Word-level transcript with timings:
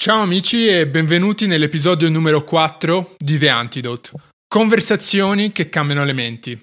Ciao 0.00 0.22
amici 0.22 0.66
e 0.66 0.88
benvenuti 0.88 1.46
nell'episodio 1.46 2.08
numero 2.08 2.42
4 2.42 3.16
di 3.18 3.38
The 3.38 3.50
Antidote. 3.50 4.12
Conversazioni 4.48 5.52
che 5.52 5.68
cambiano 5.68 6.04
le 6.04 6.14
menti. 6.14 6.58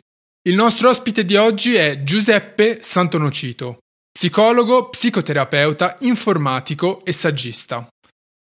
Il 0.49 0.55
nostro 0.55 0.89
ospite 0.89 1.23
di 1.23 1.35
oggi 1.35 1.75
è 1.75 2.01
Giuseppe 2.01 2.79
Santonocito, 2.81 3.77
psicologo, 4.11 4.89
psicoterapeuta, 4.89 5.97
informatico 5.99 7.05
e 7.05 7.11
saggista. 7.11 7.87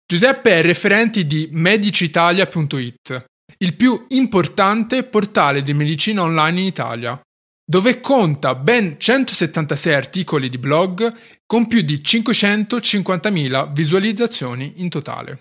Giuseppe 0.05 0.59
è 0.59 0.61
referente 0.61 1.27
di 1.27 1.49
medicitalia.it, 1.51 3.25
il 3.65 3.75
più 3.75 4.05
importante 4.09 5.05
portale 5.05 5.63
di 5.63 5.73
medicina 5.73 6.21
online 6.21 6.61
in 6.61 6.67
Italia, 6.67 7.19
dove 7.65 8.01
conta 8.01 8.55
ben 8.55 8.97
176 8.99 9.95
articoli 9.95 10.51
di 10.51 10.59
blog 10.59 11.11
con 11.53 11.66
più 11.66 11.82
di 11.82 12.00
550.000 12.03 13.75
visualizzazioni 13.75 14.73
in 14.77 14.89
totale. 14.89 15.40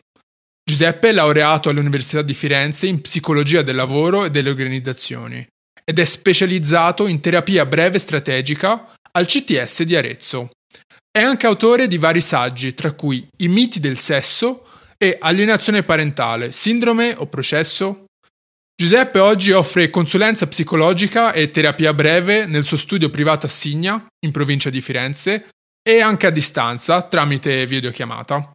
Giuseppe 0.62 1.08
è 1.08 1.12
laureato 1.13 1.70
all'Università 1.70 2.22
di 2.22 2.34
Firenze 2.34 2.86
in 2.86 2.99
psicologia 2.99 3.62
del 3.62 3.77
lavoro 3.77 4.26
e 4.26 4.30
delle 4.30 4.50
organizzazioni 4.50 5.48
ed 5.86 6.00
è 6.00 6.03
specializzato 6.03 7.08
in 7.08 7.22
terapia 7.22 7.66
breve 7.66 7.98
strategica 7.98 8.91
al 9.13 9.26
CTS 9.26 9.84
di 9.84 9.95
Arezzo. 9.95 10.50
È 11.09 11.22
anche 11.22 11.45
autore 11.45 11.88
di 11.88 11.98
vari 11.98 12.20
saggi, 12.20 12.73
tra 12.73 12.91
cui 12.91 13.25
I 13.38 13.48
miti 13.48 13.80
del 13.80 13.98
sesso 13.98 14.66
e 14.98 15.16
Alienazione 15.17 15.84
parentale, 15.84 16.52
sindrome 16.52 17.16
o 17.16 17.28
processo? 17.28 18.03
Giuseppe 18.75 19.20
oggi 19.20 19.53
offre 19.53 19.89
consulenza 19.89 20.45
psicologica 20.45 21.31
e 21.31 21.52
terapia 21.52 21.94
breve 21.94 22.48
nel 22.48 22.66
suo 22.66 22.75
studio 22.75 23.09
privato 23.09 23.45
a 23.45 23.50
Signa, 23.50 24.05
in 24.25 24.34
provincia 24.34 24.70
di 24.70 24.81
Firenze, 24.81 25.48
e 25.81 26.02
anche 26.02 26.27
a 26.27 26.31
distanza 26.31 27.02
tramite 27.03 27.66
videochiamata. 27.66 28.52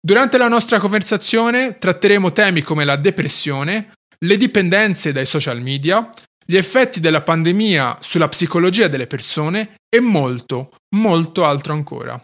Durante 0.00 0.38
la 0.38 0.48
nostra 0.48 0.78
conversazione 0.78 1.78
tratteremo 1.78 2.32
temi 2.32 2.62
come 2.62 2.84
la 2.84 2.96
depressione, 2.96 3.92
le 4.24 4.36
dipendenze 4.36 5.12
dai 5.12 5.26
social 5.26 5.60
media, 5.60 6.08
gli 6.44 6.56
effetti 6.56 7.00
della 7.00 7.20
pandemia 7.20 7.98
sulla 8.00 8.28
psicologia 8.28 8.88
delle 8.88 9.06
persone 9.06 9.74
e 9.88 10.00
molto, 10.00 10.70
molto 10.96 11.44
altro 11.44 11.74
ancora. 11.74 12.20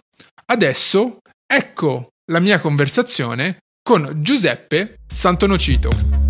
Adesso 0.47 1.19
ecco 1.47 2.09
la 2.31 2.41
mia 2.41 2.59
conversazione 2.59 3.59
con 3.83 4.11
Giuseppe 4.23 5.01
Santonocito. 5.07 6.24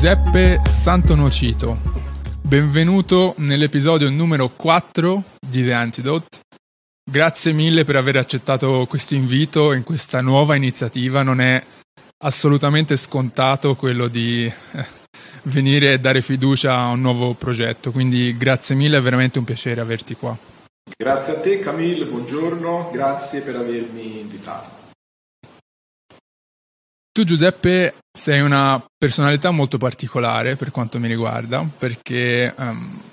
Giuseppe 0.00 0.60
Santonocito, 0.64 1.76
benvenuto 2.40 3.34
nell'episodio 3.38 4.08
numero 4.08 4.48
4 4.48 5.24
di 5.44 5.64
The 5.64 5.72
Antidote. 5.72 6.38
Grazie 7.02 7.50
mille 7.50 7.84
per 7.84 7.96
aver 7.96 8.14
accettato 8.14 8.86
questo 8.88 9.16
invito 9.16 9.72
in 9.72 9.82
questa 9.82 10.20
nuova 10.20 10.54
iniziativa. 10.54 11.24
Non 11.24 11.40
è 11.40 11.60
assolutamente 12.18 12.96
scontato 12.96 13.74
quello 13.74 14.06
di 14.06 14.44
eh, 14.44 14.86
venire 15.42 15.94
e 15.94 15.98
dare 15.98 16.22
fiducia 16.22 16.78
a 16.78 16.90
un 16.90 17.00
nuovo 17.00 17.34
progetto, 17.34 17.90
quindi 17.90 18.36
grazie 18.36 18.76
mille, 18.76 18.98
è 18.98 19.02
veramente 19.02 19.40
un 19.40 19.44
piacere 19.44 19.80
averti 19.80 20.14
qua. 20.14 20.38
Grazie 20.96 21.32
a 21.32 21.40
te 21.40 21.58
Camille, 21.58 22.04
buongiorno, 22.04 22.90
grazie 22.92 23.40
per 23.40 23.56
avermi 23.56 24.20
invitato. 24.20 24.77
Tu 27.18 27.24
Giuseppe 27.24 27.96
sei 28.16 28.40
una 28.42 28.80
personalità 28.96 29.50
molto 29.50 29.76
particolare 29.76 30.54
per 30.54 30.70
quanto 30.70 31.00
mi 31.00 31.08
riguarda, 31.08 31.68
perché 31.76 32.54
um, 32.56 33.10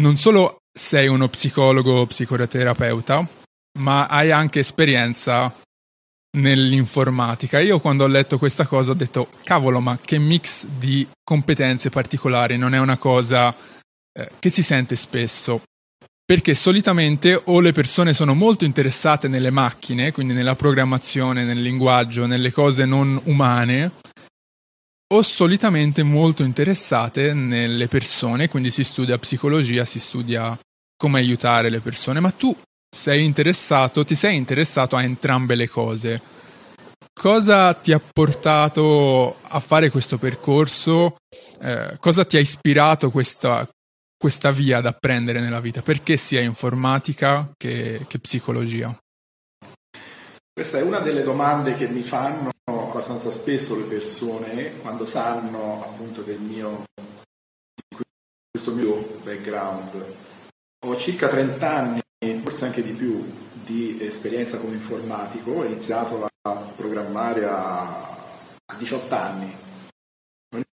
non 0.00 0.16
solo 0.16 0.62
sei 0.76 1.06
uno 1.06 1.28
psicologo 1.28 2.04
psicoterapeuta, 2.04 3.28
ma 3.78 4.08
hai 4.08 4.32
anche 4.32 4.58
esperienza 4.58 5.54
nell'informatica. 6.36 7.60
Io 7.60 7.78
quando 7.78 8.02
ho 8.02 8.08
letto 8.08 8.38
questa 8.38 8.66
cosa 8.66 8.90
ho 8.90 8.94
detto, 8.94 9.30
cavolo, 9.44 9.78
ma 9.78 9.96
che 10.02 10.18
mix 10.18 10.66
di 10.66 11.06
competenze 11.22 11.90
particolari, 11.90 12.58
non 12.58 12.74
è 12.74 12.80
una 12.80 12.96
cosa 12.96 13.54
eh, 14.18 14.32
che 14.40 14.50
si 14.50 14.64
sente 14.64 14.96
spesso 14.96 15.62
perché 16.28 16.54
solitamente 16.54 17.40
o 17.42 17.58
le 17.58 17.72
persone 17.72 18.12
sono 18.12 18.34
molto 18.34 18.66
interessate 18.66 19.28
nelle 19.28 19.48
macchine, 19.48 20.12
quindi 20.12 20.34
nella 20.34 20.56
programmazione, 20.56 21.42
nel 21.42 21.62
linguaggio, 21.62 22.26
nelle 22.26 22.52
cose 22.52 22.84
non 22.84 23.18
umane, 23.24 23.92
o 25.14 25.22
solitamente 25.22 26.02
molto 26.02 26.42
interessate 26.42 27.32
nelle 27.32 27.88
persone, 27.88 28.50
quindi 28.50 28.70
si 28.70 28.84
studia 28.84 29.16
psicologia, 29.16 29.86
si 29.86 29.98
studia 29.98 30.54
come 30.98 31.18
aiutare 31.18 31.70
le 31.70 31.80
persone, 31.80 32.20
ma 32.20 32.30
tu 32.30 32.54
sei 32.94 33.24
interessato, 33.24 34.04
ti 34.04 34.14
sei 34.14 34.36
interessato 34.36 34.96
a 34.96 35.02
entrambe 35.02 35.54
le 35.54 35.70
cose. 35.70 36.20
Cosa 37.18 37.72
ti 37.72 37.90
ha 37.90 38.00
portato 38.00 39.36
a 39.40 39.60
fare 39.60 39.88
questo 39.88 40.18
percorso? 40.18 41.16
Eh, 41.58 41.96
cosa 41.98 42.26
ti 42.26 42.36
ha 42.36 42.40
ispirato 42.40 43.10
questa, 43.10 43.66
questa 44.18 44.50
via 44.50 44.80
da 44.80 44.92
prendere 44.92 45.40
nella 45.40 45.60
vita? 45.60 45.80
Perché 45.80 46.16
sia 46.16 46.40
informatica 46.40 47.50
che, 47.56 48.04
che 48.08 48.18
psicologia? 48.18 48.94
Questa 50.52 50.78
è 50.78 50.82
una 50.82 50.98
delle 50.98 51.22
domande 51.22 51.74
che 51.74 51.86
mi 51.86 52.02
fanno 52.02 52.50
abbastanza 52.64 53.30
spesso 53.30 53.76
le 53.76 53.84
persone 53.84 54.76
quando 54.78 55.04
sanno 55.04 55.84
appunto 55.84 56.22
del 56.22 56.40
mio 56.40 56.84
questo 58.50 58.72
mio 58.72 59.20
background. 59.22 60.04
Ho 60.84 60.96
circa 60.96 61.28
30 61.28 61.70
anni, 61.76 62.00
forse 62.42 62.64
anche 62.64 62.82
di 62.82 62.92
più, 62.92 63.24
di 63.52 63.98
esperienza 64.00 64.58
come 64.58 64.74
informatico, 64.74 65.52
ho 65.52 65.64
iniziato 65.64 66.28
a 66.42 66.54
programmare 66.74 67.44
a 67.44 68.16
18 68.76 69.14
anni 69.14 69.66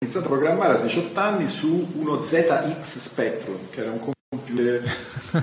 ho 0.02 0.06
iniziato 0.06 0.32
a 0.32 0.38
programmare 0.38 0.78
a 0.78 0.80
18 0.80 1.20
anni 1.20 1.46
su 1.46 1.86
uno 1.96 2.18
ZX 2.22 2.80
Spectrum, 2.80 3.68
che 3.68 3.80
era 3.80 3.90
un 3.90 3.98
computer, 4.30 4.82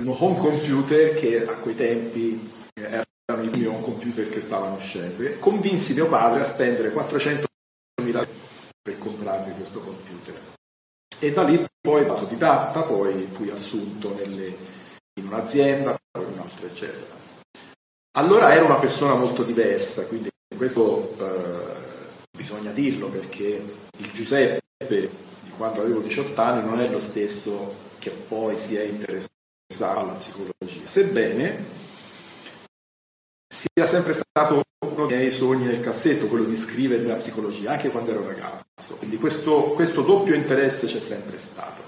uno 0.00 0.24
home 0.24 0.36
computer 0.36 1.14
che 1.14 1.46
a 1.46 1.54
quei 1.58 1.76
tempi 1.76 2.50
erano 2.74 3.44
i 3.44 3.50
primi 3.50 3.66
home 3.66 3.82
computer 3.82 4.28
che 4.28 4.40
stavano 4.40 4.74
uscendo. 4.74 5.22
Convinsi 5.38 5.94
mio 5.94 6.08
padre 6.08 6.40
a 6.40 6.44
spendere 6.44 6.92
400.000 6.92 7.44
euro 8.02 8.26
per 8.82 8.98
comprarmi 8.98 9.54
questo 9.54 9.78
computer. 9.78 10.34
E 11.20 11.32
da 11.32 11.44
lì 11.44 11.64
poi 11.80 12.04
autodidatta, 12.08 12.82
poi 12.82 13.28
fui 13.30 13.50
assunto 13.50 14.12
nelle, 14.16 14.56
in 15.20 15.26
un'azienda, 15.28 15.96
poi 16.10 16.26
in 16.26 16.32
un'altra, 16.32 16.66
eccetera. 16.66 17.14
Allora 18.16 18.52
ero 18.52 18.64
una 18.64 18.78
persona 18.80 19.14
molto 19.14 19.44
diversa, 19.44 20.04
quindi 20.06 20.28
questo 20.56 21.14
eh, 21.20 21.77
bisogna 22.36 22.70
dirlo 22.72 23.08
perché 23.08 23.62
il 23.96 24.12
Giuseppe 24.12 24.60
di 24.86 25.50
quando 25.56 25.80
avevo 25.80 26.00
18 26.00 26.40
anni 26.40 26.68
non 26.68 26.80
è 26.80 26.88
lo 26.88 26.98
stesso 26.98 27.86
che 27.98 28.10
poi 28.10 28.56
si 28.56 28.76
è 28.76 28.82
interessato 28.82 30.00
alla 30.00 30.12
psicologia, 30.12 30.84
sebbene 30.84 31.86
sia 33.48 33.86
sempre 33.86 34.12
stato 34.12 34.62
uno 34.86 35.06
dei 35.06 35.16
miei 35.16 35.30
sogni 35.30 35.64
nel 35.64 35.80
cassetto, 35.80 36.26
quello 36.26 36.44
di 36.44 36.54
scrivere 36.56 37.02
la 37.02 37.14
psicologia, 37.14 37.72
anche 37.72 37.90
quando 37.90 38.10
ero 38.12 38.26
ragazzo. 38.26 38.96
Quindi 38.96 39.16
questo, 39.16 39.72
questo 39.74 40.02
doppio 40.02 40.34
interesse 40.34 40.86
c'è 40.86 41.00
sempre 41.00 41.36
stato. 41.36 41.82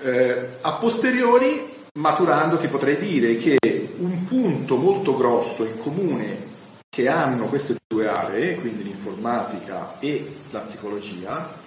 Eh, 0.00 0.48
a 0.60 0.72
posteriori, 0.74 1.74
maturando, 1.98 2.56
ti 2.56 2.68
potrei 2.68 2.96
dire 2.96 3.36
che 3.36 3.58
un 3.98 4.24
punto 4.24 4.76
molto 4.76 5.16
grosso 5.16 5.64
in 5.64 5.78
comune 5.78 6.50
che 6.94 7.08
hanno 7.08 7.46
queste 7.46 7.78
due 7.86 8.06
aree, 8.06 8.56
quindi 8.56 8.82
l'informatica 8.82 9.98
e 9.98 10.40
la 10.50 10.60
psicologia, 10.60 11.58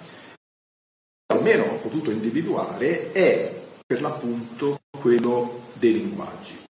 almeno 1.33 1.63
ho 1.63 1.77
potuto 1.77 2.11
individuare, 2.11 3.11
è 3.11 3.63
per 3.87 4.01
l'appunto 4.01 4.81
quello 5.01 5.71
dei 5.73 5.93
linguaggi. 5.93 6.63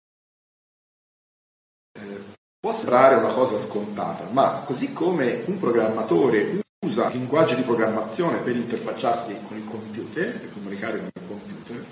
Eh, 2.00 2.24
può 2.58 2.72
sembrare 2.72 3.16
una 3.16 3.34
cosa 3.34 3.58
scontata, 3.58 4.30
ma 4.30 4.62
così 4.66 4.94
come 4.94 5.44
un 5.48 5.60
programmatore 5.60 6.62
usa 6.86 7.10
linguaggi 7.10 7.56
di 7.56 7.64
programmazione 7.64 8.38
per 8.38 8.56
interfacciarsi 8.56 9.38
con 9.46 9.58
il 9.58 9.66
computer, 9.66 10.40
per 10.40 10.54
comunicare 10.54 11.00
con 11.00 11.10
il 11.14 11.28
computer, 11.28 11.86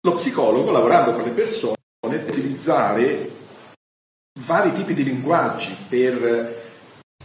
lo 0.00 0.12
psicologo, 0.14 0.70
lavorando 0.70 1.12
con 1.12 1.24
le 1.24 1.32
persone, 1.32 1.76
deve 2.08 2.30
utilizzare 2.30 3.40
vari 4.40 4.72
tipi 4.72 4.94
di 4.94 5.04
linguaggi 5.04 5.76
per 5.88 6.62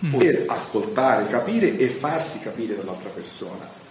mm. 0.05 0.11
poter 0.11 0.43
ascoltare, 0.47 1.27
capire 1.27 1.77
e 1.77 1.89
farsi 1.89 2.39
capire 2.39 2.75
dall'altra 2.75 3.09
persona. 3.09 3.85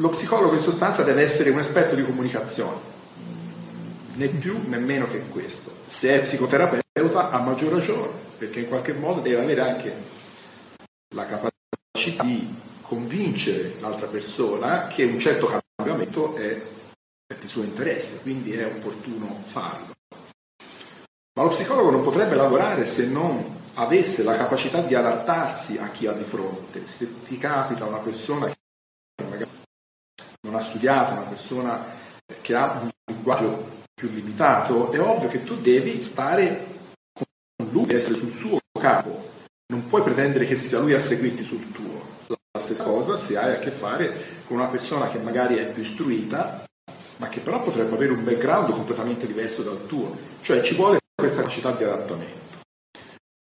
Lo 0.00 0.08
psicologo 0.08 0.54
in 0.54 0.60
sostanza 0.60 1.02
deve 1.02 1.22
essere 1.22 1.50
un 1.50 1.58
esperto 1.58 1.94
di 1.94 2.04
comunicazione, 2.04 2.80
né 4.14 4.28
più 4.28 4.60
né 4.66 4.78
meno 4.78 5.06
che 5.06 5.20
questo. 5.28 5.72
Se 5.84 6.14
è 6.14 6.20
psicoterapeuta 6.22 7.30
ha 7.30 7.38
maggior 7.38 7.72
ragione, 7.72 8.08
perché 8.38 8.60
in 8.60 8.68
qualche 8.68 8.94
modo 8.94 9.20
deve 9.20 9.42
avere 9.42 9.60
anche 9.60 9.94
la 11.14 11.26
capacità 11.26 12.24
di 12.24 12.52
convincere 12.80 13.74
l'altra 13.80 14.06
persona 14.06 14.86
che 14.88 15.04
un 15.04 15.18
certo 15.18 15.60
cambiamento 15.76 16.34
è 16.36 16.60
di 17.38 17.48
suo 17.48 17.62
interesse, 17.62 18.20
quindi 18.22 18.52
è 18.52 18.66
opportuno 18.66 19.42
farlo. 19.46 19.92
Ma 21.34 21.44
lo 21.44 21.48
psicologo 21.48 21.90
non 21.90 22.02
potrebbe 22.02 22.34
lavorare 22.34 22.84
se 22.84 23.06
non 23.06 23.60
avesse 23.74 24.22
la 24.22 24.36
capacità 24.36 24.82
di 24.82 24.94
adattarsi 24.94 25.78
a 25.78 25.88
chi 25.88 26.06
ha 26.06 26.12
di 26.12 26.24
fronte. 26.24 26.84
Se 26.86 27.22
ti 27.24 27.38
capita 27.38 27.86
una 27.86 27.98
persona 27.98 28.48
che 28.48 29.46
non 30.42 30.54
ha 30.54 30.60
studiato, 30.60 31.12
una 31.12 31.22
persona 31.22 31.82
che 32.42 32.54
ha 32.54 32.80
un 32.82 32.90
linguaggio 33.06 33.80
più 33.94 34.10
limitato, 34.10 34.90
è 34.92 35.00
ovvio 35.00 35.28
che 35.28 35.42
tu 35.42 35.56
devi 35.56 35.98
stare 36.02 36.66
con 37.14 37.70
lui, 37.70 37.94
essere 37.94 38.16
sul 38.16 38.30
suo 38.30 38.58
capo. 38.78 39.30
Non 39.72 39.88
puoi 39.88 40.02
pretendere 40.02 40.44
che 40.44 40.56
sia 40.56 40.80
lui 40.80 40.92
a 40.92 41.00
seguirti 41.00 41.44
sul 41.44 41.72
tuo. 41.72 42.10
La 42.26 42.60
stessa 42.60 42.84
cosa 42.84 43.16
se 43.16 43.38
hai 43.38 43.54
a 43.54 43.58
che 43.58 43.70
fare 43.70 44.42
con 44.44 44.58
una 44.58 44.66
persona 44.66 45.06
che 45.06 45.16
magari 45.16 45.56
è 45.56 45.66
più 45.70 45.80
istruita, 45.80 46.66
ma 47.16 47.28
che 47.28 47.40
però 47.40 47.62
potrebbe 47.62 47.94
avere 47.94 48.12
un 48.12 48.22
background 48.22 48.70
completamente 48.72 49.26
diverso 49.26 49.62
dal 49.62 49.86
tuo. 49.86 50.14
Cioè 50.42 50.60
ci 50.60 50.74
vuole 50.74 51.00
questa 51.22 51.42
capacità 51.42 51.70
di 51.70 51.84
adattamento. 51.84 52.62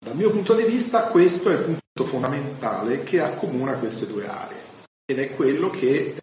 Dal 0.02 0.16
mio 0.16 0.30
punto 0.30 0.54
di 0.54 0.64
vista 0.64 1.08
questo 1.08 1.50
è 1.50 1.56
il 1.56 1.60
punto 1.60 2.10
fondamentale 2.10 3.02
che 3.02 3.20
accomuna 3.20 3.74
queste 3.74 4.06
due 4.06 4.26
aree 4.26 4.62
ed 5.04 5.18
è 5.18 5.34
quello 5.34 5.68
che, 5.68 6.16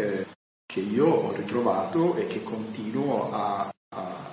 eh, 0.00 0.26
che 0.64 0.80
io 0.80 1.06
ho 1.06 1.34
ritrovato 1.34 2.14
e 2.14 2.28
che 2.28 2.44
continuo 2.44 3.32
a, 3.32 3.68
a, 3.96 4.30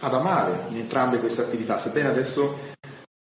ad 0.00 0.14
amare 0.14 0.70
in 0.70 0.78
entrambe 0.78 1.18
queste 1.18 1.42
attività, 1.42 1.76
sebbene 1.76 2.08
adesso 2.08 2.74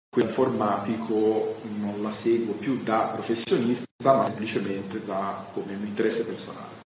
quello 0.09 0.29
informatico 0.29 1.61
non 1.77 2.03
la 2.03 2.11
seguo 2.11 2.55
più 2.55 2.83
da 2.83 3.13
professionista 3.15 3.87
ma 4.03 4.27
semplicemente 4.27 5.05
da, 5.05 5.47
come 5.53 5.77
un 5.77 5.87
interesse 5.87 6.27
personale. 6.27 6.83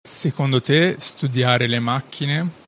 Secondo 0.00 0.62
te 0.62 1.00
studiare 1.00 1.66
le 1.66 1.80
macchine 1.80 2.60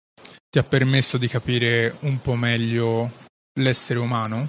ti 0.54 0.60
ha 0.60 0.62
permesso 0.62 1.18
di 1.18 1.26
capire 1.26 1.96
un 2.02 2.20
po' 2.20 2.36
meglio 2.36 3.10
l'essere 3.58 3.98
umano? 3.98 4.48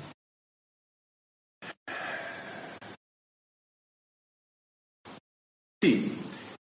Sì, 5.84 6.16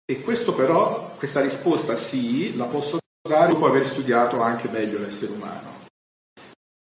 e 0.04 0.20
questo 0.20 0.54
però, 0.54 1.16
questa 1.16 1.40
risposta 1.40 1.96
sì, 1.96 2.54
la 2.58 2.66
posso 2.66 2.98
dare 3.26 3.54
dopo 3.54 3.66
aver 3.66 3.86
studiato 3.86 4.42
anche 4.42 4.68
meglio 4.68 5.00
l'essere 5.00 5.32
umano. 5.32 5.86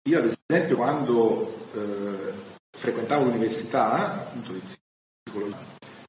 Io 0.09 0.19
ad 0.19 0.25
esempio 0.25 0.75
quando 0.75 1.69
eh, 1.75 2.33
frequentavo 2.77 3.23
l'università, 3.23 4.15
appunto 4.15 4.51
di 4.51 4.63
psicologia, 5.25 5.59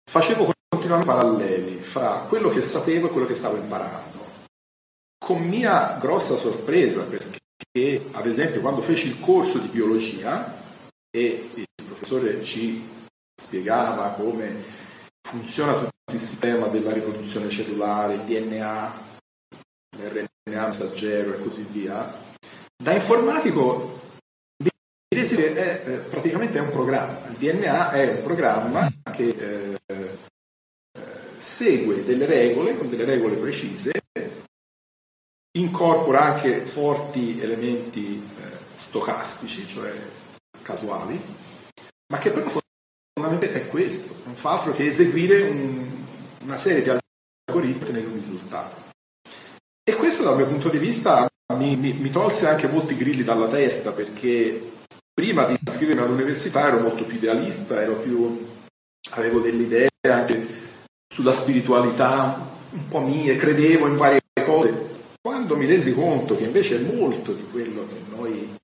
facevo 0.09 0.51
continuamente 0.68 1.06
paralleli 1.06 1.77
fra 1.77 2.25
quello 2.27 2.50
che 2.50 2.62
sapevo 2.62 3.06
e 3.06 3.12
quello 3.12 3.27
che 3.27 3.36
stavo 3.36 3.57
imparando 3.57 4.12
con 5.23 5.41
mia 5.41 5.95
grossa 6.01 6.35
sorpresa 6.35 7.05
perché 7.05 8.09
ad 8.11 8.27
esempio 8.27 8.59
quando 8.59 8.81
feci 8.81 9.07
il 9.07 9.21
corso 9.21 9.57
di 9.57 9.69
biologia 9.69 10.61
e 11.09 11.49
il 11.53 11.65
professore 11.85 12.43
ci 12.43 12.85
spiegava 13.41 14.09
come 14.09 14.53
funziona 15.25 15.75
tutto 15.75 15.91
il 16.11 16.19
sistema 16.19 16.67
della 16.67 16.91
riproduzione 16.91 17.49
cellulare, 17.49 18.15
il 18.15 18.21
DNA, 18.21 19.01
l'RNA 19.97 20.65
messaggero 20.65 21.33
e 21.33 21.41
così 21.41 21.65
via, 21.71 22.13
da 22.75 22.91
informatico 22.91 24.01
mi 24.57 24.69
resi 25.15 25.37
che 25.37 25.53
è, 25.53 25.87
eh, 25.87 25.97
praticamente 25.99 26.57
è 26.57 26.61
un 26.61 26.71
programma. 26.71 27.29
Il 27.29 27.37
DNA 27.37 27.91
è 27.91 28.09
un 28.09 28.23
programma 28.23 28.91
che 29.09 29.29
eh, 29.29 29.79
eh, 29.87 31.01
segue 31.37 32.03
delle 32.03 32.25
regole, 32.25 32.75
con 32.75 32.89
delle 32.89 33.05
regole 33.05 33.35
precise, 33.35 34.02
incorpora 35.57 36.23
anche 36.23 36.65
forti 36.65 37.39
elementi 37.41 38.17
eh, 38.17 38.57
stocastici, 38.73 39.67
cioè 39.67 39.94
casuali, 40.61 41.21
ma 42.11 42.17
che 42.17 42.31
però 42.31 42.47
fondamentalmente 42.47 43.61
è 43.61 43.67
questo, 43.69 44.15
non 44.25 44.35
fa 44.35 44.51
altro 44.51 44.71
che 44.71 44.85
eseguire 44.85 45.44
un, 45.44 45.88
una 46.44 46.57
serie 46.57 46.81
di 46.81 46.89
algoritmi 46.89 48.00
un 48.00 48.13
risultato. 48.13 48.81
E 49.83 49.95
questo 49.95 50.23
dal 50.23 50.38
mio 50.38 50.47
punto 50.47 50.69
di 50.69 50.77
vista 50.77 51.27
mi, 51.55 51.75
mi, 51.75 51.94
mi 51.94 52.09
tolse 52.09 52.47
anche 52.47 52.67
molti 52.67 52.95
grilli 52.95 53.23
dalla 53.23 53.47
testa 53.47 53.91
perché 53.91 54.71
prima 55.13 55.45
di 55.45 55.57
iscrivermi 55.63 56.01
all'università 56.01 56.67
ero 56.67 56.79
molto 56.79 57.03
più 57.03 57.17
idealista, 57.17 57.75
più, 57.81 58.47
avevo 59.11 59.39
delle 59.39 59.63
idee 59.63 59.89
anche 60.09 60.61
sulla 61.13 61.31
spiritualità 61.31 62.51
un 62.71 62.88
po' 62.88 63.01
mie, 63.01 63.35
credevo 63.35 63.85
in 63.85 63.97
varie 63.97 64.21
cose 64.44 64.82
quando 65.43 65.57
mi 65.57 65.65
resi 65.65 65.93
conto 65.93 66.37
che 66.37 66.45
invece 66.45 66.79
molto 66.79 67.33
di 67.33 67.43
quello 67.51 67.85
che 67.85 68.15
noi 68.15 68.55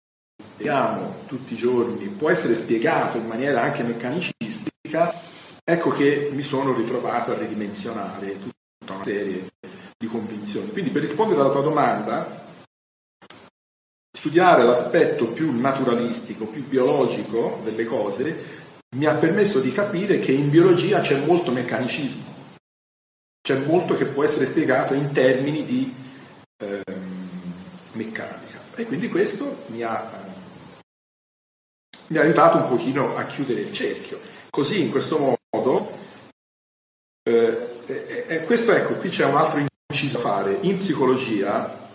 vediamo 0.56 1.24
tutti 1.28 1.54
i 1.54 1.58
giorni 1.58 2.06
può 2.08 2.30
essere 2.30 2.56
spiegato 2.56 3.18
in 3.18 3.28
maniera 3.28 3.62
anche 3.62 3.84
meccanicistica, 3.84 5.14
ecco 5.62 5.90
che 5.90 6.30
mi 6.32 6.42
sono 6.42 6.74
ritrovato 6.74 7.32
a 7.32 7.38
ridimensionare 7.38 8.38
tutta 8.40 8.94
una 8.94 9.04
serie 9.04 9.50
di 9.98 10.08
convinzioni. 10.08 10.72
Quindi 10.72 10.90
per 10.90 11.02
rispondere 11.02 11.42
alla 11.42 11.52
tua 11.52 11.64
domanda, 11.64 12.48
studiare 14.18 14.64
l'aspetto 14.64 15.28
più 15.28 15.52
naturalistico, 15.60 16.46
più 16.46 16.66
biologico 16.66 17.60
delle 17.66 17.84
cose 17.84 18.58
mi 18.96 19.06
ha 19.06 19.16
permesso 19.16 19.60
di 19.60 19.74
capire 19.74 20.20
che 20.20 20.32
in 20.32 20.50
biologia 20.50 21.02
c'è 21.02 21.26
molto 21.26 21.52
meccanicismo, 21.52 22.24
c'è 23.42 23.58
molto 23.66 23.96
che 23.96 24.06
può 24.06 24.24
essere 24.24 24.46
spiegato 24.46 24.94
in 24.94 25.12
termini 25.12 25.66
di 25.66 26.08
ehm, 26.60 27.20
meccanica. 27.94 28.60
E 28.76 28.86
quindi 28.86 29.10
questo 29.10 29.64
mi 29.68 29.82
ha, 29.84 30.10
mi 32.08 32.18
ha, 32.18 32.22
aiutato 32.22 32.58
un 32.58 32.68
pochino 32.68 33.16
a 33.16 33.26
chiudere 33.26 33.62
il 33.62 33.72
cerchio. 33.72 34.20
Così, 34.50 34.82
in 34.82 34.92
questo 34.92 35.38
modo, 35.52 35.98
eh, 37.24 37.82
eh, 37.86 38.26
eh, 38.28 38.44
questo 38.44 38.72
ecco, 38.72 38.94
qui 38.96 39.10
c'è 39.10 39.26
un 39.26 39.38
altro 39.38 39.66
inciso 39.90 40.18
da 40.18 40.24
fare. 40.24 40.58
In 40.62 40.78
psicologia, 40.78 41.90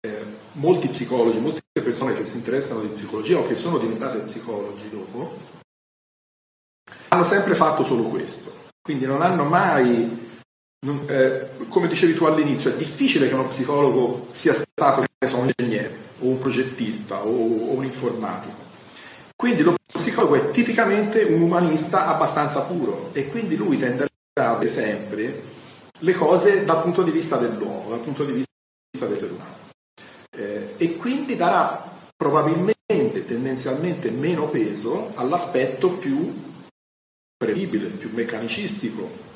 eh, 0.00 0.24
molti 0.52 0.88
psicologi, 0.88 1.40
molte 1.40 1.62
persone 1.72 2.14
che 2.14 2.24
si 2.24 2.36
interessano 2.38 2.80
di 2.80 2.88
psicologia 2.88 3.38
o 3.38 3.46
che 3.46 3.54
sono 3.54 3.78
diventate 3.78 4.18
psicologi 4.20 4.88
dopo, 4.90 5.36
hanno 7.08 7.24
sempre 7.24 7.54
fatto 7.54 7.82
solo 7.82 8.04
questo. 8.04 8.66
Quindi 8.80 9.06
non 9.06 9.22
hanno 9.22 9.44
mai 9.44 10.27
eh, 10.86 11.48
come 11.68 11.88
dicevi 11.88 12.14
tu 12.14 12.24
all'inizio, 12.24 12.72
è 12.72 12.76
difficile 12.76 13.26
che 13.26 13.34
uno 13.34 13.48
psicologo 13.48 14.28
sia 14.30 14.52
stato 14.52 15.00
un 15.00 15.50
ingegnere 15.56 16.06
o 16.20 16.26
un 16.26 16.38
progettista 16.38 17.24
o, 17.24 17.70
o 17.70 17.72
un 17.72 17.84
informatico. 17.84 18.66
Quindi 19.34 19.62
lo 19.62 19.74
psicologo 19.86 20.36
è 20.36 20.50
tipicamente 20.50 21.22
un 21.22 21.40
umanista 21.40 22.06
abbastanza 22.06 22.60
puro 22.62 23.10
e 23.12 23.28
quindi 23.28 23.56
lui 23.56 23.76
tenderà 23.76 24.08
a 24.34 24.52
vedere 24.52 24.68
sempre 24.68 25.42
le 25.98 26.12
cose 26.12 26.64
dal 26.64 26.82
punto 26.82 27.02
di 27.02 27.10
vista 27.10 27.36
dell'uomo, 27.36 27.90
dal 27.90 28.00
punto 28.00 28.24
di 28.24 28.32
vista 28.32 29.06
dell'essere 29.06 29.32
umano. 29.32 29.56
Eh, 30.36 30.74
e 30.76 30.96
quindi 30.96 31.34
darà 31.34 31.90
probabilmente, 32.16 33.24
tendenzialmente 33.24 34.10
meno 34.10 34.48
peso 34.48 35.12
all'aspetto 35.14 35.90
più 35.90 36.34
prevedibile, 37.36 37.88
più 37.88 38.10
meccanicistico 38.12 39.26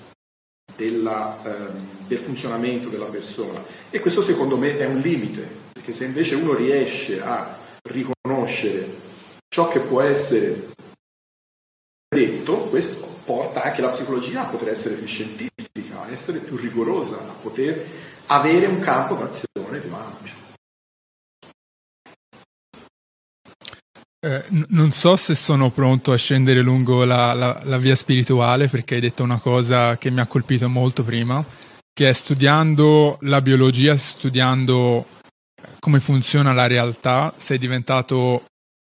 della, 0.75 1.39
ehm, 1.45 2.07
del 2.07 2.19
funzionamento 2.19 2.89
della 2.89 3.07
persona. 3.07 3.63
E 3.91 4.01
questo 4.01 4.23
secondo 4.23 4.57
me 4.57 4.79
è 4.79 4.87
un 4.87 4.99
limite, 4.99 5.49
perché 5.73 5.93
se 5.93 6.05
invece 6.05 6.35
uno 6.35 6.55
riesce 6.55 7.21
a 7.21 7.59
riconoscere 7.83 9.01
ciò 9.49 9.69
che 9.69 9.81
può 9.81 10.01
essere 10.01 10.71
detto, 12.09 12.57
questo 12.69 13.07
porta 13.25 13.63
anche 13.63 13.81
la 13.81 13.91
psicologia 13.91 14.43
a 14.43 14.51
poter 14.51 14.71
essere 14.71 14.97
più 14.97 15.07
scientifica, 15.07 16.03
a 16.03 16.11
essere 16.11 16.39
più 16.39 16.57
rigorosa, 16.57 17.19
a 17.19 17.35
poter 17.41 17.87
avere 18.27 18.67
un 18.67 18.79
campo 18.79 19.15
d'azione 19.15 19.79
più 19.79 19.95
ampio. 19.95 20.42
Eh, 24.25 24.45
non 24.69 24.93
so 24.93 25.17
se 25.17 25.35
sono 25.35 25.71
pronto 25.71 26.13
a 26.13 26.17
scendere 26.17 26.61
lungo 26.61 27.05
la, 27.05 27.33
la, 27.33 27.61
la, 27.65 27.77
via 27.77 27.97
spirituale 27.97 28.69
perché 28.69 28.95
hai 28.95 29.01
detto 29.01 29.25
una 29.25 29.41
cosa 29.41 29.99
che 29.99 30.13
mi 30.13 30.21
ha 30.21 30.27
colpito 30.27 30.69
molto 30.69 31.03
prima, 31.03 31.45
che 31.93 32.09
è 32.09 32.13
studiando 32.13 33.19
la 33.23 33.41
biologia, 33.41 33.97
studiando 33.97 35.07
eh, 35.61 35.67
come 35.81 35.99
funziona 35.99 36.53
la 36.53 36.69
realtà, 36.69 37.35
sei 37.37 37.59
diventato 37.59 38.45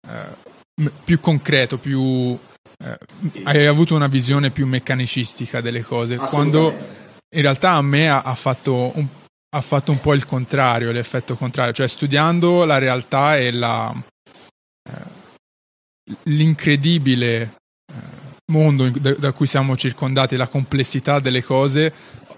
eh, 0.08 0.92
più 1.04 1.20
concreto, 1.20 1.80
più, 1.80 2.38
eh, 2.84 2.98
sì. 3.28 3.42
hai 3.44 3.66
avuto 3.66 3.96
una 3.96 4.06
visione 4.06 4.52
più 4.52 4.68
meccanicistica 4.68 5.62
delle 5.62 5.82
cose, 5.82 6.18
quando 6.18 6.72
in 7.36 7.42
realtà 7.42 7.72
a 7.72 7.82
me 7.82 8.08
ha, 8.08 8.22
ha 8.22 8.36
fatto 8.36 8.92
un, 8.94 9.08
ha 9.56 9.62
fatto 9.62 9.92
un 9.92 10.00
po' 10.00 10.14
il 10.14 10.28
contrario, 10.28 10.92
l'effetto 10.92 11.36
contrario, 11.36 11.74
cioè 11.74 11.88
studiando 11.88 12.66
la 12.66 12.78
realtà 12.78 13.36
e 13.36 13.50
la, 13.50 13.92
eh, 14.90 15.22
l'incredibile 16.24 17.42
eh, 17.42 17.94
mondo 18.52 18.90
da, 18.90 19.32
cui 19.32 19.48
siamo 19.48 19.76
circondati, 19.76 20.36
la 20.36 20.48
complessità 20.48 21.20
delle 21.20 21.44
cose, 21.44 21.94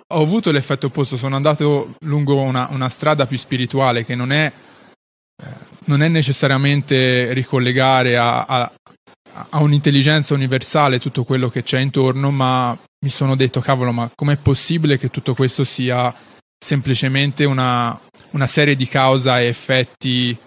ho 0.08 0.22
avuto 0.22 0.52
l'effetto 0.52 0.88
opposto, 0.88 1.18
sono 1.18 1.36
andato 1.36 1.96
lungo 2.06 2.40
una, 2.42 2.68
una 2.72 2.90
strada 2.90 3.26
più 3.26 3.38
spirituale 3.38 4.06
che 4.06 4.16
non 4.16 4.32
è, 4.32 4.52
eh, 5.44 5.48
non 5.86 6.02
è 6.02 6.08
necessariamente 6.08 7.34
ricollegare 7.34 8.18
a, 8.18 8.46
a, 8.46 8.72
a 9.50 9.60
un'intelligenza 9.60 10.34
universale 10.34 11.00
tutto 11.00 11.24
quello 11.24 11.50
che 11.50 11.64
c'è 11.64 11.80
intorno, 11.80 12.32
ma 12.32 12.78
mi 13.04 13.10
sono 13.10 13.36
detto, 13.36 13.60
cavolo, 13.60 13.92
ma 13.92 14.10
com'è 14.16 14.38
possibile 14.38 14.98
che 14.98 15.10
tutto 15.10 15.34
questo 15.34 15.64
sia 15.64 16.14
semplicemente 16.58 17.46
una, 17.46 18.00
una 18.32 18.48
serie 18.48 18.76
di 18.76 18.88
causa 18.88 19.40
e 19.40 19.46
effetti 19.46 20.38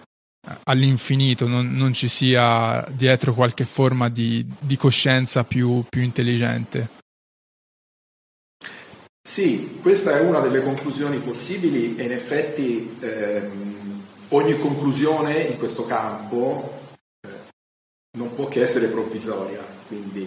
all'infinito, 0.65 1.47
non, 1.47 1.73
non, 1.75 1.93
ci 1.93 2.09
sia 2.09 2.85
dietro 2.91 3.35
qualche 3.35 3.65
forma 3.65 4.09
di, 4.09 4.47
di 4.59 4.77
coscienza 4.77 5.45
più, 5.45 5.85
più, 5.89 6.03
intelligente. 6.03 6.97
Sì, 9.21 9.79
questa 9.83 10.17
è 10.17 10.21
una 10.21 10.41
delle 10.41 10.63
conclusioni 10.63 11.19
possibili 11.19 11.97
e 11.97 12.05
in 12.05 12.13
effetti 12.13 12.97
ehm, 13.01 14.03
ogni 14.29 14.59
conclusione 14.59 15.43
in 15.43 15.59
questo 15.59 15.85
campo 15.85 16.81
eh, 17.21 17.29
non 18.17 18.35
può 18.35 18.49
che 18.49 18.63
essere 18.63 18.87
provvisoria, 18.87 19.63
quindi 19.87 20.27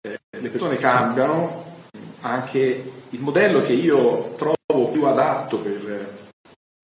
eh, 0.00 0.18
le 0.38 0.48
persone 0.48 0.76
cambiano, 0.76 1.74
anche 2.20 2.92
il 3.10 3.20
modello 3.20 3.60
che 3.60 3.74
io 3.74 4.34
trovo 4.36 4.88
più 4.90 5.04
adatto 5.04 5.58
per, 5.58 6.25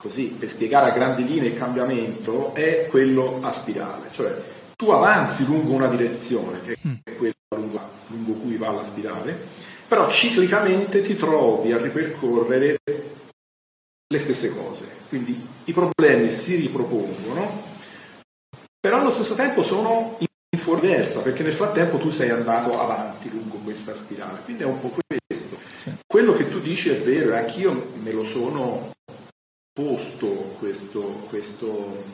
così, 0.03 0.27
per 0.37 0.49
spiegare 0.49 0.91
a 0.91 0.95
grandi 0.95 1.25
linee 1.25 1.51
il 1.51 1.55
cambiamento 1.57 2.53
è 2.55 2.89
quello 2.91 3.39
a 3.41 3.53
spirale, 3.53 4.09
cioè 4.11 4.35
tu 4.77 4.91
avanzi 4.91 5.47
lungo 5.47 5.75
una 5.75 5.87
direzione, 5.87 6.61
che 6.61 6.73
è 6.73 6.89
mm. 6.89 7.17
quella 7.17 7.35
lungo, 7.55 7.81
lungo 8.09 8.33
cui 8.33 8.57
va 8.57 8.73
la 8.73 8.83
spirale, 8.83 9.39
però 9.87 10.11
ciclicamente 10.11 11.03
ti 11.03 11.15
trovi 11.15 11.71
a 11.71 11.79
ripercorrere 11.79 12.81
le 12.85 14.19
stesse 14.19 14.53
cose, 14.53 14.89
quindi 15.09 15.41
i 15.67 15.73
problemi 15.73 16.31
si 16.31 16.57
ripropongono, 16.57 17.63
però 18.81 18.99
allo 18.99 19.11
stesso 19.11 19.37
tempo 19.37 19.63
sono 19.63 20.19
in 20.19 20.59
forma 20.59 20.81
diversa, 20.81 21.23
perché 21.23 21.45
nel 21.45 21.53
frattempo 21.53 21.99
tu 21.99 22.11
sei 22.11 22.31
andato 22.31 22.77
avanti 22.77 23.31
lungo 23.31 23.59
questa 23.59 23.95
spirale, 23.95 24.41
quindi 24.45 24.65
è 24.65 24.67
un 24.67 24.81
po' 24.81 24.93
questo. 25.07 25.57
Sì. 25.77 25.93
Quello 26.05 26.33
che 26.33 26.51
tu 26.51 26.61
dici 26.61 26.91
è 26.91 27.01
vero, 27.01 27.35
e 27.35 27.39
anch'io 27.39 27.93
me 28.03 28.11
lo 28.11 28.25
sono 28.25 28.91
posto 29.73 30.55
questo, 30.59 31.01
questo, 31.29 32.05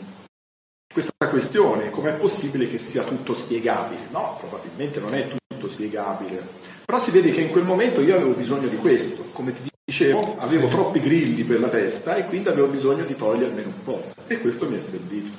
questa 0.93 1.29
questione, 1.29 1.91
com'è 1.91 2.15
possibile 2.15 2.69
che 2.69 2.79
sia 2.79 3.03
tutto 3.03 3.35
spiegabile? 3.35 4.03
No, 4.11 4.37
probabilmente 4.39 5.01
non 5.01 5.15
è 5.15 5.29
tutto 5.49 5.69
spiegabile, 5.69 6.47
però 6.85 6.99
si 6.99 7.11
vede 7.11 7.31
che 7.31 7.41
in 7.41 7.51
quel 7.51 7.65
momento 7.65 8.01
io 8.01 8.15
avevo 8.15 8.35
bisogno 8.35 8.69
di 8.69 8.77
questo, 8.77 9.25
come 9.33 9.53
ti 9.53 9.69
dicevo, 9.85 10.37
avevo 10.39 10.69
sì. 10.69 10.75
troppi 10.75 11.01
grilli 11.01 11.43
per 11.43 11.59
la 11.59 11.69
testa 11.69 12.15
e 12.15 12.27
quindi 12.27 12.49
avevo 12.49 12.69
bisogno 12.69 13.05
di 13.05 13.17
togliermene 13.17 13.67
un 13.67 13.83
po' 13.83 14.03
e 14.29 14.41
questo 14.41 14.69
mi 14.69 14.77
è 14.77 14.81
servito. 14.81 15.31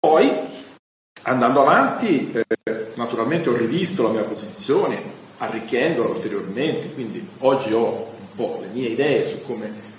Poi, 0.00 0.32
andando 1.22 1.60
avanti, 1.60 2.32
eh, 2.32 2.86
naturalmente 2.94 3.48
ho 3.48 3.56
rivisto 3.56 4.02
la 4.02 4.10
mia 4.10 4.24
posizione, 4.24 5.00
arricchendola 5.38 6.08
ulteriormente, 6.08 6.92
quindi 6.92 7.24
oggi 7.38 7.72
ho 7.72 8.10
un 8.18 8.34
po' 8.34 8.58
le 8.60 8.68
mie 8.72 8.88
idee 8.88 9.22
su 9.22 9.42
come 9.42 9.90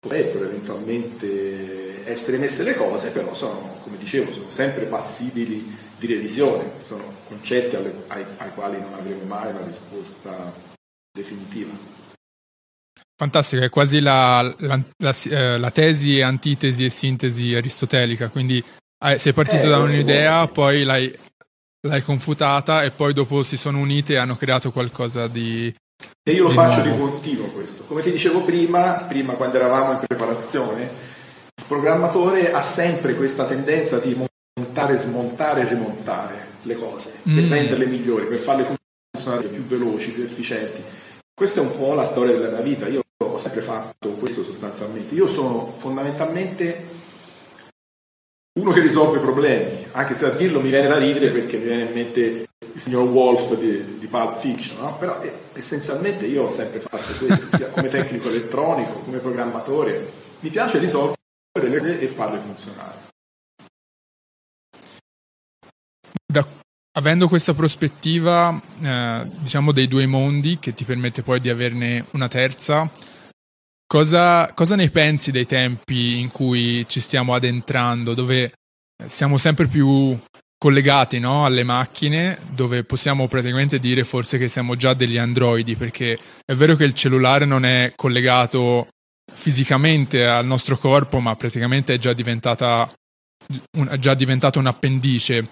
potrebbero 0.00 0.46
eventualmente 0.46 2.06
essere 2.06 2.38
messe 2.38 2.62
le 2.62 2.74
cose, 2.74 3.10
però 3.10 3.34
sono, 3.34 3.76
come 3.82 3.98
dicevo, 3.98 4.32
sono 4.32 4.48
sempre 4.48 4.86
passibili 4.86 5.76
di 5.98 6.06
revisione, 6.06 6.72
sono 6.80 7.18
concetti 7.26 7.76
alle, 7.76 7.92
ai, 8.08 8.24
ai 8.38 8.50
quali 8.54 8.80
non 8.80 8.94
avremo 8.94 9.24
mai 9.24 9.50
una 9.50 9.64
risposta 9.64 10.52
definitiva. 11.12 11.98
Fantastico, 13.14 13.62
è 13.62 13.68
quasi 13.68 14.00
la, 14.00 14.40
la, 14.60 14.80
la, 14.96 15.14
eh, 15.28 15.58
la, 15.58 15.70
tesi, 15.70 16.22
antitesi 16.22 16.86
e 16.86 16.90
sintesi 16.90 17.54
aristotelica, 17.54 18.28
quindi 18.28 18.64
eh, 19.04 19.18
sei 19.18 19.34
partito 19.34 19.64
eh, 19.64 19.68
da 19.68 19.78
un'idea, 19.78 20.46
poi 20.48 20.84
l'hai, 20.84 21.14
l'hai, 21.86 22.02
confutata 22.02 22.82
e 22.82 22.90
poi 22.90 23.12
dopo 23.12 23.42
si 23.42 23.58
sono 23.58 23.78
unite 23.78 24.14
e 24.14 24.16
hanno 24.16 24.36
creato 24.36 24.72
qualcosa 24.72 25.28
di... 25.28 25.72
E 26.22 26.32
io 26.32 26.44
lo 26.44 26.50
faccio 26.50 26.82
di 26.82 26.96
continuo 26.96 27.48
questo. 27.48 27.84
Come 27.84 28.02
ti 28.02 28.10
dicevo 28.10 28.42
prima, 28.42 29.04
prima 29.08 29.34
quando 29.34 29.56
eravamo 29.56 29.92
in 29.92 29.98
preparazione, 30.06 30.82
il 31.56 31.64
programmatore 31.66 32.52
ha 32.52 32.60
sempre 32.60 33.14
questa 33.14 33.44
tendenza 33.44 33.98
di 33.98 34.14
montare, 34.54 34.96
smontare 34.96 35.62
e 35.62 35.68
rimontare 35.68 36.46
le 36.62 36.74
cose 36.74 37.14
mm. 37.28 37.34
per 37.34 37.44
renderle 37.44 37.86
migliori, 37.86 38.26
per 38.26 38.38
farle 38.38 38.66
funzionare 39.12 39.48
più 39.48 39.64
veloci, 39.64 40.12
più 40.12 40.22
efficienti. 40.22 40.82
Questa 41.34 41.60
è 41.60 41.64
un 41.64 41.70
po' 41.70 41.94
la 41.94 42.04
storia 42.04 42.32
della 42.32 42.50
mia 42.50 42.60
vita. 42.60 42.86
Io 42.86 43.00
ho 43.22 43.36
sempre 43.36 43.62
fatto 43.62 44.10
questo 44.10 44.42
sostanzialmente. 44.42 45.14
Io 45.14 45.26
sono 45.26 45.72
fondamentalmente 45.74 46.99
uno 48.58 48.72
che 48.72 48.80
risolve 48.80 49.20
problemi, 49.20 49.86
anche 49.92 50.14
se 50.14 50.26
a 50.26 50.30
dirlo 50.30 50.60
mi 50.60 50.70
viene 50.70 50.88
da 50.88 50.98
ridere 50.98 51.30
perché 51.30 51.56
mi 51.56 51.64
viene 51.64 51.82
in 51.82 51.92
mente 51.92 52.48
il 52.72 52.80
signor 52.80 53.08
Wolf 53.08 53.56
di, 53.56 53.98
di 53.98 54.06
Pulp 54.06 54.36
Fiction, 54.38 54.80
no? 54.82 54.96
però 54.96 55.20
eh, 55.20 55.32
essenzialmente 55.52 56.26
io 56.26 56.42
ho 56.42 56.48
sempre 56.48 56.80
fatto 56.80 57.12
questo, 57.24 57.56
sia 57.56 57.68
come 57.70 57.88
tecnico 57.88 58.28
elettronico, 58.28 58.92
come 59.00 59.18
programmatore, 59.18 60.10
mi 60.40 60.50
piace 60.50 60.78
risolvere 60.78 61.16
le 61.52 61.78
cose 61.78 62.00
e 62.00 62.06
farle 62.08 62.38
funzionare. 62.40 63.08
Da, 66.26 66.46
avendo 66.92 67.28
questa 67.28 67.54
prospettiva, 67.54 68.60
eh, 68.80 69.30
diciamo, 69.38 69.72
dei 69.72 69.86
due 69.86 70.06
mondi, 70.06 70.58
che 70.58 70.74
ti 70.74 70.84
permette 70.84 71.22
poi 71.22 71.40
di 71.40 71.50
averne 71.50 72.06
una 72.12 72.28
terza, 72.28 72.90
Cosa, 73.92 74.52
cosa, 74.54 74.76
ne 74.76 74.88
pensi 74.88 75.32
dei 75.32 75.46
tempi 75.46 76.20
in 76.20 76.30
cui 76.30 76.86
ci 76.86 77.00
stiamo 77.00 77.34
addentrando, 77.34 78.14
dove 78.14 78.52
siamo 79.08 79.36
sempre 79.36 79.66
più 79.66 80.16
collegati 80.56 81.18
no, 81.18 81.44
alle 81.44 81.64
macchine, 81.64 82.38
dove 82.50 82.84
possiamo 82.84 83.26
praticamente 83.26 83.80
dire 83.80 84.04
forse 84.04 84.38
che 84.38 84.46
siamo 84.46 84.76
già 84.76 84.94
degli 84.94 85.16
androidi, 85.16 85.74
perché 85.74 86.16
è 86.44 86.54
vero 86.54 86.76
che 86.76 86.84
il 86.84 86.94
cellulare 86.94 87.46
non 87.46 87.64
è 87.64 87.92
collegato 87.96 88.86
fisicamente 89.32 90.24
al 90.24 90.46
nostro 90.46 90.78
corpo, 90.78 91.18
ma 91.18 91.34
praticamente 91.34 91.94
è 91.94 91.98
già, 91.98 92.14
un, 93.76 93.88
è 93.88 93.98
già 93.98 94.14
diventato 94.14 94.60
un 94.60 94.66
appendice. 94.66 95.48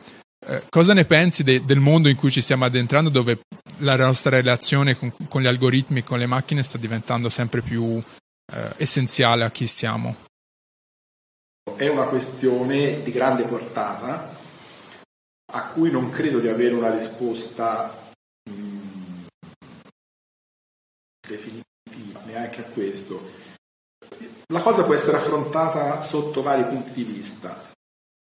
Eh, 0.47 0.63
cosa 0.69 0.95
ne 0.95 1.05
pensi 1.07 1.43
de, 1.43 1.65
del 1.65 1.81
mondo 1.81 2.09
in 2.09 2.15
cui 2.15 2.31
ci 2.31 2.41
stiamo 2.41 2.67
addentrando, 2.67 3.11
dove 3.11 3.41
la 3.79 3.97
nostra 3.97 4.31
relazione 4.31 4.97
con, 4.97 5.13
con 5.27 5.43
gli 5.43 5.49
algoritmi, 5.49 6.05
con 6.05 6.21
le 6.21 6.27
macchine 6.27 6.63
sta 6.63 6.79
diventando 6.79 7.29
sempre 7.29 7.63
più 7.63 8.01
eh, 8.53 8.75
essenziale 8.77 9.45
a 9.45 9.51
chi 9.51 9.67
siamo. 9.67 10.27
È 11.77 11.87
una 11.87 12.07
questione 12.07 13.03
di 13.03 13.13
grande 13.13 13.45
portata 13.45 14.35
a 15.51 15.67
cui 15.69 15.91
non 15.91 16.11
credo 16.11 16.41
di 16.41 16.49
avere 16.49 16.75
una 16.75 16.91
risposta 16.91 18.13
mm, 18.51 19.25
definitiva 21.27 22.21
neanche 22.25 22.61
a 22.61 22.65
questo. 22.65 23.47
La 24.49 24.61
cosa 24.61 24.85
può 24.85 24.95
essere 24.95 25.19
affrontata 25.19 26.01
sotto 26.01 26.43
vari 26.43 26.65
punti 26.65 26.93
di 26.93 27.05
vista. 27.05 27.71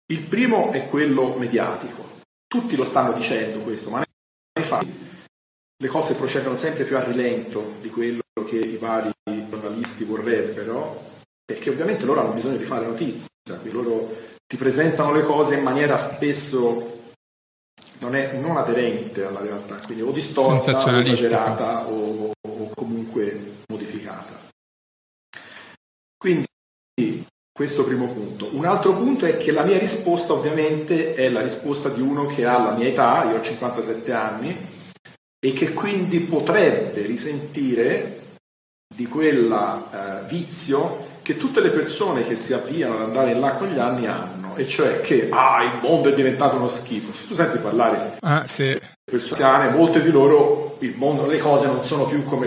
Il 0.08 0.24
primo 0.24 0.72
è 0.72 0.88
quello 0.88 1.36
mediatico. 1.36 2.22
Tutti 2.48 2.76
lo 2.76 2.86
stanno 2.86 3.14
dicendo 3.14 3.60
questo, 3.60 3.90
ma 3.90 3.98
nei 3.98 4.66
fatti 4.66 5.14
le 5.78 5.88
cose 5.88 6.16
procedono 6.16 6.56
sempre 6.56 6.86
più 6.86 6.96
a 6.96 7.04
rilento 7.04 7.76
di 7.82 7.90
quello 7.90 8.22
che 8.46 8.58
i 8.58 8.78
vari 8.78 9.12
giornalisti 9.86 10.04
vorrebbero, 10.04 11.04
perché 11.46 11.70
ovviamente 11.70 12.06
loro 12.06 12.22
hanno 12.22 12.34
bisogno 12.34 12.58
di 12.58 12.64
fare 12.64 12.86
notizia, 12.86 13.28
loro 13.72 14.18
ti 14.48 14.58
presentano 14.58 15.14
le 15.14 15.24
cose 15.24 15.56
in 15.56 15.64
maniera 15.64 15.96
spesso 15.98 16.94
non, 18.00 18.16
è, 18.16 18.34
non 18.34 18.58
aderente 18.58 19.24
alla 19.24 19.42
realtà, 19.42 19.76
quindi 19.86 20.04
o 20.04 20.12
distorta, 20.12 20.86
o 20.86 20.98
esagerata 20.98 21.88
o, 21.88 22.32
o 22.32 22.70
comunque 22.76 23.64
modificata. 23.68 24.44
Quindi 26.18 26.46
questo 27.52 27.86
primo 27.86 28.08
punto. 28.08 28.50
Un 28.54 28.66
altro 28.66 28.94
punto 28.94 29.26
è 29.26 29.38
che 29.38 29.52
la 29.52 29.64
mia 29.64 29.78
risposta 29.78 30.34
ovviamente 30.34 31.14
è 31.14 31.30
la 31.30 31.42
risposta 31.42 31.88
di 31.90 32.02
uno 32.02 32.26
che 32.26 32.46
ha 32.46 32.60
la 32.60 32.72
mia 32.72 32.88
età, 32.88 33.24
io 33.30 33.38
ho 33.38 33.42
57 33.42 34.12
anni, 34.12 34.58
e 35.40 35.54
che 35.54 35.74
quindi 35.74 36.20
potrebbe 36.22 37.02
risentire 37.04 38.25
di 38.94 39.08
quel 39.08 39.52
eh, 39.52 40.28
vizio 40.28 41.14
che 41.22 41.38
tutte 41.38 41.60
le 41.60 41.72
persone 41.72 42.24
che 42.24 42.36
si 42.36 42.54
avviano 42.54 42.96
ad 42.96 43.02
andare 43.02 43.32
in 43.32 43.40
là 43.40 43.54
con 43.54 43.68
gli 43.68 43.80
anni 43.80 44.06
hanno, 44.06 44.56
e 44.56 44.68
cioè 44.68 45.02
che 45.02 45.30
ah, 45.32 45.64
il 45.64 45.80
mondo 45.82 46.10
è 46.10 46.14
diventato 46.14 46.56
uno 46.56 46.68
schifo. 46.68 47.12
Se 47.12 47.28
tu 47.28 47.34
senti 47.34 47.58
parlare 47.58 48.18
ah, 48.20 48.46
sì. 48.46 48.80
persone 49.04 49.44
anziane, 49.44 49.76
molte 49.76 50.02
di 50.02 50.12
loro 50.12 50.78
il 50.80 50.96
mondo, 50.96 51.26
le 51.26 51.40
cose 51.40 51.66
non 51.66 51.84
sono 51.84 52.06
più 52.06 52.24
come 52.24 52.46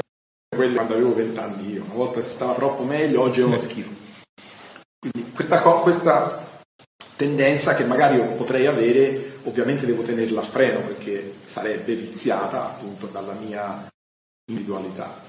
quelle 0.54 0.74
quando 0.74 0.94
avevo 0.94 1.14
vent'anni 1.14 1.72
io. 1.72 1.84
Una 1.84 1.94
volta 1.94 2.22
si 2.22 2.30
stava 2.30 2.54
troppo 2.54 2.84
meglio, 2.84 3.22
oggi 3.22 3.40
è 3.40 3.44
uno 3.44 3.58
schifo. 3.58 3.92
Quindi 5.00 5.32
questa, 5.32 5.60
questa 5.60 6.46
tendenza 7.16 7.74
che 7.74 7.84
magari 7.84 8.16
io 8.16 8.24
potrei 8.32 8.66
avere, 8.66 9.38
ovviamente 9.44 9.86
devo 9.86 10.02
tenerla 10.02 10.40
a 10.40 10.44
freno 10.44 10.80
perché 10.80 11.34
sarebbe 11.42 11.94
viziata 11.94 12.64
appunto 12.64 13.06
dalla 13.06 13.32
mia 13.32 13.86
individualità. 14.50 15.26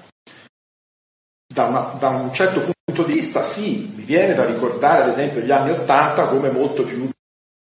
Da, 1.52 1.64
una, 1.64 1.80
da, 1.98 2.08
un 2.10 2.32
certo 2.32 2.60
punto 2.60 3.02
di 3.02 3.12
vista 3.12 3.42
sì, 3.42 3.92
mi 3.96 4.04
viene 4.04 4.34
da 4.34 4.44
ricordare 4.44 5.02
ad 5.02 5.08
esempio 5.08 5.40
gli 5.40 5.50
anni 5.50 5.72
Ottanta 5.72 6.26
come 6.26 6.50
molto 6.50 6.84
più 6.84 7.08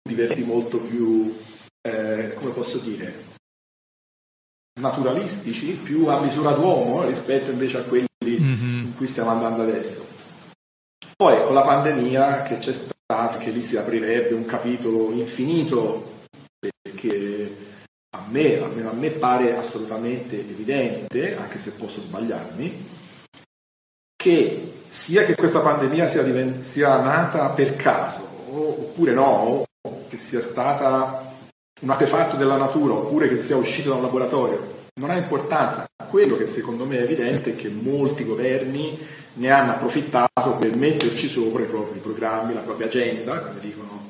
divertenti, 0.07 0.43
molto 0.43 0.79
più, 0.79 1.33
eh, 1.87 2.33
come 2.33 2.51
posso 2.51 2.79
dire, 2.79 3.27
naturalistici, 4.81 5.73
più 5.73 6.07
a 6.07 6.19
misura 6.19 6.51
d'uomo 6.51 7.05
rispetto 7.05 7.51
invece 7.51 7.77
a 7.77 7.83
quelli 7.83 8.07
mm-hmm. 8.23 8.79
in 8.85 8.93
cui 8.97 9.07
stiamo 9.07 9.29
andando 9.29 9.61
adesso. 9.61 10.07
Poi 11.15 11.43
con 11.43 11.53
la 11.53 11.61
pandemia 11.61 12.43
che 12.43 12.57
c'è 12.57 12.73
stata, 12.73 13.37
che 13.37 13.51
lì 13.51 13.61
si 13.61 13.77
aprirebbe 13.77 14.33
un 14.33 14.45
capitolo 14.45 15.11
infinito, 15.11 16.25
perché 16.57 17.67
a 18.11 18.25
me, 18.29 18.61
almeno 18.61 18.89
a 18.89 18.93
me 18.93 19.09
pare 19.11 19.55
assolutamente 19.55 20.39
evidente, 20.39 21.37
anche 21.37 21.57
se 21.57 21.71
posso 21.71 22.01
sbagliarmi, 22.01 22.97
che 24.21 24.73
sia 24.85 25.23
che 25.23 25.35
questa 25.35 25.61
pandemia 25.61 26.09
sia, 26.09 26.23
divent- 26.23 26.59
sia 26.59 26.99
nata 26.99 27.51
per 27.51 27.77
caso, 27.77 28.27
oppure 28.49 29.13
no, 29.13 29.63
che 30.09 30.17
sia 30.17 30.41
stata 30.41 31.37
un 31.81 31.89
artefatto 31.89 32.35
della 32.35 32.57
natura 32.57 32.95
oppure 32.95 33.29
che 33.29 33.37
sia 33.37 33.55
uscito 33.55 33.89
da 33.89 33.95
un 33.95 34.01
laboratorio, 34.01 34.87
non 34.99 35.11
ha 35.11 35.15
importanza. 35.15 35.85
Quello 36.09 36.35
che 36.35 36.47
secondo 36.47 36.83
me 36.83 36.97
è 36.97 37.03
evidente 37.03 37.51
è 37.51 37.55
che 37.55 37.69
molti 37.69 38.25
governi 38.25 38.99
ne 39.35 39.51
hanno 39.51 39.71
approfittato 39.71 40.55
per 40.59 40.75
metterci 40.75 41.29
sopra 41.29 41.61
i 41.61 41.67
propri 41.67 41.99
programmi, 41.99 42.53
la 42.53 42.59
propria 42.59 42.87
agenda, 42.87 43.39
come 43.39 43.61
dicono 43.61 44.09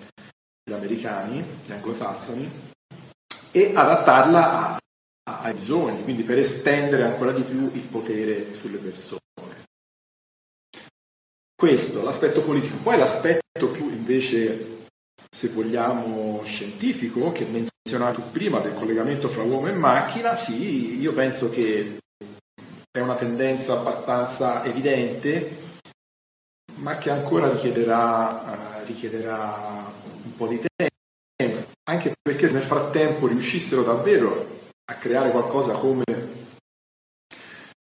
gli 0.63 0.73
americani, 0.73 1.45
gli 1.67 1.71
anglosassoni, 1.71 2.49
e 3.51 3.71
adattarla 3.75 4.51
a, 4.51 4.77
a, 5.29 5.39
ai 5.41 5.53
bisogni, 5.53 6.03
quindi 6.03 6.23
per 6.23 6.39
estendere 6.39 7.03
ancora 7.03 7.31
di 7.31 7.43
più 7.43 7.69
il 7.71 7.81
potere 7.81 8.51
sulle 8.53 8.77
persone. 8.77 9.19
Questo, 11.59 12.01
l'aspetto 12.01 12.41
politico. 12.41 12.77
Poi 12.77 12.97
l'aspetto 12.97 13.67
più 13.69 13.89
invece 13.89 14.87
se 15.29 15.49
vogliamo, 15.49 16.41
scientifico 16.45 17.33
che 17.33 17.43
menzionato 17.43 18.21
prima 18.31 18.59
del 18.59 18.75
collegamento 18.75 19.27
fra 19.27 19.43
uomo 19.43 19.67
e 19.67 19.73
macchina, 19.73 20.35
sì, 20.35 20.97
io 21.01 21.11
penso 21.11 21.49
che 21.49 21.97
è 22.89 23.01
una 23.01 23.15
tendenza 23.15 23.73
abbastanza 23.73 24.63
evidente, 24.63 25.57
ma 26.75 26.97
che 26.97 27.09
ancora 27.09 27.51
richiederà, 27.51 28.79
uh, 28.81 28.85
richiederà 28.85 29.91
un 30.23 30.35
po' 30.37 30.47
di 30.47 30.61
tempo, 30.77 31.65
anche 31.89 32.13
perché 32.21 32.47
se 32.47 32.53
nel 32.53 32.63
frattempo 32.63 33.27
riuscissero 33.27 33.83
davvero 33.83 34.61
a 34.89 34.93
creare 34.93 35.29
qualcosa 35.31 35.73
come 35.73 36.05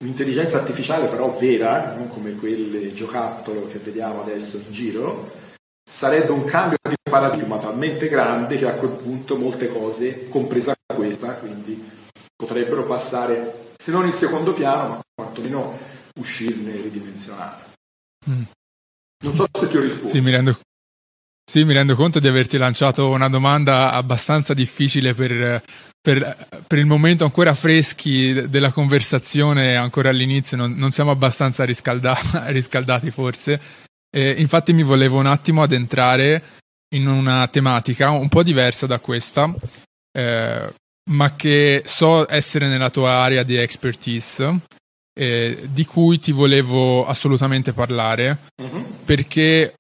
un'intelligenza 0.01 0.58
artificiale 0.58 1.08
però 1.08 1.34
vera, 1.38 1.96
non 1.96 2.08
come 2.10 2.34
quelle 2.34 2.93
giocattolo 2.93 3.67
che 3.67 3.77
vediamo 3.77 4.22
adesso 4.22 4.58
in 4.58 4.72
giro, 4.72 5.31
sarebbe 5.84 6.31
un 6.31 6.43
cambio 6.43 6.77
di 6.88 6.96
paradigma 7.10 7.58
talmente 7.58 8.10
grande 8.10 8.58
che 8.58 8.67
a 8.67 8.74
quel 8.74 8.91
punto 8.91 9.38
molte 9.38 9.67
cose, 9.67 10.27
compresa 10.29 10.74
questa, 10.93 11.36
quindi 11.36 11.89
potrebbero 12.36 12.84
passare, 12.86 13.74
se 13.77 13.91
non 13.91 14.05
in 14.05 14.12
secondo 14.12 14.53
piano, 14.53 14.88
ma 14.88 15.01
quantomeno 15.13 15.77
uscirne 16.20 16.81
ridimensionate. 16.81 17.63
Mm. 18.29 18.43
Non 19.24 19.34
so 19.36 19.46
se 19.51 19.67
ti 19.67 19.77
ho 19.77 19.81
risposto. 19.81 20.10
Sì 20.10 20.22
mi, 20.22 20.31
rendo, 20.31 20.60
sì, 21.50 21.64
mi 21.64 21.74
rendo 21.74 21.96
conto 21.96 22.20
di 22.20 22.27
averti 22.27 22.57
lanciato 22.57 23.09
una 23.09 23.29
domanda 23.29 23.92
abbastanza 23.92 24.55
difficile 24.55 25.14
per, 25.14 25.64
per, 26.01 26.48
per 26.66 26.79
il 26.79 26.87
momento 26.87 27.24
ancora 27.24 27.53
freschi 27.53 28.50
della 28.50 28.72
conversazione, 28.72 29.75
ancora 29.75 30.09
all'inizio, 30.09 30.57
non, 30.57 30.74
non 30.74 30.92
siamo 30.92 31.11
abbastanza 31.11 31.64
riscalda- 31.64 32.18
riscaldati 32.50 33.11
forse. 33.11 33.61
Eh, 34.14 34.31
infatti 34.40 34.74
mi 34.74 34.83
volevo 34.83 35.20
un 35.20 35.27
attimo 35.27 35.61
addentrare 35.61 36.44
in 36.96 37.07
una 37.07 37.48
tematica 37.48 38.09
un 38.09 38.27
po' 38.27 38.44
diversa 38.44 38.85
da 38.85 39.00
questa, 39.00 39.53
eh, 40.11 40.74
ma 41.09 41.35
che 41.35 41.83
so 41.85 42.29
essere 42.29 42.68
nella 42.68 42.90
tua 42.90 43.11
area 43.11 43.44
di 43.44 43.55
expertise, 43.55 44.59
eh, 45.14 45.68
di 45.70 45.85
cui 45.85 46.20
ti 46.20 46.31
volevo 46.31 47.05
assolutamente 47.05 47.74
parlare, 47.74 48.37
uh-huh. 48.61 49.03
perché 49.05 49.75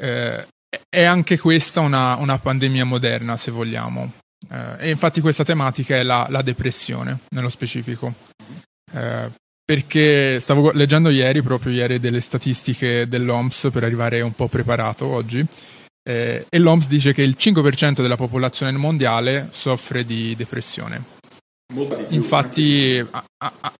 eh, 0.00 0.46
è 0.88 1.02
anche 1.02 1.38
questa 1.38 1.80
una, 1.80 2.16
una, 2.16 2.38
pandemia 2.38 2.84
moderna, 2.84 3.36
se 3.36 3.50
vogliamo. 3.50 4.12
Eh, 4.50 4.86
e 4.86 4.90
infatti 4.90 5.20
questa 5.20 5.44
tematica 5.44 5.96
è 5.96 6.02
la, 6.02 6.26
la 6.30 6.42
depressione, 6.42 7.20
nello 7.30 7.48
specifico. 7.48 8.14
Uh, 8.90 9.30
perché 9.68 10.40
stavo 10.40 10.72
leggendo 10.72 11.10
ieri, 11.10 11.42
proprio 11.42 11.72
ieri, 11.72 12.00
delle 12.00 12.22
statistiche 12.22 13.06
dell'OMS 13.06 13.68
per 13.70 13.84
arrivare 13.84 14.22
un 14.22 14.32
po' 14.32 14.48
preparato 14.48 15.04
oggi. 15.04 15.46
Eh, 16.08 16.46
e 16.48 16.58
l'OMS 16.58 16.88
dice 16.88 17.12
che 17.12 17.20
il 17.20 17.36
5% 17.38 18.00
della 18.00 18.16
popolazione 18.16 18.72
mondiale 18.72 19.48
soffre 19.52 20.06
di 20.06 20.34
depressione. 20.34 21.04
Di 21.70 21.86
Infatti, 22.14 22.96
anche 22.96 23.02
di, 23.02 23.08
a, 23.10 23.52
a, 23.60 23.72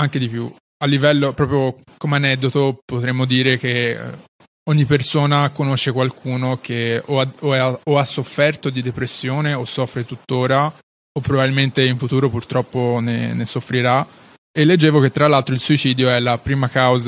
anche 0.00 0.18
di 0.18 0.28
più. 0.28 0.52
A 0.78 0.86
livello, 0.86 1.32
proprio 1.32 1.78
come 1.96 2.16
aneddoto, 2.16 2.80
potremmo 2.84 3.24
dire 3.24 3.56
che 3.56 3.90
eh, 3.90 3.98
ogni 4.68 4.84
persona 4.84 5.50
conosce 5.50 5.92
qualcuno 5.92 6.58
che 6.60 7.02
o 7.04 7.20
ha, 7.20 7.28
o, 7.40 7.52
ha, 7.52 7.78
o 7.82 7.98
ha, 7.98 8.04
sofferto 8.04 8.70
di 8.70 8.82
depressione 8.82 9.52
o 9.52 9.64
soffre 9.64 10.04
tuttora 10.04 10.66
o 10.66 11.20
probabilmente 11.20 11.84
in 11.84 11.98
futuro 11.98 12.28
purtroppo 12.28 12.98
ne, 13.00 13.32
ne 13.32 13.46
soffrirà 13.46 14.06
e 14.56 14.64
leggevo 14.64 15.00
che 15.00 15.10
tra 15.10 15.28
l'altro 15.28 15.54
il 15.54 15.60
suicidio 15.60 16.08
è 16.08 16.18
la, 16.18 16.40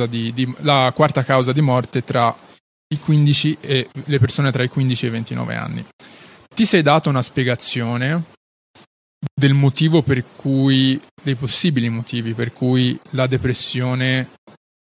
di, 0.09 0.33
di, 0.35 0.55
la 0.61 0.93
quarta 0.95 1.25
causa 1.25 1.53
di 1.53 1.63
morte 1.63 2.05
tra 2.05 2.37
i 2.89 2.99
15 2.99 3.59
e 3.61 3.89
le 4.05 4.19
persone 4.19 4.53
tra 4.53 4.63
i 4.63 4.69
15 4.69 5.05
e 5.05 5.09
i 5.09 5.11
29 5.13 5.55
anni. 5.55 5.87
Ti 6.55 6.67
sei 6.67 6.83
dato 6.83 7.09
una 7.09 7.23
spiegazione 7.23 8.25
del 9.35 9.55
motivo 9.55 10.03
per 10.03 10.23
cui, 10.37 11.01
dei 11.23 11.37
possibili 11.37 11.89
motivi 11.89 12.35
per 12.35 12.53
cui 12.53 12.99
la 13.11 13.27
depressione 13.27 14.29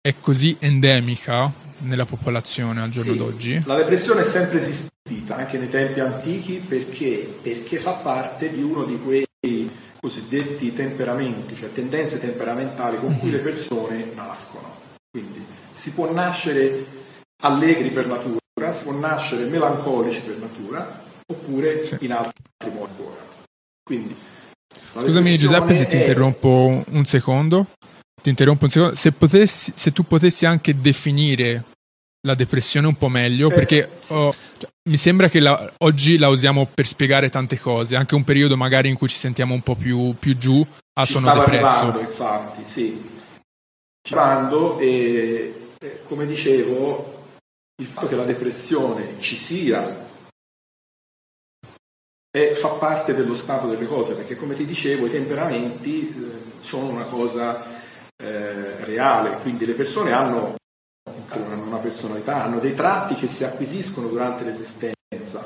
è 0.02 0.16
così 0.20 0.56
endemica 0.60 1.54
nella 1.80 2.06
popolazione 2.06 2.82
al 2.82 2.90
giorno 2.90 3.12
sì, 3.12 3.18
d'oggi? 3.18 3.64
La 3.66 3.76
depressione 3.76 4.22
è 4.22 4.26
sempre 4.26 4.58
esistita, 4.58 5.36
anche 5.36 5.58
nei 5.58 5.70
tempi 5.70 6.00
antichi, 6.00 6.64
perché? 6.66 7.38
Perché 7.42 7.78
fa 7.78 7.94
parte 7.94 8.50
di 8.50 8.62
uno 8.62 8.84
di 8.84 9.00
quei 9.00 9.70
cosiddetti 10.00 10.74
temperamenti, 10.74 11.56
cioè 11.56 11.72
tendenze 11.72 12.20
temperamentali 12.20 12.98
con 12.98 13.18
cui 13.18 13.30
mhm. 13.30 13.36
le 13.36 13.42
persone 13.42 14.12
nascono. 14.16 14.78
Quindi 15.12 15.46
si 15.72 15.94
può 15.94 16.12
nascere 16.12 16.86
allegri 17.44 17.90
per 17.90 18.08
natura, 18.08 18.72
si 18.72 18.84
può 18.84 18.94
nascere 18.94 19.46
melancolici 19.46 20.22
per 20.22 20.38
natura, 20.38 21.02
oppure 21.26 21.84
sì. 21.84 21.98
in 22.02 22.14
altri 22.14 22.44
modi 22.74 22.92
ancora. 22.92 23.28
Quindi, 23.84 24.16
Scusami 24.94 25.38
Giuseppe 25.38 25.76
se 25.76 25.86
ti 25.86 25.98
interrompo 25.98 26.84
un 26.88 27.06
secondo. 27.06 27.68
Ti 28.22 28.30
interrompo 28.30 28.66
un 28.66 28.70
secondo. 28.70 28.96
Se, 28.96 29.12
potessi, 29.12 29.72
se 29.76 29.92
tu 29.92 30.06
potessi 30.06 30.46
anche 30.46 30.80
definire 30.80 31.64
la 32.22 32.36
depressione 32.36 32.88
un 32.88 32.96
po' 32.96 33.08
meglio, 33.08 33.50
eh, 33.50 33.54
perché 33.54 33.90
sì. 34.00 34.14
oh, 34.14 34.34
cioè, 34.58 34.70
mi 34.90 34.98
sembra 34.98 35.30
che 35.30 35.40
la, 35.40 35.72
oggi 35.78 36.18
la 36.18 36.28
usiamo 36.28 36.68
per 36.74 36.86
spiegare 36.86 37.30
tante 37.30 37.58
cose, 37.58 37.96
anche 37.96 38.16
un 38.16 38.24
periodo 38.24 38.58
magari 38.58 38.90
in 38.90 38.98
cui 38.98 39.08
ci 39.08 39.18
sentiamo 39.18 39.54
un 39.54 39.62
po' 39.62 39.76
più, 39.76 40.16
più 40.20 40.38
giù, 40.38 40.66
ah, 40.94 41.06
ci 41.06 41.14
sono 41.14 41.34
depresso. 41.34 41.66
Arrivando, 41.66 42.00
infatti, 42.00 42.62
sì. 42.66 43.18
Ci 44.02 44.14
arrivando 44.14 44.80
e, 44.80 45.74
e, 45.80 46.02
come 46.04 46.26
dicevo, 46.26 47.26
il 47.82 47.88
fatto 47.88 48.08
che 48.08 48.16
la 48.16 48.26
depressione 48.26 49.16
ci 49.20 49.38
sia 49.38 50.08
e 52.32 52.54
fa 52.56 52.70
parte 52.70 53.16
dello 53.16 53.34
stato 53.34 53.68
delle 53.68 53.88
cose, 53.88 54.16
perché 54.16 54.36
come 54.36 54.56
ti 54.56 54.66
dicevo 54.66 55.06
i 55.06 55.10
temperamenti 55.10 56.10
eh, 56.10 56.62
sono 56.62 56.90
una 56.90 57.04
cosa 57.04 57.79
eh, 58.22 58.84
reale, 58.84 59.38
quindi 59.42 59.66
le 59.66 59.74
persone 59.74 60.12
hanno 60.12 60.58
hanno 61.30 61.64
una 61.64 61.78
personalità, 61.78 62.44
hanno 62.44 62.60
dei 62.60 62.74
tratti 62.74 63.16
che 63.16 63.28
si 63.28 63.44
acquisiscono 63.44 64.08
durante 64.08 64.44
l'esistenza, 64.44 65.46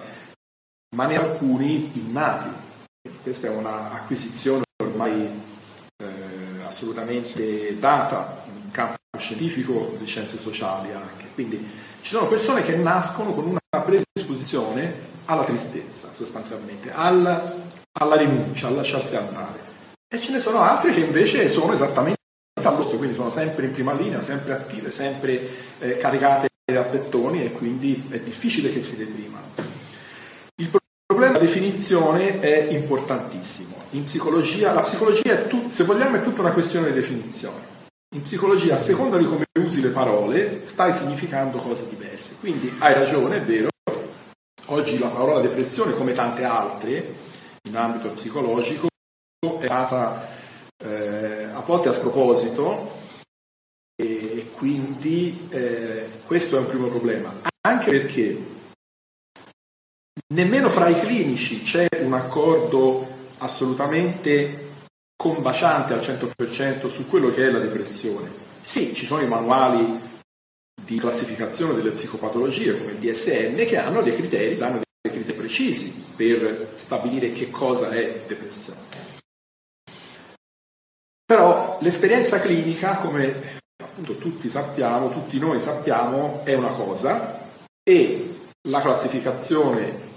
ma 0.96 1.06
ne 1.06 1.18
alcuni 1.18 1.92
innati. 1.94 2.50
Questa 3.22 3.48
è 3.48 3.50
un'acquisizione 3.50 4.64
ormai 4.82 5.42
eh, 5.98 6.64
assolutamente 6.66 7.78
data 7.80 8.44
in 8.48 8.72
campo 8.72 8.96
scientifico, 9.18 9.96
di 9.98 10.06
scienze 10.06 10.38
sociali 10.38 10.92
anche. 10.92 11.28
Quindi 11.34 11.58
ci 12.02 12.10
sono 12.10 12.28
persone 12.28 12.62
che 12.62 12.76
nascono 12.76 13.32
con 13.32 13.46
una 13.46 13.82
predisposizione 13.82 15.12
alla 15.26 15.44
tristezza, 15.44 16.12
sostanzialmente, 16.12 16.92
al, 16.92 17.66
alla 18.00 18.16
rinuncia, 18.16 18.68
al 18.68 18.76
lasciarsi 18.76 19.16
andare. 19.16 19.72
E 20.14 20.20
ce 20.20 20.32
ne 20.32 20.40
sono 20.40 20.62
altre 20.62 20.94
che 20.94 21.00
invece 21.00 21.48
sono 21.48 21.74
esattamente 21.74 22.22
quindi 23.04 23.20
sono 23.20 23.30
sempre 23.30 23.66
in 23.66 23.74
prima 23.74 23.92
linea, 23.92 24.22
sempre 24.22 24.54
attive, 24.54 24.90
sempre 24.90 25.50
eh, 25.80 25.98
caricate 25.98 26.48
a 26.74 26.84
pettoni 26.84 27.44
e 27.44 27.52
quindi 27.52 28.08
è 28.10 28.20
difficile 28.20 28.72
che 28.72 28.80
si 28.80 28.96
deprimano. 28.96 29.48
Il 30.56 30.70
problema 31.06 31.34
della 31.34 31.46
definizione 31.46 32.40
è 32.40 32.70
importantissimo. 32.72 33.76
In 33.92 34.04
psicologia, 34.04 34.72
la 34.72 34.82
psicologia 34.82 35.34
è 35.34 35.48
tut, 35.48 35.68
se 35.68 35.84
vogliamo 35.84 36.16
è 36.16 36.24
tutta 36.24 36.40
una 36.40 36.54
questione 36.54 36.88
di 36.88 36.94
definizione. 36.94 37.72
In 38.16 38.22
psicologia, 38.22 38.76
a 38.76 38.78
seconda 38.78 39.18
di 39.18 39.26
come 39.26 39.44
usi 39.60 39.82
le 39.82 39.90
parole, 39.90 40.62
stai 40.64 40.94
significando 40.94 41.58
cose 41.58 41.90
diverse. 41.90 42.38
Quindi 42.40 42.74
hai 42.80 42.94
ragione, 42.94 43.38
è 43.38 43.42
vero. 43.42 43.68
Oggi 44.68 44.98
la 44.98 45.10
parola 45.10 45.42
depressione, 45.42 45.94
come 45.94 46.14
tante 46.14 46.46
altre 46.46 47.16
in 47.64 47.76
ambito 47.76 48.10
psicologico, 48.12 48.88
è 49.60 49.66
stata 49.66 50.26
eh, 50.84 51.23
a 51.54 51.62
volte 51.62 51.90
a 51.90 51.92
sproposito 51.92 53.02
e 53.96 54.50
quindi 54.56 55.48
eh, 55.50 56.08
questo 56.26 56.58
è 56.58 56.60
un 56.60 56.68
primo 56.68 56.88
problema. 56.88 57.34
Anche 57.62 57.92
perché 57.92 58.38
nemmeno 60.34 60.70
fra 60.70 60.90
i 60.90 61.00
clinici 61.00 61.62
c'è 61.62 61.88
un 62.02 62.14
accordo 62.14 63.08
assolutamente 63.38 64.72
combaciante 65.16 65.94
al 65.94 66.00
100% 66.00 66.88
su 66.88 67.08
quello 67.08 67.30
che 67.30 67.48
è 67.48 67.52
la 67.52 67.60
depressione. 67.60 68.32
Sì, 68.60 68.94
ci 68.94 69.06
sono 69.06 69.22
i 69.22 69.28
manuali 69.28 70.12
di 70.82 70.98
classificazione 70.98 71.76
delle 71.76 71.92
psicopatologie 71.92 72.78
come 72.78 72.92
il 72.92 72.98
DSM 72.98 73.64
che 73.66 73.78
hanno 73.78 74.02
dei 74.02 74.16
criteri, 74.16 74.58
danno 74.58 74.82
dei 75.02 75.12
criteri 75.12 75.38
precisi 75.38 75.94
per 76.16 76.72
stabilire 76.74 77.32
che 77.32 77.50
cosa 77.50 77.90
è 77.90 78.22
depressione. 78.28 78.93
Però 81.26 81.78
l'esperienza 81.82 82.40
clinica, 82.40 82.98
come 82.98 83.60
appunto 83.82 84.18
tutti 84.18 84.50
sappiamo, 84.50 85.10
tutti 85.10 85.40
noi 85.40 85.60
sappiamo, 85.60 86.42
è 86.44 86.54
una 86.54 86.70
cosa 86.70 87.42
e 87.84 88.40
la 88.70 88.82
classificazione 88.82 90.12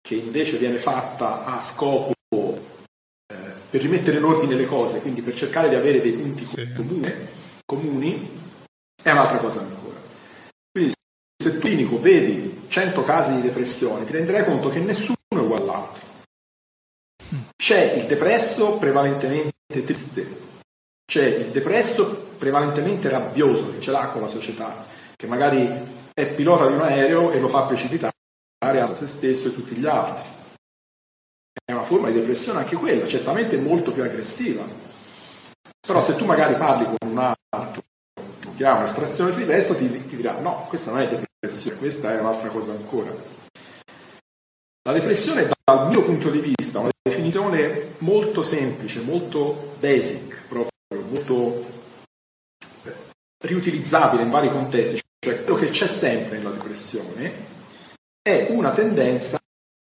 che 0.00 0.14
invece 0.14 0.58
viene 0.58 0.78
fatta 0.78 1.44
a 1.44 1.60
scopo 1.60 2.12
eh, 2.30 3.36
per 3.70 3.80
rimettere 3.80 4.18
in 4.18 4.24
ordine 4.24 4.54
le 4.54 4.66
cose, 4.66 5.00
quindi 5.00 5.22
per 5.22 5.34
cercare 5.34 5.68
di 5.68 5.74
avere 5.74 6.00
dei 6.00 6.12
punti 6.12 6.46
sì. 6.46 6.72
comuni, 6.74 7.12
comuni, 7.64 8.40
è 9.02 9.10
un'altra 9.10 9.38
cosa 9.38 9.60
ancora. 9.60 10.00
Quindi 10.70 10.92
se 11.36 11.52
tu 11.52 11.58
clinico 11.58 12.00
vedi 12.00 12.62
100 12.66 13.02
casi 13.02 13.34
di 13.34 13.42
depressione, 13.42 14.04
ti 14.04 14.12
renderai 14.12 14.44
conto 14.44 14.68
che 14.70 14.80
nessuno. 14.80 15.16
C'è 17.62 17.92
il 17.92 18.06
depresso 18.06 18.72
prevalentemente 18.72 19.84
triste, 19.84 20.26
c'è 21.06 21.24
il 21.26 21.50
depresso 21.52 22.34
prevalentemente 22.36 23.08
rabbioso 23.08 23.70
che 23.70 23.78
ce 23.78 23.92
l'ha 23.92 24.08
con 24.08 24.20
la 24.20 24.26
società, 24.26 24.84
che 25.14 25.28
magari 25.28 25.70
è 26.12 26.26
pilota 26.26 26.66
di 26.66 26.72
un 26.72 26.80
aereo 26.80 27.30
e 27.30 27.38
lo 27.38 27.46
fa 27.46 27.62
precipitare 27.62 28.10
a 28.58 28.86
se 28.86 29.06
stesso 29.06 29.46
e 29.46 29.54
tutti 29.54 29.76
gli 29.76 29.86
altri. 29.86 30.28
È 31.64 31.70
una 31.70 31.84
forma 31.84 32.10
di 32.10 32.18
depressione 32.18 32.58
anche 32.58 32.74
quella, 32.74 33.06
certamente 33.06 33.56
molto 33.56 33.92
più 33.92 34.02
aggressiva. 34.02 34.66
Però 35.86 36.00
se 36.00 36.16
tu 36.16 36.24
magari 36.24 36.56
parli 36.56 36.84
con 36.86 37.10
un 37.10 37.32
altro 37.48 37.82
che 38.56 38.66
ha 38.66 38.74
un'estrazione 38.74 39.36
diversa, 39.36 39.76
ti, 39.76 39.88
ti 40.08 40.16
dirà 40.16 40.36
no, 40.40 40.66
questa 40.68 40.90
non 40.90 40.98
è 40.98 41.06
depressione, 41.06 41.78
questa 41.78 42.12
è 42.12 42.18
un'altra 42.18 42.48
cosa 42.48 42.72
ancora. 42.72 43.41
La 44.84 44.92
depressione 44.92 45.48
dal 45.64 45.88
mio 45.88 46.02
punto 46.02 46.28
di 46.28 46.40
vista 46.40 46.78
è 46.78 46.82
una 46.82 46.90
definizione 47.00 47.94
molto 47.98 48.42
semplice, 48.42 49.00
molto 49.02 49.76
basic, 49.78 50.42
proprio 50.48 50.70
molto 51.08 51.70
riutilizzabile 53.44 54.24
in 54.24 54.30
vari 54.30 54.48
contesti, 54.48 55.00
cioè 55.24 55.44
quello 55.44 55.56
che 55.56 55.68
c'è 55.68 55.86
sempre 55.86 56.38
nella 56.38 56.50
depressione 56.50 57.32
è 58.20 58.48
una 58.50 58.72
tendenza 58.72 59.38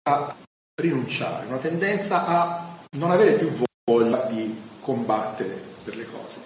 a 0.06 0.36
rinunciare, 0.78 1.46
una 1.46 1.56
tendenza 1.56 2.26
a 2.26 2.78
non 2.98 3.10
avere 3.10 3.32
più 3.32 3.50
voglia 3.90 4.26
di 4.26 4.54
combattere 4.80 5.58
per 5.82 5.96
le 5.96 6.04
cose. 6.04 6.40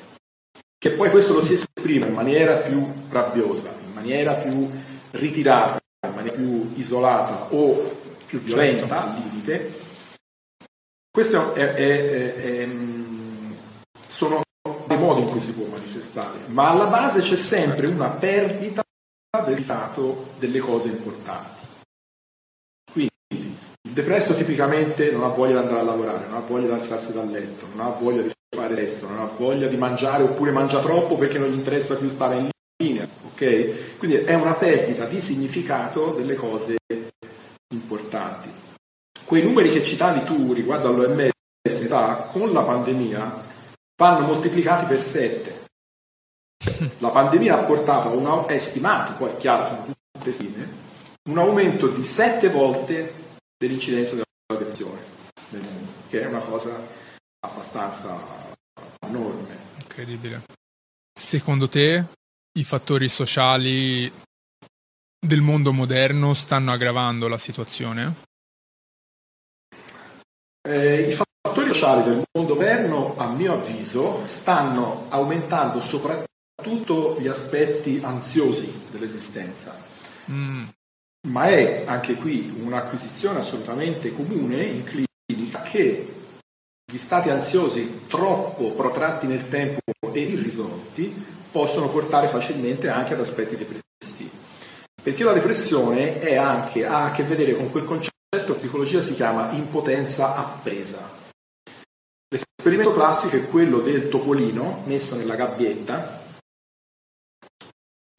Che 0.79 0.91
poi 0.91 1.11
questo 1.11 1.33
lo 1.33 1.41
si 1.41 1.55
esprime 1.55 2.07
in 2.07 2.15
maniera 2.15 2.59
più 2.59 2.87
rabbiosa, 3.09 3.75
in 3.85 3.93
maniera 3.93 4.35
più 4.35 4.71
ritirata, 5.11 5.81
in 6.07 6.15
maniera 6.15 6.37
più 6.37 6.73
isolata 6.77 7.53
o 7.53 7.98
più 8.29 8.41
violenta 8.41 8.87
certo. 8.87 8.95
al 8.95 9.23
limite. 9.23 9.73
Questo 11.11 11.55
è, 11.55 11.73
è, 11.73 12.35
è, 12.35 12.69
sono 14.07 14.43
dei 14.87 14.99
modi 14.99 15.23
in 15.23 15.31
cui 15.31 15.41
si 15.41 15.53
può 15.53 15.65
manifestare, 15.67 16.41
ma 16.47 16.69
alla 16.71 16.87
base 16.87 17.21
c'è 17.21 17.37
sempre 17.37 17.87
una 17.87 18.11
perdita 18.11 18.83
del 19.45 19.57
stato 19.57 20.35
delle 20.39 20.59
cose 20.59 20.89
importanti. 20.89 21.67
Il 22.95 23.95
depresso 23.95 24.35
tipicamente 24.35 25.11
non 25.11 25.25
ha 25.25 25.29
voglia 25.29 25.61
di 25.61 25.67
andare 25.67 25.81
a 25.81 25.85
lavorare, 25.85 26.27
non 26.27 26.37
ha 26.37 26.47
voglia 26.47 26.67
di 26.67 26.73
alzarsi 26.73 27.13
dal 27.13 27.29
letto, 27.29 27.67
non 27.75 27.87
ha 27.87 27.91
voglia 27.91 28.23
di 28.23 28.31
fare 28.55 28.77
sesso, 28.77 29.09
non 29.09 29.21
ha 29.21 29.25
voglia 29.25 29.67
di 29.67 29.77
mangiare 29.77 30.23
oppure 30.23 30.51
mangia 30.53 30.81
troppo 30.81 31.17
perché 31.17 31.39
non 31.39 31.49
gli 31.49 31.55
interessa 31.55 31.97
più 31.97 32.09
stare 32.09 32.37
in 32.37 32.49
linea. 32.83 33.09
Okay? 33.33 33.97
Quindi 33.97 34.19
è 34.19 34.35
una 34.35 34.55
perdita 34.55 35.07
di 35.07 35.21
significato 35.21 36.13
delle 36.13 36.35
cose 36.35 36.77
importanti. 37.75 38.51
Quei 39.25 39.43
numeri 39.43 39.71
che 39.71 39.83
citavi 39.83 40.25
tu 40.25 40.53
riguardo 40.53 40.89
all'OMS 40.89 41.31
con 42.31 42.53
la 42.53 42.63
pandemia 42.63 43.45
vanno 43.97 44.27
moltiplicati 44.27 44.87
per 44.87 45.01
7. 45.01 45.67
La 46.99 47.11
pandemia 47.11 47.59
ha 47.59 47.65
portato 47.65 48.09
a 48.09 48.13
un 48.13 48.47
è 48.47 48.59
stimato, 48.59 49.15
poi 49.15 49.33
è 49.33 49.37
chiaro, 49.37 49.67
sono 49.67 49.95
tutte 50.13 50.33
stime, 50.33 50.69
un 51.29 51.39
aumento 51.39 51.89
di 51.89 52.03
7 52.03 52.49
volte 52.49 53.13
dell'incidenza 53.59 54.13
della 54.13 54.25
depressione 54.47 55.01
nel 55.51 55.63
mondo, 55.63 55.91
che 56.09 56.23
è 56.23 56.27
una 56.27 56.41
cosa 56.41 56.75
abbastanza 57.41 58.19
enorme. 59.07 59.57
Incredibile. 59.83 60.43
Secondo 61.13 61.69
te 61.69 62.05
i 62.59 62.65
fattori 62.65 63.09
sociali 63.09 64.11
del 65.19 65.41
mondo 65.41 65.73
moderno 65.73 66.35
stanno 66.35 66.73
aggravando 66.73 67.29
la 67.29 67.39
situazione? 67.39 68.27
Eh, 70.69 71.09
I 71.09 71.13
fattori 71.13 71.73
sociali 71.73 72.03
del 72.05 72.23
mondo 72.33 72.55
moderno, 72.55 73.17
a 73.17 73.31
mio 73.31 73.55
avviso, 73.55 74.27
stanno 74.27 75.07
aumentando 75.09 75.81
soprattutto 75.81 77.17
gli 77.21 77.27
aspetti 77.27 78.01
ansiosi 78.03 78.87
dell'esistenza. 78.91 79.77
Mm 80.31 80.69
ma 81.27 81.49
è 81.49 81.85
anche 81.87 82.15
qui 82.15 82.53
un'acquisizione 82.63 83.41
assolutamente 83.41 84.15
comune 84.15 84.63
in 84.63 84.85
clinica 84.85 85.63
che 85.63 86.15
gli 86.91 86.97
stati 86.97 87.29
ansiosi 87.29 88.05
troppo 88.07 88.71
protratti 88.73 89.27
nel 89.27 89.49
tempo 89.49 89.81
e 90.13 90.21
irrisolti 90.21 91.25
possono 91.51 91.89
portare 91.91 92.29
facilmente 92.29 92.89
anche 92.89 93.15
ad 93.15 93.21
aspetti 93.21 93.57
depressivi. 93.57 94.28
Perché 95.03 95.25
la 95.25 95.33
depressione 95.33 96.37
anche, 96.37 96.85
ha 96.85 97.05
a 97.05 97.11
che 97.13 97.23
vedere 97.23 97.55
con 97.55 97.71
quel 97.71 97.85
concetto 97.85 98.13
che 98.31 98.47
in 98.47 98.55
psicologia 98.55 99.01
si 99.01 99.15
chiama 99.15 99.53
impotenza 99.53 100.35
appesa. 100.35 101.17
L'esperimento 102.29 102.93
classico 102.93 103.37
è 103.37 103.49
quello 103.49 103.81
del 103.81 104.09
topolino 104.09 104.83
messo 104.85 105.17
nella 105.17 105.35
gabbietta 105.35 106.27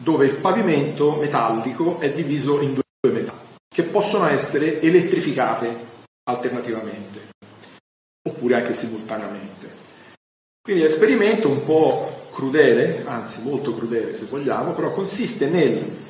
dove 0.01 0.25
il 0.25 0.37
pavimento 0.37 1.17
metallico 1.17 1.99
è 1.99 2.11
diviso 2.11 2.61
in 2.61 2.73
due 2.73 3.13
metà, 3.13 3.33
che 3.67 3.83
possono 3.83 4.25
essere 4.27 4.81
elettrificate 4.81 5.87
alternativamente, 6.23 7.29
oppure 8.27 8.55
anche 8.55 8.73
simultaneamente. 8.73 9.69
Quindi 10.61 10.81
l'esperimento 10.81 11.49
un 11.49 11.63
po' 11.65 12.27
crudele, 12.31 13.05
anzi 13.05 13.43
molto 13.43 13.75
crudele 13.75 14.13
se 14.15 14.25
vogliamo, 14.25 14.71
però 14.71 14.91
consiste 14.91 15.47
nel 15.47 16.07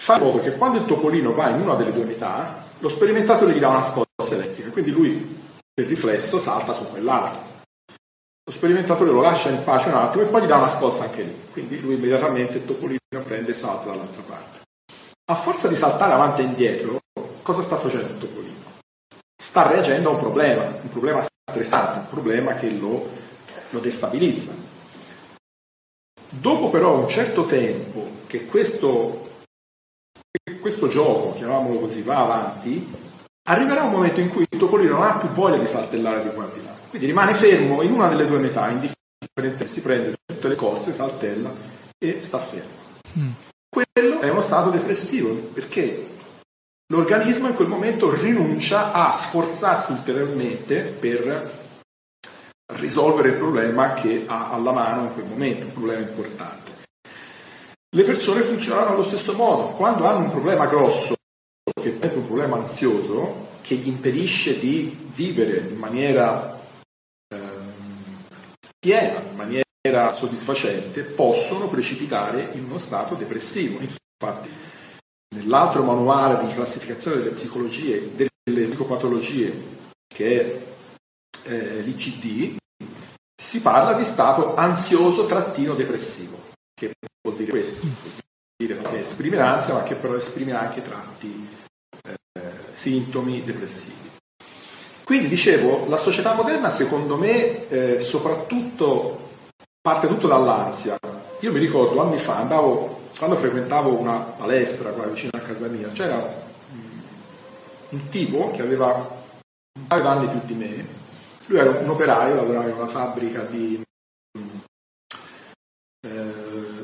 fare 0.00 0.20
in 0.20 0.26
modo 0.26 0.42
che 0.42 0.52
quando 0.52 0.78
il 0.78 0.86
topolino 0.86 1.32
va 1.32 1.50
in 1.50 1.60
una 1.60 1.74
delle 1.74 1.92
due 1.92 2.04
metà, 2.04 2.64
lo 2.78 2.88
sperimentatore 2.88 3.52
gli 3.52 3.58
dà 3.58 3.68
una 3.68 3.82
scossa 3.82 4.34
elettrica, 4.34 4.70
quindi 4.70 4.90
lui 4.90 5.38
per 5.72 5.86
riflesso 5.86 6.38
salta 6.38 6.72
su 6.72 6.88
quell'altro. 6.88 7.48
Lo 8.44 8.52
sperimentatore 8.52 9.10
lo 9.10 9.20
lascia 9.20 9.50
in 9.50 9.62
pace 9.62 9.88
un 9.88 9.96
attimo 9.96 10.22
e 10.24 10.26
poi 10.26 10.42
gli 10.42 10.46
dà 10.46 10.56
una 10.56 10.68
scossa 10.68 11.04
anche 11.04 11.22
lì, 11.22 11.40
quindi 11.52 11.80
lui 11.80 11.94
immediatamente 11.94 12.58
il 12.58 12.64
topolino 12.64 12.98
prende 13.24 13.50
e 13.50 13.54
salta 13.54 13.90
dall'altra 13.90 14.22
parte 14.22 14.60
a 15.30 15.34
forza 15.36 15.68
di 15.68 15.76
saltare 15.76 16.12
avanti 16.12 16.40
e 16.40 16.44
indietro, 16.44 16.98
cosa 17.42 17.62
sta 17.62 17.76
facendo 17.76 18.08
il 18.08 18.18
topolino? 18.18 18.64
Sta 19.40 19.68
reagendo 19.68 20.08
a 20.08 20.12
un 20.14 20.18
problema, 20.18 20.64
un 20.64 20.88
problema 20.90 21.24
stressante, 21.48 21.98
un 21.98 22.08
problema 22.08 22.54
che 22.54 22.68
lo, 22.70 23.08
lo 23.70 23.78
destabilizza. 23.78 24.52
Dopo 26.28 26.68
però 26.70 26.98
un 26.98 27.06
certo 27.06 27.44
tempo 27.44 28.08
che 28.26 28.44
questo, 28.44 29.19
questo 30.60 30.88
gioco, 30.88 31.34
chiamiamolo 31.34 31.80
così, 31.80 32.02
va 32.02 32.18
avanti, 32.18 32.92
arriverà 33.48 33.82
un 33.82 33.90
momento 33.90 34.20
in 34.20 34.28
cui 34.28 34.46
il 34.48 34.58
topolino 34.58 34.94
non 34.94 35.02
ha 35.02 35.16
più 35.16 35.28
voglia 35.30 35.56
di 35.56 35.66
saltellare 35.66 36.22
di 36.22 36.30
qua 36.30 36.48
e 36.48 36.58
di 36.58 36.64
là, 36.64 36.76
quindi 36.88 37.06
rimane 37.06 37.34
fermo 37.34 37.82
in 37.82 37.92
una 37.92 38.08
delle 38.08 38.26
due 38.26 38.38
metà, 38.38 38.70
si 39.64 39.82
prende 39.82 40.14
tutte 40.24 40.48
le 40.48 40.54
cose, 40.54 40.92
saltella 40.92 41.52
e 41.98 42.22
sta 42.22 42.38
fermo. 42.38 42.78
Mm. 43.18 43.30
Quello 43.68 44.20
è 44.20 44.28
uno 44.28 44.40
stato 44.40 44.70
depressivo 44.70 45.32
perché 45.34 46.08
l'organismo 46.92 47.48
in 47.48 47.54
quel 47.54 47.68
momento 47.68 48.14
rinuncia 48.14 48.92
a 48.92 49.10
sforzarsi 49.10 49.92
ulteriormente 49.92 50.82
per 50.82 51.58
risolvere 52.74 53.30
il 53.30 53.36
problema 53.36 53.94
che 53.94 54.24
ha 54.26 54.50
alla 54.50 54.72
mano 54.72 55.02
in 55.04 55.12
quel 55.14 55.26
momento, 55.26 55.66
un 55.66 55.72
problema 55.72 56.00
importante. 56.00 56.79
Le 57.92 58.04
persone 58.04 58.42
funzionano 58.42 58.90
allo 58.90 59.02
stesso 59.02 59.32
modo, 59.34 59.70
quando 59.70 60.06
hanno 60.06 60.26
un 60.26 60.30
problema 60.30 60.66
grosso, 60.66 61.14
che 61.80 61.98
è 61.98 62.14
un 62.14 62.24
problema 62.24 62.56
ansioso, 62.56 63.48
che 63.62 63.74
gli 63.74 63.88
impedisce 63.88 64.60
di 64.60 65.08
vivere 65.12 65.66
in 65.68 65.76
maniera 65.76 66.56
ehm, 67.34 67.72
piena, 68.78 69.20
in 69.20 69.34
maniera 69.34 70.12
soddisfacente, 70.12 71.02
possono 71.02 71.66
precipitare 71.66 72.50
in 72.52 72.62
uno 72.64 72.78
stato 72.78 73.16
depressivo. 73.16 73.80
Infatti, 73.80 74.48
nell'altro 75.34 75.82
manuale 75.82 76.46
di 76.46 76.54
classificazione 76.54 77.16
delle 77.16 77.30
psicologie, 77.30 78.14
delle 78.14 78.66
psicopatologie, 78.68 79.78
che 80.06 80.40
è 80.40 80.62
eh, 81.42 81.80
l'ICD, 81.80 82.56
si 83.34 83.60
parla 83.60 83.94
di 83.94 84.04
stato 84.04 84.54
ansioso-depressivo, 84.54 86.40
che 86.72 86.92
vuol 87.22 87.36
dire 87.36 87.50
questo, 87.50 87.86
vuol 87.86 88.22
dire 88.56 88.78
che 88.78 88.98
esprime 88.98 89.36
l'ansia 89.36 89.74
ma 89.74 89.82
che 89.82 89.94
però 89.94 90.14
esprime 90.14 90.52
anche 90.52 90.82
tratti, 90.82 91.48
eh, 92.02 92.18
sintomi 92.72 93.42
depressivi. 93.42 94.08
Quindi 95.04 95.28
dicevo, 95.28 95.86
la 95.88 95.96
società 95.96 96.34
moderna 96.34 96.68
secondo 96.68 97.16
me 97.16 97.68
eh, 97.68 97.98
soprattutto 97.98 99.28
parte 99.80 100.06
tutto 100.06 100.28
dall'ansia. 100.28 100.98
Io 101.40 101.52
mi 101.52 101.58
ricordo 101.58 102.00
anni 102.00 102.18
fa, 102.18 102.36
andavo, 102.36 103.08
quando 103.18 103.36
frequentavo 103.36 103.98
una 103.98 104.18
palestra 104.18 104.92
qua 104.92 105.06
vicino 105.06 105.32
a 105.34 105.40
casa 105.40 105.66
mia, 105.68 105.88
c'era 105.88 106.48
un 107.88 108.08
tipo 108.08 108.50
che 108.50 108.62
aveva 108.62 109.18
un 109.78 109.86
paio 109.86 110.02
d'anni 110.02 110.28
più 110.28 110.40
di 110.44 110.54
me, 110.54 110.86
lui 111.46 111.58
era 111.58 111.70
un 111.70 111.88
operaio, 111.88 112.36
lavorava 112.36 112.68
in 112.68 112.76
una 112.76 112.86
fabbrica 112.86 113.42
di 113.42 113.82
eh, 116.06 116.39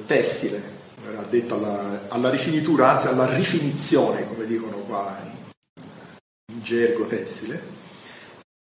tessile, 0.07 0.63
era 1.07 1.21
addetto 1.21 1.55
alla, 1.55 2.07
alla, 2.09 2.31
rifinitura, 2.31 2.91
anzi 2.91 3.09
alla 3.09 3.33
rifinizione, 3.35 4.27
come 4.27 4.47
dicono 4.47 4.77
qua 4.79 5.19
in 6.53 6.63
gergo 6.63 7.05
tessile. 7.05 7.75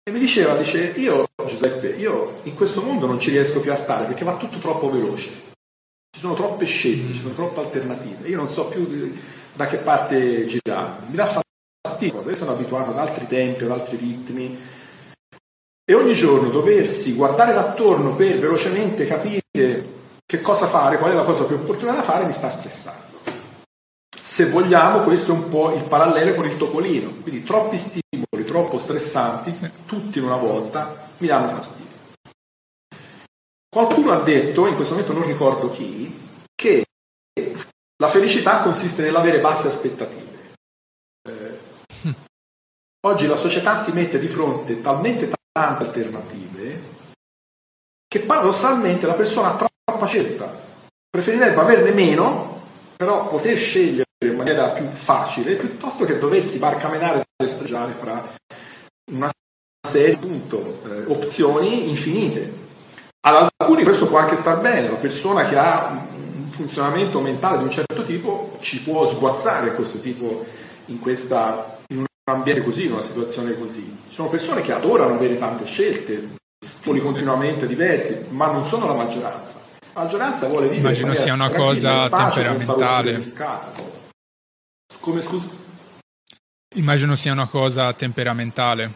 E 0.03 0.11
mi 0.11 0.19
diceva, 0.19 0.55
dice, 0.55 0.93
io 0.97 1.27
Giuseppe, 1.47 1.89
io 1.89 2.39
in 2.43 2.55
questo 2.55 2.81
mondo 2.81 3.05
non 3.05 3.19
ci 3.19 3.31
riesco 3.31 3.59
più 3.59 3.71
a 3.71 3.75
stare 3.75 4.05
perché 4.05 4.23
va 4.23 4.37
tutto 4.37 4.59
troppo 4.59 4.89
veloce. 4.91 5.29
Ci 6.11 6.19
sono 6.19 6.33
troppe 6.33 6.65
scelte, 6.65 7.13
ci 7.13 7.21
sono 7.21 7.33
troppe 7.33 7.59
alternative. 7.59 8.27
Io 8.27 8.37
non 8.37 8.49
so 8.49 8.65
più 8.65 9.15
da 9.53 9.67
che 9.67 9.77
parte 9.77 10.45
girare. 10.45 11.03
Mi 11.07 11.15
dà 11.15 11.43
fastidio. 11.81 12.27
Io 12.27 12.35
sono 12.35 12.51
abituato 12.51 12.91
ad 12.91 12.97
altri 12.97 13.27
tempi, 13.27 13.63
ad 13.63 13.71
altri 13.71 13.97
ritmi 13.97 14.57
e 15.89 15.95
ogni 15.95 16.13
giorno 16.13 16.49
doversi 16.49 17.15
guardare 17.15 17.51
d'attorno 17.51 18.15
per 18.15 18.37
velocemente 18.37 19.07
capire 19.07 19.97
che 20.29 20.41
cosa 20.41 20.67
fare, 20.67 20.99
qual 20.99 21.09
è 21.09 21.15
la 21.15 21.23
cosa 21.23 21.45
più 21.45 21.55
opportuna 21.55 21.91
da 21.91 22.03
fare, 22.03 22.23
mi 22.23 22.31
sta 22.31 22.49
stressando. 22.49 23.17
Se 24.15 24.47
vogliamo, 24.51 25.01
questo 25.01 25.31
è 25.31 25.35
un 25.35 25.49
po' 25.49 25.73
il 25.73 25.83
parallelo 25.85 26.35
con 26.35 26.45
il 26.45 26.55
topolino, 26.55 27.09
quindi 27.23 27.41
troppi 27.41 27.79
stimoli, 27.79 28.45
troppo 28.45 28.77
stressanti, 28.77 29.71
tutti 29.87 30.19
in 30.19 30.25
una 30.25 30.35
volta, 30.35 31.09
mi 31.17 31.25
danno 31.25 31.49
fastidio. 31.49 31.97
Qualcuno 33.67 34.11
ha 34.11 34.21
detto, 34.21 34.67
in 34.67 34.75
questo 34.75 34.93
momento 34.93 35.17
non 35.17 35.25
ricordo 35.25 35.71
chi, 35.71 36.15
che 36.53 36.85
la 37.97 38.07
felicità 38.07 38.59
consiste 38.59 39.01
nell'avere 39.01 39.39
basse 39.39 39.65
aspettative. 39.65 40.53
Eh, 41.27 42.13
oggi 43.07 43.25
la 43.25 43.35
società 43.35 43.81
ti 43.81 43.91
mette 43.93 44.19
di 44.19 44.27
fronte 44.27 44.79
talmente 44.79 45.31
tante 45.51 45.85
alternative 45.85 46.97
che 48.07 48.19
paradossalmente 48.19 49.07
la 49.07 49.13
persona 49.13 49.49
ha 49.49 49.68
troppa 49.99 50.05
scelta. 50.07 50.61
Preferirebbe 51.09 51.59
averne 51.59 51.91
meno, 51.91 52.61
però 52.95 53.27
poter 53.27 53.57
scegliere 53.57 54.05
in 54.25 54.35
maniera 54.35 54.69
più 54.69 54.87
facile, 54.89 55.55
piuttosto 55.55 56.05
che 56.05 56.17
doversi 56.17 56.59
barcamenare 56.59 57.23
dalle 57.35 57.51
stagioni 57.51 57.93
fra 57.93 58.35
una 59.11 59.29
serie 59.85 60.17
di 60.19 60.41
eh, 60.51 61.03
opzioni 61.07 61.89
infinite. 61.89 62.67
Ad 63.21 63.49
alcuni 63.57 63.83
questo 63.83 64.07
può 64.07 64.19
anche 64.19 64.35
star 64.35 64.61
bene, 64.61 64.89
la 64.89 64.95
persona 64.95 65.43
che 65.43 65.57
ha 65.57 66.07
un 66.15 66.49
funzionamento 66.49 67.19
mentale 67.19 67.57
di 67.57 67.63
un 67.63 67.69
certo 67.69 68.03
tipo 68.03 68.57
ci 68.61 68.81
può 68.81 69.05
sguazzare 69.05 69.73
questo 69.73 69.99
tipo 69.99 70.45
in 70.85 70.99
questa 70.99 71.77
ambiente 72.29 72.61
così, 72.61 72.85
in 72.85 72.91
una 72.91 73.01
situazione 73.01 73.57
così. 73.57 73.97
Ci 74.07 74.13
sono 74.13 74.29
persone 74.29 74.61
che 74.61 74.71
adorano 74.71 75.15
avere 75.15 75.37
tante 75.39 75.65
scelte, 75.65 76.35
stimoli 76.63 77.01
continuamente 77.01 77.65
diversi, 77.65 78.27
ma 78.29 78.51
non 78.51 78.63
sono 78.63 78.85
la 78.85 78.93
maggioranza. 78.93 79.67
La 79.99 80.05
maggioranza 80.05 80.47
vuole 80.47 80.69
vivere 80.69 80.79
Immagino 80.79 81.13
sia 81.13 81.33
una 81.33 81.51
cosa 81.51 82.07
temperamentale. 82.07 83.21
Come 84.97 85.19
scusa? 85.19 85.49
Immagino 86.75 87.17
sia 87.17 87.33
una 87.33 87.47
cosa 87.47 87.91
temperamentale 87.91 88.93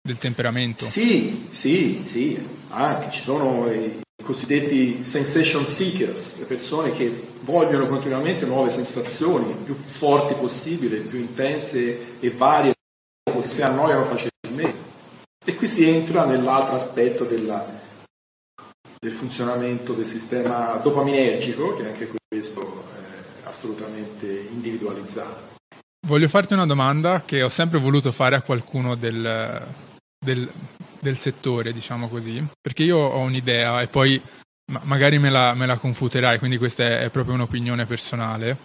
del 0.00 0.18
temperamento. 0.18 0.84
Sì, 0.84 1.48
sì, 1.50 2.02
sì, 2.04 2.40
anche 2.68 3.10
ci 3.10 3.20
sono 3.20 3.68
i 3.68 4.00
cosiddetti 4.22 5.04
sensation 5.04 5.66
seekers, 5.66 6.38
le 6.38 6.44
persone 6.44 6.92
che 6.92 7.26
vogliono 7.40 7.88
continuamente 7.88 8.46
nuove 8.46 8.70
sensazioni, 8.70 9.56
più 9.64 9.74
forti 9.74 10.34
possibili, 10.34 11.00
più 11.00 11.18
intense 11.18 12.20
e 12.20 12.30
varie, 12.30 12.74
si 13.40 13.60
annoiano 13.60 14.04
facilmente. 14.04 14.84
E 15.44 15.56
qui 15.56 15.66
si 15.66 15.88
entra 15.88 16.24
nell'altro 16.24 16.76
aspetto 16.76 17.24
della, 17.24 17.75
del 19.06 19.14
funzionamento 19.14 19.92
del 19.92 20.04
sistema 20.04 20.80
dopaminergico, 20.82 21.76
che 21.76 21.86
anche 21.86 22.10
questo 22.28 22.88
è 22.92 23.46
assolutamente 23.46 24.26
individualizzato. 24.26 25.54
Voglio 26.08 26.26
farti 26.26 26.54
una 26.54 26.66
domanda 26.66 27.22
che 27.24 27.44
ho 27.44 27.48
sempre 27.48 27.78
voluto 27.78 28.10
fare 28.10 28.34
a 28.34 28.42
qualcuno 28.42 28.96
del, 28.96 29.64
del, 30.18 30.50
del 30.98 31.16
settore, 31.16 31.72
diciamo 31.72 32.08
così, 32.08 32.44
perché 32.60 32.82
io 32.82 32.98
ho 32.98 33.20
un'idea 33.20 33.80
e 33.80 33.86
poi 33.86 34.20
ma 34.72 34.80
magari 34.82 35.18
me 35.18 35.30
la, 35.30 35.54
me 35.54 35.66
la, 35.66 35.76
confuterai, 35.76 36.40
quindi 36.40 36.58
questa 36.58 36.82
è, 36.82 36.98
è 37.02 37.10
proprio 37.10 37.34
un'opinione 37.34 37.86
personale, 37.86 38.56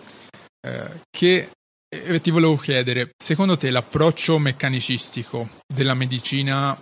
eh, 0.65 1.01
che 1.11 1.49
eh, 1.87 2.19
ti 2.19 2.31
volevo 2.31 2.57
chiedere, 2.57 3.11
secondo 3.15 3.57
te 3.57 3.69
l'approccio 3.69 4.39
meccanicistico 4.39 5.49
della 5.71 5.93
medicina 5.93 6.75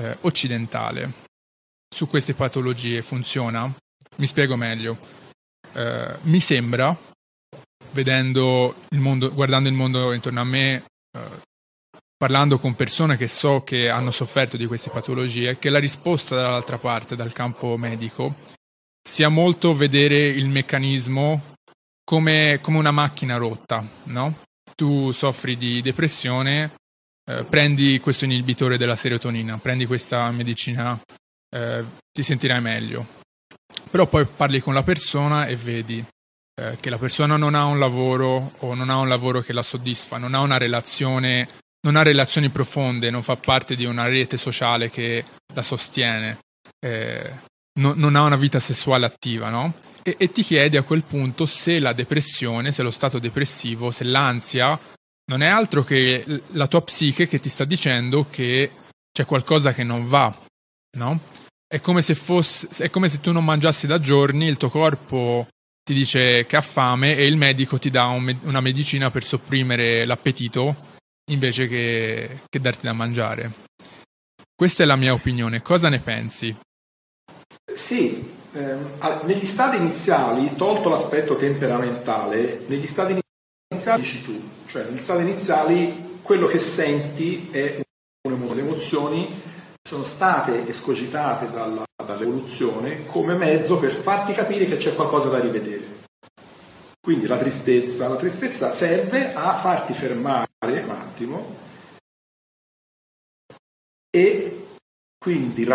eh, 0.00 0.16
occidentale 0.20 1.23
su 1.94 2.08
queste 2.08 2.34
patologie 2.34 3.02
funziona? 3.02 3.72
Mi 4.16 4.26
spiego 4.26 4.56
meglio. 4.56 4.98
Eh, 5.74 6.16
mi 6.22 6.40
sembra, 6.40 6.96
vedendo 7.92 8.74
il 8.88 8.98
mondo, 8.98 9.32
guardando 9.32 9.68
il 9.68 9.76
mondo 9.76 10.12
intorno 10.12 10.40
a 10.40 10.44
me, 10.44 10.82
eh, 11.16 11.20
parlando 12.16 12.58
con 12.58 12.74
persone 12.74 13.16
che 13.16 13.28
so 13.28 13.62
che 13.62 13.90
hanno 13.90 14.10
sofferto 14.10 14.56
di 14.56 14.66
queste 14.66 14.90
patologie, 14.90 15.56
che 15.56 15.70
la 15.70 15.78
risposta 15.78 16.34
dall'altra 16.34 16.78
parte, 16.78 17.14
dal 17.14 17.32
campo 17.32 17.76
medico, 17.76 18.34
sia 19.00 19.28
molto 19.28 19.72
vedere 19.72 20.26
il 20.26 20.48
meccanismo 20.48 21.54
come, 22.02 22.58
come 22.60 22.78
una 22.78 22.90
macchina 22.90 23.36
rotta, 23.36 23.86
no? 24.04 24.42
Tu 24.74 25.12
soffri 25.12 25.56
di 25.56 25.80
depressione, 25.80 26.72
eh, 27.30 27.44
prendi 27.44 28.00
questo 28.00 28.24
inibitore 28.24 28.78
della 28.78 28.96
serotonina, 28.96 29.58
prendi 29.58 29.86
questa 29.86 30.28
medicina, 30.32 31.00
eh, 31.54 31.84
ti 32.12 32.22
sentirai 32.22 32.60
meglio. 32.60 33.22
Però 33.90 34.06
poi 34.06 34.26
parli 34.26 34.60
con 34.60 34.74
la 34.74 34.82
persona 34.82 35.46
e 35.46 35.56
vedi 35.56 36.04
eh, 36.60 36.76
che 36.80 36.90
la 36.90 36.98
persona 36.98 37.36
non 37.36 37.54
ha 37.54 37.64
un 37.64 37.78
lavoro 37.78 38.52
o 38.58 38.74
non 38.74 38.90
ha 38.90 38.96
un 38.96 39.08
lavoro 39.08 39.40
che 39.40 39.52
la 39.52 39.62
soddisfa, 39.62 40.18
non 40.18 40.34
ha 40.34 40.40
una 40.40 40.58
relazione 40.58 41.48
non 41.84 41.96
ha 41.96 42.02
relazioni 42.02 42.48
profonde, 42.48 43.10
non 43.10 43.22
fa 43.22 43.36
parte 43.36 43.76
di 43.76 43.84
una 43.84 44.06
rete 44.08 44.36
sociale 44.36 44.90
che 44.90 45.24
la 45.54 45.62
sostiene, 45.62 46.38
eh, 46.80 47.30
no, 47.78 47.92
non 47.94 48.16
ha 48.16 48.22
una 48.22 48.36
vita 48.36 48.58
sessuale 48.58 49.04
attiva, 49.06 49.50
no? 49.50 49.74
E, 50.02 50.16
e, 50.18 50.32
ti 50.32 50.42
chiedi 50.42 50.76
a 50.76 50.82
quel 50.82 51.02
punto 51.02 51.46
se 51.46 51.78
la 51.78 51.92
depressione, 51.92 52.72
se 52.72 52.82
lo 52.82 52.90
stato 52.90 53.18
depressivo, 53.18 53.90
se 53.90 54.04
l'ansia 54.04 54.78
non 55.26 55.42
è 55.42 55.46
altro 55.46 55.84
che 55.84 56.24
la 56.52 56.66
tua 56.66 56.82
psiche 56.82 57.28
che 57.28 57.40
ti 57.40 57.48
sta 57.48 57.64
dicendo 57.64 58.26
che 58.28 58.70
c'è 59.12 59.24
qualcosa 59.24 59.72
che 59.72 59.84
non 59.84 60.06
va, 60.06 60.34
no? 60.98 61.20
È 61.74 61.80
come 61.80 62.02
se, 62.02 62.14
fosse, 62.14 62.68
è 62.84 62.88
come 62.88 63.08
se 63.08 63.20
tu 63.20 63.32
non 63.32 63.44
mangiassi 63.44 63.88
da 63.88 63.98
giorni, 63.98 64.46
il 64.46 64.56
tuo 64.56 64.70
corpo 64.70 65.48
ti 65.82 65.92
dice 65.92 66.46
che 66.46 66.54
ha 66.54 66.60
fame 66.60 67.16
e 67.16 67.26
il 67.26 67.36
medico 67.36 67.80
ti 67.80 67.90
dà 67.90 68.04
un, 68.04 68.32
una 68.42 68.60
medicina 68.60 69.10
per 69.10 69.24
sopprimere 69.24 70.04
l'appetito 70.04 70.92
invece 71.32 71.66
che, 71.66 72.42
che 72.48 72.60
darti 72.60 72.86
da 72.86 72.92
mangiare. 72.92 73.52
Questa 74.54 74.84
è 74.84 74.86
la 74.86 74.94
mia 74.94 75.14
opinione, 75.14 75.62
cosa 75.62 75.88
ne 75.88 75.98
pensi? 75.98 76.56
Sì, 77.74 78.24
ehm, 78.52 78.90
negli 79.24 79.44
stadi 79.44 79.78
iniziali, 79.78 80.54
tolto 80.54 80.88
l'aspetto 80.88 81.34
temperamentale, 81.34 82.62
negli 82.68 82.86
stadi 82.86 83.18
iniziali 83.68 84.00
dici 84.00 84.22
tu, 84.22 84.40
cioè 84.66 84.84
negli 84.84 85.00
stadi 85.00 85.22
iniziali 85.22 86.20
quello 86.22 86.46
che 86.46 86.60
senti 86.60 87.48
è 87.50 87.80
un'emozione. 88.28 88.54
Le 88.54 88.68
emozioni 88.68 89.42
sono 89.86 90.02
state 90.02 90.66
escogitate 90.66 91.50
dalla, 91.50 91.84
dall'evoluzione 92.02 93.04
come 93.04 93.34
mezzo 93.34 93.78
per 93.78 93.92
farti 93.92 94.32
capire 94.32 94.64
che 94.64 94.76
c'è 94.76 94.94
qualcosa 94.94 95.28
da 95.28 95.38
rivedere. 95.38 96.02
Quindi 97.00 97.26
la 97.26 97.36
tristezza, 97.36 98.08
la 98.08 98.16
tristezza 98.16 98.70
serve 98.70 99.34
a 99.34 99.52
farti 99.52 99.92
fermare 99.92 100.46
un 100.58 100.90
attimo 100.90 101.56
e 104.08 104.66
quindi 105.18 105.70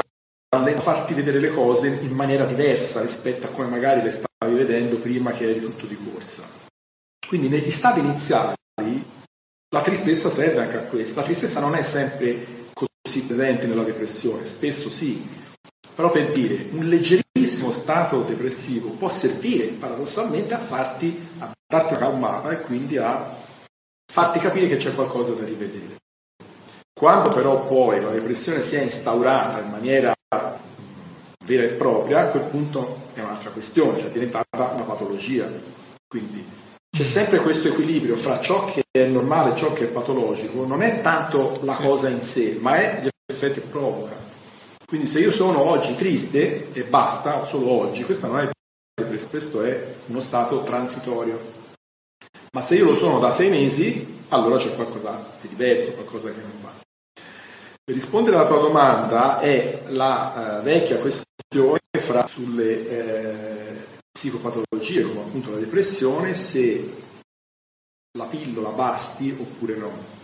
farti 0.80 1.14
vedere 1.14 1.40
le 1.40 1.52
cose 1.52 1.88
in 1.88 2.14
maniera 2.14 2.46
diversa 2.46 3.02
rispetto 3.02 3.46
a 3.46 3.50
come 3.52 3.68
magari 3.68 4.02
le 4.02 4.10
stavi 4.10 4.56
vedendo 4.56 4.98
prima 4.98 5.32
che 5.32 5.52
eri 5.52 5.60
tutto 5.60 5.86
di 5.86 5.96
corsa. 5.96 6.50
Quindi 7.28 7.48
negli 7.48 7.70
stati 7.70 8.00
iniziali 8.00 8.56
la 9.72 9.82
tristezza 9.82 10.32
serve 10.32 10.62
anche 10.62 10.78
a 10.78 10.82
questo. 10.82 11.20
La 11.20 11.26
tristezza 11.26 11.60
non 11.60 11.76
è 11.76 11.84
sempre 11.84 12.59
così 13.10 13.24
presente 13.24 13.66
nella 13.66 13.82
depressione, 13.82 14.46
spesso 14.46 14.88
sì, 14.92 15.28
però 15.96 16.12
per 16.12 16.32
dire 16.32 16.68
un 16.74 16.88
leggerissimo 16.88 17.72
stato 17.72 18.22
depressivo 18.22 18.90
può 18.90 19.08
servire 19.08 19.66
paradossalmente 19.66 20.54
a 20.54 20.60
farti 20.60 21.28
a 21.40 21.52
darti 21.68 21.94
una 21.94 22.02
calmata 22.02 22.52
e 22.52 22.62
quindi 22.62 22.98
a 22.98 23.36
farti 24.12 24.38
capire 24.38 24.68
che 24.68 24.78
c'è 24.78 24.94
qualcosa 24.94 25.34
da 25.34 25.44
rivedere. 25.44 25.96
Quando 26.94 27.30
però 27.30 27.66
poi 27.66 28.00
la 28.00 28.12
depressione 28.12 28.62
si 28.62 28.76
è 28.76 28.84
instaurata 28.84 29.60
in 29.60 29.70
maniera 29.72 30.14
vera 31.46 31.64
e 31.64 31.70
propria, 31.70 32.20
a 32.20 32.28
quel 32.28 32.44
punto 32.44 33.08
è 33.16 33.22
un'altra 33.22 33.50
questione, 33.50 33.98
cioè 33.98 34.10
è 34.10 34.12
diventata 34.12 34.70
una 34.76 34.84
patologia. 34.84 35.50
Quindi 36.08 36.46
c'è 36.90 37.04
sempre 37.04 37.40
questo 37.40 37.70
equilibrio 37.70 38.16
fra 38.16 38.40
ciò 38.40 38.66
che 38.66 38.84
è 38.92 39.06
normale 39.06 39.54
e 39.54 39.56
ciò 39.56 39.72
che 39.74 39.86
è 39.86 39.88
patologico, 39.88 40.66
non 40.66 40.82
è 40.82 41.02
tanto 41.02 41.60
la 41.64 41.76
cosa 41.76 42.10
in 42.10 42.20
sé, 42.20 42.58
ma 42.60 42.76
è 42.76 43.02
gli 43.02 43.08
effetti 43.32 43.60
che 43.62 43.68
provoca. 43.68 44.16
Quindi 44.86 45.08
se 45.08 45.20
io 45.20 45.32
sono 45.32 45.62
oggi 45.62 45.96
triste 45.96 46.74
e 46.74 46.84
basta, 46.84 47.46
solo 47.46 47.70
oggi, 47.70 48.04
questa 48.04 48.28
non 48.28 48.40
è 48.40 48.50
depressione, 49.00 49.30
questo 49.30 49.64
è 49.64 49.96
uno 50.08 50.20
stato 50.20 50.64
transitorio. 50.64 51.58
Ma 52.52 52.62
se 52.62 52.76
io 52.76 52.86
lo 52.86 52.96
sono 52.96 53.20
da 53.20 53.30
sei 53.30 53.50
mesi, 53.50 54.24
allora 54.30 54.58
c'è 54.58 54.74
qualcosa 54.74 55.38
di 55.40 55.48
diverso, 55.48 55.94
qualcosa 55.94 56.30
che 56.30 56.42
non 56.42 56.62
va. 56.62 56.72
Per 57.84 57.94
rispondere 57.94 58.36
alla 58.36 58.48
tua 58.48 58.60
domanda 58.60 59.40
è 59.40 59.84
la 59.90 60.60
uh, 60.60 60.64
vecchia 60.64 60.98
questione 60.98 61.80
fra 62.00 62.26
sulle 62.28 62.90
eh, 62.90 63.69
psicopatologie 64.12 65.04
come 65.04 65.22
appunto 65.22 65.52
la 65.52 65.58
depressione 65.58 66.34
se 66.34 67.08
la 68.18 68.26
pillola 68.26 68.70
basti 68.70 69.36
oppure 69.38 69.76
no. 69.76 70.18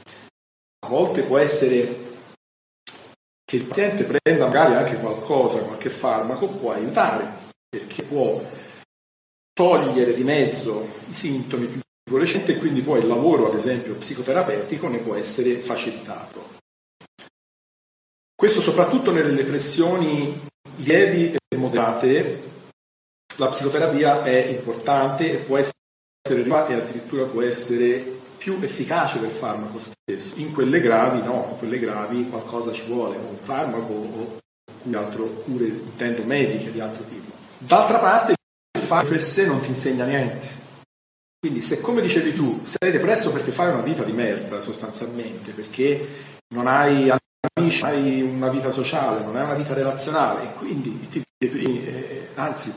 A 0.86 0.88
volte 0.88 1.24
può 1.24 1.38
essere 1.38 2.04
che 3.44 3.56
il 3.58 3.66
paziente 3.66 4.06
prenda 4.06 4.46
magari 4.46 4.74
anche 4.74 5.00
qualcosa, 5.00 5.64
qualche 5.64 5.90
farmaco, 5.90 6.48
può 6.48 6.74
aiutare 6.74 7.44
perché 7.70 8.04
può 8.04 8.44
togliere 9.54 10.14
di 10.14 10.24
mezzo 10.24 10.88
i 11.08 11.14
sintomi 11.14 11.82
più 12.04 12.18
recenti 12.18 12.52
e 12.52 12.58
quindi 12.58 12.82
poi 12.82 13.00
il 13.00 13.08
lavoro, 13.08 13.48
ad 13.48 13.56
esempio, 13.56 13.96
psicoterapeutico 13.96 14.88
ne 14.88 15.00
può 15.00 15.16
essere 15.16 15.58
facilitato. 15.58 16.54
Questo 18.36 18.62
soprattutto 18.62 19.12
nelle 19.12 19.34
depressioni 19.34 20.40
lievi 20.78 21.36
e 21.36 21.56
moderate, 21.56 22.55
la 23.38 23.48
psicoterapia 23.48 24.24
è 24.24 24.46
importante 24.48 25.32
e 25.32 25.36
può 25.38 25.58
essere 25.58 25.74
e 26.28 26.74
addirittura 26.74 27.26
può 27.26 27.42
essere 27.42 28.14
più 28.38 28.58
efficace 28.62 29.20
del 29.20 29.30
farmaco 29.30 29.80
stesso. 29.80 30.34
In 30.38 30.54
quelle 30.54 30.80
gravi 30.80 31.22
no, 31.22 31.50
in 31.52 31.58
quelle 31.58 31.78
gravi 31.78 32.28
qualcosa 32.30 32.72
ci 32.72 32.84
vuole, 32.88 33.18
un 33.18 33.38
farmaco 33.38 33.94
o 33.94 34.38
altro, 34.94 35.26
cure, 35.44 35.66
intendo 35.66 36.24
mediche 36.24 36.72
di 36.72 36.80
altro 36.80 37.04
tipo. 37.04 37.32
D'altra 37.58 38.00
parte 38.00 38.34
il 38.78 38.82
farmaco 38.82 39.10
per 39.10 39.22
sé 39.22 39.46
non 39.46 39.62
ti 39.62 39.68
insegna 39.68 40.06
niente. 40.06 40.64
Quindi 41.40 41.62
se 41.62 41.80
come 41.80 42.02
dicevi 42.02 42.34
tu 42.34 42.60
sei 42.64 42.92
depresso 42.92 43.32
perché 43.32 43.52
fai 43.52 43.72
una 43.72 43.82
vita 43.82 44.04
di 44.04 44.12
merda 44.12 44.60
sostanzialmente, 44.60 45.52
perché 45.52 46.08
non 46.56 46.66
hai 46.66 47.12
amici, 47.56 47.82
non 47.84 47.92
hai 47.92 48.22
una 48.22 48.50
vita 48.50 48.72
sociale, 48.72 49.24
non 49.24 49.36
hai 49.36 49.44
una 49.44 49.54
vita 49.54 49.76
relazionale 49.76 50.54
quindi 50.54 51.00
ti 51.08 51.22
deprimi, 51.38 51.86
eh, 51.86 52.28
anzi, 52.34 52.74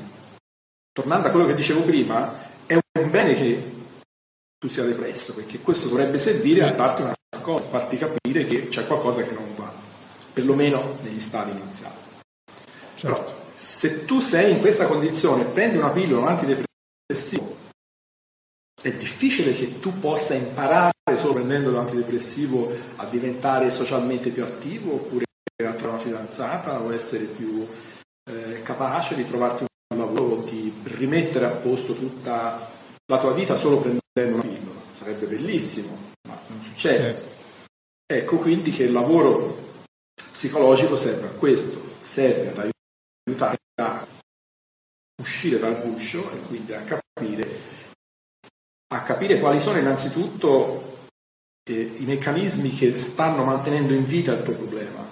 tornando 0.98 1.28
a 1.28 1.30
quello 1.30 1.46
che 1.46 1.54
dicevo 1.54 1.82
prima, 1.82 2.50
è 2.66 2.74
un 2.74 3.10
bene 3.10 3.32
che 3.34 3.76
tu 4.58 4.66
sia 4.66 4.82
depresso, 4.82 5.32
perché 5.32 5.60
questo 5.60 5.86
dovrebbe 5.86 6.18
servire 6.18 6.56
sì. 6.56 6.62
a 6.62 6.72
darti 6.72 7.02
una 7.02 7.14
scossa, 7.36 7.64
a 7.66 7.68
farti 7.68 7.98
capire 7.98 8.44
che 8.44 8.66
c'è 8.66 8.84
qualcosa 8.84 9.22
che 9.22 9.30
non 9.30 9.54
va, 9.54 9.72
perlomeno 10.32 10.98
negli 11.02 11.20
stadi 11.20 11.52
iniziali. 11.52 11.94
Certo. 12.96 13.22
Però, 13.22 13.36
se 13.54 14.06
tu 14.06 14.18
sei 14.18 14.50
in 14.50 14.60
questa 14.60 14.86
condizione 14.86 15.42
e 15.42 15.44
prendi 15.44 15.76
una 15.76 15.90
pillola, 15.90 16.22
un 16.22 16.28
antidepressivo, 16.36 17.56
è 18.82 18.92
difficile 18.92 19.52
che 19.52 19.78
tu 19.78 20.00
possa 20.00 20.34
imparare 20.34 20.90
solo 21.14 21.34
prendendo 21.34 21.70
l'antidepressivo 21.70 22.74
a 22.96 23.04
diventare 23.04 23.70
socialmente 23.70 24.30
più 24.30 24.42
attivo 24.42 24.94
oppure 24.94 25.26
a 25.64 25.74
trovare 25.74 25.90
una 25.90 25.98
fidanzata 25.98 26.80
o 26.80 26.92
essere 26.92 27.26
più 27.26 27.66
eh, 28.28 28.62
capace 28.62 29.14
di 29.14 29.24
trovarti 29.24 29.62
un 29.62 29.68
lavoro 29.96 30.36
o 30.36 30.42
di 30.42 30.72
rimettere 30.84 31.46
a 31.46 31.50
posto 31.50 31.94
tutta 31.94 32.70
la 33.06 33.18
tua 33.18 33.32
vita 33.32 33.54
solo 33.54 33.78
prendendo 33.78 34.34
una 34.34 34.42
pillola. 34.42 34.80
Sarebbe 34.92 35.26
bellissimo, 35.26 35.96
ma 36.28 36.38
non 36.48 36.60
succede. 36.60 37.20
Sì. 37.20 37.36
Ecco 38.10 38.36
quindi 38.38 38.70
che 38.70 38.84
il 38.84 38.92
lavoro 38.92 39.66
psicologico 40.14 40.96
serve 40.96 41.26
a 41.26 41.30
questo, 41.30 41.96
serve 42.00 42.48
ad 42.50 42.70
aiutare 43.26 43.56
a 43.80 44.06
uscire 45.20 45.58
dal 45.58 45.80
guscio 45.82 46.30
e 46.32 46.38
quindi 46.42 46.72
a 46.72 46.80
capire 46.82 47.76
a 48.90 49.02
capire 49.02 49.38
quali 49.38 49.58
sono 49.58 49.78
innanzitutto 49.78 51.08
eh, 51.68 51.96
i 51.98 52.04
meccanismi 52.04 52.70
che 52.70 52.96
stanno 52.96 53.44
mantenendo 53.44 53.92
in 53.92 54.06
vita 54.06 54.32
il 54.32 54.42
tuo 54.42 54.54
problema, 54.54 55.06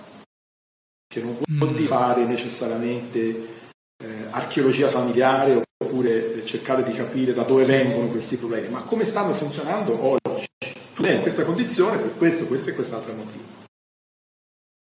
che 1.06 1.20
non 1.20 1.36
vuol 1.46 1.70
mm. 1.70 1.74
dire 1.74 1.86
fare 1.86 2.24
necessariamente 2.24 3.55
eh, 4.02 4.26
archeologia 4.30 4.88
familiare 4.88 5.62
oppure 5.82 6.44
cercare 6.44 6.82
di 6.82 6.92
capire 6.92 7.32
da 7.32 7.42
dove 7.42 7.64
vengono 7.64 8.08
questi 8.08 8.36
problemi, 8.36 8.68
ma 8.68 8.82
come 8.82 9.04
stanno 9.04 9.32
funzionando 9.34 10.18
oggi. 10.24 10.46
Tu 10.94 11.02
sei 11.02 11.16
in 11.16 11.22
questa 11.22 11.44
condizione 11.44 11.98
per 11.98 12.16
questo, 12.16 12.46
questo 12.46 12.70
e 12.70 12.74
quest'altro 12.74 13.12
motivo. 13.12 13.44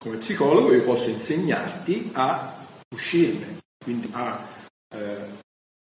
Come 0.01 0.17
psicologo 0.17 0.73
io 0.73 0.83
posso 0.83 1.09
insegnarti 1.09 2.12
a 2.13 2.65
uscirne, 2.95 3.57
quindi 3.83 4.09
a 4.13 4.47
eh, 4.95 5.25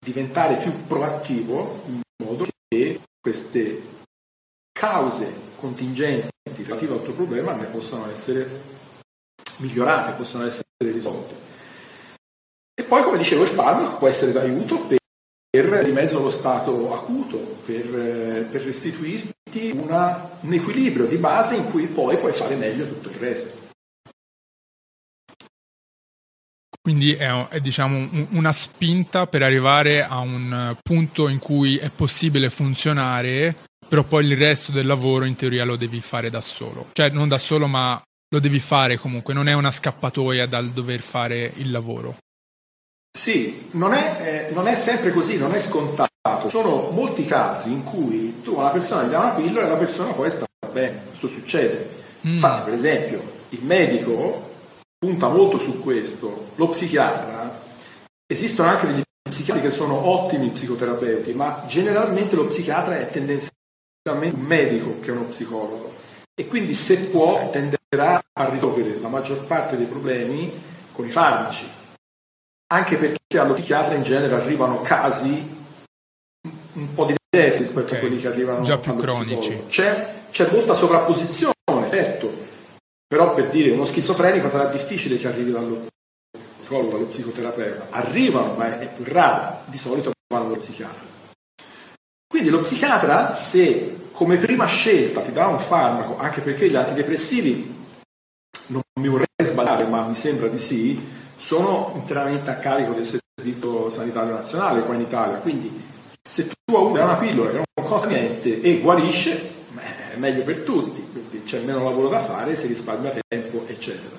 diventare 0.05 0.57
più 0.57 0.85
proattivo 0.85 1.81
in 1.87 2.01
modo 2.23 2.45
che 2.67 3.01
queste 3.19 3.93
cause 4.71 5.33
contingenti 5.57 6.29
relative 6.63 6.93
al 6.93 7.03
tuo 7.03 7.13
problema 7.13 7.53
ne 7.53 7.65
possano 7.65 8.09
essere 8.09 8.61
migliorate, 9.57 10.11
possano 10.13 10.45
essere 10.45 10.65
risolte. 10.77 11.44
Poi, 12.95 13.03
come 13.03 13.17
dicevo, 13.17 13.43
il 13.43 13.49
farmaco 13.49 13.97
può 13.97 14.07
essere 14.07 14.31
d'aiuto 14.31 14.79
per, 14.85 14.97
per 15.49 15.83
di 15.83 15.91
mezzo 15.91 16.19
allo 16.19 16.29
stato 16.29 16.93
acuto, 16.93 17.37
per, 17.65 18.47
per 18.49 18.61
restituirti 18.61 19.71
una, 19.75 20.29
un 20.39 20.53
equilibrio 20.53 21.05
di 21.05 21.17
base 21.17 21.57
in 21.57 21.69
cui 21.69 21.87
poi 21.87 22.15
puoi 22.15 22.31
fare 22.31 22.55
meglio 22.55 22.87
tutto 22.87 23.09
il 23.09 23.15
resto. 23.15 23.67
Quindi 26.81 27.13
è, 27.15 27.47
è 27.49 27.59
diciamo, 27.59 28.27
una 28.29 28.53
spinta 28.53 29.27
per 29.27 29.43
arrivare 29.43 30.01
a 30.01 30.19
un 30.19 30.77
punto 30.81 31.27
in 31.27 31.39
cui 31.39 31.75
è 31.75 31.89
possibile 31.89 32.49
funzionare, 32.49 33.53
però 33.85 34.03
poi 34.03 34.25
il 34.25 34.37
resto 34.37 34.71
del 34.71 34.85
lavoro 34.85 35.25
in 35.25 35.35
teoria 35.35 35.65
lo 35.65 35.75
devi 35.75 35.99
fare 35.99 36.29
da 36.29 36.39
solo. 36.39 36.91
Cioè 36.93 37.09
non 37.09 37.27
da 37.27 37.39
solo, 37.39 37.67
ma 37.67 38.01
lo 38.29 38.39
devi 38.39 38.61
fare 38.61 38.97
comunque, 38.97 39.33
non 39.33 39.49
è 39.49 39.53
una 39.53 39.69
scappatoia 39.69 40.45
dal 40.45 40.69
dover 40.69 41.01
fare 41.01 41.51
il 41.57 41.71
lavoro. 41.71 42.19
Sì, 43.15 43.69
non 43.71 43.93
è, 43.93 44.47
eh, 44.49 44.53
non 44.53 44.67
è 44.67 44.75
sempre 44.75 45.13
così, 45.13 45.37
non 45.37 45.53
è 45.53 45.59
scontato. 45.61 46.09
Sono 46.49 46.89
molti 46.91 47.23
casi 47.23 47.71
in 47.71 47.85
cui 47.85 48.41
tu 48.41 48.55
a 48.55 48.63
una 48.63 48.69
persona 48.71 49.03
gli 49.03 49.11
dai 49.11 49.21
una 49.21 49.31
pillola 49.31 49.65
e 49.65 49.69
la 49.69 49.77
persona 49.77 50.11
poi 50.11 50.29
sta 50.29 50.45
bene. 50.69 51.03
Questo 51.07 51.29
succede. 51.29 51.89
Mm. 52.27 52.33
Infatti, 52.33 52.63
per 52.63 52.73
esempio, 52.73 53.21
il 53.49 53.63
medico 53.63 54.51
punta 54.97 55.29
molto 55.29 55.57
su 55.57 55.81
questo, 55.81 56.47
lo 56.55 56.67
psichiatra, 56.67 57.57
esistono 58.27 58.67
anche 58.67 58.87
degli 58.87 59.01
psichiatri 59.29 59.63
che 59.63 59.71
sono 59.71 60.07
ottimi 60.07 60.49
psicoterapeuti, 60.49 61.33
ma 61.33 61.63
generalmente 61.67 62.35
lo 62.35 62.43
psichiatra 62.43 62.97
è 62.97 63.09
tendenzialmente 63.09 64.35
un 64.35 64.41
medico 64.41 64.99
che 64.99 65.11
uno 65.11 65.23
psicologo 65.23 65.93
e 66.35 66.47
quindi 66.47 66.73
se 66.73 67.05
può 67.05 67.49
tenderà 67.49 68.21
a 68.33 68.49
risolvere 68.49 68.99
la 68.99 69.07
maggior 69.07 69.45
parte 69.45 69.77
dei 69.77 69.85
problemi 69.85 70.51
con 70.91 71.05
i 71.05 71.09
farmaci. 71.09 71.83
Anche 72.67 72.97
perché 72.97 73.37
allo 73.37 73.53
psichiatra 73.53 73.95
in 73.95 74.03
genere 74.03 74.35
arrivano 74.35 74.81
casi 74.81 75.63
un 76.73 76.93
po' 76.93 77.05
diversi 77.05 77.59
rispetto 77.59 77.87
okay. 77.87 77.97
a 77.97 77.99
quelli 78.01 78.17
che 78.19 78.27
arrivano 78.27 78.61
già 78.61 78.77
più 78.77 78.95
cronici. 78.95 79.63
C'è, 79.67 80.13
c'è 80.31 80.49
molta 80.51 80.73
sovrapposizione, 80.73 81.53
certo, 81.89 82.33
però 83.07 83.33
per 83.33 83.49
dire 83.49 83.71
uno 83.71 83.85
schizofrenico 83.85 84.49
sarà 84.49 84.65
difficile 84.65 85.17
che 85.17 85.27
arrivi 85.27 85.51
dallo 85.51 85.87
psicologo, 86.59 86.91
dallo 86.91 87.05
psicoterapeuta. 87.05 87.87
Arrivano, 87.91 88.55
ma 88.55 88.79
è 88.79 88.87
più 88.87 89.03
raro, 89.07 89.59
di 89.65 89.77
solito 89.77 90.11
vanno 90.27 90.45
dallo 90.45 90.57
psichiatra. 90.57 91.13
Quindi 92.27 92.49
lo 92.49 92.59
psichiatra, 92.59 93.31
se 93.31 94.09
come 94.11 94.37
prima 94.37 94.65
scelta 94.65 95.21
ti 95.21 95.31
dà 95.31 95.47
un 95.47 95.59
farmaco, 95.59 96.17
anche 96.17 96.41
perché 96.41 96.69
gli 96.69 96.75
antidepressivi, 96.75 97.73
non 98.67 98.81
mi 98.99 99.07
vorrei 99.07 99.27
sbagliare, 99.43 99.85
ma 99.85 100.05
mi 100.07 100.15
sembra 100.15 100.47
di 100.47 100.57
sì, 100.57 100.99
sono 101.35 101.91
interamente 101.95 102.49
a 102.49 102.57
carico 102.57 102.93
del 102.93 103.05
Servizio 103.05 103.89
Sanitario 103.89 104.33
Nazionale 104.33 104.81
qua 104.81 104.95
in 104.95 105.01
Italia. 105.01 105.37
Quindi 105.37 105.83
se 106.21 106.47
tu 106.47 106.75
hai 106.75 107.03
una 107.03 107.15
pillola 107.15 107.51
che 107.51 107.55
non 107.55 107.87
costa 107.87 108.07
niente 108.07 108.61
e 108.61 108.79
guarisce, 108.79 109.53
è 110.15 110.17
meglio 110.17 110.43
per 110.43 110.63
tutti, 110.63 111.05
quindi 111.11 111.43
c'è 111.43 111.59
meno 111.59 111.83
lavoro 111.83 112.07
da 112.07 112.19
fare, 112.19 112.55
si 112.55 112.67
risparmia 112.67 113.13
tempo, 113.27 113.65
eccetera. 113.67 114.17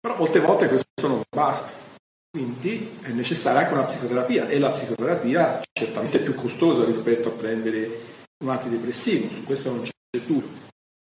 Però 0.00 0.16
molte 0.16 0.40
volte 0.40 0.68
questo 0.68 1.08
non 1.08 1.20
basta. 1.28 1.84
Quindi 2.30 2.98
è 3.02 3.08
necessaria 3.08 3.60
anche 3.60 3.72
una 3.72 3.84
psicoterapia 3.84 4.48
e 4.48 4.58
la 4.58 4.70
psicoterapia 4.70 5.62
certamente 5.72 6.18
è 6.18 6.22
più 6.22 6.34
costosa 6.34 6.84
rispetto 6.84 7.28
a 7.28 7.32
prendere 7.32 8.00
un 8.44 8.50
antidepressivo, 8.50 9.32
su 9.32 9.44
questo 9.44 9.70
non 9.70 9.82
c'è 9.82 9.90
dubbio, 10.24 10.48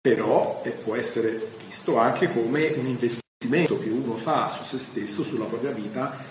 però 0.01 0.63
eh, 0.65 0.71
può 0.71 0.95
essere 0.97 1.53
visto 1.65 1.99
anche 1.99 2.33
come 2.33 2.69
un 2.69 2.87
investimento 2.87 3.28
che 3.39 3.89
uno 3.89 4.17
fa 4.17 4.49
su 4.49 4.65
se 4.65 4.79
stesso, 4.79 5.23
sulla 5.23 5.45
propria 5.45 5.71
vita, 5.71 6.25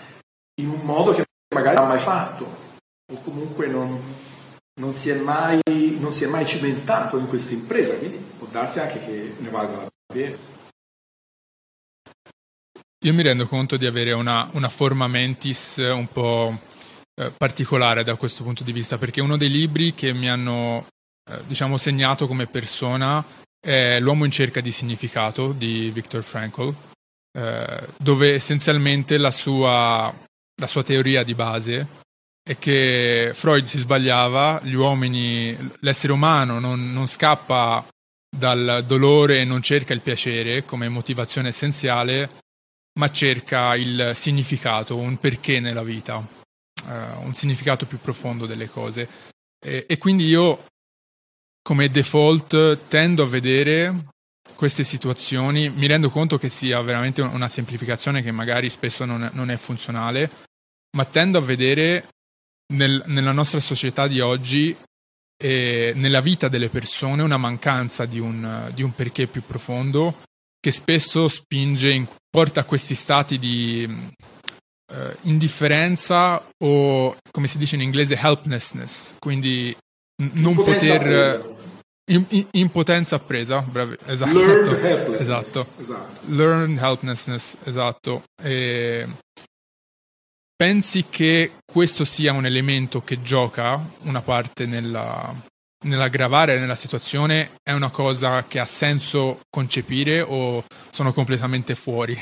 in 0.60 0.68
un 0.68 0.80
modo 0.80 1.12
che 1.12 1.24
magari 1.54 1.76
non 1.76 1.86
ha 1.86 1.88
mai 1.88 2.00
fatto 2.00 2.66
o 3.10 3.20
comunque 3.22 3.66
non, 3.66 4.02
non, 4.80 4.92
si 4.92 5.10
mai, 5.14 5.60
non 5.98 6.12
si 6.12 6.24
è 6.24 6.26
mai 6.26 6.44
cimentato 6.44 7.16
in 7.16 7.26
questa 7.26 7.54
impresa, 7.54 7.96
quindi 7.96 8.18
può 8.36 8.46
darsi 8.48 8.80
anche 8.80 8.98
che 8.98 9.34
ne 9.38 9.48
valga 9.48 9.76
la 9.76 9.88
pena. 10.12 10.36
Io 13.04 13.14
mi 13.14 13.22
rendo 13.22 13.46
conto 13.46 13.76
di 13.76 13.86
avere 13.86 14.12
una, 14.12 14.48
una 14.52 14.68
forma 14.68 15.06
mentis 15.06 15.76
un 15.76 16.08
po' 16.12 16.58
eh, 17.14 17.30
particolare 17.30 18.04
da 18.04 18.16
questo 18.16 18.42
punto 18.42 18.64
di 18.64 18.72
vista, 18.72 18.98
perché 18.98 19.22
uno 19.22 19.38
dei 19.38 19.48
libri 19.48 19.94
che 19.94 20.12
mi 20.12 20.28
hanno, 20.28 20.86
eh, 21.30 21.40
diciamo, 21.46 21.78
segnato 21.78 22.26
come 22.26 22.46
persona 22.46 23.24
è 23.60 23.98
L'uomo 24.00 24.24
in 24.24 24.30
cerca 24.30 24.60
di 24.60 24.72
significato 24.72 25.52
di 25.52 25.90
Viktor 25.90 26.22
Frankl, 26.22 26.74
eh, 27.32 27.86
dove 27.98 28.34
essenzialmente 28.34 29.18
la 29.18 29.30
sua, 29.30 30.14
la 30.54 30.66
sua 30.66 30.82
teoria 30.82 31.22
di 31.22 31.34
base 31.34 31.86
è 32.42 32.58
che 32.58 33.32
Freud 33.34 33.64
si 33.66 33.78
sbagliava, 33.78 34.60
gli 34.62 34.72
uomini, 34.72 35.54
l'essere 35.80 36.14
umano 36.14 36.58
non, 36.58 36.92
non 36.92 37.06
scappa 37.06 37.86
dal 38.34 38.84
dolore 38.86 39.40
e 39.40 39.44
non 39.44 39.60
cerca 39.60 39.92
il 39.92 40.00
piacere 40.00 40.64
come 40.64 40.88
motivazione 40.88 41.48
essenziale, 41.48 42.30
ma 42.98 43.10
cerca 43.10 43.76
il 43.76 44.12
significato, 44.14 44.96
un 44.96 45.18
perché 45.18 45.60
nella 45.60 45.82
vita, 45.82 46.16
uh, 46.16 47.24
un 47.24 47.34
significato 47.34 47.84
più 47.86 47.98
profondo 48.00 48.46
delle 48.46 48.68
cose. 48.68 49.08
E, 49.64 49.84
e, 49.86 49.98
quindi 49.98 50.24
io, 50.24 50.64
come 51.62 51.90
default, 51.90 52.88
tendo 52.88 53.24
a 53.24 53.28
vedere 53.28 53.94
queste 54.54 54.84
situazioni, 54.84 55.70
mi 55.70 55.86
rendo 55.86 56.10
conto 56.10 56.38
che 56.38 56.48
sia 56.48 56.80
veramente 56.80 57.20
una 57.22 57.48
semplificazione 57.48 58.22
che 58.22 58.32
magari 58.32 58.68
spesso 58.68 59.04
non 59.04 59.24
è, 59.24 59.30
non 59.32 59.50
è 59.50 59.56
funzionale, 59.56 60.30
ma 60.96 61.04
tendo 61.04 61.38
a 61.38 61.42
vedere 61.42 62.08
nel, 62.74 63.02
nella 63.06 63.32
nostra 63.32 63.60
società 63.60 64.06
di 64.06 64.20
oggi 64.20 64.76
e 65.40 65.92
nella 65.94 66.20
vita 66.20 66.48
delle 66.48 66.68
persone 66.68 67.22
una 67.22 67.36
mancanza 67.36 68.04
di 68.04 68.18
un, 68.18 68.70
di 68.74 68.82
un 68.82 68.92
perché 68.92 69.28
più 69.28 69.42
profondo 69.46 70.22
che 70.60 70.72
spesso 70.72 71.28
spinge, 71.28 71.90
in, 71.92 72.06
porta 72.28 72.60
a 72.60 72.64
questi 72.64 72.96
stati 72.96 73.38
di 73.38 73.88
uh, 73.88 74.94
indifferenza 75.22 76.44
o, 76.64 77.16
come 77.30 77.46
si 77.46 77.58
dice 77.58 77.76
in 77.76 77.82
inglese, 77.82 78.18
helplessness, 78.20 79.14
quindi 79.18 79.76
n- 80.22 80.30
non 80.34 80.54
poter... 80.56 81.56
In, 82.10 82.24
in, 82.28 82.46
impotenza 82.52 83.16
appresa, 83.16 83.60
bravi, 83.60 83.96
esatto. 84.06 84.32
Learned 84.32 84.84
helplessness. 84.84 85.20
Esatto. 85.20 85.66
esatto. 85.80 86.20
Learned 86.26 86.78
helplessness, 86.78 87.56
esatto. 87.64 88.22
E 88.42 89.06
pensi 90.56 91.06
che 91.08 91.52
questo 91.70 92.04
sia 92.04 92.32
un 92.32 92.46
elemento 92.46 93.02
che 93.02 93.22
gioca 93.22 93.78
una 94.02 94.22
parte 94.22 94.66
nella, 94.66 95.34
nell'aggravare 95.84 96.58
nella 96.58 96.74
situazione 96.74 97.50
è 97.62 97.72
una 97.72 97.90
cosa 97.90 98.44
che 98.44 98.58
ha 98.58 98.66
senso 98.66 99.40
concepire 99.50 100.20
o 100.20 100.64
sono 100.90 101.12
completamente 101.12 101.74
fuori? 101.74 102.20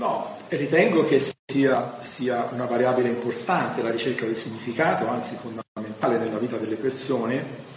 No, 0.00 0.36
ritengo 0.48 1.04
che 1.04 1.20
sia, 1.20 1.98
sia, 2.00 2.48
una 2.50 2.66
variabile 2.66 3.08
importante 3.08 3.80
la 3.80 3.90
ricerca 3.90 4.26
del 4.26 4.36
significato, 4.36 5.08
anzi 5.08 5.36
fondamentale 5.36 6.18
nella 6.18 6.38
vita 6.38 6.56
delle 6.56 6.74
persone, 6.74 7.72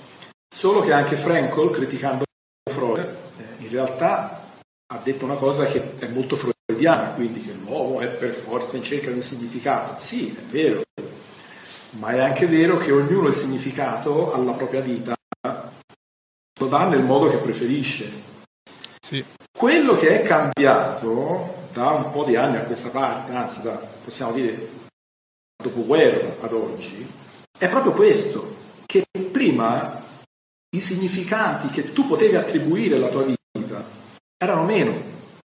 solo 0.53 0.81
che 0.81 0.93
anche 0.93 1.15
Frankl, 1.15 1.71
criticando 1.71 2.23
Freud, 2.69 3.15
eh, 3.37 3.63
in 3.63 3.69
realtà 3.69 4.45
ha 4.93 4.99
detto 5.03 5.25
una 5.25 5.35
cosa 5.35 5.65
che 5.65 5.97
è 5.99 6.07
molto 6.07 6.35
freudiana, 6.35 7.11
quindi 7.11 7.43
che 7.43 7.51
l'uomo 7.51 7.99
è 7.99 8.07
per 8.07 8.31
forza 8.31 8.77
in 8.77 8.83
cerca 8.83 9.07
di 9.07 9.17
un 9.17 9.21
significato. 9.21 9.99
Sì, 9.99 10.35
è 10.35 10.41
vero, 10.51 10.81
ma 11.91 12.11
è 12.11 12.19
anche 12.19 12.47
vero 12.47 12.77
che 12.77 12.91
ognuno 12.91 13.27
il 13.27 13.33
significato 13.33 14.33
alla 14.33 14.53
propria 14.53 14.81
vita 14.81 15.15
lo 16.59 16.67
dà 16.67 16.87
nel 16.87 17.03
modo 17.03 17.29
che 17.29 17.37
preferisce. 17.37 18.11
Sì. 18.99 19.23
Quello 19.57 19.95
che 19.95 20.21
è 20.21 20.25
cambiato 20.25 21.65
da 21.71 21.91
un 21.91 22.11
po' 22.11 22.23
di 22.23 22.35
anni 22.35 22.57
a 22.57 22.63
questa 22.63 22.89
parte, 22.89 23.31
anzi 23.33 23.61
da, 23.61 23.73
possiamo 24.03 24.31
dire 24.31 24.69
dopoguerra 25.61 26.35
ad 26.41 26.53
oggi, 26.53 27.07
è 27.57 27.67
proprio 27.69 27.91
questo, 27.91 28.55
che 28.85 29.05
prima 29.31 30.03
i 30.75 30.79
significati 30.79 31.69
che 31.69 31.93
tu 31.93 32.07
potevi 32.07 32.35
attribuire 32.35 32.95
alla 32.95 33.09
tua 33.09 33.23
vita 33.23 33.83
erano 34.37 34.63
meno, 34.63 34.93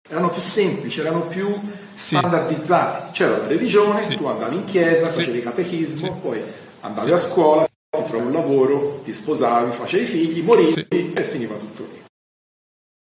erano 0.09 0.29
più 0.31 0.41
semplici, 0.41 1.01
erano 1.01 1.27
più 1.27 1.59
standardizzati. 1.93 3.13
C'era 3.13 3.39
la 3.39 3.47
religione, 3.47 4.03
sì. 4.03 4.17
tu 4.17 4.27
andavi 4.27 4.57
in 4.57 4.65
chiesa, 4.65 5.11
facevi 5.11 5.39
sì. 5.39 5.45
catechismo, 5.45 6.07
sì. 6.07 6.13
poi 6.21 6.43
andavi 6.81 7.11
a 7.11 7.17
scuola, 7.17 7.65
ti 7.65 8.05
trovavi 8.05 8.27
un 8.27 8.33
lavoro, 8.33 9.01
ti 9.03 9.13
sposavi, 9.13 9.73
facevi 9.73 10.07
figli, 10.07 10.43
morivi 10.43 10.87
e 10.89 11.23
finiva 11.25 11.57
tutto 11.57 11.89
lì. 11.91 12.03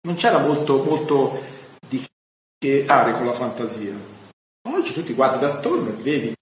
Non 0.06 0.16
c'era 0.16 0.38
molto, 0.38 0.82
molto 0.82 1.42
di 1.86 2.04
che 2.58 2.84
fare 2.86 3.12
con 3.12 3.26
la 3.26 3.32
fantasia. 3.32 3.94
Oggi 4.68 4.92
tu 4.92 5.04
ti 5.04 5.12
guardi 5.12 5.44
attorno 5.44 5.88
e 5.88 5.92
vedi 5.92 6.34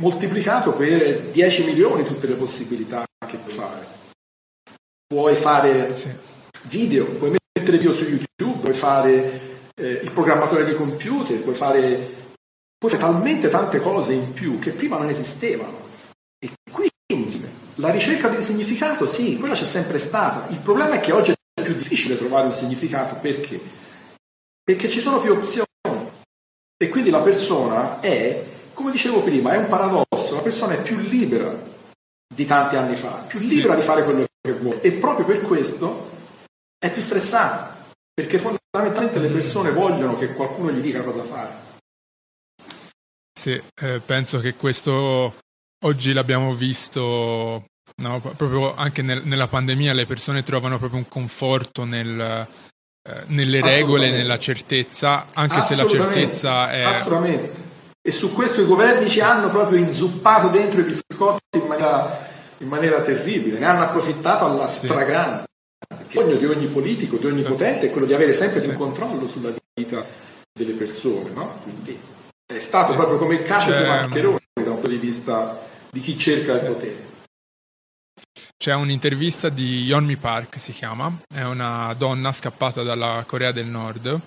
moltiplicato 0.00 0.72
per 0.72 1.30
10 1.30 1.64
milioni 1.64 2.04
tutte 2.04 2.26
le 2.26 2.34
possibilità 2.34 3.04
che 3.26 3.36
puoi 3.36 3.52
fare. 3.52 3.91
Puoi 5.12 5.36
fare 5.36 5.94
video, 6.68 7.04
puoi 7.04 7.36
mettere 7.54 7.76
video 7.76 7.92
su 7.92 8.04
YouTube, 8.04 8.60
puoi 8.62 8.72
fare 8.72 9.68
eh, 9.74 10.00
il 10.02 10.10
programmatore 10.10 10.64
di 10.64 10.72
computer, 10.72 11.38
puoi 11.42 11.54
fare, 11.54 12.32
puoi 12.78 12.90
fare 12.90 13.02
talmente 13.02 13.50
tante 13.50 13.78
cose 13.80 14.14
in 14.14 14.32
più 14.32 14.58
che 14.58 14.70
prima 14.70 14.96
non 14.96 15.10
esistevano. 15.10 15.80
E 16.38 16.50
quindi 16.72 17.46
la 17.74 17.90
ricerca 17.90 18.28
del 18.28 18.42
significato, 18.42 19.04
sì, 19.04 19.36
quella 19.36 19.52
c'è 19.52 19.66
sempre 19.66 19.98
stata. 19.98 20.48
Il 20.48 20.60
problema 20.60 20.94
è 20.94 21.00
che 21.00 21.12
oggi 21.12 21.32
è 21.32 21.62
più 21.62 21.74
difficile 21.74 22.16
trovare 22.16 22.46
un 22.46 22.52
significato 22.52 23.16
perché? 23.16 23.60
Perché 24.64 24.88
ci 24.88 25.00
sono 25.00 25.20
più 25.20 25.32
opzioni. 25.32 25.66
E 26.82 26.88
quindi 26.88 27.10
la 27.10 27.20
persona 27.20 28.00
è, 28.00 28.42
come 28.72 28.90
dicevo 28.90 29.20
prima, 29.20 29.52
è 29.52 29.58
un 29.58 29.68
paradosso, 29.68 30.36
la 30.36 30.40
persona 30.40 30.72
è 30.72 30.80
più 30.80 30.96
libera 30.96 31.54
di 32.34 32.46
tanti 32.46 32.76
anni 32.76 32.96
fa, 32.96 33.26
più 33.28 33.40
libera 33.40 33.74
sì. 33.74 33.80
di 33.80 33.84
fare 33.84 34.04
quello 34.04 34.24
che 34.42 34.52
vuole 34.52 34.80
e 34.80 34.92
proprio 34.92 35.24
per 35.24 35.40
questo 35.40 36.10
è 36.76 36.92
più 36.92 37.00
stressata 37.00 37.86
perché 38.12 38.38
fondamentalmente 38.38 39.20
le 39.20 39.28
persone 39.28 39.70
vogliono 39.70 40.18
che 40.18 40.32
qualcuno 40.32 40.70
gli 40.70 40.80
dica 40.80 41.02
cosa 41.02 41.22
fare. 41.22 41.70
Sì, 43.32 43.60
eh, 43.80 44.00
penso 44.04 44.40
che 44.40 44.54
questo 44.54 45.34
oggi 45.84 46.12
l'abbiamo 46.12 46.54
visto 46.54 47.64
no, 47.96 48.20
proprio 48.20 48.74
anche 48.74 49.02
nel, 49.02 49.22
nella 49.24 49.48
pandemia, 49.48 49.92
le 49.94 50.06
persone 50.06 50.42
trovano 50.42 50.78
proprio 50.78 50.98
un 50.98 51.08
conforto 51.08 51.84
nel, 51.84 52.46
eh, 53.08 53.22
nelle 53.26 53.60
regole, 53.60 54.10
nella 54.10 54.38
certezza, 54.38 55.26
anche 55.32 55.62
se 55.62 55.76
la 55.76 55.86
certezza 55.86 56.70
è... 56.70 56.82
Assolutamente. 56.82 57.70
E 58.00 58.10
su 58.10 58.32
questo 58.32 58.60
i 58.60 58.66
governi 58.66 59.08
ci 59.08 59.20
hanno 59.20 59.48
proprio 59.48 59.78
inzuppato 59.78 60.48
dentro 60.48 60.80
i 60.80 60.84
biscotti 60.84 61.58
in 61.58 61.66
maniera, 61.66 62.31
in 62.62 62.68
maniera 62.68 63.00
terribile, 63.00 63.58
ne 63.58 63.66
hanno 63.66 63.82
approfittato 63.82 64.44
alla 64.44 64.66
stragrande. 64.66 65.44
Perché 65.86 66.18
il 66.18 66.24
sogno 66.24 66.36
di 66.36 66.46
ogni 66.46 66.66
politico, 66.66 67.16
di 67.16 67.26
ogni 67.26 67.42
potente 67.42 67.86
è 67.86 67.90
quello 67.90 68.06
di 68.06 68.14
avere 68.14 68.32
sempre 68.32 68.60
più 68.60 68.72
controllo 68.72 69.26
sulla 69.26 69.52
vita 69.74 70.06
delle 70.52 70.72
persone, 70.72 71.30
no? 71.30 71.58
Quindi 71.62 71.98
è 72.46 72.58
stato 72.58 72.94
proprio 72.94 73.18
come 73.18 73.34
il 73.34 73.42
caso 73.42 73.76
di 73.76 73.82
Maccheroni 73.82 74.38
da 74.62 74.70
un 74.70 74.74
punto 74.74 74.88
di 74.88 74.96
vista 74.96 75.60
di 75.90 76.00
chi 76.00 76.16
cerca 76.16 76.52
il 76.52 76.64
potere. 76.64 77.10
C'è 78.56 78.74
un'intervista 78.74 79.48
di 79.48 79.82
Yeonmi 79.82 80.16
Park, 80.16 80.60
si 80.60 80.72
chiama, 80.72 81.12
è 81.34 81.42
una 81.42 81.92
donna 81.94 82.30
scappata 82.30 82.84
dalla 82.84 83.24
Corea 83.26 83.50
del 83.50 83.66
Nord, 83.66 84.20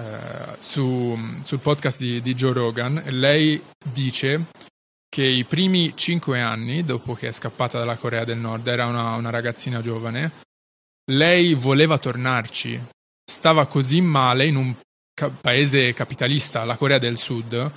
eh, 0.00 0.56
su, 0.58 1.18
sul 1.44 1.58
podcast 1.58 1.98
di, 1.98 2.22
di 2.22 2.34
Joe 2.34 2.54
Rogan. 2.54 3.02
Lei 3.08 3.62
dice 3.92 4.46
che 5.10 5.24
i 5.24 5.44
primi 5.44 5.92
cinque 5.96 6.40
anni, 6.40 6.84
dopo 6.84 7.14
che 7.14 7.28
è 7.28 7.32
scappata 7.32 7.78
dalla 7.78 7.96
Corea 7.96 8.24
del 8.24 8.38
Nord, 8.38 8.68
era 8.68 8.86
una, 8.86 9.16
una 9.16 9.30
ragazzina 9.30 9.82
giovane, 9.82 10.30
lei 11.10 11.54
voleva 11.54 11.98
tornarci. 11.98 12.80
Stava 13.30 13.66
così 13.66 14.00
male 14.00 14.46
in 14.46 14.56
un 14.56 14.74
ca- 15.12 15.28
paese 15.28 15.92
capitalista, 15.92 16.64
la 16.64 16.76
Corea 16.76 16.98
del 16.98 17.18
Sud, 17.18 17.70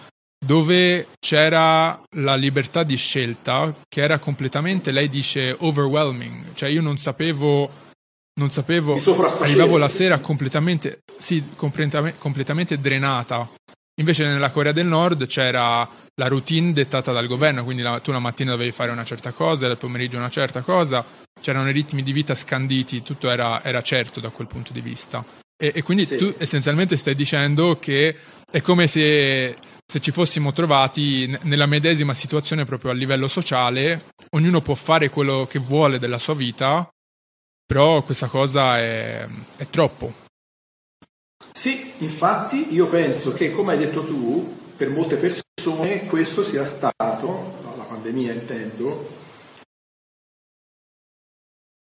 dove 0.46 1.08
c'era 1.20 2.00
la 2.18 2.36
libertà 2.36 2.84
di 2.84 2.96
scelta 2.96 3.74
che 3.90 4.02
era 4.02 4.20
completamente, 4.20 4.92
lei 4.92 5.10
dice, 5.10 5.56
overwhelming. 5.58 6.54
Cioè 6.54 6.70
io 6.70 6.82
non 6.82 6.98
sapevo 6.98 7.82
non 8.36 8.50
sapevo, 8.50 8.96
arrivavo 9.42 9.78
la 9.78 9.88
sera 9.88 10.18
completamente, 10.18 11.02
sì, 11.20 11.50
completamente 11.56 12.80
drenata. 12.80 13.48
Invece 14.02 14.26
nella 14.26 14.50
Corea 14.50 14.72
del 14.72 14.88
Nord 14.88 15.28
c'era 15.28 15.88
la 16.16 16.28
routine 16.28 16.74
dettata 16.74 17.12
dal 17.12 17.28
governo, 17.28 17.64
quindi 17.64 17.84
la, 17.84 18.00
tu 18.00 18.12
la 18.12 18.20
mattina 18.20 18.52
dovevi 18.52 18.72
fare 18.72 18.92
una 18.92 19.04
certa 19.04 19.32
cosa, 19.32 19.68
dal 19.68 19.78
pomeriggio 19.78 20.18
una 20.18 20.30
certa 20.30 20.62
cosa, 20.62 21.06
c'erano 21.40 21.70
i 21.70 21.74
ritmi 21.74 22.02
di 22.02 22.12
vita 22.12 22.34
scanditi, 22.34 23.04
tutto 23.04 23.30
era, 23.30 23.64
era 23.64 23.82
certo 23.82 24.20
da 24.20 24.30
quel 24.30 24.48
punto 24.48 24.74
di 24.74 24.82
vista. 24.82 25.24
E, 25.56 25.72
e 25.76 25.82
quindi 25.84 26.06
sì. 26.06 26.18
tu 26.18 26.34
essenzialmente 26.38 26.98
stai 26.98 27.16
dicendo 27.16 27.78
che 27.78 28.16
è 28.50 28.62
come 28.62 28.88
se, 28.88 29.56
se 29.86 30.00
ci 30.00 30.12
fossimo 30.12 30.54
trovati 30.54 31.28
n- 31.28 31.40
nella 31.44 31.68
medesima 31.68 32.14
situazione 32.14 32.66
proprio 32.66 32.92
a 32.92 32.96
livello 32.96 33.28
sociale, 33.28 34.06
ognuno 34.32 34.62
può 34.62 34.76
fare 34.76 35.10
quello 35.10 35.48
che 35.50 35.60
vuole 35.60 36.00
della 36.00 36.18
sua 36.18 36.34
vita, 36.34 36.88
però 37.66 38.02
questa 38.02 38.28
cosa 38.28 38.80
è, 38.80 39.28
è 39.58 39.68
troppo. 39.70 40.22
Sì, 41.52 41.94
infatti 42.00 42.74
io 42.74 42.88
penso 42.88 43.34
che, 43.34 43.52
come 43.52 43.74
hai 43.74 43.78
detto 43.78 44.04
tu, 44.06 44.62
per 44.76 44.90
molte 44.90 45.18
persone 45.18 46.06
questo 46.06 46.44
sia 46.44 46.64
stato, 46.64 47.54
la 47.78 47.84
pandemia 47.84 48.34
intendo, 48.34 49.22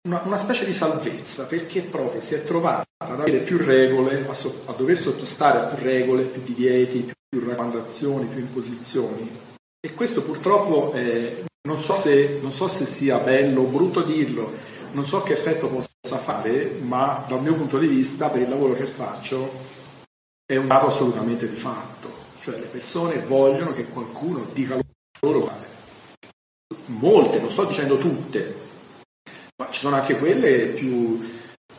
una, 0.07 0.23
una, 0.25 0.37
specie 0.37 0.65
di 0.65 0.73
salvezza, 0.73 1.47
perché 1.47 1.83
proprio 1.83 2.21
si 2.21 2.35
è 2.35 2.45
trovata 2.45 2.85
ad 2.99 3.21
avere 3.21 3.39
più 3.39 3.59
regole, 3.59 4.27
a, 4.27 4.35
so, 4.35 4.63
a 4.67 4.73
dover 4.73 4.97
sottostare 4.97 5.59
a 5.59 5.65
più 5.65 5.85
regole, 5.85 6.23
più 6.23 6.43
divieti, 6.43 7.01
più, 7.01 7.15
più 7.29 7.49
raccomandazioni, 7.49 8.27
più 8.27 8.41
imposizioni. 8.41 9.55
E 9.81 9.95
questo 9.95 10.23
purtroppo 10.23 10.93
eh, 10.95 11.45
non, 11.67 11.79
so 11.79 11.93
se, 11.93 12.39
non 12.41 12.53
so 12.53 12.69
se 12.69 12.85
sia 12.85 13.19
bello 13.19 13.63
o 13.63 13.67
brutto 13.67 14.03
dirlo, 14.03 14.53
non 14.93 15.05
so 15.05 15.23
che 15.23 15.33
effetto 15.33 15.69
possa 15.69 15.89
fare, 16.15 16.79
ma 16.81 17.25
dal 17.27 17.43
mio 17.43 17.55
punto 17.55 17.79
di 17.79 17.89
vista, 17.89 18.29
per 18.29 18.43
il 18.43 18.49
lavoro 18.49 18.75
che 18.75 18.87
faccio, 18.87 19.53
è 20.47 20.57
un 20.57 20.69
dato 20.69 20.87
assolutamente 20.87 21.49
di 21.49 21.57
fatto. 21.57 22.15
Cioè 22.41 22.61
le 22.61 22.67
persone 22.67 23.19
vogliono 23.19 23.73
che 23.73 23.87
qualcuno 23.87 24.47
dica 24.53 24.79
loro 25.21 25.41
quale. 25.41 25.67
Molte, 26.87 27.41
non 27.41 27.51
sto 27.51 27.65
dicendo 27.65 27.99
tutte, 27.99 28.57
ma 29.57 29.69
ci 29.71 29.81
sono 29.81 29.97
anche 29.97 30.17
quelle 30.17 30.69
più 30.69 31.21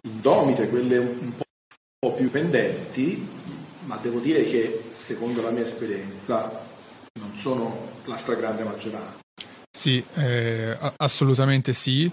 indomite, 0.03 0.67
quelle 0.67 0.97
un 0.97 1.31
po' 1.97 2.13
più 2.13 2.29
pendenti, 2.29 3.25
ma 3.85 3.97
devo 3.97 4.19
dire 4.19 4.43
che 4.43 4.89
secondo 4.91 5.41
la 5.41 5.51
mia 5.51 5.63
esperienza 5.63 6.65
non 7.19 7.33
sono 7.35 7.91
la 8.03 8.17
stragrande 8.17 8.63
maggioranza. 8.63 9.19
Sì, 9.71 10.03
eh, 10.15 10.77
assolutamente 10.97 11.71
sì. 11.71 12.11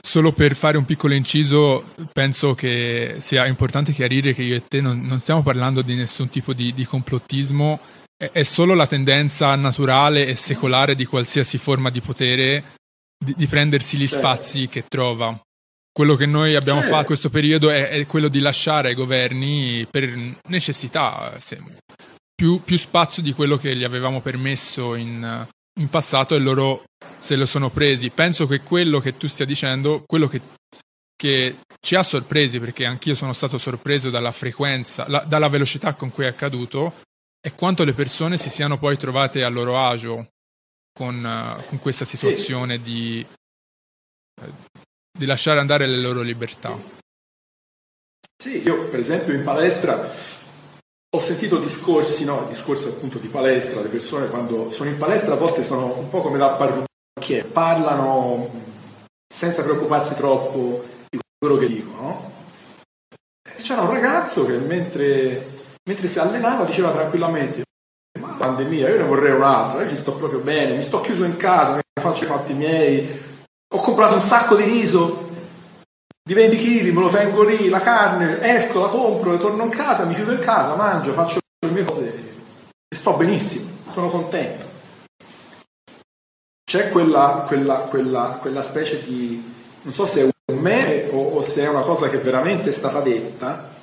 Solo 0.00 0.32
per 0.32 0.54
fare 0.54 0.76
un 0.76 0.84
piccolo 0.84 1.14
inciso, 1.14 1.84
penso 2.12 2.54
che 2.54 3.16
sia 3.18 3.46
importante 3.46 3.92
chiarire 3.92 4.32
che 4.32 4.42
io 4.42 4.56
e 4.56 4.66
te 4.66 4.80
non, 4.80 5.04
non 5.04 5.18
stiamo 5.18 5.42
parlando 5.42 5.82
di 5.82 5.94
nessun 5.94 6.28
tipo 6.28 6.52
di, 6.52 6.72
di 6.72 6.86
complottismo, 6.86 7.78
è, 8.16 8.30
è, 8.32 8.42
solo 8.42 8.74
la 8.74 8.86
tendenza 8.86 9.54
naturale 9.54 10.26
e 10.26 10.34
secolare 10.34 10.94
di 10.94 11.04
qualsiasi 11.04 11.58
forma 11.58 11.90
di 11.90 12.00
potere 12.00 12.64
di, 13.18 13.34
di 13.36 13.46
prendersi 13.46 13.96
gli 13.96 14.06
spazi 14.06 14.68
che 14.68 14.84
trova. 14.88 15.38
Quello 15.92 16.14
che 16.14 16.26
noi 16.26 16.54
abbiamo 16.54 16.80
fatto 16.80 17.00
in 17.00 17.06
questo 17.06 17.30
periodo 17.30 17.70
è, 17.70 17.88
è, 17.88 18.06
quello 18.06 18.28
di 18.28 18.40
lasciare 18.40 18.88
ai 18.88 18.94
governi 18.94 19.86
per 19.90 20.08
necessità 20.48 21.34
se, 21.38 21.60
più, 22.34 22.62
più, 22.62 22.78
spazio 22.78 23.20
di 23.22 23.32
quello 23.32 23.56
che 23.56 23.74
gli 23.74 23.82
avevamo 23.82 24.20
permesso 24.20 24.94
in, 24.94 25.46
in 25.78 25.88
passato 25.88 26.34
e 26.34 26.38
loro 26.38 26.84
se 27.18 27.36
lo 27.36 27.46
sono 27.46 27.70
presi. 27.70 28.10
Penso 28.10 28.46
che 28.46 28.60
quello 28.60 29.00
che 29.00 29.16
tu 29.16 29.26
stia 29.26 29.44
dicendo, 29.44 30.04
quello 30.06 30.28
che, 30.28 30.40
che 31.16 31.56
ci 31.80 31.94
ha 31.94 32.02
sorpresi, 32.02 32.60
perché 32.60 32.84
anch'io 32.84 33.14
sono 33.14 33.32
stato 33.32 33.58
sorpreso 33.58 34.10
dalla 34.10 34.32
frequenza, 34.32 35.08
la, 35.08 35.20
dalla 35.20 35.48
velocità 35.48 35.94
con 35.94 36.10
cui 36.10 36.24
è 36.24 36.28
accaduto, 36.28 36.94
è 37.40 37.54
quanto 37.54 37.84
le 37.84 37.92
persone 37.92 38.36
si 38.36 38.50
siano 38.50 38.78
poi 38.78 38.96
trovate 38.96 39.44
a 39.44 39.48
loro 39.48 39.78
agio 39.78 40.28
con, 40.92 41.24
uh, 41.24 41.64
con 41.66 41.78
questa 41.78 42.04
situazione 42.04 42.76
sì. 42.76 42.82
di, 42.82 43.26
uh, 44.42 44.52
di 45.16 45.26
lasciare 45.26 45.60
andare 45.60 45.86
le 45.86 46.00
loro 46.00 46.22
libertà. 46.22 46.76
Sì, 48.40 48.62
io 48.62 48.88
per 48.88 49.00
esempio 49.00 49.34
in 49.34 49.42
palestra 49.42 50.12
ho 51.10 51.20
sentito 51.20 51.58
discorsi, 51.58 52.24
no, 52.24 52.44
discorsi 52.48 52.88
appunto 52.88 53.18
di 53.18 53.28
palestra, 53.28 53.80
le 53.80 53.88
persone 53.88 54.28
quando 54.28 54.70
sono 54.70 54.90
in 54.90 54.98
palestra 54.98 55.34
a 55.34 55.38
volte 55.38 55.62
sono 55.62 55.96
un 55.98 56.10
po' 56.10 56.20
come 56.20 56.36
da 56.36 56.50
parrucchiere, 56.50 57.48
parlano 57.48 58.50
senza 59.26 59.62
preoccuparsi 59.62 60.14
troppo 60.16 60.84
di 61.08 61.18
quello 61.38 61.56
che 61.56 61.66
dicono. 61.66 62.32
C'era 63.56 63.82
un 63.82 63.90
ragazzo 63.90 64.44
che 64.44 64.58
mentre, 64.58 65.60
mentre 65.88 66.06
si 66.08 66.18
allenava 66.18 66.64
diceva 66.64 66.90
tranquillamente 66.90 67.64
ma 68.18 68.34
pandemia, 68.36 68.88
io 68.88 68.98
ne 68.98 69.04
vorrei 69.04 69.32
un'altra, 69.32 69.82
io 69.82 69.88
ci 69.88 69.96
sto 69.96 70.12
proprio 70.14 70.40
bene, 70.40 70.74
mi 70.74 70.82
sto 70.82 71.00
chiuso 71.00 71.24
in 71.24 71.36
casa, 71.36 71.78
faccio 72.00 72.24
i 72.24 72.26
fatti 72.26 72.52
miei, 72.52 73.22
ho 73.74 73.80
comprato 73.80 74.14
un 74.14 74.20
sacco 74.20 74.56
di 74.56 74.64
riso, 74.64 75.27
di 76.28 76.34
20 76.34 76.56
kg, 76.58 76.92
me 76.92 77.00
lo 77.00 77.08
tengo 77.08 77.42
lì, 77.42 77.70
la 77.70 77.80
carne, 77.80 78.38
esco, 78.42 78.82
la 78.82 78.88
compro, 78.88 79.38
torno 79.38 79.64
in 79.64 79.70
casa, 79.70 80.04
mi 80.04 80.14
chiudo 80.14 80.32
in 80.32 80.40
casa, 80.40 80.76
mangio, 80.76 81.14
faccio 81.14 81.38
le 81.64 81.72
mie 81.72 81.84
cose 81.84 82.34
e 82.86 82.94
sto 82.94 83.14
benissimo, 83.14 83.70
sono 83.88 84.08
contento. 84.08 84.66
C'è 86.70 86.90
quella, 86.90 87.44
quella, 87.46 87.76
quella, 87.78 88.36
quella 88.42 88.60
specie 88.60 89.02
di, 89.04 89.42
non 89.80 89.94
so 89.94 90.04
se 90.04 90.20
è 90.20 90.52
un 90.52 90.58
meme 90.58 91.08
o, 91.12 91.30
o, 91.30 91.40
se 91.40 91.62
è 91.62 91.68
una 91.68 91.80
cosa 91.80 92.10
che 92.10 92.18
veramente 92.18 92.68
è 92.68 92.72
stata 92.72 93.00
detta, 93.00 93.74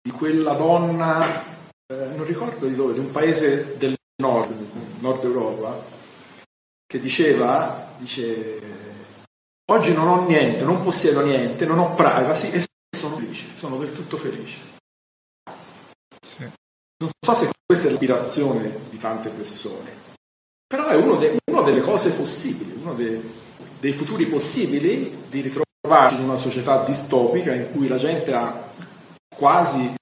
di 0.00 0.12
quella 0.12 0.52
donna, 0.52 1.42
eh, 1.92 2.10
non 2.14 2.24
ricordo 2.24 2.64
di 2.64 2.76
dove, 2.76 2.92
di 2.92 3.00
un 3.00 3.10
paese 3.10 3.74
del 3.76 3.96
nord, 4.22 4.54
nord 5.00 5.24
Europa, 5.24 5.82
che 6.86 7.00
diceva, 7.00 7.88
dice 7.98 8.85
Oggi 9.68 9.92
non 9.92 10.06
ho 10.06 10.24
niente, 10.24 10.62
non 10.62 10.80
possiedo 10.80 11.24
niente, 11.24 11.66
non 11.66 11.80
ho 11.80 11.94
privacy 11.94 12.50
e 12.50 12.64
sono 12.96 13.16
felice, 13.16 13.46
sono 13.54 13.78
del 13.78 13.92
tutto 13.92 14.16
felice. 14.16 14.58
Sì. 16.24 16.48
Non 16.98 17.10
so 17.20 17.34
se 17.34 17.50
questa 17.66 17.88
è 17.88 17.90
l'ispirazione 17.90 18.78
di 18.90 18.98
tante 18.98 19.28
persone, 19.30 19.90
però 20.68 20.86
è 20.86 20.94
uno 20.94 21.16
de, 21.16 21.38
una 21.50 21.62
delle 21.62 21.80
cose 21.80 22.12
possibili, 22.12 22.80
uno 22.80 22.94
de, 22.94 23.20
dei 23.80 23.92
futuri 23.92 24.26
possibili 24.26 25.24
di 25.28 25.40
ritrovarci 25.40 26.16
in 26.16 26.22
una 26.22 26.36
società 26.36 26.84
distopica 26.84 27.52
in 27.52 27.72
cui 27.72 27.88
la 27.88 27.96
gente 27.96 28.32
ha 28.32 28.72
quasi 29.34 29.92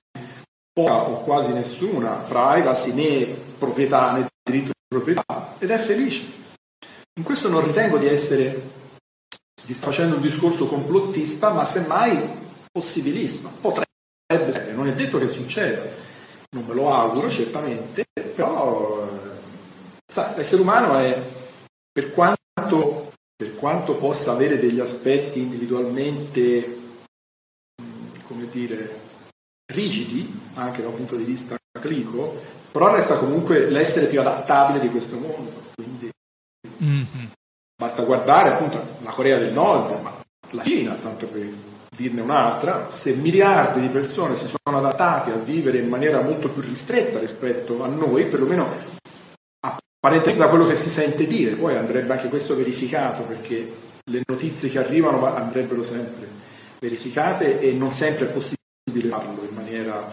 poca 0.75 1.09
o 1.09 1.21
quasi 1.23 1.53
nessuna 1.53 2.11
privacy 2.11 2.93
né 2.93 3.25
proprietà 3.59 4.13
né 4.13 4.27
diritto 4.43 4.73
di 4.73 4.95
proprietà 4.95 5.55
ed 5.59 5.71
è 5.71 5.79
felice. 5.79 6.43
In 7.17 7.25
questo 7.25 7.49
non 7.49 7.65
ritengo 7.65 7.97
di 7.97 8.09
essere 8.09 8.74
facendo 9.73 10.17
un 10.17 10.23
discorso 10.23 10.67
complottista, 10.67 11.53
ma 11.53 11.65
semmai 11.65 12.21
possibilista. 12.71 13.49
Potrebbe 13.49 13.87
essere, 14.29 14.73
non 14.73 14.89
è 14.89 14.93
detto 14.93 15.19
che 15.19 15.27
succeda, 15.27 15.83
non 16.51 16.65
me 16.67 16.75
lo 16.75 16.93
auguro 16.93 17.31
certamente, 17.31 18.05
però 18.35 19.09
sai, 20.07 20.37
l'essere 20.37 20.63
umano 20.63 20.99
è, 20.99 21.23
per 21.91 22.13
quanto, 22.13 23.13
per 23.35 23.55
quanto 23.57 23.97
possa 23.97 24.33
avere 24.33 24.59
degli 24.59 24.81
aspetti 24.81 25.41
individualmente, 25.41 26.79
come 28.27 28.49
dire, 28.51 29.01
rigidi, 29.73 30.41
anche 30.55 30.83
da 30.83 30.89
un 30.89 30.95
punto 30.95 31.17
di 31.17 31.25
vista 31.25 31.57
clinico, 31.81 32.41
però 32.71 32.93
resta 32.93 33.19
comunque 33.19 33.69
l'essere 33.69 34.07
più 34.07 34.21
adattabile 34.21 34.81
di 34.81 34.91
questo 34.91 35.17
mondo. 35.17 35.63
Quindi. 35.75 36.11
Basta 37.85 38.03
guardare 38.03 38.49
appunto 38.49 38.83
la 39.03 39.11
Corea 39.11 39.37
del 39.37 39.53
Nord, 39.53 40.01
ma 40.01 40.11
la 40.53 40.63
Cina, 40.63 40.95
tanto 40.95 41.27
per, 41.27 41.47
dirne 41.95 42.23
un'altra, 42.23 42.89
se 42.89 43.15
miliardi 43.17 43.83
di 43.83 43.89
persone 43.89 44.37
si 44.37 44.47
sono 44.47 44.79
adattati 44.79 45.29
a 45.29 45.35
vivere 45.35 45.77
in 45.77 45.89
maniera 45.89 46.23
molto 46.23 46.49
più 46.49 46.63
ristretta 46.63 47.19
rispetto 47.19 47.83
a 47.83 47.87
noi, 47.87 48.25
perlomeno 48.25 48.67
apparentemente 49.61 50.43
da 50.43 50.49
quello 50.49 50.67
che 50.67 50.75
si 50.77 50.89
sente 50.89 51.27
dire, 51.27 51.57
poi 51.57 51.77
andrebbe 51.77 52.15
anche 52.15 52.31
questo 52.31 52.57
verificato 52.57 53.21
perché 53.25 53.75
le 54.03 54.23
notizie 54.29 54.71
che 54.71 54.79
arrivano 54.79 55.23
andrebbero 55.27 55.83
sempre 55.83 56.27
verificate 56.81 57.61
e 57.61 57.73
non 57.75 57.91
sempre 57.91 58.29
è 58.29 58.31
possibile 58.31 59.11
farlo 59.11 59.47
in 59.47 59.55
maniera 59.55 60.11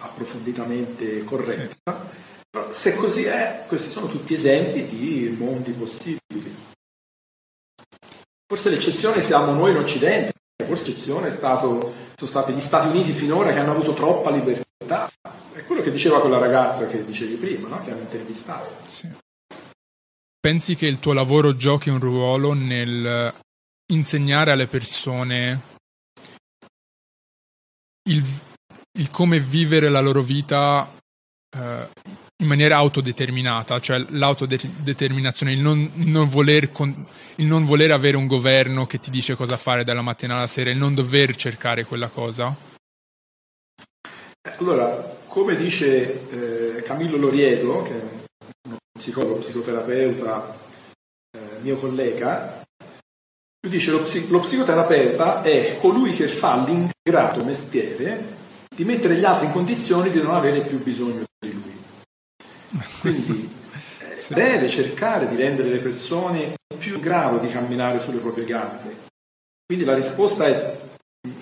approfonditamente 0.00 1.24
corretta. 1.24 1.74
Sì. 1.82 2.24
Se 2.70 2.94
così 2.94 3.24
è, 3.24 3.64
questi 3.66 3.90
sono 3.90 4.08
tutti 4.08 4.34
esempi 4.34 4.84
di 4.84 5.34
mondi 5.38 5.72
possibili. 5.72 6.55
Forse 8.48 8.70
l'eccezione 8.70 9.20
siamo 9.20 9.52
noi 9.52 9.72
in 9.72 9.78
Occidente, 9.78 10.32
forse 10.64 10.88
l'eccezione 10.88 11.30
stato, 11.30 11.92
sono 12.14 12.30
stati 12.30 12.52
gli 12.52 12.60
Stati 12.60 12.88
Uniti 12.88 13.12
finora 13.12 13.52
che 13.52 13.58
hanno 13.58 13.72
avuto 13.72 13.92
troppa 13.92 14.30
libertà. 14.30 15.10
È 15.52 15.64
quello 15.64 15.82
che 15.82 15.90
diceva 15.90 16.20
quella 16.20 16.38
ragazza 16.38 16.86
che 16.86 17.04
dicevi 17.04 17.34
prima, 17.34 17.68
no? 17.68 17.82
che 17.82 17.90
hanno 17.90 18.02
intervistato. 18.02 18.70
Sì. 18.86 19.08
Pensi 20.38 20.76
che 20.76 20.86
il 20.86 21.00
tuo 21.00 21.12
lavoro 21.12 21.56
giochi 21.56 21.88
un 21.88 21.98
ruolo 21.98 22.52
nel 22.52 23.34
insegnare 23.92 24.52
alle 24.52 24.66
persone 24.66 25.74
il, 28.08 28.24
il 28.98 29.10
come 29.10 29.40
vivere 29.40 29.88
la 29.88 30.00
loro 30.00 30.22
vita 30.22 30.88
eh, 31.56 31.88
in 32.38 32.48
maniera 32.48 32.76
autodeterminata, 32.76 33.80
cioè 33.80 34.04
l'autodeterminazione, 34.10 35.52
il 35.52 35.60
non, 35.60 35.90
il, 35.96 36.08
non 36.08 36.28
voler 36.28 36.70
con, 36.70 37.06
il 37.36 37.46
non 37.46 37.64
voler 37.64 37.92
avere 37.92 38.16
un 38.16 38.26
governo 38.26 38.86
che 38.86 39.00
ti 39.00 39.10
dice 39.10 39.36
cosa 39.36 39.56
fare 39.56 39.84
dalla 39.84 40.02
mattina 40.02 40.36
alla 40.36 40.46
sera, 40.46 40.70
il 40.70 40.76
non 40.76 40.94
dover 40.94 41.34
cercare 41.34 41.84
quella 41.84 42.08
cosa? 42.08 42.54
Allora, 44.58 45.16
come 45.26 45.56
dice 45.56 46.76
eh, 46.76 46.82
Camillo 46.82 47.16
Loriedo, 47.16 47.82
che 47.82 47.92
è 47.92 48.04
uno 48.68 48.76
psicologo, 48.96 49.36
psicoterapeuta, 49.36 50.58
eh, 51.36 51.40
mio 51.62 51.76
collega, 51.76 52.62
lui 53.66 53.72
dice 53.72 53.90
lo, 53.90 54.02
psic- 54.02 54.30
lo 54.30 54.40
psicoterapeuta 54.40 55.42
è 55.42 55.76
colui 55.80 56.12
che 56.12 56.28
fa 56.28 56.64
l'ingrato 56.64 57.44
mestiere 57.44 58.34
di 58.74 58.84
mettere 58.84 59.16
gli 59.16 59.24
altri 59.24 59.46
in 59.46 59.52
condizioni 59.52 60.10
di 60.10 60.22
non 60.22 60.34
avere 60.34 60.60
più 60.60 60.80
bisogno. 60.82 61.25
Quindi 63.00 63.50
eh, 63.98 64.16
sì. 64.16 64.34
deve 64.34 64.68
cercare 64.68 65.28
di 65.28 65.36
rendere 65.36 65.68
le 65.68 65.78
persone 65.78 66.54
più 66.78 66.96
in 66.96 67.00
grado 67.00 67.38
di 67.38 67.48
camminare 67.48 67.98
sulle 67.98 68.18
proprie 68.18 68.44
gambe. 68.44 69.04
Quindi 69.66 69.84
la 69.84 69.94
risposta 69.94 70.46
è, 70.46 70.78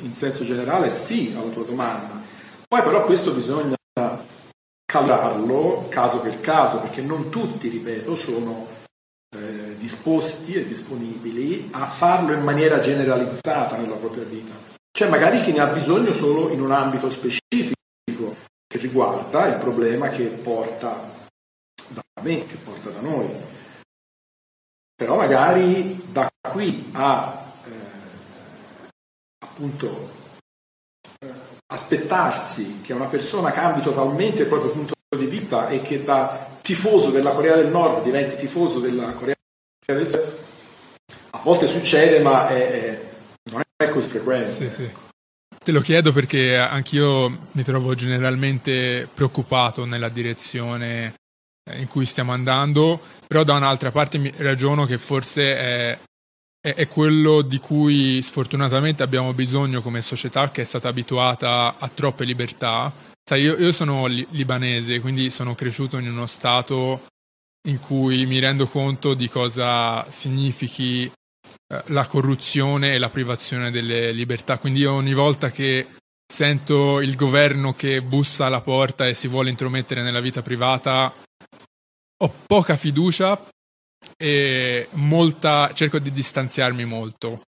in 0.01 0.13
senso 0.15 0.45
generale, 0.45 0.91
sì 0.91 1.35
alla 1.37 1.51
tua 1.51 1.65
domanda. 1.65 2.23
Poi 2.67 2.83
però 2.83 3.05
questo 3.05 3.33
bisogna 3.33 3.75
calibrarlo 4.85 5.87
caso 5.89 6.21
per 6.21 6.41
caso, 6.41 6.81
perché 6.81 7.03
non 7.03 7.29
tutti, 7.31 7.69
ripeto, 7.69 8.15
sono 8.15 8.67
eh, 9.37 9.77
disposti 9.77 10.55
e 10.55 10.65
disponibili 10.65 11.69
a 11.73 11.85
farlo 11.85 12.33
in 12.33 12.43
maniera 12.43 12.81
generalizzata 12.81 13.77
nella 13.77 13.97
propria 13.97 14.25
vita. 14.25 14.55
C'è 14.91 15.09
magari 15.09 15.41
chi 15.41 15.53
ne 15.53 15.61
ha 15.61 15.67
bisogno 15.67 16.13
solo 16.13 16.51
in 16.51 16.61
un 16.61 16.71
ambito 16.71 17.11
specifico 17.11 18.37
che 18.67 18.79
riguarda 18.79 19.47
il 19.47 19.57
problema 19.57 20.09
che 20.09 20.25
porta 20.25 21.13
me, 22.25 22.47
che 22.47 22.57
porta 22.57 22.91
da 22.91 23.01
noi. 23.01 23.29
Però 24.97 25.17
magari 25.17 26.03
da 26.11 26.31
qui 26.41 26.91
a 26.93 27.53
eh, 27.67 28.89
appunto 29.45 30.11
eh, 31.21 31.33
aspettarsi 31.67 32.81
che 32.81 32.93
una 32.93 33.07
persona 33.07 33.51
cambi 33.51 33.83
totalmente 33.83 34.43
il 34.43 34.49
proprio 34.49 34.71
punto 34.71 34.95
di 35.17 35.27
vista 35.27 35.69
e 35.69 35.83
che 35.83 36.03
da 36.03 36.59
tifoso 36.61 37.11
della 37.11 37.31
Corea 37.31 37.57
del 37.57 37.69
Nord 37.69 38.03
diventi 38.03 38.37
tifoso 38.37 38.81
della 38.81 39.13
Corea 39.13 39.35
del 39.87 40.07
Sud, 40.07 40.39
a 41.31 41.41
volte 41.43 41.67
succede, 41.67 42.21
ma 42.21 42.49
è, 42.49 42.71
è, 42.71 43.11
non 43.51 43.63
è 43.77 43.89
così 43.89 44.09
frequente. 44.09 44.51
Sì, 44.51 44.71
sì. 44.71 44.91
Te 45.63 45.73
lo 45.73 45.81
chiedo 45.81 46.13
perché 46.13 46.57
anch'io 46.57 47.49
mi 47.53 47.63
trovo 47.63 47.95
generalmente 47.95 49.09
preoccupato 49.13 49.85
nella 49.85 50.09
direzione 50.09 51.15
in 51.73 51.89
cui 51.89 52.05
stiamo 52.05 52.33
andando, 52.33 53.01
però 53.27 53.43
da 53.43 53.55
un'altra 53.55 53.91
parte 53.91 54.19
mi 54.19 54.31
ragiono 54.37 54.85
che 54.85 54.99
forse 54.99 55.57
è, 55.57 55.99
è, 56.61 56.75
è, 56.75 56.89
quello 56.89 57.41
di 57.43 57.59
cui 57.59 58.21
sfortunatamente 58.21 59.03
abbiamo 59.03 59.33
bisogno 59.33 59.81
come 59.81 60.03
società 60.03 60.51
che 60.51 60.63
è 60.63 60.65
stata 60.65 60.89
abituata 60.89 61.77
a 61.79 61.89
troppe 61.89 62.25
libertà. 62.25 62.93
Sai, 63.23 63.43
io, 63.43 63.57
io 63.57 63.73
sono 63.73 64.07
li, 64.07 64.27
libanese, 64.31 65.01
quindi 65.01 65.31
sono 65.31 65.55
cresciuto 65.55 65.97
in 65.97 66.09
uno 66.09 66.27
stato 66.27 67.07
in 67.67 67.81
cui 67.81 68.27
mi 68.27 68.39
rendo 68.41 68.67
conto 68.67 69.15
di 69.15 69.29
cosa 69.31 70.05
significhi 70.11 71.05
eh, 71.07 71.83
la 71.87 72.07
corruzione 72.07 72.93
e 72.93 72.99
la 72.99 73.09
privazione 73.09 73.71
delle 73.71 74.13
libertà. 74.13 74.59
Quindi 74.59 74.85
ogni 74.85 75.15
volta 75.15 75.51
che 75.51 75.87
sento 76.31 77.01
il 77.01 77.17
governo 77.17 77.75
che 77.75 78.03
bussa 78.03 78.47
alla 78.47 78.61
porta 78.61 79.07
e 79.07 79.15
si 79.15 79.29
vuole 79.29 79.49
intromettere 79.49 80.03
nella 80.03 80.21
vita 80.21 80.43
privata, 80.43 81.13
ho 82.23 82.35
poca 82.47 82.77
fiducia 82.77 83.47
e 84.17 84.89
molta, 84.93 85.73
cerco 85.73 85.99
di 85.99 86.13
distanziarmi 86.13 86.85
molto. 86.85 87.43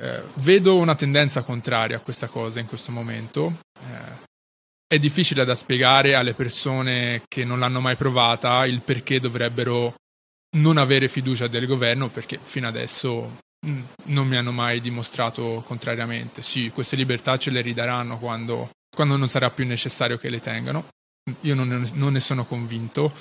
Eh, 0.00 0.22
vedo 0.34 0.76
una 0.76 0.94
tendenza 0.94 1.42
contraria 1.42 1.96
a 1.96 2.00
questa 2.00 2.28
cosa 2.28 2.60
in 2.60 2.66
questo 2.66 2.92
momento. 2.92 3.60
Eh, 3.78 4.28
è 4.86 4.98
difficile 4.98 5.44
da 5.44 5.54
spiegare 5.54 6.14
alle 6.14 6.34
persone 6.34 7.22
che 7.28 7.44
non 7.44 7.60
l'hanno 7.60 7.80
mai 7.80 7.96
provata 7.96 8.66
il 8.66 8.80
perché 8.80 9.20
dovrebbero 9.20 9.94
non 10.56 10.78
avere 10.78 11.06
fiducia 11.06 11.46
del 11.46 11.66
governo 11.66 12.08
perché 12.08 12.40
fino 12.42 12.66
adesso 12.66 13.38
mm, 13.64 13.82
non 14.06 14.26
mi 14.26 14.36
hanno 14.36 14.52
mai 14.52 14.80
dimostrato 14.80 15.62
contrariamente. 15.66 16.42
Sì, 16.42 16.70
queste 16.70 16.96
libertà 16.96 17.38
ce 17.38 17.50
le 17.50 17.60
ridaranno 17.60 18.18
quando, 18.18 18.70
quando 18.94 19.16
non 19.16 19.28
sarà 19.28 19.50
più 19.50 19.64
necessario 19.64 20.18
che 20.18 20.28
le 20.28 20.40
tengano. 20.40 20.88
Io 21.42 21.54
non 21.54 21.68
ne, 21.68 21.90
non 21.94 22.12
ne 22.12 22.20
sono 22.20 22.44
convinto 22.44 23.12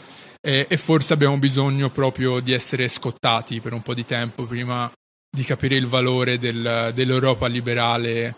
e, 0.41 0.67
e 0.69 0.77
forse 0.77 1.13
abbiamo 1.13 1.37
bisogno 1.37 1.89
proprio 1.89 2.39
di 2.39 2.53
essere 2.53 2.87
scottati 2.87 3.59
per 3.59 3.73
un 3.73 3.81
po' 3.81 3.93
di 3.93 4.05
tempo 4.05 4.45
prima 4.45 4.91
di 5.29 5.43
capire 5.43 5.75
il 5.75 5.87
valore 5.87 6.39
del, 6.39 6.91
dell'Europa 6.93 7.47
liberale 7.47 8.35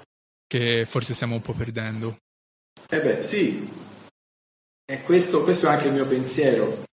che 0.48 0.86
forse 0.86 1.14
stiamo 1.14 1.36
un 1.36 1.42
po' 1.42 1.54
perdendo. 1.54 2.18
Eh 2.90 3.02
beh, 3.02 3.24
sì, 3.24 3.70
e 4.92 5.02
questo, 5.04 5.44
questo, 5.44 5.68
è 5.68 5.70
anche 5.70 5.88
il 5.88 5.94
mio 5.94 6.06
pensiero. 6.06 6.84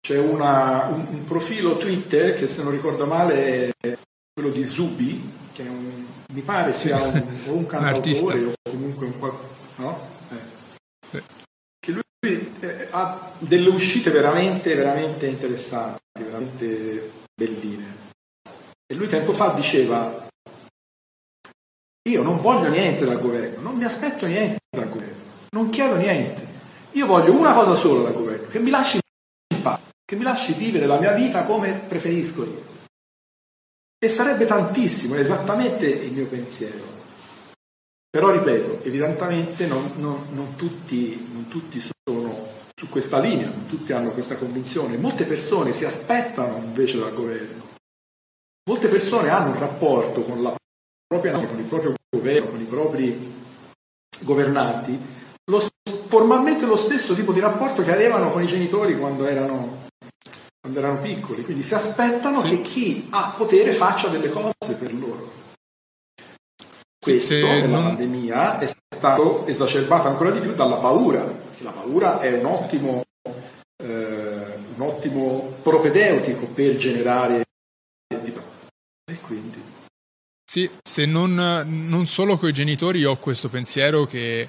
C'è 0.00 0.18
una, 0.18 0.86
un, 0.86 1.06
un, 1.10 1.24
profilo 1.24 1.76
Twitter 1.76 2.34
che 2.34 2.48
se 2.48 2.64
non 2.64 2.72
ricordo 2.72 3.06
male 3.06 3.72
è 3.78 3.96
quello 4.32 4.50
di 4.50 4.64
Zubi, 4.64 5.32
che 5.52 5.62
un, 5.62 6.04
mi 6.32 6.40
pare 6.40 6.72
sia 6.72 7.00
un, 7.00 7.24
un 7.44 7.66
cantautore 7.66 8.44
o 8.46 8.52
comunque 8.68 9.06
un 9.06 9.18
qualcosa, 9.18 9.48
no? 9.76 10.08
Eh. 10.30 10.38
Che 11.10 11.45
lui 12.26 12.54
eh, 12.60 12.88
ha 12.90 13.32
delle 13.38 13.68
uscite 13.68 14.10
veramente, 14.10 14.74
veramente 14.74 15.26
interessanti, 15.26 16.22
veramente 16.22 17.10
belline. 17.34 18.04
E 18.86 18.94
lui 18.94 19.06
tempo 19.06 19.32
fa 19.32 19.48
diceva, 19.50 20.28
io 22.08 22.22
non 22.22 22.40
voglio 22.40 22.68
niente 22.68 23.04
dal 23.04 23.20
governo, 23.20 23.60
non 23.60 23.76
mi 23.76 23.84
aspetto 23.84 24.26
niente 24.26 24.58
dal 24.70 24.88
governo 24.88 25.26
non 25.56 25.70
chiedo 25.70 25.96
niente. 25.96 26.54
Io 26.92 27.06
voglio 27.06 27.32
una 27.32 27.54
cosa 27.54 27.74
sola 27.74 28.02
dal 28.02 28.12
governo, 28.12 28.48
che 28.48 28.58
mi 28.58 28.70
lasci 28.70 28.98
in 29.54 29.62
pace, 29.62 29.82
che 30.04 30.16
mi 30.16 30.22
lasci 30.22 30.52
vivere 30.52 30.86
la 30.86 30.98
mia 30.98 31.12
vita 31.12 31.44
come 31.44 31.72
preferisco 31.72 32.44
io. 32.44 32.64
E 33.98 34.08
sarebbe 34.08 34.44
tantissimo, 34.44 35.14
è 35.14 35.20
esattamente 35.20 35.86
il 35.86 36.12
mio 36.12 36.26
pensiero. 36.26 36.94
Però 38.10 38.30
ripeto, 38.30 38.84
evidentemente 38.84 39.66
non, 39.66 39.92
non, 39.96 40.26
non, 40.32 40.54
tutti, 40.56 41.28
non 41.32 41.48
tutti 41.48 41.80
sono 41.80 42.15
su 42.78 42.88
questa 42.90 43.18
linea, 43.18 43.50
tutti 43.68 43.92
hanno 43.92 44.10
questa 44.10 44.36
convinzione. 44.36 44.96
Molte 44.96 45.24
persone 45.24 45.72
si 45.72 45.84
aspettano 45.84 46.58
invece 46.58 46.98
dal 46.98 47.14
governo. 47.14 47.64
Molte 48.68 48.88
persone 48.88 49.30
hanno 49.30 49.52
un 49.52 49.58
rapporto 49.58 50.22
con 50.22 50.42
la 50.42 50.54
propria 51.06 51.32
con 51.32 51.58
il 51.58 51.64
proprio 51.64 51.94
governo, 52.14 52.50
con 52.50 52.60
i 52.60 52.64
propri 52.64 53.34
governanti 54.20 55.14
lo, 55.50 55.62
formalmente 56.08 56.66
lo 56.66 56.76
stesso 56.76 57.14
tipo 57.14 57.32
di 57.32 57.40
rapporto 57.40 57.82
che 57.82 57.92
avevano 57.92 58.30
con 58.30 58.42
i 58.42 58.46
genitori 58.46 58.98
quando 58.98 59.26
erano, 59.26 59.86
quando 60.60 60.78
erano 60.78 61.00
piccoli, 61.00 61.44
quindi 61.44 61.62
si 61.62 61.74
aspettano 61.74 62.44
sì. 62.44 62.48
che 62.48 62.60
chi 62.62 63.06
ha 63.10 63.34
potere 63.36 63.72
faccia 63.72 64.08
delle 64.08 64.30
cose 64.30 64.74
per 64.78 64.92
loro. 64.92 65.32
Questo 66.98 67.34
nella 67.34 67.66
non... 67.66 67.82
pandemia 67.84 68.58
è 68.58 68.66
stato 68.66 69.46
esacerbato 69.46 70.08
ancora 70.08 70.30
di 70.30 70.40
più 70.40 70.54
dalla 70.54 70.76
paura, 70.76 71.24
la 71.58 71.70
paura 71.70 72.20
è 72.20 72.38
un 72.38 72.44
ottimo, 72.44 73.04
eh, 73.82 73.86
un 73.86 74.80
ottimo 74.80 75.54
propedeutico 75.62 76.46
per 76.46 76.76
generare 76.76 77.44
Sì, 80.44 80.70
se 80.82 81.06
non, 81.06 81.34
non 81.34 82.06
solo 82.06 82.38
con 82.38 82.48
i 82.48 82.52
genitori 82.52 83.04
ho 83.04 83.16
questo 83.16 83.48
pensiero 83.48 84.04
che 84.06 84.48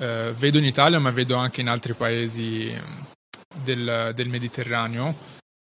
eh, 0.00 0.34
vedo 0.36 0.58
in 0.58 0.64
Italia, 0.64 0.98
ma 0.98 1.10
vedo 1.10 1.36
anche 1.36 1.60
in 1.60 1.68
altri 1.68 1.94
paesi 1.94 2.72
del, 3.62 4.12
del 4.14 4.28
Mediterraneo, 4.28 5.14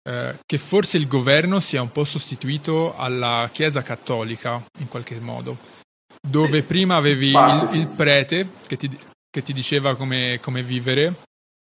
eh, 0.04 0.38
che 0.46 0.58
forse 0.58 0.98
il 0.98 1.08
governo 1.08 1.60
sia 1.60 1.82
un 1.82 1.92
po' 1.92 2.04
sostituito 2.04 2.96
alla 2.96 3.50
Chiesa 3.52 3.82
cattolica 3.82 4.64
in 4.80 4.88
qualche 4.88 5.20
modo, 5.20 5.58
dove 6.26 6.62
sì, 6.62 6.64
prima 6.64 6.96
avevi 6.96 7.32
parte, 7.32 7.66
il, 7.66 7.70
sì. 7.70 7.80
il, 7.80 7.88
prete 7.88 8.48
che 8.68 8.78
ti, 8.78 8.98
che 9.32 9.42
ti 9.42 9.54
diceva 9.54 9.96
come, 9.96 10.40
come, 10.42 10.62
vivere. 10.62 11.14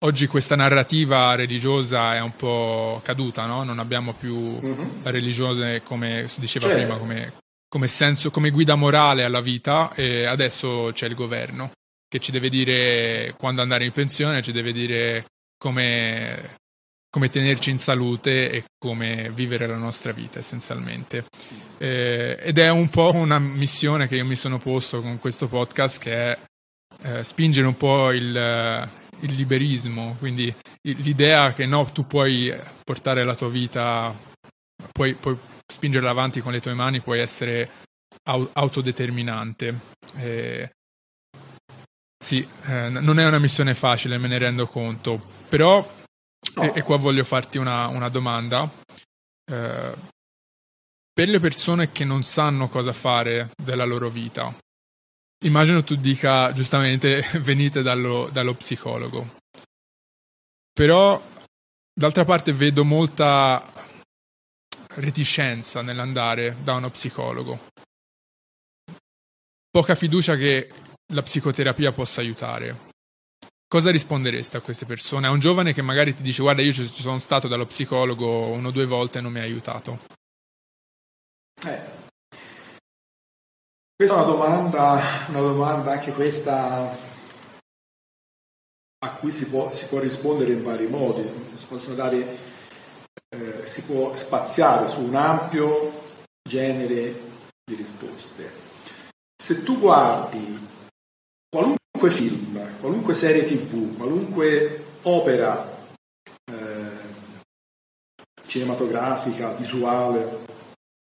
Oggi 0.05 0.27
questa 0.27 0.55
narrativa 0.55 1.35
religiosa 1.35 2.15
è 2.15 2.21
un 2.21 2.35
po' 2.35 3.01
caduta, 3.03 3.45
no? 3.45 3.63
non 3.63 3.79
abbiamo 3.79 4.13
più 4.13 4.35
mm-hmm. 4.35 5.03
la 5.03 5.11
religione 5.11 5.83
come 5.83 6.27
si 6.27 6.39
diceva 6.39 6.67
certo. 6.67 6.81
prima, 6.81 6.97
come, 6.97 7.33
come, 7.67 7.87
senso, 7.87 8.31
come 8.31 8.51
guida 8.51 8.75
morale 8.75 9.23
alla 9.23 9.41
vita 9.41 9.93
e 9.95 10.25
adesso 10.25 10.91
c'è 10.93 11.07
il 11.07 11.15
governo 11.15 11.71
che 12.07 12.19
ci 12.19 12.31
deve 12.31 12.49
dire 12.49 13.33
quando 13.37 13.61
andare 13.61 13.85
in 13.85 13.91
pensione, 13.91 14.41
ci 14.41 14.51
deve 14.51 14.71
dire 14.71 15.25
come, 15.57 16.57
come 17.09 17.29
tenerci 17.29 17.71
in 17.71 17.79
salute 17.79 18.51
e 18.51 18.63
come 18.77 19.31
vivere 19.33 19.67
la 19.67 19.75
nostra 19.75 20.11
vita 20.11 20.39
essenzialmente. 20.39 21.25
Eh, 21.79 22.37
ed 22.39 22.59
è 22.59 22.69
un 22.69 22.87
po' 22.89 23.13
una 23.13 23.39
missione 23.39 24.07
che 24.07 24.15
io 24.15 24.25
mi 24.25 24.35
sono 24.35 24.59
posto 24.59 25.01
con 25.01 25.17
questo 25.19 25.47
podcast 25.47 25.99
che 25.99 26.13
è 26.13 26.37
eh, 27.03 27.23
spingere 27.23 27.67
un 27.67 27.77
po' 27.77 28.11
il, 28.11 28.89
il 29.19 29.33
liberismo, 29.33 30.15
quindi 30.19 30.53
l'idea 30.81 31.53
che 31.53 31.65
no, 31.65 31.91
tu 31.91 32.05
puoi 32.05 32.53
portare 32.83 33.23
la 33.23 33.35
tua 33.35 33.49
vita, 33.49 34.15
puoi, 34.91 35.13
puoi 35.13 35.37
spingerla 35.71 36.09
avanti 36.09 36.41
con 36.41 36.51
le 36.51 36.61
tue 36.61 36.73
mani, 36.73 37.01
puoi 37.01 37.19
essere 37.19 37.69
autodeterminante. 38.23 39.79
Eh, 40.17 40.71
sì, 42.23 42.45
eh, 42.65 42.89
non 42.89 43.19
è 43.19 43.25
una 43.25 43.39
missione 43.39 43.73
facile, 43.73 44.17
me 44.17 44.27
ne 44.27 44.37
rendo 44.37 44.67
conto, 44.67 45.21
però, 45.47 45.87
e, 46.59 46.71
e, 46.75 46.81
qua 46.81 46.97
voglio 46.97 47.23
farti 47.23 47.57
una, 47.57 47.87
una 47.87 48.09
domanda, 48.09 48.69
eh, 49.49 49.95
per 51.13 51.29
le 51.29 51.39
persone 51.39 51.91
che 51.91 52.03
non 52.03 52.23
sanno 52.23 52.67
cosa 52.69 52.91
fare 52.91 53.51
della 53.55 53.85
loro 53.85 54.09
vita, 54.09 54.53
immagino 55.45 55.83
tu 55.83 55.95
dica 55.95 56.51
giustamente 56.53 57.21
venite 57.41 57.81
dallo, 57.81 58.29
dallo 58.31 58.53
psicologo, 58.53 59.35
però 60.73 61.21
d'altra 61.93 62.25
parte 62.25 62.53
vedo 62.53 62.83
molta 62.83 63.73
reticenza 64.95 65.81
nell'andare 65.81 66.55
da 66.63 66.73
uno 66.73 66.89
psicologo, 66.89 67.69
poca 69.69 69.95
fiducia 69.95 70.35
che 70.35 70.69
la 71.13 71.21
psicoterapia 71.21 71.91
possa 71.91 72.21
aiutare. 72.21 72.85
Cosa 73.67 73.91
risponderesti 73.91 74.55
a 74.55 74.61
queste 74.61 74.85
persone? 74.85 75.27
A 75.27 75.31
un 75.31 75.39
giovane 75.39 75.73
che 75.73 75.81
magari 75.81 76.15
ti 76.15 76.21
dice 76.21 76.41
guarda 76.41 76.61
io 76.61 76.71
ci 76.71 76.87
sono 76.87 77.19
stato 77.19 77.47
dallo 77.47 77.65
psicologo 77.65 78.47
uno 78.47 78.69
o 78.69 78.71
due 78.71 78.85
volte 78.85 79.19
e 79.19 79.21
non 79.21 79.31
mi 79.31 79.39
ha 79.39 79.43
aiutato. 79.43 79.99
Eh. 81.65 81.96
Questa 83.99 84.15
è 84.15 84.23
una 84.23 84.31
domanda, 84.31 85.01
una 85.29 85.39
domanda 85.39 85.91
anche 85.93 86.11
questa 86.11 86.95
a 88.99 89.11
cui 89.15 89.31
si 89.31 89.49
può, 89.49 89.71
si 89.71 89.87
può 89.87 89.97
rispondere 89.97 90.53
in 90.53 90.61
vari 90.61 90.85
modi, 90.85 91.27
si 91.55 91.95
dare, 91.95 92.37
eh, 93.29 93.65
si 93.65 93.85
può 93.85 94.15
spaziare 94.15 94.85
su 94.85 95.01
un 95.01 95.15
ampio 95.15 96.19
genere 96.47 97.21
di 97.65 97.73
risposte. 97.73 98.51
Se 99.35 99.63
tu 99.63 99.79
guardi 99.79 100.59
qualunque 101.49 102.11
film, 102.11 102.79
qualunque 102.79 103.15
serie 103.15 103.45
tv, 103.45 103.97
qualunque 103.97 104.83
opera 105.01 105.75
eh, 106.51 106.97
cinematografica, 108.45 109.53
visuale, 109.53 110.45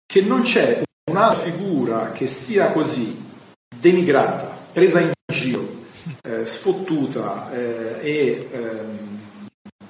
che 0.07 0.23
non 0.23 0.41
c'è 0.41 0.83
un'altra 1.11 1.51
figura 1.51 2.13
che 2.13 2.27
sia 2.27 2.73
così 2.73 3.29
denigrata, 3.75 4.59
presa 4.73 5.01
in 5.01 5.13
giro, 5.33 5.79
eh, 6.23 6.45
sfottuta 6.45 7.51
eh, 7.53 7.99
e 8.01 8.49
ehm, 8.53 9.19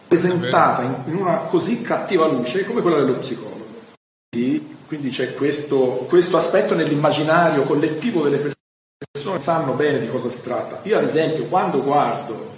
presentata 0.09 0.83
in, 0.83 0.95
in, 1.07 1.15
una 1.17 1.39
così 1.41 1.83
cattiva 1.83 2.27
luce 2.27 2.65
come 2.65 2.83
quella 2.83 2.99
dello 2.99 3.17
psicologo. 3.17 3.69
Quindi, 4.29 4.77
quindi 4.87 5.09
c'è 5.11 5.35
questo, 5.35 6.07
questo 6.09 6.37
aspetto 6.37 6.75
nell'immaginario 6.75 7.63
collettivo 7.63 8.23
delle 8.23 8.37
persone 8.37 8.59
persone 9.13 9.39
sanno 9.39 9.73
bene 9.75 9.99
di 9.99 10.09
cosa 10.09 10.29
si 10.29 10.43
tratta. 10.43 10.81
Io 10.85 10.97
ad 10.97 11.05
esempio 11.05 11.45
quando 11.45 11.83
guardo 11.83 12.53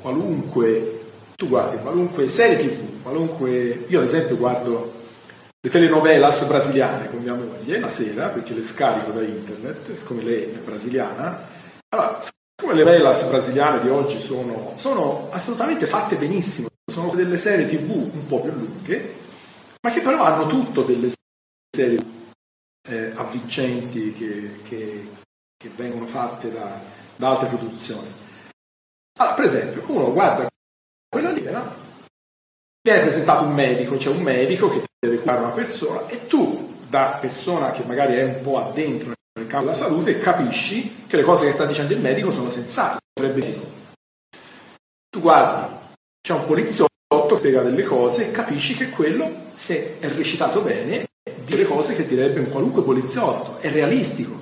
qualunque, 0.00 1.00
tu 1.36 1.48
guardi 1.48 1.76
qualunque 1.78 2.28
serie 2.28 2.56
tv, 2.56 3.02
qualunque, 3.02 3.86
io 3.88 3.98
ad 3.98 4.04
esempio 4.04 4.36
guardo 4.36 4.99
le 5.62 5.70
telenovelas 5.70 6.46
brasiliane 6.46 7.10
con 7.10 7.20
mia 7.20 7.34
moglie 7.34 7.78
la 7.78 7.88
sera 7.88 8.28
perché 8.28 8.54
le 8.54 8.62
scarico 8.62 9.10
da 9.10 9.22
internet, 9.22 9.92
siccome 9.92 10.22
lei 10.22 10.44
è 10.44 10.58
brasiliana, 10.58 11.48
allora 11.88 12.18
siccome 12.18 12.78
le 12.78 12.84
novelas 12.84 13.24
brasiliane 13.24 13.80
di 13.80 13.88
oggi 13.88 14.20
sono, 14.20 14.72
sono 14.76 15.28
assolutamente 15.30 15.86
fatte 15.86 16.16
benissimo, 16.16 16.68
sono 16.90 17.12
delle 17.14 17.36
serie 17.36 17.66
tv 17.66 17.90
un 17.90 18.26
po' 18.26 18.40
più 18.40 18.52
lunghe, 18.52 19.14
ma 19.82 19.90
che 19.90 20.00
però 20.00 20.24
hanno 20.24 20.46
tutto 20.46 20.82
delle 20.82 21.12
serie 21.74 21.98
eh, 22.88 23.12
avvincenti 23.14 24.12
che, 24.12 24.60
che, 24.62 25.08
che 25.56 25.70
vengono 25.76 26.06
fatte 26.06 26.50
da, 26.50 26.80
da 27.16 27.28
altre 27.28 27.48
produzioni. 27.48 28.10
Allora, 29.18 29.34
per 29.34 29.44
esempio, 29.44 29.84
uno 29.88 30.12
guarda 30.12 30.46
quella 31.08 31.32
no? 31.32 31.88
Viene 32.82 33.00
presentato 33.00 33.44
un 33.44 33.52
medico, 33.52 33.96
c'è 33.96 34.10
un 34.10 34.22
medico 34.22 34.68
che 34.68 34.82
deve 34.98 35.18
curare 35.18 35.40
una 35.40 35.50
persona 35.50 36.06
e 36.06 36.26
tu, 36.26 36.74
da 36.88 37.18
persona 37.20 37.70
che 37.72 37.84
magari 37.84 38.14
è 38.14 38.24
un 38.24 38.40
po' 38.42 38.58
addentro 38.58 39.12
nel 39.38 39.46
campo 39.46 39.66
della 39.66 39.76
salute, 39.76 40.18
capisci 40.18 41.04
che 41.06 41.16
le 41.16 41.22
cose 41.22 41.46
che 41.46 41.52
sta 41.52 41.64
dicendo 41.64 41.92
il 41.92 42.00
medico 42.00 42.32
sono 42.32 42.48
sensate, 42.48 42.98
potrebbe 43.12 43.40
dire. 43.40 43.60
Tu 45.08 45.20
guardi, 45.20 45.74
c'è 46.20 46.34
un 46.34 46.46
poliziotto 46.46 46.88
che 47.28 47.38
spiega 47.38 47.62
delle 47.62 47.82
cose 47.82 48.28
e 48.28 48.30
capisci 48.30 48.74
che 48.74 48.90
quello, 48.90 49.48
se 49.54 49.98
è 49.98 50.08
recitato 50.08 50.60
bene, 50.60 51.06
dice 51.44 51.56
le 51.56 51.64
cose 51.64 51.94
che 51.94 52.06
direbbe 52.06 52.40
un 52.40 52.50
qualunque 52.50 52.82
poliziotto, 52.82 53.58
è 53.60 53.70
realistico. 53.70 54.38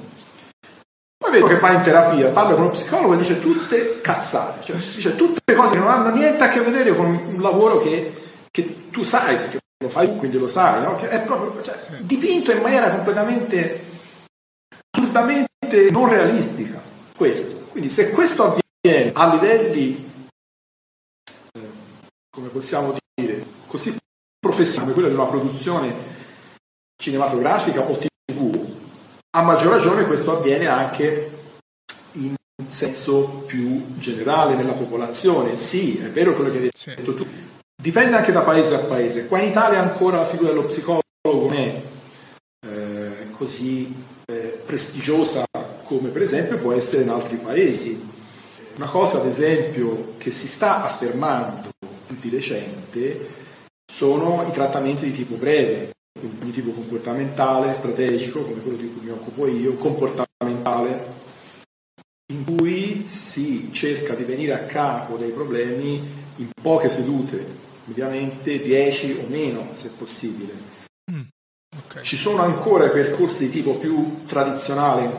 Poi 1.18 1.30
vedo 1.32 1.46
che 1.46 1.58
va 1.58 1.72
in 1.72 1.82
terapia, 1.82 2.28
parla 2.28 2.52
con 2.54 2.62
uno 2.62 2.70
psicologo 2.70 3.14
e 3.14 3.16
dice 3.18 3.40
tutte 3.40 4.00
cazzate, 4.00 4.64
cioè 4.64 4.76
dice 4.76 5.16
tutte 5.16 5.54
cose 5.54 5.74
che 5.74 5.80
non 5.80 5.90
hanno 5.90 6.10
niente 6.10 6.44
a 6.44 6.48
che 6.48 6.60
vedere 6.60 6.94
con 6.94 7.06
un 7.06 7.40
lavoro 7.40 7.78
che, 7.78 8.27
che 8.50 8.90
tu 8.90 9.02
sai, 9.02 9.36
perché 9.36 9.58
lo 9.82 9.88
fai 9.88 10.06
tu, 10.06 10.16
quindi 10.16 10.38
lo 10.38 10.46
sai, 10.46 10.82
no? 10.82 10.96
che 10.96 11.08
è 11.08 11.22
proprio 11.22 11.62
cioè, 11.62 11.76
dipinto 12.00 12.50
in 12.52 12.60
maniera 12.60 12.90
completamente 12.90 13.84
assolutamente 14.90 15.90
non 15.90 16.08
realistica. 16.08 16.80
Questo. 17.16 17.66
Quindi 17.70 17.88
se 17.88 18.10
questo 18.10 18.44
avviene 18.82 19.12
a 19.12 19.32
livelli, 19.32 20.10
eh, 21.52 21.60
come 22.30 22.48
possiamo 22.48 22.96
dire, 23.14 23.44
così 23.66 23.96
professionali, 24.38 24.92
come 24.92 24.92
quello 24.92 25.08
di 25.08 25.14
una 25.14 25.30
produzione 25.30 26.16
cinematografica 26.96 27.80
o 27.80 27.96
a 29.38 29.42
maggior 29.42 29.72
ragione 29.72 30.06
questo 30.06 30.36
avviene 30.36 30.66
anche 30.66 31.30
in 32.12 32.34
senso 32.64 33.44
più 33.46 33.96
generale 33.96 34.56
nella 34.56 34.72
popolazione. 34.72 35.56
Sì, 35.56 35.98
è 35.98 36.08
vero 36.08 36.34
quello 36.34 36.50
che 36.50 36.56
hai 36.56 36.70
detto 36.96 37.14
tu. 37.14 37.26
Dipende 37.80 38.16
anche 38.16 38.32
da 38.32 38.40
paese 38.40 38.74
a 38.74 38.80
paese. 38.80 39.28
Qua 39.28 39.38
in 39.38 39.50
Italia 39.50 39.78
ancora 39.78 40.16
la 40.16 40.26
figura 40.26 40.48
dello 40.48 40.64
psicologo 40.64 41.02
non 41.22 41.52
è 41.52 41.82
eh, 42.66 43.30
così 43.30 43.94
eh, 44.26 44.60
prestigiosa 44.66 45.44
come 45.84 46.08
per 46.08 46.22
esempio 46.22 46.58
può 46.58 46.72
essere 46.72 47.04
in 47.04 47.10
altri 47.10 47.36
paesi. 47.36 48.04
Una 48.74 48.88
cosa 48.88 49.20
ad 49.20 49.26
esempio 49.26 50.14
che 50.18 50.32
si 50.32 50.48
sta 50.48 50.82
affermando 50.82 51.70
di 52.08 52.28
recente 52.28 53.28
sono 53.90 54.44
i 54.48 54.50
trattamenti 54.50 55.04
di 55.04 55.12
tipo 55.12 55.36
breve, 55.36 55.92
di 56.20 56.50
tipo 56.50 56.72
comportamentale, 56.72 57.72
strategico, 57.74 58.42
come 58.42 58.60
quello 58.60 58.76
di 58.76 58.92
cui 58.92 59.04
mi 59.04 59.10
occupo 59.10 59.46
io, 59.46 59.74
comportamentale, 59.74 61.14
in 62.32 62.44
cui 62.44 63.06
si 63.06 63.70
cerca 63.72 64.14
di 64.14 64.24
venire 64.24 64.54
a 64.54 64.64
capo 64.64 65.16
dei 65.16 65.30
problemi 65.30 66.26
in 66.36 66.50
poche 66.60 66.88
sedute, 66.88 67.66
mediamente 67.88 68.60
10 68.60 69.24
o 69.24 69.28
meno 69.28 69.70
se 69.74 69.88
possibile. 69.88 70.52
Mm, 71.10 71.22
okay. 71.84 72.04
Ci 72.04 72.16
sono 72.16 72.42
ancora 72.42 72.88
percorsi 72.90 73.46
di 73.46 73.50
tipo 73.50 73.74
più 73.76 74.24
tradizionale 74.26 75.02
in 75.04 75.18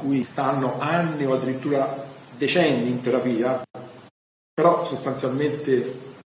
cui 0.00 0.24
stanno 0.24 0.78
anni 0.80 1.24
o 1.24 1.34
addirittura 1.34 2.10
decenni 2.36 2.90
in 2.90 3.00
terapia, 3.00 3.62
però 4.52 4.84
sostanzialmente 4.84 5.72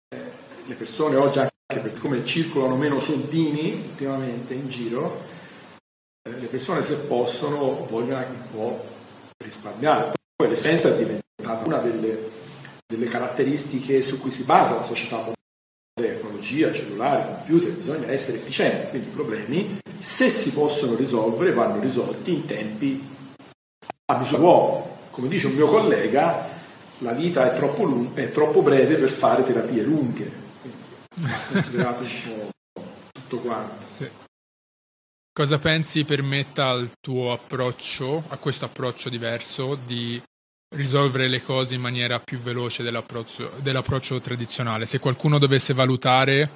eh, 0.10 0.32
le 0.66 0.76
persone 0.76 1.16
oggi 1.16 1.40
anche 1.40 1.54
perché 1.68 1.96
siccome 1.96 2.24
circolano 2.24 2.76
meno 2.76 3.00
soldini 3.00 3.74
ultimamente 3.74 4.54
in 4.54 4.70
giro, 4.70 5.24
eh, 6.22 6.32
le 6.32 6.46
persone 6.46 6.84
se 6.84 6.98
possono 7.00 7.86
vogliono 7.90 8.18
anche 8.18 8.32
un 8.32 8.52
po' 8.52 8.86
risparmiare. 9.44 10.14
Poi 10.36 10.50
l'efficienza 10.50 10.90
è 10.90 10.98
diventata 10.98 11.66
una 11.66 11.80
delle, 11.80 12.30
delle 12.86 13.06
caratteristiche 13.08 14.02
su 14.04 14.20
cui 14.20 14.32
si 14.32 14.44
basa 14.44 14.76
la 14.76 14.82
società 14.84 15.16
moderna 15.18 15.34
tecnologia, 16.02 16.74
cellulare, 16.74 17.26
computer, 17.26 17.72
bisogna 17.72 18.12
essere 18.12 18.38
efficienti, 18.38 18.90
quindi 18.90 19.08
i 19.08 19.12
problemi, 19.12 19.80
se 19.98 20.30
si 20.30 20.52
possono 20.52 20.94
risolvere, 20.96 21.54
vanno 21.54 21.80
risolti 21.80 22.34
in 22.34 22.46
tempi 22.46 23.08
a 24.12 24.18
misura 24.18 24.40
d'uomo. 24.40 24.98
Come 25.12 25.30
dice 25.30 25.48
un 25.48 25.54
mio 25.54 25.68
collega, 25.68 26.50
la 26.98 27.14
vita 27.14 27.50
è 27.50 27.56
troppo, 27.56 27.84
lung- 27.84 28.14
è 28.14 28.30
troppo 28.30 28.62
breve 28.62 28.96
per 28.96 29.10
fare 29.10 29.46
terapie 29.46 29.84
lunghe. 29.84 30.44
considerato 31.50 32.04
un 32.04 32.52
po' 32.74 32.84
tutto 33.14 33.38
quanto. 33.40 33.86
Sì. 33.88 34.10
Cosa 35.32 35.60
pensi 35.60 36.04
permetta 36.04 36.68
al 36.68 36.92
tuo 37.00 37.32
approccio, 37.32 38.24
a 38.28 38.38
questo 38.38 38.66
approccio 38.66 39.08
diverso, 39.08 39.78
di 39.86 40.22
risolvere 40.76 41.28
le 41.28 41.42
cose 41.42 41.76
in 41.76 41.82
maniera 41.82 42.20
più 42.20 42.40
veloce 42.40 42.84
dell'approccio, 42.84 43.52
dell'approccio 43.58 44.20
tradizionale. 44.20 44.86
Se 44.86 45.00
qualcuno 45.00 45.38
dovesse 45.38 45.74
valutare, 45.74 46.50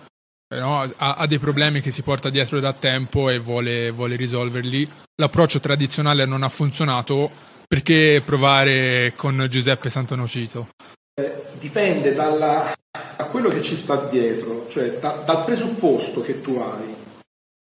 eh, 0.54 0.60
no, 0.60 0.82
ha, 0.82 1.16
ha, 1.16 1.28
dei 1.28 1.40
problemi 1.40 1.82
che 1.82 1.92
si 1.92 2.02
porta 2.02 2.30
dietro 2.30 2.60
da 2.60 2.74
tempo 2.74 3.30
e 3.30 3.40
vuole, 3.40 3.92
vuole 3.92 4.16
risolverli, 4.16 4.90
l'approccio 5.16 5.60
tradizionale 5.60 6.26
non 6.26 6.44
ha 6.44 6.50
funzionato, 6.50 7.30
perché 7.68 8.22
provare 8.26 9.14
con 9.16 9.46
Giuseppe 9.50 9.90
Santonocito? 9.90 10.70
Eh, 11.14 11.44
dipende 11.60 12.14
dalla, 12.14 12.74
da 13.16 13.26
quello 13.26 13.50
che 13.50 13.62
ci 13.62 13.76
sta 13.76 13.96
dietro, 13.96 14.68
cioè 14.70 14.98
da, 14.98 15.22
dal 15.26 15.44
presupposto 15.44 16.22
che 16.22 16.42
tu 16.42 16.58
hai 16.58 16.96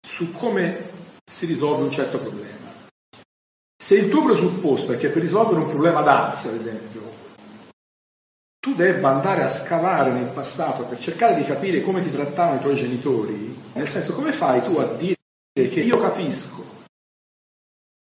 su 0.07 0.33
come 0.33 0.89
si 1.23 1.47
risolve 1.47 1.83
un 1.83 1.91
certo 1.91 2.19
problema. 2.19 2.60
Se 3.91 3.97
il 3.97 4.09
tuo 4.09 4.23
presupposto 4.23 4.93
è 4.93 4.97
che 4.97 5.09
per 5.09 5.21
risolvere 5.21 5.63
un 5.63 5.69
problema 5.69 6.01
d'ansia, 6.01 6.51
ad 6.51 6.57
esempio, 6.59 7.11
tu 8.61 8.73
debba 8.77 9.09
andare 9.09 9.43
a 9.43 9.49
scavare 9.49 10.13
nel 10.13 10.29
passato 10.29 10.85
per 10.85 10.97
cercare 11.01 11.35
di 11.35 11.43
capire 11.43 11.81
come 11.81 12.01
ti 12.01 12.09
trattavano 12.09 12.61
i 12.61 12.63
tuoi 12.63 12.77
genitori, 12.77 13.61
nel 13.73 13.89
senso 13.89 14.15
come 14.15 14.31
fai 14.31 14.63
tu 14.63 14.77
a 14.77 14.85
dire 14.95 15.17
che 15.53 15.81
io 15.81 15.99
capisco 15.99 16.65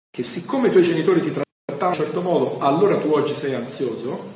che 0.10 0.24
siccome 0.24 0.70
i 0.70 0.72
tuoi 0.72 0.82
genitori 0.82 1.22
ti 1.22 1.32
trattavano 1.32 1.46
in 1.78 1.86
un 1.86 1.94
certo 1.94 2.22
modo, 2.24 2.58
allora 2.58 2.98
tu 2.98 3.12
oggi 3.12 3.36
sei 3.36 3.54
ansioso? 3.54 4.34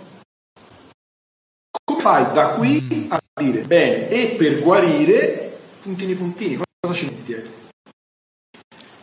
Come 1.84 2.00
fai 2.00 2.32
da 2.32 2.50
qui 2.50 3.08
a 3.10 3.20
dire, 3.42 3.64
bene, 3.64 4.08
e 4.08 4.36
per 4.38 4.60
guarire, 4.60 5.58
puntini 5.82 6.14
puntini, 6.14 6.62
cosa 6.80 6.94
ci 6.94 7.06
metti 7.06 7.24
dietro? 7.24 7.59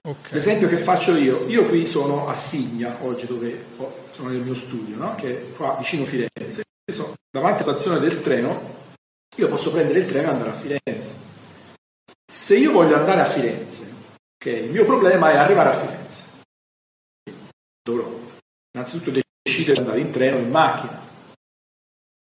Okay. 0.07 0.35
L'esempio 0.35 0.69
che 0.69 0.77
faccio 0.77 1.17
io, 1.17 1.49
io 1.49 1.67
qui 1.67 1.85
sono 1.85 2.29
a 2.29 2.33
Signa, 2.33 2.97
oggi 3.03 3.27
dove 3.27 3.65
sono 4.13 4.29
nel 4.29 4.41
mio 4.41 4.55
studio, 4.55 4.97
no? 4.97 5.17
che 5.17 5.37
è 5.37 5.53
qua 5.57 5.75
vicino 5.75 6.05
Firenze, 6.05 6.63
sono 6.93 7.15
davanti 7.29 7.65
alla 7.65 7.73
stazione 7.73 7.99
del 7.99 8.23
treno, 8.23 8.75
io 9.37 9.49
posso 9.49 9.73
prendere 9.73 9.99
il 9.99 10.07
treno 10.07 10.29
e 10.29 10.31
andare 10.31 10.51
a 10.51 10.53
Firenze. 10.53 11.17
Se 12.25 12.57
io 12.57 12.71
voglio 12.71 12.95
andare 12.95 13.21
a 13.21 13.25
Firenze, 13.25 13.93
okay, 14.37 14.67
il 14.67 14.71
mio 14.71 14.85
problema 14.85 15.33
è 15.33 15.37
arrivare 15.39 15.71
a 15.71 15.77
Firenze. 15.77 16.25
Dovrò 17.83 18.09
innanzitutto 18.77 19.11
decidere 19.43 19.73
di 19.73 19.81
andare 19.81 20.01
in 20.01 20.11
treno 20.13 20.37
o 20.37 20.41
in 20.41 20.51
macchina. 20.51 21.05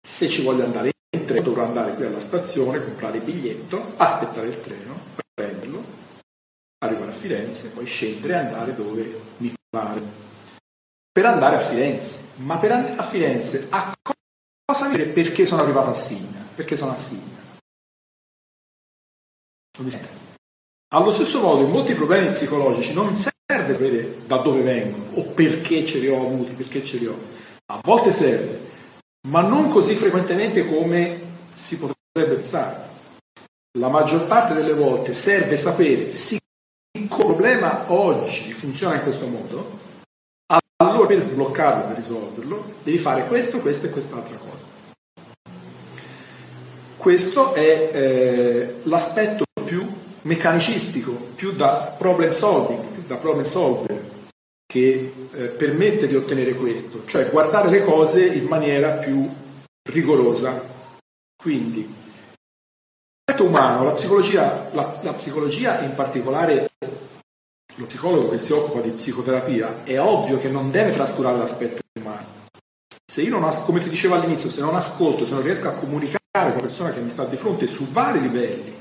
Se 0.08 0.30
ci 0.30 0.42
voglio 0.42 0.64
andare 0.64 0.92
in 1.18 1.26
treno 1.26 1.44
dovrò 1.44 1.66
andare 1.66 1.96
qui 1.96 2.06
alla 2.06 2.22
stazione, 2.22 2.82
comprare 2.82 3.18
il 3.18 3.24
biglietto, 3.24 3.92
aspettare 3.98 4.48
il 4.48 4.62
treno, 4.62 4.98
prenderlo 5.36 6.03
arrivare 6.84 7.12
a 7.12 7.16
Firenze, 7.16 7.70
poi 7.70 7.86
scendere 7.86 8.34
e 8.34 8.38
andare 8.38 8.76
dove 8.76 9.22
mi 9.38 9.54
pare. 9.70 10.02
Per 11.12 11.26
andare 11.26 11.56
a 11.56 11.60
Firenze, 11.60 12.20
ma 12.38 12.58
per 12.58 12.72
andare 12.72 12.98
a 12.98 13.04
Firenze 13.04 13.68
a 13.70 13.94
cosa 14.66 14.90
dire 14.90 15.06
perché 15.06 15.46
sono 15.46 15.62
arrivato 15.62 15.90
a 15.90 15.94
Signa? 15.94 16.46
Perché 16.56 16.76
sono 16.76 16.92
a 16.92 16.96
Signa? 16.96 17.42
Allo 20.94 21.12
stesso 21.12 21.42
modo, 21.42 21.64
in 21.64 21.72
molti 21.72 21.96
problemi 21.96 22.32
psicologici 22.32 22.94
non 22.94 23.14
serve 23.14 23.74
sapere 23.74 24.26
da 24.28 24.38
dove 24.38 24.62
vengono 24.62 25.06
o 25.16 25.24
perché 25.24 25.86
ce 25.86 26.00
li 26.00 26.08
ho 26.08 26.22
avuti, 26.22 26.54
perché 26.54 26.84
ce 26.84 26.98
li 26.98 27.08
ho. 27.08 27.18
A 27.72 27.80
volte 27.84 28.12
serve, 28.12 28.72
ma 29.28 29.42
non 29.42 29.70
così 29.70 29.96
frequentemente 29.96 30.66
come 30.66 31.22
si 31.52 31.78
potrebbe 31.78 32.34
pensare. 32.34 32.92
La 33.80 33.90
maggior 33.90 34.28
parte 34.28 34.54
delle 34.54 34.74
volte 34.74 35.14
serve 35.14 35.58
sapere 35.58 36.12
sì 36.12 36.38
problema 37.34 37.92
oggi 37.92 38.54
funziona 38.54 38.94
in 38.94 39.02
questo 39.02 39.26
modo, 39.26 39.80
allora 40.84 41.08
per 41.08 41.20
sbloccarlo, 41.20 41.88
per 41.88 41.96
risolverlo, 41.96 42.74
devi 42.84 43.00
fare 43.00 43.26
questo, 43.26 43.60
questo 43.60 43.88
e 43.88 43.90
quest'altra 43.90 44.38
cosa. 44.38 44.68
Questo 46.96 47.54
è 47.56 47.90
eh, 47.92 48.76
l'aspetto 48.84 49.46
più 49.66 49.84
meccanicistico, 50.22 51.12
più 51.34 51.54
da 51.54 51.96
problem 51.98 52.30
solving, 52.30 52.84
più 52.84 53.04
da 53.08 53.16
problem 53.16 53.44
solver, 53.44 54.12
che 54.72 55.14
eh, 55.34 55.46
permette 55.46 56.08
di 56.08 56.16
ottenere 56.16 56.54
questo, 56.54 57.04
cioè 57.06 57.32
guardare 57.32 57.72
le 57.72 57.84
cose 57.84 58.28
in 58.28 58.46
maniera 58.46 58.92
più 58.92 59.28
rigorosa. 59.90 60.70
Quindi 61.36 61.92
l'aspetto 63.26 63.50
umano, 63.50 63.86
la 63.86 63.92
psicologia, 63.92 64.70
la, 64.72 65.00
la 65.02 65.14
psicologia 65.14 65.82
in 65.82 65.96
particolare 65.96 66.70
lo 67.76 67.86
psicologo 67.86 68.30
che 68.30 68.38
si 68.38 68.52
occupa 68.54 68.82
di 68.82 68.90
psicoterapia, 68.92 69.84
è 69.84 70.00
ovvio 70.00 70.38
che 70.38 70.50
non 70.50 70.70
deve 70.70 70.92
trascurare 70.92 71.38
l'aspetto 71.38 71.82
umano. 72.00 72.42
Se 73.06 73.22
io 73.22 73.32
non, 73.32 73.44
as- 73.44 73.64
come 73.64 73.80
ti 73.80 73.90
dicevo 73.90 74.16
all'inizio, 74.16 74.50
se 74.50 74.62
non 74.62 74.76
ascolto, 74.76 75.26
se 75.26 75.34
non 75.34 75.44
riesco 75.44 75.68
a 75.68 75.74
comunicare 75.74 76.20
con 76.32 76.56
la 76.56 76.62
persona 76.62 76.92
che 76.92 77.00
mi 77.00 77.10
sta 77.10 77.26
di 77.26 77.38
fronte 77.38 77.68
su 77.68 77.88
vari 77.90 78.22
livelli, 78.22 78.76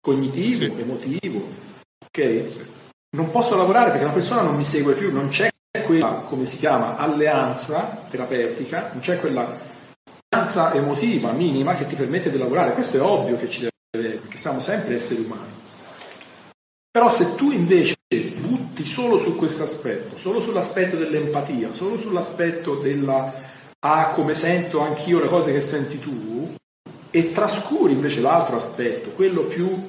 cognitivo, 0.00 0.74
sì. 0.74 0.80
emotivo, 0.80 1.48
ok? 2.04 2.44
Sì. 2.50 2.60
Non 3.16 3.30
posso 3.30 3.56
lavorare 3.56 3.90
perché 3.90 4.04
la 4.04 4.12
persona 4.12 4.42
non 4.42 4.56
mi 4.56 4.64
segue 4.64 4.94
più, 4.94 5.12
non 5.12 5.28
c'è 5.28 5.48
quella, 5.84 6.24
come 6.26 6.44
si 6.44 6.58
chiama, 6.58 6.96
alleanza 6.96 8.04
terapeutica, 8.08 8.90
non 8.92 9.00
c'è 9.00 9.18
quella 9.18 9.66
alleanza 10.28 10.74
emotiva 10.74 11.32
minima 11.32 11.74
che 11.74 11.86
ti 11.86 11.94
permette 11.94 12.30
di 12.30 12.38
lavorare. 12.38 12.74
Questo 12.74 12.98
è 12.98 13.00
ovvio 13.00 13.36
che 13.36 13.48
ci 13.48 13.60
deve 13.60 13.72
essere, 14.08 14.20
perché 14.20 14.36
siamo 14.36 14.60
sempre 14.60 14.94
esseri 14.94 15.24
umani. 15.24 15.56
Però 16.90 17.08
se 17.08 17.34
tu 17.34 17.50
invece 17.50 17.96
butti 18.78 18.84
solo 18.84 19.18
su 19.18 19.34
questo 19.34 19.64
aspetto, 19.64 20.16
solo 20.16 20.40
sull'aspetto 20.40 20.96
dell'empatia, 20.96 21.72
solo 21.72 21.98
sull'aspetto 21.98 22.76
della 22.76 23.46
ah 23.80 24.08
come 24.10 24.34
sento 24.34 24.80
anch'io 24.80 25.20
le 25.20 25.28
cose 25.28 25.52
che 25.52 25.60
senti 25.60 25.98
tu 25.98 26.54
e 27.10 27.30
trascuri 27.30 27.92
invece 27.92 28.20
l'altro 28.20 28.56
aspetto, 28.56 29.10
quello 29.10 29.42
più 29.42 29.84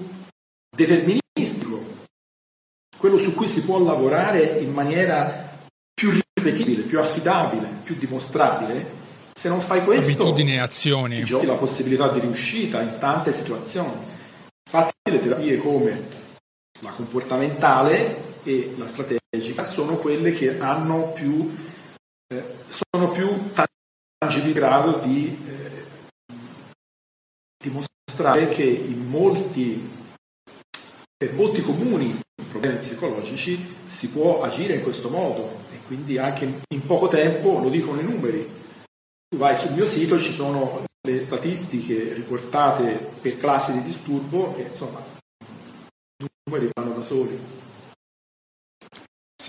deterministico, 0.75 1.97
quello 2.97 3.17
su 3.17 3.33
cui 3.33 3.47
si 3.47 3.63
può 3.63 3.83
lavorare 3.83 4.59
in 4.59 4.71
maniera 4.71 5.57
più 5.93 6.11
ripetibile, 6.35 6.83
più 6.83 6.99
affidabile, 6.99 7.67
più 7.83 7.95
dimostrabile, 7.95 8.97
se 9.33 9.49
non 9.49 9.61
fai 9.61 9.83
questo 9.83 10.11
abitudini 10.11 10.53
e 10.53 10.59
azioni 10.59 11.15
ti 11.15 11.23
giochi 11.23 11.45
la 11.45 11.53
possibilità 11.53 12.09
di 12.09 12.19
riuscita 12.19 12.81
in 12.81 12.97
tante 12.99 13.31
situazioni. 13.31 14.07
Infatti 14.71 14.93
le 15.11 15.19
terapie 15.19 15.57
come 15.57 16.17
la 16.81 16.91
comportamentale 16.91 18.28
e 18.43 18.73
la 18.77 18.87
strategica 18.87 19.63
sono 19.63 19.97
quelle 19.97 20.31
che 20.31 20.59
hanno 20.59 21.11
più, 21.11 21.55
eh, 22.27 22.43
sono 22.67 23.11
più 23.11 23.51
tangibili 24.19 24.51
in 24.51 24.53
grado 24.53 24.97
di 24.99 25.37
eh, 25.47 25.85
dimostrare 27.63 28.47
che 28.47 28.63
in 28.63 29.05
molti, 29.07 29.89
per 31.15 31.33
molti 31.33 31.61
comuni 31.61 32.19
problemi 32.49 32.77
psicologici 32.77 33.75
si 33.83 34.09
può 34.09 34.41
agire 34.41 34.75
in 34.75 34.83
questo 34.83 35.09
modo 35.09 35.61
e 35.71 35.79
quindi 35.85 36.17
anche 36.17 36.61
in 36.67 36.85
poco 36.85 37.07
tempo, 37.07 37.59
lo 37.59 37.69
dicono 37.69 37.99
i 37.99 38.03
numeri. 38.03 38.57
Tu 39.27 39.37
vai 39.37 39.55
sul 39.55 39.73
mio 39.73 39.85
sito, 39.85 40.17
ci 40.17 40.33
sono 40.33 40.85
le 41.07 41.25
statistiche 41.25 42.13
riportate 42.13 43.11
per 43.21 43.37
classi 43.37 43.73
di 43.73 43.83
disturbo 43.83 44.55
e 44.57 44.63
insomma 44.63 45.01
numeri 46.49 46.69
vanno 46.73 46.95
da 46.95 47.01
soli. 47.01 47.39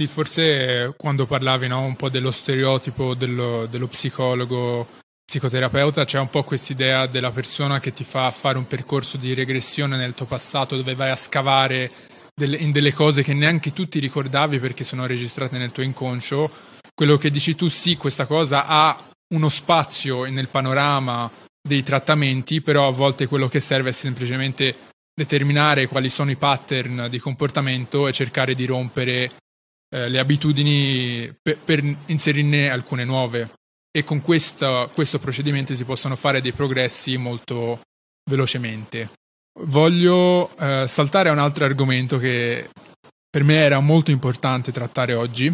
Sì, 0.01 0.07
forse 0.07 0.95
quando 0.97 1.27
parlavi 1.27 1.69
no, 1.69 1.83
un 1.83 1.95
po' 1.95 2.09
dello 2.09 2.31
stereotipo 2.31 3.13
dello, 3.13 3.67
dello 3.67 3.87
psicologo, 3.87 4.89
psicoterapeuta, 5.23 6.07
c'è 6.07 6.19
un 6.19 6.31
po' 6.31 6.43
quest'idea 6.43 7.07
della 7.07 7.31
persona 7.31 7.81
che 7.81 7.93
ti 7.93 8.03
fa 8.03 8.31
fare 8.31 8.57
un 8.57 8.67
percorso 8.67 9.19
di 9.19 9.35
regressione 9.35 9.99
nel 9.99 10.15
tuo 10.15 10.25
passato 10.25 10.75
dove 10.75 10.95
vai 10.95 11.11
a 11.11 11.17
scavare 11.17 11.91
delle, 12.35 12.57
in 12.57 12.73
delle 12.73 12.95
cose 12.95 13.23
che 13.23 13.35
neanche 13.35 13.75
tu 13.75 13.89
ti 13.89 13.99
ricordavi 13.99 14.59
perché 14.59 14.85
sono 14.85 15.05
registrate 15.05 15.59
nel 15.59 15.71
tuo 15.71 15.83
inconscio. 15.83 16.51
Quello 16.95 17.19
che 17.19 17.31
dici 17.31 17.55
tu, 17.55 17.69
sì, 17.69 17.99
questa 17.99 18.25
cosa 18.25 18.65
ha 18.65 19.05
uno 19.35 19.51
spazio 19.51 20.25
nel 20.31 20.49
panorama 20.49 21.31
dei 21.61 21.83
trattamenti, 21.83 22.63
però 22.63 22.89
a 22.89 22.93
volte 22.93 23.27
quello 23.27 23.49
che 23.49 23.61
serve 23.61 23.91
è 23.91 23.93
semplicemente 23.93 24.75
determinare 25.15 25.89
quali 25.89 26.09
sono 26.09 26.31
i 26.31 26.37
pattern 26.37 27.09
di 27.11 27.19
comportamento 27.19 28.09
e 28.09 28.13
cercare 28.13 28.55
di 28.55 28.65
rompere 28.65 29.33
eh, 29.93 30.09
le 30.09 30.19
abitudini 30.19 31.37
per, 31.43 31.59
per, 31.59 31.83
inserirne 32.07 32.71
alcune 32.71 33.05
nuove 33.05 33.51
e 33.91 34.05
con 34.05 34.23
questo, 34.23 34.89
questo 34.95 35.19
procedimento 35.19 35.75
si 35.75 35.85
possono 35.85 36.15
fare 36.15 36.41
dei 36.41 36.53
progressi 36.53 37.17
molto 37.17 37.81
velocemente. 38.31 39.11
Voglio 39.63 40.57
eh, 40.57 40.85
saltare 40.87 41.29
a 41.29 41.33
un 41.33 41.39
altro 41.39 41.65
argomento 41.65 42.19
che 42.19 42.71
per 43.29 43.43
me 43.43 43.57
era 43.57 43.81
molto 43.81 44.13
importante 44.13 44.73
trattare 44.73 45.15
oggi 45.15 45.47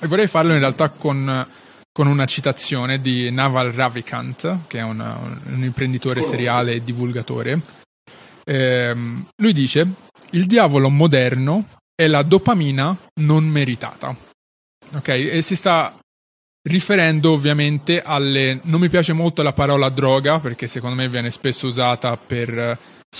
e 0.00 0.06
vorrei 0.06 0.28
farlo 0.28 0.52
in 0.52 0.58
realtà 0.58 0.90
con, 0.90 1.46
con 1.90 2.06
una 2.06 2.26
citazione 2.26 3.00
di 3.00 3.30
Naval 3.30 3.72
Ravikant, 3.72 4.66
che 4.66 4.78
è 4.78 4.82
un, 4.82 5.00
un 5.46 5.64
imprenditore 5.64 6.22
seriale 6.22 6.74
e 6.74 6.84
divulgatore. 6.84 7.60
Eh, 8.44 8.94
lui 9.36 9.52
dice: 9.52 9.86
Il 10.30 10.46
diavolo 10.46 10.90
moderno 10.90 11.80
è 12.02 12.08
la 12.08 12.22
dopamina 12.22 12.96
non 13.20 13.44
meritata. 13.44 14.14
Ok, 14.94 15.08
e 15.08 15.42
si 15.42 15.56
sta 15.56 15.96
riferendo 16.68 17.32
ovviamente 17.32 18.02
alle... 18.02 18.60
Non 18.62 18.80
mi 18.80 18.88
piace 18.88 19.12
molto 19.12 19.42
la 19.42 19.52
parola 19.52 19.88
droga 19.88 20.38
perché 20.38 20.66
secondo 20.66 20.96
me 20.96 21.08
viene 21.08 21.30
spesso 21.30 21.66
usata 21.66 22.16
per 22.16 22.78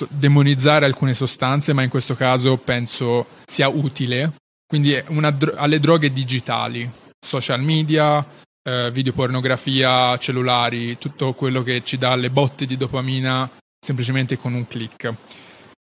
demonizzare 0.09 0.87
alcune 0.87 1.15
sostanze, 1.15 1.73
ma 1.73 1.83
in 1.83 1.91
questo 1.91 2.15
caso 2.15 2.57
penso 2.57 3.27
sia 3.47 3.69
utile. 3.69 4.35
Quindi 4.67 5.03
dro- 5.35 5.55
alle 5.57 5.81
droghe 5.81 6.11
digitali, 6.11 6.91
social 7.21 7.63
media, 7.63 8.25
eh, 8.63 8.91
videopornografia, 8.91 10.17
cellulari, 10.17 10.97
tutto 10.99 11.33
quello 11.35 11.63
che 11.63 11.83
ci 11.85 11.99
dà 11.99 12.15
le 12.15 12.31
botte 12.31 12.65
di 12.65 12.77
dopamina 12.77 13.49
semplicemente 13.85 14.39
con 14.39 14.55
un 14.55 14.67
click. 14.67 15.13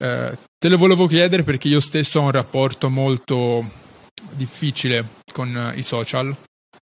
Eh, 0.02 0.36
te 0.58 0.68
lo 0.68 0.78
volevo 0.78 1.06
chiedere 1.06 1.44
perché 1.44 1.68
io 1.68 1.80
stesso 1.80 2.20
ho 2.20 2.24
un 2.24 2.32
rapporto 2.32 2.90
molto 2.90 3.64
difficile 4.32 5.06
con 5.32 5.56
eh, 5.56 5.78
i 5.78 5.84
social. 5.84 6.36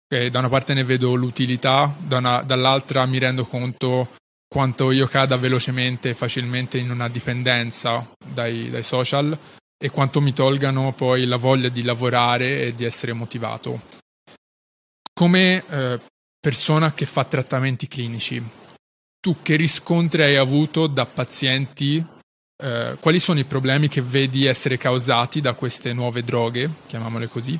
Okay, 0.04 0.28
da 0.28 0.40
una 0.40 0.50
parte 0.50 0.74
ne 0.74 0.84
vedo 0.84 1.14
l'utilità, 1.14 1.92
da 1.98 2.18
una, 2.18 2.42
dall'altra 2.42 3.06
mi 3.06 3.16
rendo 3.16 3.46
conto 3.46 4.14
quanto 4.46 4.90
io 4.90 5.06
cada 5.06 5.36
velocemente 5.36 6.10
e 6.10 6.14
facilmente 6.14 6.76
in 6.76 6.90
una 6.90 7.08
dipendenza 7.08 8.06
dai, 8.22 8.68
dai 8.68 8.82
social 8.82 9.36
e 9.82 9.90
quanto 9.90 10.20
mi 10.20 10.34
tolgano 10.34 10.92
poi 10.92 11.24
la 11.24 11.36
voglia 11.36 11.70
di 11.70 11.82
lavorare 11.82 12.66
e 12.66 12.74
di 12.74 12.84
essere 12.84 13.14
motivato. 13.14 13.80
Come 15.14 15.64
eh, 15.70 16.00
persona 16.38 16.92
che 16.92 17.06
fa 17.06 17.24
trattamenti 17.24 17.88
clinici, 17.88 18.42
tu 19.18 19.36
che 19.40 19.56
riscontri 19.56 20.22
hai 20.22 20.36
avuto 20.36 20.86
da 20.86 21.06
pazienti? 21.06 22.14
Eh, 22.62 22.96
quali 23.00 23.18
sono 23.18 23.38
i 23.38 23.44
problemi 23.44 23.88
che 23.88 24.00
vedi 24.00 24.46
essere 24.46 24.78
causati 24.78 25.42
da 25.42 25.52
queste 25.52 25.92
nuove 25.92 26.22
droghe, 26.22 26.70
chiamiamole 26.86 27.28
così? 27.28 27.58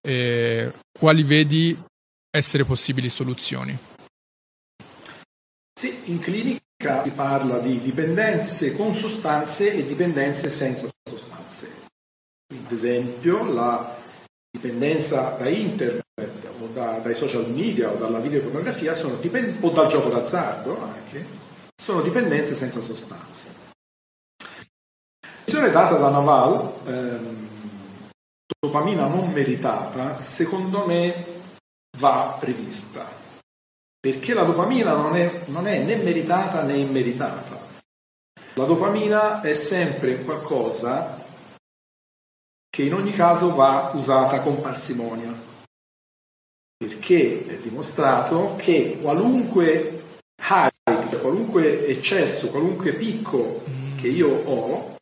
E 0.00 0.72
quali 0.98 1.22
vedi 1.22 1.76
essere 2.30 2.64
possibili 2.64 3.10
soluzioni? 3.10 3.76
Sì, 5.78 6.00
in 6.04 6.18
clinica 6.18 7.04
si 7.04 7.12
parla 7.12 7.58
di 7.58 7.78
dipendenze 7.80 8.74
con 8.74 8.94
sostanze 8.94 9.72
e 9.72 9.84
dipendenze 9.84 10.48
senza 10.48 10.88
sostanze. 11.02 11.86
Ad 12.54 12.72
esempio, 12.72 13.44
la 13.44 13.96
dipendenza 14.50 15.36
da 15.38 15.48
internet 15.48 16.02
o 16.58 16.66
da, 16.68 16.98
dai 16.98 17.14
social 17.14 17.50
media 17.50 17.90
o 17.90 17.96
dalla 17.96 18.18
videopornografia 18.18 18.94
dipend- 19.20 19.62
o 19.62 19.70
dal 19.70 19.88
gioco 19.88 20.08
d'azzardo 20.08 20.82
anche, 20.82 21.26
sono 21.76 22.00
dipendenze 22.00 22.54
senza 22.54 22.80
sostanze. 22.80 23.67
Definizione 25.58 25.70
data 25.70 25.96
da 25.96 26.10
Naval, 26.10 26.72
ehm, 26.86 27.48
dopamina 28.60 29.08
non 29.08 29.32
meritata, 29.32 30.14
secondo 30.14 30.86
me 30.86 31.24
va 31.98 32.38
rivista 32.42 33.04
perché 33.98 34.34
la 34.34 34.44
dopamina 34.44 34.94
non 34.94 35.16
è, 35.16 35.42
non 35.46 35.66
è 35.66 35.82
né 35.82 35.96
meritata 35.96 36.62
né 36.62 36.76
immeritata. 36.76 37.58
La 38.54 38.64
dopamina 38.64 39.40
è 39.40 39.52
sempre 39.52 40.22
qualcosa 40.22 41.24
che 42.70 42.82
in 42.82 42.94
ogni 42.94 43.10
caso 43.10 43.56
va 43.56 43.90
usata 43.94 44.40
con 44.40 44.60
parsimonia, 44.60 45.34
perché 46.76 47.46
è 47.48 47.58
dimostrato 47.58 48.54
che 48.56 48.98
qualunque 49.02 50.20
hype, 50.40 51.18
qualunque 51.18 51.84
eccesso, 51.88 52.50
qualunque 52.50 52.92
picco 52.92 53.62
che 53.96 54.06
io 54.06 54.28
ho, 54.44 54.97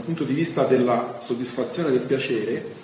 punto 0.00 0.24
di 0.24 0.34
vista 0.34 0.64
della 0.64 1.18
soddisfazione 1.20 1.90
del 1.90 2.00
piacere, 2.00 2.74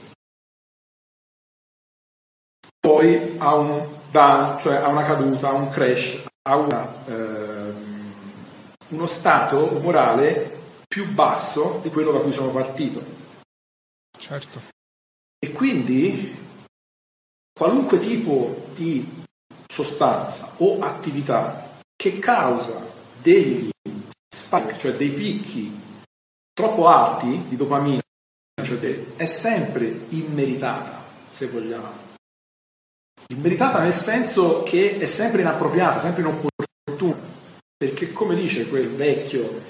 poi 2.78 3.36
ha 3.38 3.54
un 3.54 3.96
da, 4.10 4.56
cioè 4.60 4.76
a 4.76 4.88
una 4.88 5.04
caduta, 5.04 5.48
a 5.48 5.52
un 5.52 5.68
crash, 5.68 6.22
a 6.48 6.56
una, 6.56 7.04
ehm, 7.06 8.12
uno 8.88 9.06
stato 9.06 9.78
morale 9.80 10.56
più 10.88 11.12
basso 11.12 11.80
di 11.82 11.90
quello 11.90 12.12
da 12.12 12.20
cui 12.20 12.32
sono 12.32 12.50
partito. 12.50 13.02
Certo. 14.18 14.60
E 15.38 15.52
quindi 15.52 16.36
qualunque 17.52 18.00
tipo 18.00 18.66
di 18.74 19.24
sostanza 19.66 20.54
o 20.58 20.80
attività 20.80 21.80
che 21.94 22.18
causa 22.18 22.86
degli 23.20 23.68
spike, 24.28 24.78
cioè 24.78 24.92
dei 24.94 25.10
picchi 25.10 25.86
troppo 26.58 26.88
alti 26.88 27.44
di 27.46 27.54
dopamina, 27.54 28.00
cioè 28.64 29.14
è 29.14 29.26
sempre 29.26 30.06
immeritata, 30.08 31.04
se 31.28 31.46
vogliamo. 31.46 32.06
Immeritata 33.28 33.78
nel 33.78 33.92
senso 33.92 34.64
che 34.64 34.98
è 34.98 35.04
sempre 35.04 35.42
inappropriata, 35.42 36.00
sempre 36.00 36.22
inopportuna, 36.22 37.16
perché 37.76 38.10
come 38.10 38.34
dice 38.34 38.68
quel 38.68 38.88
vecchio, 38.88 39.62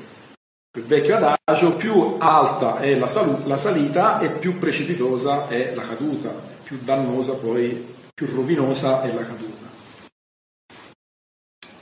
quel 0.70 0.86
vecchio 0.86 1.16
adagio, 1.16 1.76
più 1.76 2.16
alta 2.16 2.78
è 2.78 2.94
la, 2.94 3.06
salu- 3.06 3.44
la 3.44 3.58
salita 3.58 4.18
e 4.20 4.30
più 4.30 4.56
precipitosa 4.56 5.46
è 5.46 5.74
la 5.74 5.82
caduta, 5.82 6.30
più 6.62 6.78
dannosa 6.80 7.34
poi, 7.34 7.96
più 8.14 8.26
rovinosa 8.34 9.02
è 9.02 9.12
la 9.12 9.24
caduta. 9.26 9.66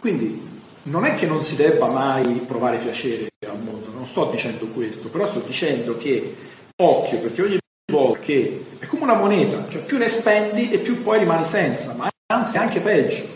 Quindi 0.01 0.55
non 0.83 1.05
è 1.05 1.15
che 1.15 1.27
non 1.27 1.45
si 1.45 1.55
debba 1.55 1.87
mai 1.87 2.41
provare 2.41 2.79
piacere 2.79 3.29
sto 4.17 4.31
dicendo 4.31 4.67
questo, 4.69 5.09
però 5.09 5.27
sto 5.27 5.41
dicendo 5.41 5.95
che 5.99 6.35
occhio, 6.83 7.19
perché 7.19 7.43
ogni 7.43 7.59
volta 7.93 8.19
che 8.21 8.65
è 8.79 8.87
come 8.87 9.03
una 9.03 9.15
moneta, 9.15 9.67
cioè 9.69 9.83
più 9.83 9.99
ne 9.99 10.09
spendi 10.09 10.71
e 10.71 10.79
più 10.79 11.03
poi 11.03 11.19
rimani 11.19 11.45
senza, 11.45 11.93
ma 11.93 12.09
anzi 12.33 12.57
anche 12.57 12.81
peggio, 12.81 13.27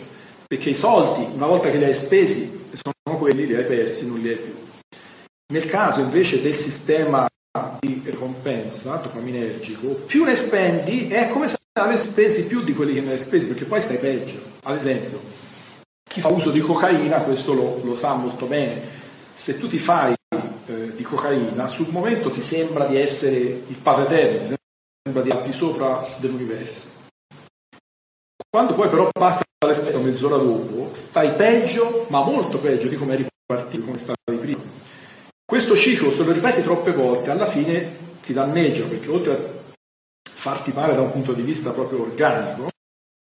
perché 0.47 0.69
i 0.69 0.73
soldi, 0.73 1.23
una 1.35 1.45
volta 1.45 1.69
che 1.69 1.77
li 1.77 1.83
hai 1.83 1.93
spesi, 1.93 2.65
sono 2.71 3.19
quelli, 3.19 3.45
li 3.45 3.53
hai 3.53 3.65
persi, 3.65 4.07
non 4.07 4.19
li 4.19 4.29
hai 4.29 4.37
più. 4.37 4.55
Nel 5.53 5.65
caso 5.67 6.01
invece 6.01 6.41
del 6.41 6.55
sistema 6.55 7.27
di 7.79 8.01
ricompensa 8.03 8.95
dopaminergico, 8.95 9.87
più 10.07 10.23
ne 10.23 10.33
spendi 10.33 11.09
è 11.09 11.27
come 11.27 11.47
se 11.47 11.57
avessi 11.79 12.07
spesi 12.07 12.47
più 12.47 12.63
di 12.63 12.73
quelli 12.73 12.95
che 12.95 13.01
ne 13.01 13.11
hai 13.11 13.17
spesi, 13.19 13.47
perché 13.47 13.65
poi 13.65 13.81
stai 13.81 13.97
peggio. 13.97 14.41
Ad 14.63 14.75
esempio, 14.75 15.21
chi 16.09 16.21
fa 16.21 16.29
uso 16.29 16.49
di 16.49 16.59
cocaina, 16.59 17.17
questo 17.19 17.53
lo, 17.53 17.81
lo 17.83 17.93
sa 17.93 18.15
molto 18.15 18.47
bene, 18.47 18.99
se 19.31 19.59
tu 19.59 19.67
ti 19.67 19.77
fai 19.77 20.15
di 20.95 21.03
cocaina, 21.03 21.67
sul 21.67 21.89
momento 21.89 22.29
ti 22.29 22.41
sembra 22.41 22.85
di 22.85 22.97
essere 22.97 23.37
il 23.37 23.77
padre 23.81 24.03
eterno, 24.05 24.47
ti 24.47 24.55
sembra 25.03 25.23
di 25.23 25.31
al 25.31 25.53
sopra 25.53 26.05
dell'universo. 26.17 26.89
Quando 28.49 28.73
poi 28.73 28.89
però 28.89 29.09
passa 29.11 29.43
l'effetto 29.65 30.01
mezz'ora 30.01 30.37
dopo, 30.37 30.89
stai 30.93 31.33
peggio, 31.33 32.05
ma 32.09 32.23
molto 32.23 32.59
peggio 32.59 32.87
di 32.87 32.95
come 32.95 33.13
eri 33.13 33.27
partito, 33.45 33.85
come 33.85 33.97
stavi 33.97 34.37
prima. 34.39 34.61
Questo 35.45 35.75
ciclo, 35.75 36.09
se 36.09 36.23
lo 36.23 36.31
ripeti 36.31 36.61
troppe 36.61 36.91
volte, 36.91 37.29
alla 37.29 37.45
fine 37.45 38.19
ti 38.21 38.33
danneggia, 38.33 38.87
perché 38.87 39.09
oltre 39.09 39.33
a 39.33 40.29
farti 40.29 40.71
male 40.71 40.95
da 40.95 41.01
un 41.01 41.11
punto 41.11 41.33
di 41.33 41.41
vista 41.41 41.71
proprio 41.71 42.01
organico, 42.01 42.69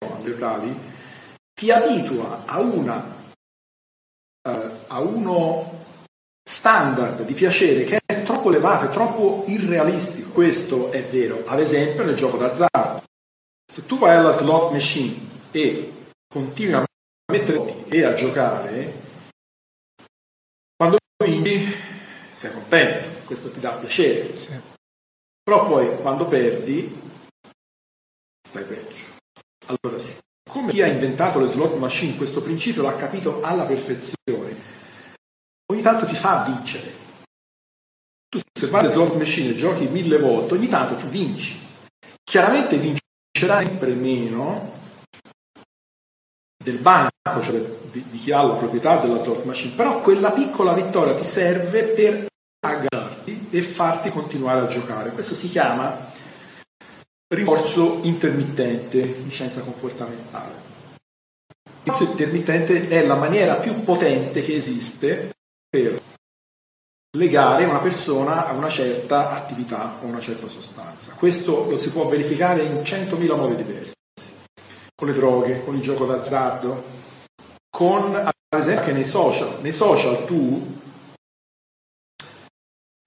ambientali, 0.06 0.76
ti 1.54 1.72
abitua 1.72 2.44
a 2.46 2.60
una 2.60 3.22
uh, 4.48 4.72
a 4.88 5.00
uno 5.00 5.83
standard 6.44 7.24
di 7.24 7.34
piacere 7.34 7.86
che 7.86 8.00
è 8.06 8.24
troppo 8.24 8.50
elevato, 8.50 8.86
è 8.86 8.90
troppo 8.90 9.46
irrealistico. 9.48 10.32
Questo 10.32 10.92
è 10.92 11.04
vero, 11.04 11.44
ad 11.46 11.60
esempio 11.60 12.04
nel 12.04 12.16
gioco 12.16 12.38
d'azzardo. 12.38 13.04
Se 13.66 13.86
tu 13.86 13.98
vai 13.98 14.16
alla 14.16 14.32
slot 14.32 14.72
machine 14.72 15.30
e 15.52 15.94
continui 16.28 16.74
a 16.74 16.84
mettere 17.32 17.86
e 17.88 18.04
a 18.04 18.14
giocare, 18.14 19.02
quando 20.76 20.98
vinci 21.24 21.74
sei 22.34 22.52
contento, 22.52 23.26
questo 23.26 23.50
ti 23.50 23.60
dà 23.60 23.72
piacere. 23.72 24.38
Sì. 24.38 24.50
Però 25.42 25.68
poi 25.68 25.98
quando 26.02 26.28
perdi 26.28 27.02
stai 28.48 28.64
peggio. 28.66 29.12
Allora 29.68 29.98
sì, 29.98 30.18
come 30.50 30.72
chi 30.72 30.82
ha 30.82 30.88
inventato 30.88 31.40
le 31.40 31.48
slot 31.48 31.78
machine 31.78 32.18
questo 32.18 32.42
principio 32.42 32.82
l'ha 32.84 32.96
capito 32.96 33.42
alla 33.42 33.64
perfezione 33.64 34.43
tanto 35.84 36.06
ti 36.06 36.16
fa 36.16 36.44
vincere. 36.44 37.02
Tu 38.28 38.40
se 38.52 38.68
vai 38.68 38.80
alle 38.82 38.90
slot 38.90 39.14
machine 39.16 39.52
e 39.52 39.56
giochi 39.56 39.88
mille 39.88 40.18
volte, 40.18 40.56
ogni 40.56 40.68
tanto 40.68 40.96
tu 40.96 41.08
vinci. 41.08 41.60
Chiaramente 42.24 42.78
vincerà 42.78 43.62
sempre 43.62 43.94
meno 43.94 44.72
del 46.64 46.78
banco, 46.80 47.42
cioè 47.42 47.62
di, 47.92 48.04
di 48.10 48.18
chi 48.18 48.32
ha 48.32 48.42
la 48.42 48.56
proprietà 48.56 48.98
della 48.98 49.20
slot 49.20 49.44
machine, 49.44 49.76
però 49.76 50.02
quella 50.02 50.32
piccola 50.32 50.74
vittoria 50.74 51.14
ti 51.14 51.24
serve 51.24 51.84
per 51.84 52.26
agganciarti 52.66 53.50
e 53.52 53.62
farti 53.62 54.10
continuare 54.10 54.62
a 54.62 54.68
giocare. 54.68 55.12
Questo 55.12 55.36
si 55.36 55.50
chiama 55.50 56.12
rimorso 57.34 58.00
intermittente 58.04 59.00
in 59.00 59.30
scienza 59.30 59.62
comportamentale. 59.62 60.72
Il 61.66 61.72
rimorso 61.84 62.04
intermittente 62.04 62.88
è 62.88 63.06
la 63.06 63.16
maniera 63.16 63.56
più 63.56 63.84
potente 63.84 64.42
che 64.42 64.56
esiste 64.56 65.33
per 65.74 66.00
legare 67.18 67.66
una 67.66 67.80
persona 67.80 68.46
a 68.46 68.52
una 68.52 68.70
certa 68.70 69.32
attività 69.32 69.98
o 70.04 70.06
una 70.06 70.20
certa 70.20 70.48
sostanza. 70.48 71.16
Questo 71.16 71.68
lo 71.68 71.78
si 71.80 71.90
può 71.90 72.08
verificare 72.08 72.62
in 72.62 72.76
100.000 72.76 73.36
modi 73.36 73.56
diversi, 73.56 73.96
con 74.94 75.08
le 75.08 75.16
droghe, 75.16 75.64
con 75.64 75.76
il 75.76 75.82
gioco 75.82 76.06
d'azzardo, 76.06 76.84
con 77.72 78.16
ad 78.16 78.34
esempio 78.52 78.82
anche 78.82 78.94
nei 78.94 79.04
social. 79.04 79.62
Nei 79.62 79.72
social 79.72 80.26
tu 80.26 80.80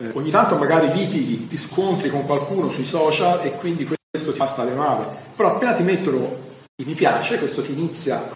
eh, 0.03 0.11
ogni 0.15 0.31
tanto 0.31 0.57
magari 0.57 0.93
litighi, 0.93 1.47
ti 1.47 1.57
scontri 1.57 2.11
con 2.11 2.27
qualcuno 2.27 2.69
sui 2.69 2.85
social 2.85 3.47
e 3.47 3.53
quindi 3.53 3.87
questo 3.87 4.33
ti 4.33 4.39
fa 4.39 4.47
stare 4.47 4.75
male, 4.75 5.07
però 5.37 5.55
appena 5.55 5.73
ti 5.73 5.85
mettono 5.85 6.45
i 6.83 6.85
mi 6.85 6.95
piace, 6.95 7.39
questo 7.39 7.63
ti 7.63 7.71
inizia 7.71 8.33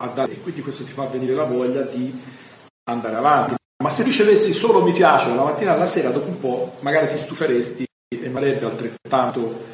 a 0.00 0.06
dare 0.06 0.30
e 0.30 0.40
quindi 0.42 0.62
questo 0.62 0.84
ti 0.84 0.92
fa 0.92 1.06
venire 1.06 1.34
la 1.34 1.44
voglia 1.44 1.82
di 1.82 2.46
andare 2.92 3.16
avanti. 3.16 3.54
Ma 3.82 3.90
se 3.90 4.02
ricevessi 4.02 4.52
solo 4.52 4.82
mi 4.82 4.92
piace 4.92 5.28
dalla 5.28 5.44
mattina 5.44 5.72
alla 5.72 5.86
sera, 5.86 6.10
dopo 6.10 6.28
un 6.28 6.40
po' 6.40 6.76
magari 6.80 7.06
ti 7.08 7.16
stuferesti 7.16 7.86
e 8.08 8.30
sarebbe 8.32 8.64
altrettanto 8.64 9.64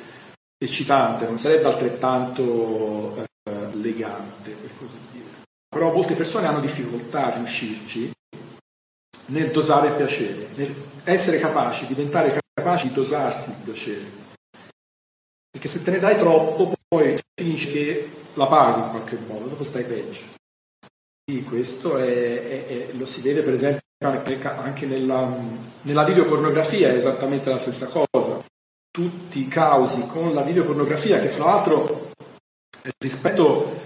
eccitante, 0.59 1.25
non 1.25 1.39
sarebbe 1.39 1.67
altrettanto 1.67 3.17
eh, 3.17 3.75
legante, 3.77 4.51
per 4.51 4.71
così 4.79 4.97
dire. 5.13 5.25
Però 5.69 5.93
molte 5.93 6.15
persone 6.15 6.47
hanno 6.47 6.61
difficoltà 6.61 7.33
a 7.33 7.37
riuscirci 7.37 8.11
nel 9.27 9.51
dosare 9.51 9.89
il 9.89 9.95
piacere, 9.95 10.49
nel 10.55 10.75
essere 11.05 11.39
capaci, 11.39 11.87
diventare 11.87 12.39
capaci 12.55 12.89
di 12.89 12.95
dosarsi 12.95 13.51
il 13.51 13.57
piacere. 13.65 14.23
Perché 15.51 15.69
se 15.69 15.83
te 15.83 15.93
ne 15.93 15.99
dai 15.99 16.17
troppo, 16.17 16.73
poi 16.89 17.19
finisce 17.39 17.71
che 17.71 18.11
la 18.35 18.47
paghi 18.47 18.81
in 18.81 18.91
qualche 18.91 19.19
modo, 19.27 19.47
dopo 19.47 19.63
stai 19.63 19.85
peggio. 19.85 20.21
Sì, 21.27 21.43
questo 21.43 21.97
è, 21.97 22.05
è, 22.05 22.67
è, 22.67 22.93
lo 22.93 23.07
si 23.07 23.23
vede 23.23 23.41
per 23.41 23.55
esempio 23.55 23.81
anche 24.05 24.85
nella, 24.85 25.35
nella 25.83 26.05
videopornografia, 26.05 26.91
è 26.91 26.95
esattamente 26.95 27.49
la 27.49 27.57
stessa 27.57 27.87
cosa. 27.87 28.45
Tutti 28.91 29.41
i 29.41 29.49
causi 29.49 30.07
con 30.07 30.35
la 30.35 30.43
videopornografia, 30.43 31.19
che 31.19 31.29
fra 31.29 31.47
l'altro 31.47 32.11
rispetto 32.99 33.81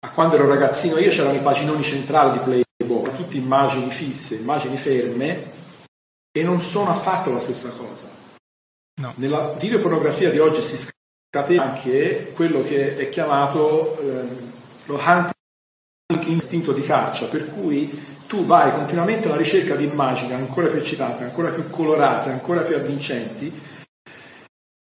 a 0.00 0.10
quando 0.10 0.34
ero 0.34 0.48
ragazzino 0.48 0.98
io 0.98 1.10
c'erano 1.10 1.38
i 1.38 1.42
paginoni 1.42 1.82
centrali 1.82 2.32
di 2.32 2.64
Playboy, 2.78 3.14
tutte 3.14 3.36
immagini 3.36 3.90
fisse, 3.90 4.36
immagini 4.36 4.76
ferme, 4.76 5.52
e 6.32 6.42
non 6.42 6.60
sono 6.60 6.90
affatto 6.90 7.30
la 7.30 7.38
stessa 7.38 7.70
cosa. 7.70 8.08
No. 9.00 9.12
Nella 9.16 9.52
videopornografia 9.52 10.30
di 10.30 10.38
oggi 10.38 10.62
si 10.62 10.88
scatena 11.28 11.62
anche 11.62 12.32
quello 12.34 12.62
che 12.62 12.96
è 12.96 13.08
chiamato 13.08 13.98
eh, 14.00 14.28
lo 14.86 14.96
hunting 14.96 15.38
istinto 16.12 16.72
di 16.72 16.82
caccia, 16.82 17.26
per 17.26 17.46
cui 17.46 18.08
tu 18.26 18.44
vai 18.44 18.72
continuamente 18.72 19.26
alla 19.26 19.36
ricerca 19.36 19.74
di 19.74 19.84
immagini 19.84 20.32
ancora 20.32 20.68
più 20.68 20.78
eccitanti, 20.78 21.22
ancora 21.22 21.50
più 21.50 21.68
colorate, 21.68 22.30
ancora 22.30 22.62
più 22.62 22.76
avvincenti 22.76 23.52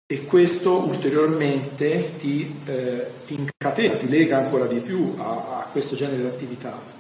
e 0.09 0.23
questo 0.23 0.85
ulteriormente 0.85 2.15
ti, 2.17 2.61
eh, 2.65 3.11
ti 3.25 3.35
incatena, 3.35 3.95
ti 3.95 4.07
lega 4.07 4.37
ancora 4.37 4.65
di 4.65 4.79
più 4.79 5.13
a, 5.17 5.59
a 5.59 5.67
questo 5.69 5.95
genere 5.95 6.21
di 6.21 6.27
attività. 6.27 6.95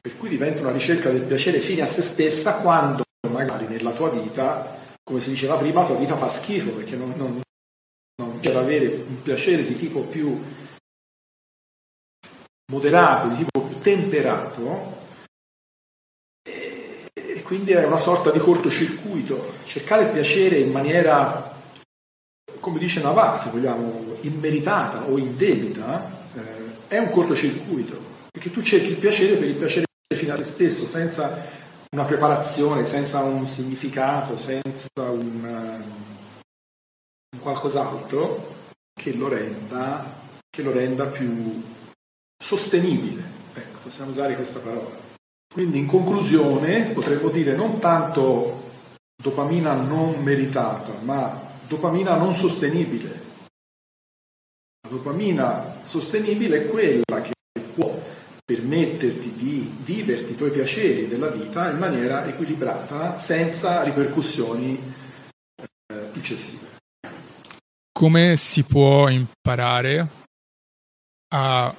Per 0.00 0.16
cui 0.16 0.28
diventa 0.28 0.62
una 0.62 0.72
ricerca 0.72 1.10
del 1.10 1.22
piacere 1.22 1.60
fine 1.60 1.82
a 1.82 1.86
se 1.86 2.02
stessa 2.02 2.56
quando 2.56 3.04
magari 3.28 3.66
nella 3.66 3.92
tua 3.92 4.10
vita, 4.10 4.76
come 5.02 5.20
si 5.20 5.30
diceva 5.30 5.56
prima, 5.56 5.80
la 5.80 5.86
tua 5.86 5.96
vita 5.96 6.16
fa 6.16 6.28
schifo 6.28 6.70
perché 6.70 6.96
non, 6.96 7.14
non, 7.16 7.40
non 8.20 8.38
c'è 8.40 8.52
da 8.52 8.60
avere 8.60 8.86
un 8.86 9.22
piacere 9.22 9.64
di 9.64 9.76
tipo 9.76 10.00
più 10.00 10.40
moderato, 12.72 13.28
di 13.28 13.36
tipo 13.36 13.60
più 13.60 13.78
temperato, 13.78 14.94
e 16.42 17.42
quindi 17.42 17.72
è 17.72 17.84
una 17.84 17.98
sorta 17.98 18.30
di 18.30 18.38
cortocircuito. 18.38 19.54
Cercare 19.64 20.04
il 20.04 20.10
piacere 20.10 20.58
in 20.58 20.72
maniera, 20.72 21.54
come 22.60 22.78
dice 22.78 23.00
Navaz, 23.00 23.50
vogliamo, 23.50 24.16
immeritata 24.22 25.04
o 25.08 25.18
indebita, 25.18 26.10
eh, 26.34 26.88
è 26.88 26.98
un 26.98 27.10
cortocircuito, 27.10 27.98
perché 28.30 28.50
tu 28.50 28.62
cerchi 28.62 28.90
il 28.90 28.98
piacere 28.98 29.36
per 29.36 29.48
il 29.48 29.54
piacere 29.54 29.84
fino 30.14 30.32
a 30.32 30.36
se 30.36 30.44
stesso, 30.44 30.86
senza 30.86 31.64
una 31.92 32.04
preparazione, 32.04 32.84
senza 32.84 33.22
un 33.22 33.46
significato, 33.46 34.36
senza 34.36 34.88
un, 34.96 35.82
un 37.30 37.40
qualcos'altro 37.40 38.54
che 38.92 39.12
lo 39.14 39.28
renda, 39.28 40.04
che 40.50 40.62
lo 40.62 40.72
renda 40.72 41.06
più 41.06 41.62
sostenibile. 42.46 43.24
Ecco, 43.54 43.78
possiamo 43.82 44.10
usare 44.10 44.36
questa 44.36 44.60
parola. 44.60 44.94
Quindi 45.52 45.78
in 45.78 45.86
conclusione 45.86 46.92
potremmo 46.92 47.28
dire 47.30 47.56
non 47.56 47.80
tanto 47.80 48.70
dopamina 49.20 49.72
non 49.72 50.22
meritata, 50.22 50.92
ma 51.02 51.42
dopamina 51.66 52.14
non 52.16 52.36
sostenibile. 52.36 53.24
La 54.82 54.90
dopamina 54.90 55.80
sostenibile 55.82 56.58
è 56.58 56.68
quella 56.68 57.20
che 57.20 57.32
può 57.74 58.00
permetterti 58.44 59.32
di 59.32 59.74
viverti 59.82 60.32
i 60.34 60.36
tuoi 60.36 60.52
piaceri 60.52 61.08
della 61.08 61.30
vita 61.30 61.68
in 61.68 61.78
maniera 61.78 62.24
equilibrata, 62.26 63.16
senza 63.16 63.82
ripercussioni 63.82 64.94
eh, 65.56 66.10
eccessive. 66.14 66.76
Come 67.90 68.36
si 68.36 68.62
può 68.62 69.08
imparare 69.08 70.08
a 71.34 71.74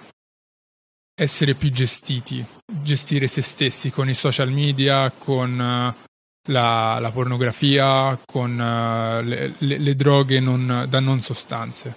essere 1.20 1.56
più 1.56 1.72
gestiti, 1.72 2.46
gestire 2.64 3.26
se 3.26 3.42
stessi 3.42 3.90
con 3.90 4.08
i 4.08 4.14
social 4.14 4.52
media, 4.52 5.10
con 5.10 5.52
uh, 5.52 6.06
la, 6.52 7.00
la, 7.00 7.12
pornografia, 7.12 8.20
con 8.24 8.52
uh, 8.52 9.26
le, 9.28 9.56
le, 9.58 9.78
le, 9.80 9.96
droghe 9.96 10.40
non, 10.40 10.86
da 10.88 11.00
non 11.00 11.20
sostanze? 11.20 11.96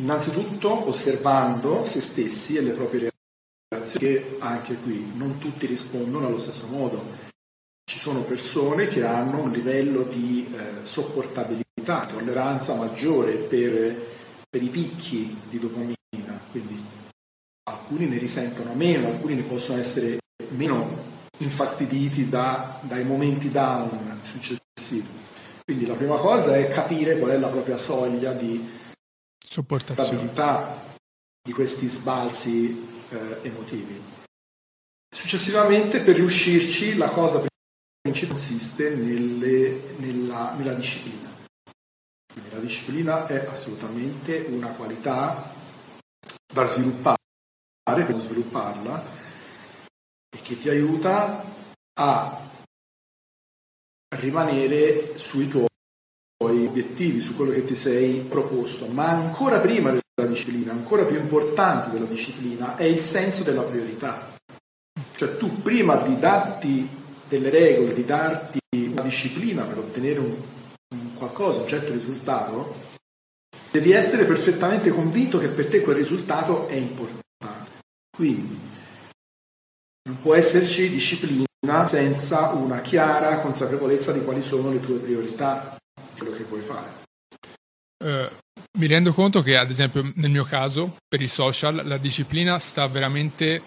Innanzitutto 0.00 0.88
osservando 0.88 1.84
se 1.84 2.00
stessi 2.00 2.56
e 2.56 2.62
le 2.62 2.72
proprie 2.72 3.10
reazioni, 3.68 4.06
che 4.06 4.36
anche 4.40 4.76
qui 4.76 5.12
non 5.14 5.36
tutti 5.36 5.66
rispondono 5.66 6.26
allo 6.26 6.38
stesso 6.38 6.66
modo. 6.68 7.24
Ci 7.84 7.98
sono 7.98 8.22
persone 8.22 8.88
che 8.88 9.04
hanno 9.04 9.42
un 9.42 9.50
livello 9.50 10.02
di 10.02 10.50
eh, 10.50 10.84
sopportabilità, 10.84 12.06
tolleranza 12.06 12.74
maggiore 12.76 13.32
per, 13.34 13.94
per 14.48 14.62
i 14.62 14.68
picchi 14.68 15.36
di 15.48 15.58
dopamina, 15.58 15.95
alcuni 17.86 18.08
ne 18.08 18.18
risentono 18.18 18.74
meno, 18.74 19.06
alcuni 19.06 19.36
ne 19.36 19.42
possono 19.42 19.78
essere 19.78 20.18
meno 20.48 21.14
infastiditi 21.38 22.28
da, 22.28 22.80
dai 22.82 23.04
momenti 23.04 23.50
down 23.50 24.18
successivi. 24.22 25.06
Quindi 25.64 25.86
la 25.86 25.94
prima 25.94 26.16
cosa 26.16 26.56
è 26.56 26.68
capire 26.68 27.18
qual 27.18 27.32
è 27.32 27.38
la 27.38 27.48
propria 27.48 27.76
soglia 27.76 28.32
di 28.32 28.68
stabilità 29.40 30.82
di 31.40 31.52
questi 31.52 31.86
sbalzi 31.86 33.04
eh, 33.08 33.38
emotivi. 33.42 34.02
Successivamente, 35.08 36.00
per 36.00 36.16
riuscirci, 36.16 36.96
la 36.96 37.08
cosa 37.08 37.44
principale 38.00 38.32
consiste 38.32 38.94
nelle, 38.94 39.94
nella, 39.98 40.54
nella 40.56 40.74
disciplina. 40.74 41.34
Quindi 42.32 42.50
la 42.52 42.60
disciplina 42.60 43.26
è 43.26 43.46
assolutamente 43.48 44.46
una 44.48 44.68
qualità 44.68 45.52
da 46.52 46.64
sviluppare 46.64 47.15
per 47.86 48.18
svilupparla 48.18 49.04
e 50.36 50.40
che 50.42 50.58
ti 50.58 50.68
aiuta 50.68 51.44
a 52.00 52.40
rimanere 54.16 55.16
sui 55.16 55.48
tuoi 55.48 55.68
obiettivi, 56.66 57.20
su 57.20 57.36
quello 57.36 57.52
che 57.52 57.62
ti 57.62 57.76
sei 57.76 58.22
proposto, 58.28 58.86
ma 58.88 59.10
ancora 59.10 59.60
prima 59.60 59.90
della 59.90 60.28
disciplina, 60.28 60.72
ancora 60.72 61.04
più 61.04 61.16
importante 61.16 61.90
della 61.90 62.06
disciplina, 62.06 62.74
è 62.74 62.82
il 62.82 62.98
senso 62.98 63.44
della 63.44 63.62
priorità. 63.62 64.34
Cioè 65.14 65.36
tu 65.36 65.62
prima 65.62 65.96
di 65.98 66.18
darti 66.18 66.88
delle 67.28 67.50
regole, 67.50 67.94
di 67.94 68.04
darti 68.04 68.58
una 68.72 69.02
disciplina 69.02 69.62
per 69.62 69.78
ottenere 69.78 70.18
un, 70.18 70.34
un 70.88 71.14
qualcosa, 71.14 71.60
un 71.60 71.68
certo 71.68 71.92
risultato, 71.92 72.74
devi 73.70 73.92
essere 73.92 74.24
perfettamente 74.24 74.90
convinto 74.90 75.38
che 75.38 75.48
per 75.48 75.68
te 75.68 75.82
quel 75.82 75.94
risultato 75.94 76.66
è 76.66 76.74
importante. 76.74 77.24
Quindi 78.16 78.58
non 80.08 80.20
può 80.22 80.34
esserci 80.34 80.88
disciplina 80.88 81.44
senza 81.86 82.48
una 82.48 82.80
chiara 82.80 83.40
consapevolezza 83.40 84.12
di 84.12 84.24
quali 84.24 84.40
sono 84.40 84.70
le 84.70 84.80
tue 84.80 84.96
priorità, 84.96 85.76
quello 86.16 86.34
che 86.34 86.44
vuoi 86.44 86.62
fare. 86.62 87.04
Uh, 88.02 88.34
mi 88.78 88.86
rendo 88.86 89.12
conto 89.12 89.42
che, 89.42 89.58
ad 89.58 89.70
esempio, 89.70 90.10
nel 90.14 90.30
mio 90.30 90.44
caso, 90.44 90.96
per 91.06 91.20
i 91.20 91.28
social, 91.28 91.82
la 91.84 91.98
disciplina 91.98 92.58
sta 92.58 92.86
veramente 92.86 93.62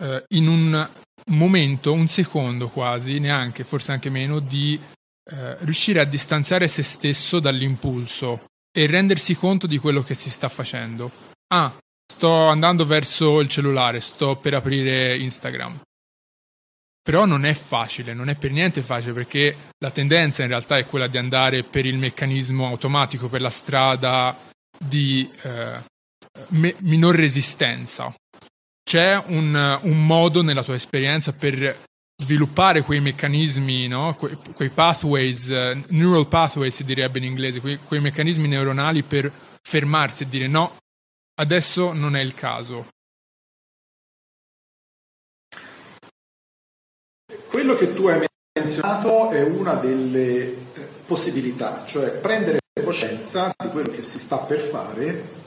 eh, 0.00 0.24
in 0.28 0.48
un 0.48 0.88
momento, 1.26 1.92
un 1.92 2.06
secondo 2.06 2.68
quasi, 2.68 3.18
neanche, 3.18 3.64
forse 3.64 3.92
anche 3.92 4.10
meno, 4.10 4.40
di 4.40 4.78
eh, 5.30 5.56
riuscire 5.60 6.00
a 6.00 6.04
distanziare 6.04 6.66
se 6.68 6.82
stesso 6.82 7.38
dall'impulso 7.38 8.44
e 8.72 8.86
rendersi 8.86 9.34
conto 9.34 9.66
di 9.66 9.78
quello 9.78 10.02
che 10.02 10.14
si 10.14 10.30
sta 10.30 10.48
facendo. 10.48 11.10
Ah, 11.52 11.72
sto 12.10 12.48
andando 12.48 12.84
verso 12.84 13.38
il 13.40 13.48
cellulare, 13.48 14.00
sto 14.00 14.34
per 14.34 14.54
aprire 14.54 15.16
Instagram. 15.16 15.80
Però 17.02 17.24
non 17.24 17.44
è 17.44 17.54
facile, 17.54 18.12
non 18.14 18.28
è 18.28 18.34
per 18.34 18.50
niente 18.50 18.82
facile 18.82 19.12
perché 19.12 19.56
la 19.78 19.90
tendenza 19.90 20.42
in 20.42 20.48
realtà 20.48 20.76
è 20.76 20.86
quella 20.86 21.06
di 21.06 21.18
andare 21.18 21.62
per 21.62 21.86
il 21.86 21.96
meccanismo 21.96 22.66
automatico, 22.66 23.28
per 23.28 23.40
la 23.40 23.48
strada 23.48 24.36
di 24.76 25.30
eh, 25.42 25.78
me- 26.48 26.74
minor 26.78 27.14
resistenza. 27.14 28.12
C'è 28.82 29.22
un, 29.26 29.78
un, 29.82 30.04
modo 30.04 30.42
nella 30.42 30.64
tua 30.64 30.74
esperienza 30.74 31.32
per 31.32 31.84
sviluppare 32.20 32.82
quei 32.82 33.00
meccanismi, 33.00 33.86
no? 33.86 34.16
que- 34.16 34.36
quei 34.52 34.70
pathways, 34.70 35.46
uh, 35.46 35.80
neural 35.94 36.26
pathways 36.26 36.74
si 36.74 36.84
direbbe 36.84 37.18
in 37.18 37.24
inglese, 37.24 37.60
quei, 37.60 37.78
quei 37.78 38.00
meccanismi 38.00 38.48
neuronali 38.48 39.04
per 39.04 39.32
fermarsi 39.62 40.24
e 40.24 40.28
dire 40.28 40.48
no, 40.48 40.76
adesso 41.40 41.92
non 41.92 42.16
è 42.16 42.20
il 42.20 42.34
caso. 42.34 42.88
Quello 47.48 47.74
che 47.74 47.94
tu 47.94 48.06
hai 48.06 48.26
menzionato 48.58 49.30
è 49.30 49.42
una 49.42 49.74
delle 49.74 50.28
eh, 50.28 50.56
possibilità, 51.06 51.84
cioè 51.84 52.10
prendere 52.10 52.58
coscienza 52.84 53.52
di 53.56 53.68
quello 53.70 53.90
che 53.90 54.02
si 54.02 54.18
sta 54.18 54.38
per 54.38 54.60
fare 54.60 55.38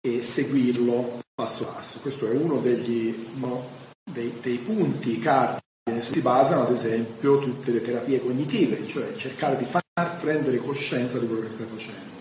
e 0.00 0.22
seguirlo 0.22 1.20
passo 1.34 1.66
passo. 1.66 2.00
Questo 2.00 2.30
è 2.30 2.34
uno 2.34 2.60
degli, 2.60 3.30
no, 3.34 3.66
dei, 4.10 4.38
dei, 4.40 4.58
punti 4.58 5.18
cardine 5.18 6.00
su 6.00 6.10
cui 6.10 6.20
si 6.20 6.20
basano 6.20 6.62
ad 6.62 6.70
esempio 6.70 7.38
tutte 7.38 7.72
le 7.72 7.80
terapie 7.80 8.20
cognitive, 8.20 8.86
cioè 8.86 9.14
cercare 9.14 9.56
di 9.56 9.64
far 9.64 9.82
prendere 10.20 10.58
coscienza 10.58 11.18
di 11.18 11.26
quello 11.26 11.42
che 11.42 11.50
stai 11.50 11.66
facendo. 11.66 12.20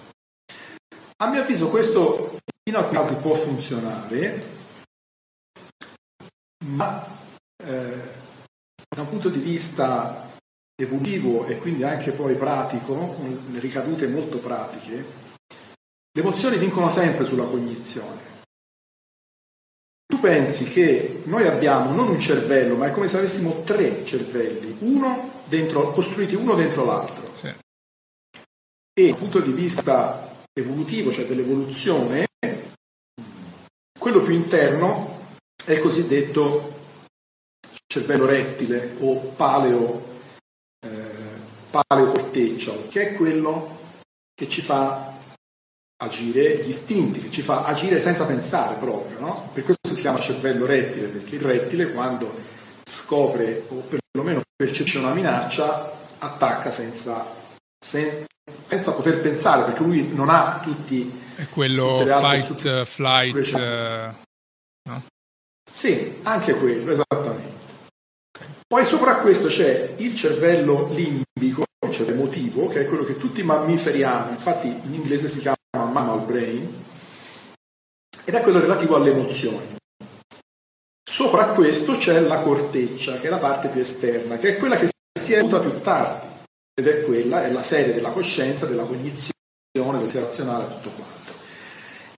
A 1.18 1.30
mio 1.30 1.41
avviso 1.41 1.69
questo 1.69 2.39
in 2.69 2.75
alcuni 2.75 2.95
casi 2.95 3.15
può 3.15 3.33
funzionare, 3.33 4.59
ma 6.65 7.05
eh, 7.57 8.01
da 8.95 9.01
un 9.01 9.09
punto 9.09 9.29
di 9.29 9.39
vista 9.39 10.29
evolutivo 10.75 11.45
e 11.45 11.57
quindi 11.57 11.83
anche 11.83 12.11
poi 12.11 12.35
pratico, 12.35 12.93
con 12.93 13.57
ricadute 13.59 14.07
molto 14.07 14.39
pratiche, 14.39 15.19
le 16.13 16.21
emozioni 16.21 16.57
vincono 16.57 16.89
sempre 16.89 17.25
sulla 17.25 17.45
cognizione. 17.45 18.29
Tu 20.05 20.19
pensi 20.19 20.65
che 20.65 21.21
noi 21.25 21.47
abbiamo 21.47 21.93
non 21.93 22.09
un 22.09 22.19
cervello, 22.19 22.75
ma 22.75 22.88
è 22.88 22.91
come 22.91 23.07
se 23.07 23.17
avessimo 23.17 23.63
tre 23.63 24.03
cervelli, 24.05 24.75
uno 24.79 25.43
dentro, 25.45 25.91
costruiti 25.91 26.35
uno 26.35 26.53
dentro 26.53 26.83
l'altro. 26.83 27.33
Sì. 27.33 27.47
E 28.93 29.09
dal 29.09 29.17
punto 29.17 29.39
di 29.39 29.51
vista 29.51 30.45
evolutivo, 30.53 31.11
cioè 31.11 31.25
dell'evoluzione, 31.25 32.27
quello 34.02 34.22
più 34.22 34.34
interno 34.34 35.19
è 35.64 35.73
il 35.73 35.80
cosiddetto 35.80 36.73
cervello 37.86 38.26
rettile 38.26 38.95
o 38.99 39.18
paleo, 39.36 40.03
eh, 40.84 40.90
paleocorteccio, 41.69 42.88
che 42.90 43.10
è 43.10 43.14
quello 43.14 43.78
che 44.34 44.48
ci 44.48 44.61
fa 44.61 45.14
agire 46.02 46.64
gli 46.64 46.69
istinti, 46.69 47.19
che 47.19 47.30
ci 47.30 47.44
fa 47.44 47.64
agire 47.64 47.99
senza 47.99 48.26
pensare 48.26 48.73
proprio. 48.80 49.19
No? 49.19 49.52
Per 49.53 49.64
questo 49.64 49.94
si 49.94 50.02
chiama 50.02 50.18
cervello 50.18 50.65
rettile, 50.65 51.06
perché 51.06 51.36
il 51.36 51.41
rettile 51.41 51.91
quando 51.91 52.34
scopre 52.84 53.65
o 53.68 53.84
perlomeno 53.88 54.41
percepisce 54.56 54.98
una 54.98 55.14
minaccia 55.14 55.99
attacca 56.18 56.72
senza, 56.72 57.23
sen, 57.78 58.26
senza 58.65 58.94
poter 58.94 59.22
pensare, 59.22 59.61
perché 59.61 59.84
lui 59.84 60.11
non 60.11 60.30
ha 60.30 60.60
tutti... 60.64 61.20
È 61.41 61.49
quello 61.49 62.05
fight, 62.05 62.63
uh, 62.65 62.85
flight... 62.85 63.53
Uh, 63.55 64.13
no? 64.88 65.03
Sì, 65.68 66.19
anche 66.22 66.53
quello, 66.53 66.91
esattamente. 66.91 67.59
Poi 68.68 68.85
sopra 68.85 69.15
questo 69.15 69.47
c'è 69.47 69.95
il 69.97 70.13
cervello 70.13 70.93
limbico, 70.93 71.63
cioè 71.89 72.11
emotivo, 72.11 72.68
che 72.68 72.81
è 72.81 72.85
quello 72.85 73.03
che 73.03 73.18
tutti 73.18 73.39
i 73.39 73.43
mammiferi 73.43 74.03
hanno, 74.03 74.30
infatti 74.30 74.68
in 74.68 74.93
inglese 74.93 75.27
si 75.27 75.39
chiama 75.39 75.55
mammal 75.76 76.23
brain, 76.26 76.84
ed 78.23 78.35
è 78.35 78.41
quello 78.41 78.59
relativo 78.59 78.95
alle 78.97 79.09
emozioni. 79.09 79.77
Sopra 81.03 81.47
questo 81.47 81.97
c'è 81.97 82.19
la 82.19 82.41
corteccia, 82.41 83.18
che 83.18 83.26
è 83.26 83.30
la 83.31 83.39
parte 83.39 83.69
più 83.69 83.81
esterna, 83.81 84.38
che 84.38 84.49
è 84.49 84.57
quella 84.57 84.76
che 84.76 84.89
si 85.19 85.34
è 85.34 85.39
evoluta 85.39 85.59
più 85.59 85.81
tardi, 85.81 86.27
ed 86.76 86.88
è 86.88 87.03
quella, 87.03 87.43
è 87.43 87.51
la 87.51 87.61
sede 87.61 87.95
della 87.95 88.11
coscienza, 88.11 88.68
della 88.68 88.84
cognizione, 88.84 89.31
dell'osservazionale, 89.73 90.68
tutto 90.76 90.89
quanto. 90.91 91.31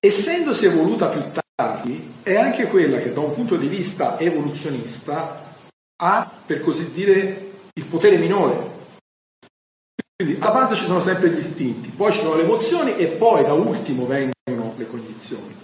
Essendosi 0.05 0.65
evoluta 0.65 1.07
più 1.07 1.23
tardi, 1.55 2.15
è 2.23 2.35
anche 2.35 2.67
quella 2.67 2.97
che 2.97 3.13
da 3.13 3.21
un 3.21 3.34
punto 3.34 3.55
di 3.55 3.67
vista 3.67 4.19
evoluzionista 4.19 5.55
ha, 5.95 6.30
per 6.45 6.59
così 6.59 6.91
dire, 6.91 7.51
il 7.73 7.85
potere 7.85 8.17
minore. 8.17 8.71
Quindi 10.13 10.41
alla 10.41 10.51
base 10.51 10.75
ci 10.75 10.84
sono 10.84 10.99
sempre 10.99 11.30
gli 11.30 11.38
istinti, 11.38 11.88
poi 11.88 12.11
ci 12.11 12.19
sono 12.19 12.35
le 12.35 12.43
emozioni 12.43 12.97
e 12.97 13.07
poi 13.07 13.45
da 13.45 13.53
ultimo 13.53 14.05
vengono 14.05 14.73
le 14.75 14.88
cognizioni. 14.88 15.55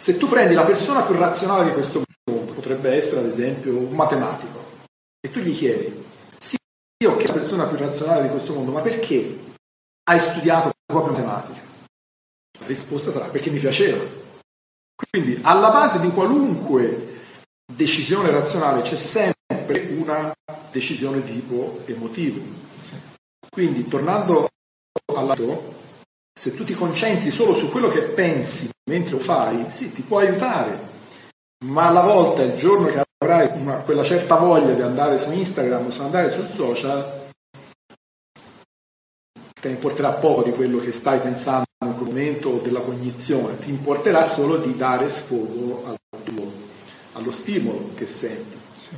Se 0.00 0.16
tu 0.16 0.28
prendi 0.28 0.54
la 0.54 0.64
persona 0.64 1.02
più 1.02 1.16
razionale 1.16 1.64
di 1.64 1.72
questo 1.72 2.04
mondo, 2.26 2.52
potrebbe 2.52 2.92
essere 2.92 3.22
ad 3.22 3.26
esempio 3.26 3.76
un 3.76 3.92
matematico, 3.92 4.64
e 5.20 5.28
tu 5.28 5.40
gli 5.40 5.52
chiedi, 5.52 6.04
sì, 6.38 6.56
io 7.02 7.16
che 7.16 7.26
la 7.26 7.32
persona 7.32 7.66
più 7.66 7.78
razionale 7.78 8.22
di 8.22 8.28
questo 8.28 8.54
mondo, 8.54 8.70
ma 8.70 8.80
perché 8.80 9.38
hai 10.08 10.20
studiato 10.20 10.70
proprio 10.86 11.14
matematica? 11.14 11.69
La 12.60 12.66
risposta 12.66 13.10
sarà 13.10 13.26
perché 13.26 13.50
mi 13.50 13.58
piaceva. 13.58 14.04
Quindi 15.10 15.38
alla 15.42 15.70
base 15.70 15.98
di 16.00 16.10
qualunque 16.10 17.18
decisione 17.72 18.30
razionale 18.30 18.82
c'è 18.82 18.96
sempre 18.96 19.88
una 19.96 20.32
decisione 20.70 21.22
di 21.22 21.32
tipo 21.32 21.82
emotivo. 21.86 22.40
Quindi, 23.48 23.86
tornando 23.88 24.48
al 25.16 25.26
lato, 25.26 25.74
se 26.32 26.54
tu 26.54 26.64
ti 26.64 26.74
concentri 26.74 27.30
solo 27.30 27.54
su 27.54 27.70
quello 27.70 27.88
che 27.88 28.02
pensi 28.02 28.68
mentre 28.90 29.12
lo 29.12 29.18
fai, 29.18 29.70
sì, 29.70 29.92
ti 29.92 30.02
può 30.02 30.18
aiutare, 30.18 30.88
ma 31.64 31.88
alla 31.88 32.02
volta, 32.02 32.42
il 32.42 32.54
giorno 32.54 32.86
che 32.86 33.02
avrai 33.18 33.50
una, 33.58 33.76
quella 33.76 34.02
certa 34.02 34.36
voglia 34.36 34.72
di 34.72 34.82
andare 34.82 35.18
su 35.18 35.32
Instagram 35.32 35.86
o 35.86 35.88
di 35.88 35.98
andare 35.98 36.30
sul 36.30 36.46
social, 36.46 37.28
ti 39.60 39.68
importerà 39.68 40.12
poco 40.12 40.42
di 40.42 40.52
quello 40.52 40.78
che 40.78 40.90
stai 40.90 41.20
pensando 41.20 41.64
momento 42.10 42.58
della 42.62 42.80
cognizione, 42.80 43.58
ti 43.58 43.70
importerà 43.70 44.24
solo 44.24 44.56
di 44.56 44.76
dare 44.76 45.08
sfogo 45.08 45.84
al 45.86 45.96
tuo, 46.24 46.52
allo 47.12 47.30
stimolo 47.30 47.92
che 47.94 48.06
senti. 48.06 48.58
Sì. 48.74 48.90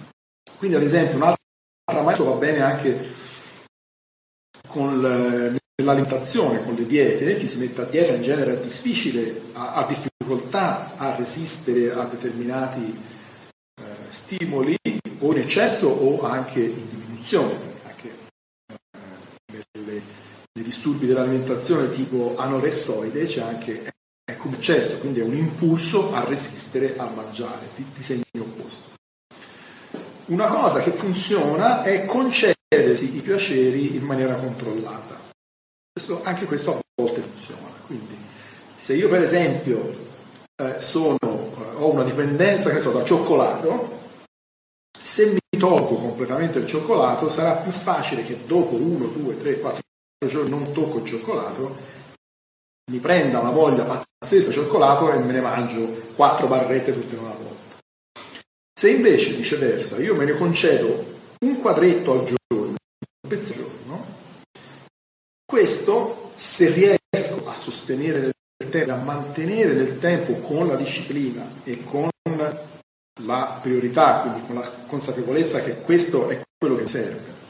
Quindi 0.56 0.76
ad 0.76 0.82
esempio 0.82 1.16
un'altra 1.16 2.02
maestra 2.02 2.24
va 2.24 2.36
bene 2.36 2.62
anche 2.62 3.20
con 4.66 5.00
l'alimentazione, 5.02 6.64
con 6.64 6.74
le 6.74 6.86
diete, 6.86 7.36
chi 7.36 7.46
si 7.46 7.58
mette 7.58 7.82
a 7.82 7.84
dieta 7.84 8.14
in 8.14 8.22
genere 8.22 8.54
è 8.58 8.62
difficile, 8.62 9.42
ha, 9.52 9.74
ha 9.74 9.86
difficoltà 9.86 10.96
a 10.96 11.14
resistere 11.14 11.92
a 11.92 12.04
determinati 12.04 12.96
eh, 13.80 13.82
stimoli 14.08 14.76
o 15.18 15.32
in 15.32 15.38
eccesso 15.38 15.88
o 15.88 16.22
anche 16.22 16.60
in 16.60 16.88
diminuzione, 16.88 17.58
anche 17.84 18.14
eh, 18.72 19.64
nelle, 19.74 20.02
nei 20.62 20.70
disturbi 20.70 21.06
dell'alimentazione 21.06 21.90
tipo 21.90 22.36
anoressoide 22.36 23.24
c'è 23.24 23.42
anche 23.42 23.90
ecco, 24.24 24.46
un 24.46 24.54
eccesso, 24.54 24.98
quindi 24.98 25.20
è 25.20 25.24
un 25.24 25.34
impulso 25.34 26.14
a 26.14 26.24
resistere 26.24 26.96
a 26.96 27.06
mangiare, 27.06 27.68
di, 27.74 27.84
di 27.92 28.02
segno 28.02 28.22
opposto. 28.38 28.90
Una 30.26 30.46
cosa 30.46 30.80
che 30.80 30.92
funziona 30.92 31.82
è 31.82 32.06
concedersi 32.06 33.16
i 33.16 33.20
piaceri 33.20 33.96
in 33.96 34.04
maniera 34.04 34.34
controllata. 34.36 35.20
Questo, 35.92 36.22
anche 36.22 36.46
questo 36.46 36.76
a 36.76 36.80
volte 36.94 37.20
funziona. 37.20 37.68
Quindi, 37.84 38.16
se 38.74 38.94
io 38.94 39.08
per 39.08 39.20
esempio 39.20 40.10
eh, 40.56 40.80
sono, 40.80 41.18
eh, 41.20 41.74
ho 41.74 41.90
una 41.90 42.04
dipendenza 42.04 42.70
che 42.70 42.80
so, 42.80 42.92
da 42.92 43.04
cioccolato, 43.04 44.00
se 44.98 45.32
mi 45.32 45.58
tolgo 45.58 45.96
completamente 45.96 46.60
il 46.60 46.66
cioccolato 46.66 47.28
sarà 47.28 47.56
più 47.56 47.72
facile 47.72 48.24
che 48.24 48.38
dopo 48.46 48.76
1, 48.76 49.06
2, 49.06 49.36
3, 49.36 49.58
4 49.58 49.81
non 50.30 50.72
tocco 50.72 50.98
il 50.98 51.04
cioccolato, 51.04 51.76
mi 52.90 52.98
prenda 52.98 53.40
una 53.40 53.50
voglia 53.50 53.84
pazzesca 53.84 54.48
di 54.48 54.54
cioccolato 54.54 55.12
e 55.12 55.18
me 55.18 55.32
ne 55.32 55.40
mangio 55.40 56.02
4 56.14 56.46
barrette 56.46 56.92
tutte 56.92 57.14
in 57.14 57.20
una 57.20 57.32
volta. 57.32 57.80
Se 58.72 58.90
invece 58.90 59.32
viceversa 59.32 59.98
io 59.98 60.14
me 60.14 60.24
ne 60.24 60.32
concedo 60.32 61.04
un 61.40 61.60
quadretto 61.60 62.12
al 62.12 62.24
giorno, 62.24 62.76
un 62.76 63.28
pezzo 63.28 63.52
al 63.52 63.58
giorno, 63.58 64.06
questo 65.44 66.30
se 66.34 66.70
riesco 66.70 67.46
a 67.46 67.54
sostenere 67.54 68.20
nel 68.20 68.70
tempo, 68.70 68.92
a 68.92 68.96
mantenere 68.96 69.72
nel 69.72 69.98
tempo 69.98 70.34
con 70.34 70.68
la 70.68 70.76
disciplina 70.76 71.44
e 71.64 71.82
con 71.82 72.08
la 73.22 73.58
priorità, 73.60 74.20
quindi 74.20 74.46
con 74.46 74.54
la 74.54 74.70
consapevolezza 74.86 75.60
che 75.60 75.80
questo 75.80 76.28
è 76.28 76.40
quello 76.56 76.76
che 76.76 76.86
serve, 76.86 77.41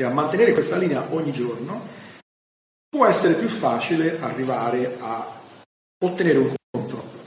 e 0.00 0.04
a 0.04 0.10
mantenere 0.10 0.52
questa 0.52 0.76
linea 0.76 1.06
ogni 1.10 1.30
giorno, 1.30 1.98
può 2.88 3.06
essere 3.06 3.34
più 3.34 3.48
facile 3.48 4.18
arrivare 4.20 4.96
a 4.98 5.40
ottenere 6.04 6.38
un 6.38 6.54
controllo. 6.70 7.18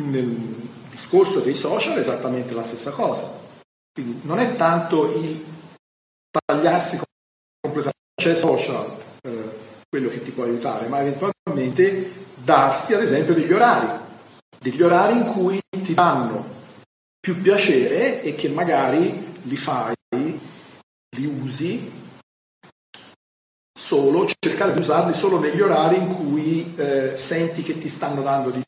Nel 0.00 0.68
discorso 0.90 1.40
dei 1.40 1.54
social 1.54 1.96
è 1.96 1.98
esattamente 1.98 2.54
la 2.54 2.62
stessa 2.62 2.90
cosa. 2.90 3.44
Quindi 3.92 4.20
non 4.24 4.38
è 4.38 4.54
tanto 4.54 5.18
il 5.18 5.44
tagliarsi 6.30 7.00
completamente 7.60 7.94
c'è 8.14 8.34
social 8.34 8.98
eh, 9.22 9.58
quello 9.88 10.08
che 10.08 10.22
ti 10.22 10.30
può 10.30 10.44
aiutare, 10.44 10.86
ma 10.86 11.00
eventualmente 11.00 12.24
darsi 12.34 12.94
ad 12.94 13.02
esempio 13.02 13.34
degli 13.34 13.52
orari, 13.52 13.88
degli 14.58 14.82
orari 14.82 15.16
in 15.16 15.26
cui 15.26 15.60
ti 15.82 15.94
danno 15.94 16.54
più 17.18 17.40
piacere 17.40 18.22
e 18.22 18.34
che 18.34 18.48
magari 18.48 19.34
li 19.42 19.56
fai, 19.56 19.95
li 21.16 21.26
usi 21.26 21.90
solo, 23.76 24.26
cercare 24.26 24.72
di 24.72 24.80
usarli 24.80 25.12
solo 25.12 25.38
negli 25.38 25.60
orari 25.60 25.96
in 25.96 26.14
cui 26.14 26.74
eh, 26.76 27.16
senti 27.16 27.62
che 27.62 27.78
ti 27.78 27.88
stanno 27.88 28.22
dando 28.22 28.50
di 28.50 28.62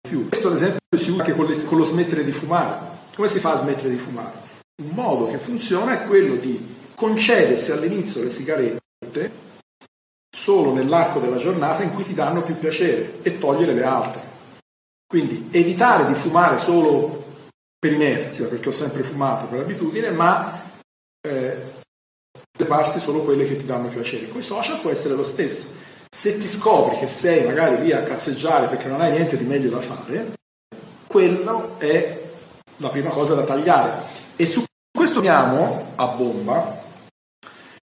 più. 0.00 0.28
Questo 0.28 0.48
ad 0.48 0.54
esempio 0.54 0.80
si 0.96 1.10
usa 1.10 1.22
anche 1.22 1.34
con, 1.34 1.46
le, 1.46 1.64
con 1.64 1.78
lo 1.78 1.84
smettere 1.84 2.24
di 2.24 2.32
fumare. 2.32 3.00
Come 3.14 3.28
si 3.28 3.38
fa 3.38 3.52
a 3.52 3.56
smettere 3.56 3.90
di 3.90 3.96
fumare? 3.96 4.40
Un 4.82 4.90
modo 4.94 5.26
che 5.26 5.38
funziona 5.38 5.92
è 6.02 6.06
quello 6.06 6.36
di 6.36 6.74
concedersi 6.94 7.72
all'inizio 7.72 8.22
le 8.22 8.30
sigarette 8.30 9.40
solo 10.34 10.72
nell'arco 10.72 11.20
della 11.20 11.36
giornata 11.36 11.82
in 11.82 11.92
cui 11.92 12.04
ti 12.04 12.14
danno 12.14 12.42
più 12.42 12.58
piacere 12.58 13.22
e 13.22 13.38
togliere 13.38 13.74
le 13.74 13.84
altre. 13.84 14.30
Quindi 15.06 15.48
evitare 15.50 16.06
di 16.06 16.14
fumare 16.14 16.56
solo 16.56 17.24
per 17.78 17.92
inerzia, 17.92 18.48
perché 18.48 18.68
ho 18.68 18.72
sempre 18.72 19.02
fumato 19.02 19.46
per 19.46 19.60
abitudine, 19.60 20.10
ma 20.10 20.70
eh, 21.20 21.81
farsi 22.64 23.00
solo 23.00 23.20
quelle 23.22 23.46
che 23.46 23.56
ti 23.56 23.64
danno 23.64 23.88
piacere. 23.88 24.28
Con 24.28 24.40
i 24.40 24.44
social 24.44 24.80
può 24.80 24.90
essere 24.90 25.14
lo 25.14 25.24
stesso. 25.24 25.66
Se 26.08 26.36
ti 26.36 26.46
scopri 26.46 26.98
che 26.98 27.06
sei 27.06 27.46
magari 27.46 27.82
lì 27.82 27.92
a 27.92 28.02
cazzeggiare 28.02 28.68
perché 28.68 28.88
non 28.88 29.00
hai 29.00 29.12
niente 29.12 29.36
di 29.36 29.44
meglio 29.44 29.70
da 29.70 29.80
fare, 29.80 30.32
quello 31.06 31.78
è 31.78 32.20
la 32.76 32.88
prima 32.88 33.10
cosa 33.10 33.34
da 33.34 33.44
tagliare. 33.44 34.02
E 34.36 34.46
su 34.46 34.62
questo 34.90 35.18
andiamo 35.18 35.92
a 35.96 36.06
bomba 36.08 36.80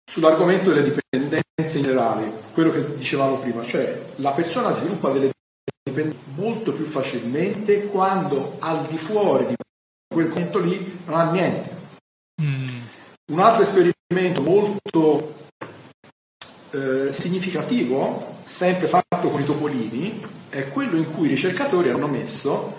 sull'argomento 0.05 0.71
delle 0.71 0.83
dipendenze 0.83 1.77
in 1.77 1.83
generale, 1.83 2.31
quello 2.53 2.69
che 2.69 2.95
dicevamo 2.95 3.37
prima, 3.37 3.63
cioè 3.63 3.99
la 4.17 4.31
persona 4.31 4.71
sviluppa 4.71 5.09
delle 5.09 5.31
dipendenze 5.83 6.19
molto 6.35 6.71
più 6.71 6.85
facilmente 6.85 7.85
quando 7.85 8.57
al 8.59 8.85
di 8.85 8.97
fuori 8.97 9.47
di 9.47 9.55
quel 10.13 10.29
conto 10.29 10.59
lì 10.59 10.99
non 11.05 11.19
ha 11.19 11.31
niente. 11.31 11.69
Mm. 12.41 12.81
Un 13.31 13.39
altro 13.39 13.63
esperimento 13.63 14.02
molto 14.41 15.35
eh, 16.71 17.11
significativo, 17.11 18.37
sempre 18.43 18.87
fatto 18.87 19.29
con 19.29 19.41
i 19.41 19.45
topolini, 19.45 20.21
è 20.49 20.69
quello 20.69 20.97
in 20.97 21.11
cui 21.11 21.27
i 21.27 21.29
ricercatori 21.29 21.89
hanno 21.89 22.07
messo 22.07 22.77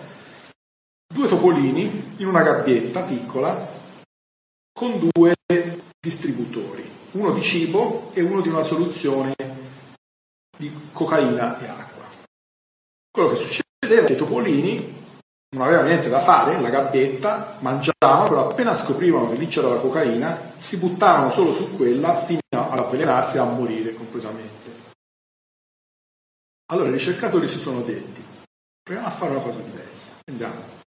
due 1.13 1.29
topolini 1.29 2.15
in 2.19 2.27
una 2.27 2.43
gabbietta 2.43 3.03
piccola 3.03 3.73
con 4.73 5.09
due 5.13 5.35
distributori, 6.01 6.89
uno 7.13 7.33
di 7.33 7.41
cibo 7.41 8.11
e 8.15 8.23
uno 8.23 8.41
di 8.41 8.49
una 8.49 8.63
soluzione 8.63 9.35
di 10.57 10.73
cocaina 10.93 11.59
e 11.61 11.67
acqua. 11.67 12.05
Quello 13.11 13.29
che 13.31 13.37
succedeva 13.37 14.03
è 14.03 14.05
che 14.05 14.13
i 14.13 14.17
topolini 14.17 14.94
non 15.55 15.63
avevano 15.63 15.89
niente 15.89 16.09
da 16.09 16.19
fare, 16.19 16.61
la 16.61 16.69
gabbietta, 16.69 17.59
mangiavano, 17.61 18.25
però 18.29 18.51
appena 18.51 18.75
scoprivano 18.75 19.31
che 19.31 19.37
lì 19.37 19.47
c'era 19.47 19.69
la 19.69 19.79
cocaina, 19.79 20.53
si 20.57 20.79
buttavano 20.79 21.31
solo 21.31 21.53
su 21.53 21.77
quella 21.77 22.15
fino 22.17 22.41
ad 22.51 22.79
avvelenarsi 22.79 23.37
e 23.37 23.41
a 23.41 23.45
morire 23.45 23.95
completamente. 23.95 24.53
Allora 26.73 26.89
i 26.89 26.93
ricercatori 26.93 27.47
si 27.47 27.59
sono 27.59 27.83
detti, 27.83 28.23
proviamo 28.83 29.07
a 29.07 29.13
fare 29.13 29.31
una 29.31 29.41
cosa 29.41 29.61
diversa. 29.61 30.15
Andiamo. 30.29 30.83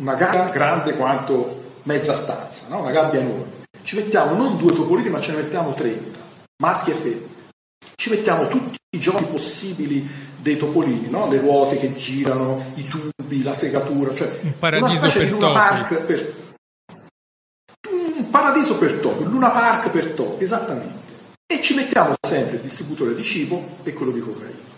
Una 0.00 0.14
gabbia 0.14 0.48
grande 0.48 0.96
quanto 0.96 1.76
mezza 1.84 2.12
stanza, 2.12 2.68
no? 2.68 2.80
una 2.80 2.90
gabbia 2.90 3.20
enorme. 3.20 3.60
Ci 3.82 3.96
mettiamo 3.96 4.34
non 4.34 4.56
due 4.56 4.72
topolini, 4.72 5.10
ma 5.10 5.20
ce 5.20 5.32
ne 5.32 5.42
mettiamo 5.42 5.74
30, 5.74 6.18
maschi 6.60 6.90
e 6.90 6.94
femmine. 6.94 7.40
Ci 7.94 8.10
mettiamo 8.10 8.48
tutti 8.48 8.78
i 8.94 8.98
giochi 8.98 9.24
possibili 9.24 10.06
dei 10.38 10.56
topolini, 10.56 11.08
no? 11.08 11.28
le 11.28 11.38
ruote 11.40 11.78
che 11.78 11.94
girano, 11.94 12.72
i 12.74 12.86
tubi, 12.86 13.42
la 13.42 13.52
segatura, 13.52 14.14
cioè 14.14 14.38
un 14.42 14.58
paradiso 14.58 14.98
una 14.98 15.12
per 15.12 15.24
di 15.24 15.30
Luna 15.30 15.46
topi. 15.46 15.58
Park 15.58 15.98
per 16.02 16.34
un 17.90 18.30
paradiso 18.30 18.76
per 18.76 18.92
topi, 18.94 19.22
un 19.22 19.30
Luna 19.30 19.50
Park 19.50 19.90
per 19.90 20.08
topi, 20.08 20.44
esattamente. 20.44 21.00
E 21.46 21.60
ci 21.60 21.74
mettiamo 21.74 22.14
sempre 22.20 22.56
il 22.56 22.62
distributore 22.62 23.14
di 23.14 23.22
cibo 23.22 23.78
e 23.82 23.92
quello 23.92 24.12
di 24.12 24.20
cocaina. 24.20 24.70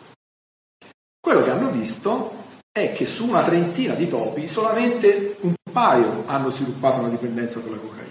Quello 1.20 1.42
che 1.42 1.50
hanno 1.50 1.70
visto 1.70 2.42
è 2.70 2.92
che 2.92 3.04
su 3.04 3.26
una 3.26 3.42
trentina 3.42 3.94
di 3.94 4.08
topi 4.08 4.46
solamente 4.46 5.36
un 5.40 5.54
paio 5.72 6.24
hanno 6.26 6.50
sviluppato 6.50 7.00
una 7.00 7.08
dipendenza 7.08 7.60
con 7.60 7.70
la 7.72 7.76
cocaina. 7.78 8.03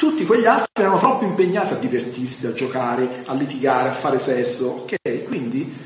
Tutti 0.00 0.24
quegli 0.24 0.46
altri 0.46 0.82
erano 0.82 0.96
troppo 0.96 1.26
impegnati 1.26 1.74
a 1.74 1.76
divertirsi, 1.76 2.46
a 2.46 2.54
giocare, 2.54 3.22
a 3.26 3.34
litigare, 3.34 3.90
a 3.90 3.92
fare 3.92 4.16
sesso. 4.16 4.68
Ok, 4.68 5.24
quindi 5.24 5.76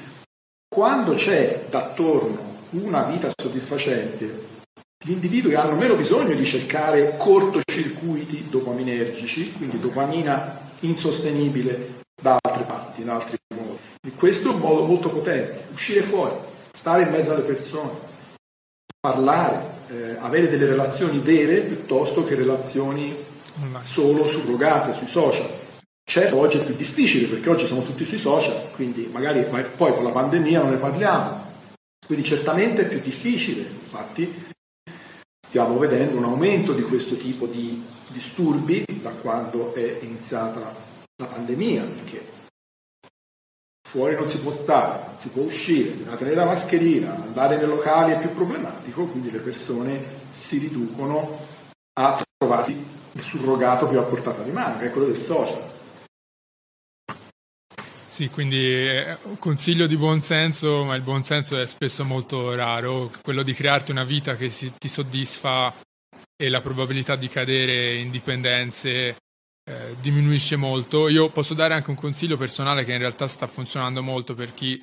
quando 0.73 1.15
c'è 1.15 1.65
d'attorno 1.69 2.39
una 2.71 3.03
vita 3.03 3.29
soddisfacente, 3.37 4.47
gli 5.05 5.11
individui 5.11 5.57
hanno 5.57 5.75
meno 5.75 5.97
bisogno 5.97 6.33
di 6.37 6.45
cercare 6.45 7.17
cortocircuiti 7.17 8.47
dopaminergici, 8.49 9.53
quindi 9.53 9.81
dopamina 9.81 10.61
insostenibile 10.83 12.03
da 12.15 12.39
altre 12.41 12.63
parti, 12.63 13.03
in 13.03 13.09
altri 13.09 13.37
modi. 13.53 13.79
E 14.07 14.13
questo 14.13 14.51
è 14.51 14.55
un 14.55 14.61
modo 14.61 14.85
molto 14.85 15.09
potente, 15.09 15.65
uscire 15.73 16.03
fuori, 16.03 16.37
stare 16.71 17.03
in 17.03 17.11
mezzo 17.11 17.33
alle 17.33 17.43
persone, 17.43 17.91
parlare, 19.01 19.73
eh, 19.89 20.17
avere 20.21 20.49
delle 20.49 20.67
relazioni 20.67 21.19
vere 21.19 21.63
piuttosto 21.63 22.23
che 22.23 22.37
relazioni 22.37 23.33
solo 23.83 24.27
surrogate 24.27 24.93
sui 24.93 25.07
social. 25.07 25.63
Certo, 26.07 26.37
oggi 26.37 26.59
è 26.59 26.65
più 26.65 26.75
difficile 26.75 27.27
perché 27.27 27.49
oggi 27.49 27.67
siamo 27.67 27.83
tutti 27.83 28.05
sui 28.05 28.19
social, 28.19 28.71
quindi 28.73 29.09
magari 29.11 29.43
poi 29.77 29.95
con 29.95 30.05
la 30.05 30.11
pandemia 30.11 30.63
non 30.63 30.71
ne 30.73 30.77
parliamo. 30.77 31.53
Quindi 32.07 32.25
certamente 32.25 32.83
è 32.83 32.89
più 32.89 33.01
difficile, 33.01 33.63
infatti 33.63 34.53
stiamo 35.41 35.79
vedendo 35.79 36.19
un 36.19 36.25
aumento 36.25 36.73
di 36.73 36.83
questo 36.83 37.17
tipo 37.17 37.47
di 37.47 37.83
disturbi 38.09 38.85
da 39.01 39.11
quando 39.11 39.73
è 39.75 39.99
iniziata 40.03 40.75
la 41.17 41.27
pandemia, 41.27 41.83
perché 41.83 42.33
fuori 43.89 44.17
non 44.17 44.29
si 44.29 44.41
può 44.41 44.51
stare, 44.51 45.05
non 45.07 45.19
si 45.19 45.31
può 45.31 45.43
uscire, 45.45 45.93
bisogna 45.93 46.17
tenere 46.17 46.37
la 46.37 46.45
mascherina, 46.45 47.15
andare 47.15 47.57
nei 47.57 47.67
locali 47.67 48.13
è 48.13 48.19
più 48.19 48.35
problematico, 48.35 49.07
quindi 49.07 49.31
le 49.31 49.39
persone 49.39 50.03
si 50.29 50.59
riducono 50.59 51.39
a 51.99 52.23
trovarsi 52.37 52.93
il 53.15 53.21
surrogato 53.21 53.89
più 53.89 53.99
a 53.99 54.03
portata 54.03 54.43
di 54.43 54.51
mano, 54.51 54.79
che 54.79 54.87
è 54.87 54.91
quello 54.91 55.07
del 55.07 55.17
social. 55.17 55.73
Sì, 58.07 58.29
quindi 58.29 58.63
eh, 58.65 59.19
consiglio 59.41 59.89
di 59.89 59.97
buon 59.97 60.21
senso, 60.21 60.85
ma 60.85 60.95
il 60.95 61.03
buon 61.03 61.25
senso 61.25 61.59
è 61.59 61.67
spesso 61.67 62.05
molto 62.05 62.55
raro, 62.55 63.11
quello 63.23 63.43
di 63.43 63.53
crearti 63.53 63.91
una 63.91 64.05
vita 64.05 64.37
che 64.37 64.51
si, 64.51 64.73
ti 64.79 64.87
soddisfa 64.87 65.75
e 66.37 66.49
la 66.49 66.61
probabilità 66.61 67.17
di 67.17 67.29
cadere 67.29 67.95
in 67.95 68.11
dipendenze 68.11 69.17
eh, 69.69 69.97
diminuisce 70.01 70.55
molto. 70.55 71.09
Io 71.09 71.31
posso 71.31 71.55
dare 71.55 71.75
anche 71.75 71.91
un 71.91 71.97
consiglio 71.97 72.37
personale 72.37 72.85
che 72.85 72.93
in 72.93 72.99
realtà 72.99 73.27
sta 73.27 73.49
funzionando 73.49 74.01
molto 74.03 74.35
per 74.35 74.55
chi 74.55 74.81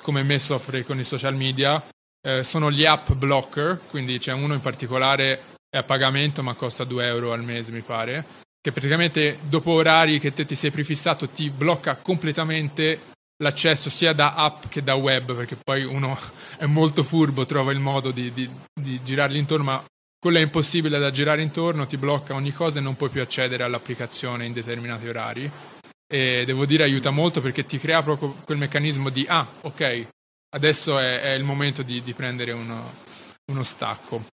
come 0.00 0.22
me 0.22 0.38
soffre 0.38 0.84
con 0.84 0.98
i 0.98 1.04
social 1.04 1.36
media, 1.36 1.80
eh, 2.20 2.42
sono 2.42 2.70
gli 2.70 2.84
app 2.84 3.12
blocker, 3.12 3.80
quindi 3.90 4.18
c'è 4.18 4.32
uno 4.32 4.54
in 4.54 4.60
particolare 4.60 5.51
è 5.72 5.78
a 5.78 5.82
pagamento 5.82 6.42
ma 6.42 6.52
costa 6.52 6.84
2 6.84 7.06
euro 7.06 7.32
al 7.32 7.42
mese 7.42 7.72
mi 7.72 7.80
pare, 7.80 8.24
che 8.60 8.72
praticamente 8.72 9.38
dopo 9.48 9.70
orari 9.70 10.20
che 10.20 10.34
te 10.34 10.44
ti 10.44 10.54
sei 10.54 10.70
prefissato 10.70 11.30
ti 11.30 11.48
blocca 11.48 11.96
completamente 11.96 13.00
l'accesso 13.42 13.88
sia 13.88 14.12
da 14.12 14.34
app 14.34 14.66
che 14.68 14.82
da 14.82 14.94
web, 14.94 15.34
perché 15.34 15.56
poi 15.56 15.84
uno 15.84 16.16
è 16.58 16.66
molto 16.66 17.02
furbo, 17.02 17.46
trova 17.46 17.72
il 17.72 17.78
modo 17.78 18.10
di, 18.10 18.30
di, 18.32 18.48
di 18.78 19.00
girarli 19.02 19.38
intorno, 19.38 19.64
ma 19.64 19.84
quello 20.18 20.36
è 20.36 20.42
impossibile 20.42 20.98
da 20.98 21.10
girare 21.10 21.40
intorno, 21.40 21.86
ti 21.86 21.96
blocca 21.96 22.34
ogni 22.34 22.52
cosa 22.52 22.78
e 22.78 22.82
non 22.82 22.94
puoi 22.94 23.08
più 23.08 23.22
accedere 23.22 23.64
all'applicazione 23.64 24.44
in 24.44 24.52
determinati 24.52 25.08
orari. 25.08 25.50
E 26.06 26.42
devo 26.44 26.66
dire 26.66 26.82
aiuta 26.82 27.08
molto 27.08 27.40
perché 27.40 27.64
ti 27.64 27.78
crea 27.78 28.02
proprio 28.02 28.36
quel 28.44 28.58
meccanismo 28.58 29.08
di 29.08 29.24
ah, 29.26 29.48
ok, 29.62 30.06
adesso 30.50 30.98
è, 30.98 31.22
è 31.22 31.30
il 31.30 31.44
momento 31.44 31.82
di, 31.82 32.02
di 32.02 32.12
prendere 32.12 32.52
uno, 32.52 32.92
uno 33.50 33.62
stacco. 33.62 34.26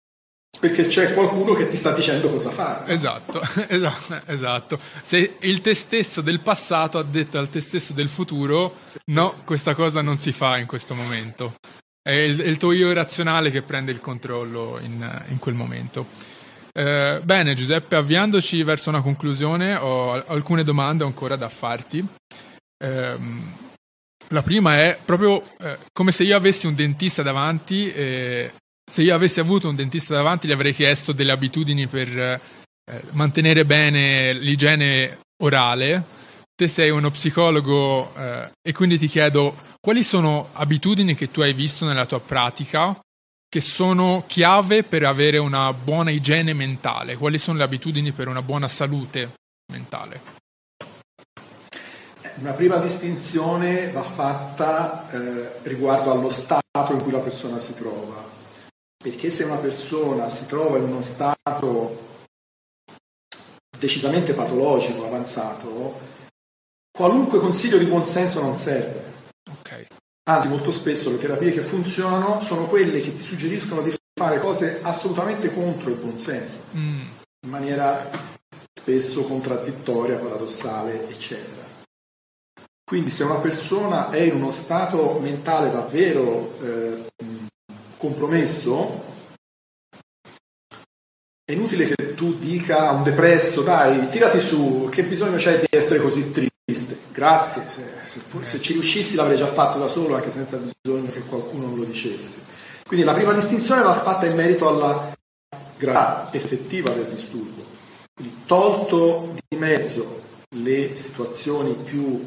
Perché 0.59 0.87
c'è 0.87 1.13
qualcuno 1.13 1.53
che 1.53 1.67
ti 1.67 1.77
sta 1.77 1.93
dicendo 1.93 2.29
cosa 2.29 2.51
fare. 2.51 2.93
Esatto, 2.93 3.41
esatto, 3.69 4.21
esatto. 4.27 4.81
Se 5.03 5.37
il 5.41 5.61
te 5.61 5.75
stesso 5.75 6.21
del 6.21 6.41
passato 6.41 6.99
ha 6.99 7.03
detto 7.03 7.39
al 7.39 7.49
te 7.49 7.61
stesso 7.61 7.93
del 7.93 8.09
futuro, 8.09 8.77
no, 9.07 9.35
questa 9.45 9.75
cosa 9.75 10.03
non 10.03 10.19
si 10.19 10.33
fa 10.33 10.59
in 10.59 10.67
questo 10.67 10.95
momento. 10.95 11.55
È 12.03 12.13
il, 12.13 12.41
è 12.41 12.47
il 12.47 12.57
tuo 12.57 12.73
io 12.73 12.93
razionale 12.93 13.51
che 13.51 13.63
prende 13.63 13.93
il 13.93 14.01
controllo 14.01 14.79
in, 14.83 15.25
in 15.29 15.39
quel 15.39 15.55
momento. 15.55 16.07
Eh, 16.73 17.21
bene, 17.23 17.55
Giuseppe, 17.55 17.97
avviandoci 17.97 18.63
verso 18.63 18.91
una 18.91 19.01
conclusione, 19.01 19.77
ho 19.77 20.13
alcune 20.27 20.63
domande 20.63 21.05
ancora 21.05 21.37
da 21.37 21.49
farti. 21.49 22.07
Eh, 22.79 23.17
la 24.29 24.43
prima 24.43 24.77
è 24.77 24.99
proprio 25.03 25.43
eh, 25.61 25.79
come 25.93 26.13
se 26.13 26.25
io 26.25 26.37
avessi 26.37 26.67
un 26.67 26.75
dentista 26.75 27.23
davanti 27.23 27.91
e 27.93 28.53
se 28.89 29.03
io 29.03 29.15
avessi 29.15 29.41
avuto 29.41 29.69
un 29.69 29.75
dentista 29.75 30.15
davanti 30.15 30.47
gli 30.47 30.53
avrei 30.53 30.73
chiesto 30.73 31.13
delle 31.13 31.33
abitudini 31.33 31.89
per 31.89 32.09
eh, 32.19 32.41
mantenere 33.11 33.65
bene 33.65 34.33
l'igiene 34.33 35.19
orale. 35.43 36.15
Te 36.55 36.69
sei 36.69 36.91
uno 36.91 37.11
psicologo 37.11 38.15
eh, 38.17 38.51
e 38.63 38.73
quindi 38.73 38.97
ti 38.99 39.09
chiedo 39.09 39.55
quali 39.81 40.03
sono 40.03 40.49
abitudini 40.53 41.15
che 41.15 41.31
tu 41.31 41.41
hai 41.41 41.53
visto 41.53 41.85
nella 41.85 42.07
tua 42.07 42.21
pratica 42.21 42.99
che 43.49 43.61
sono 43.61 44.25
chiave 44.27 44.83
per 44.83 45.05
avere 45.05 45.39
una 45.39 45.73
buona 45.73 46.11
igiene 46.11 46.55
mentale? 46.55 47.17
Quali 47.17 47.39
sono 47.39 47.59
le 47.59 47.65
abitudini 47.65 48.13
per 48.13 48.29
una 48.29 48.43
buona 48.43 48.69
salute 48.69 49.33
mentale? 49.73 50.35
Una 52.39 52.53
prima 52.53 52.77
distinzione 52.77 53.91
va 53.93 54.03
fatta 54.03 55.09
eh, 55.11 55.59
riguardo 55.63 56.13
allo 56.13 56.29
stato 56.29 56.93
in 56.93 57.01
cui 57.01 57.13
la 57.13 57.21
persona 57.21 57.59
si 57.59 57.75
trova, 57.75 58.23
perché 58.97 59.31
se 59.31 59.45
una 59.45 59.57
persona 59.57 60.29
si 60.29 60.47
trova 60.47 60.79
in 60.79 60.85
uno 60.85 61.01
stato 61.01 62.05
decisamente 63.79 64.33
patologico, 64.33 65.05
avanzato, 65.05 66.01
qualunque 66.91 67.39
consiglio 67.39 67.79
di 67.79 67.85
buon 67.85 68.05
senso 68.05 68.41
non 68.41 68.55
serve. 68.55 69.15
Okay. 69.61 69.87
Anzi, 70.29 70.49
molto 70.49 70.71
spesso 70.71 71.11
le 71.11 71.19
terapie 71.19 71.53
che 71.53 71.63
funzionano 71.63 72.41
sono 72.41 72.67
quelle 72.67 73.01
che 73.01 73.13
ti 73.13 73.23
suggeriscono 73.23 73.83
di 73.83 73.95
fare 74.19 74.41
cose 74.41 74.81
assolutamente 74.83 75.53
contro 75.53 75.91
il 75.91 75.97
buon 75.97 76.17
senso, 76.17 76.63
mm. 76.75 77.01
in 77.45 77.51
maniera 77.51 78.11
spesso 78.73 79.23
contraddittoria, 79.23 80.17
paradossale, 80.17 81.09
eccetera. 81.09 81.65
Quindi 82.83 83.11
se 83.11 83.25
una 83.25 83.41
persona 83.41 84.11
è 84.11 84.21
in 84.21 84.37
uno 84.37 84.51
stato 84.51 85.19
mentale 85.19 85.71
davvero 85.71 86.57
eh, 86.61 87.07
compromesso, 87.97 89.05
è 91.45 91.53
inutile 91.53 91.87
che 91.87 92.15
tu 92.15 92.35
dica 92.35 92.89
a 92.89 92.93
un 92.93 93.03
depresso, 93.03 93.63
dai, 93.63 94.09
tirati 94.09 94.41
su, 94.41 94.89
che 94.91 95.05
bisogno 95.05 95.37
c'è 95.37 95.61
di 95.61 95.67
essere 95.71 96.01
così 96.01 96.33
triste? 96.33 96.99
Grazie, 97.13 97.63
se, 97.69 97.85
se, 98.05 98.21
se 98.41 98.61
ci 98.61 98.73
riuscissi 98.73 99.15
l'avrei 99.15 99.37
già 99.37 99.47
fatto 99.47 99.79
da 99.79 99.87
solo, 99.87 100.17
anche 100.17 100.31
senza 100.31 100.59
bisogno 100.59 101.11
che 101.13 101.21
qualcuno 101.21 101.75
lo 101.75 101.85
dicesse. 101.85 102.43
Quindi 102.87 103.07
la 103.07 103.15
prima 103.15 103.33
distinzione 103.33 103.83
va 103.83 103.95
fatta 103.95 104.27
in 104.27 104.35
merito 104.35 104.69
alla 104.69 105.15
gravità 105.77 106.29
effettiva 106.33 106.91
del 106.91 107.07
disturbo. 107.07 107.65
Quindi 108.13 108.43
tolto 108.47 109.35
di 109.49 109.57
mezzo 109.57 110.23
le 110.57 110.97
situazioni 110.97 111.75
più 111.75 112.25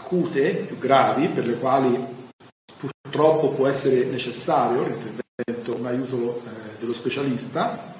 acute, 0.00 0.64
più 0.66 0.78
gravi, 0.78 1.28
per 1.28 1.46
le 1.46 1.58
quali 1.58 2.15
purtroppo 2.78 3.50
può 3.50 3.66
essere 3.66 4.04
necessario 4.04 4.82
l'intervento, 4.82 5.76
un 5.76 5.86
aiuto 5.86 6.42
eh, 6.44 6.78
dello 6.78 6.92
specialista, 6.92 7.94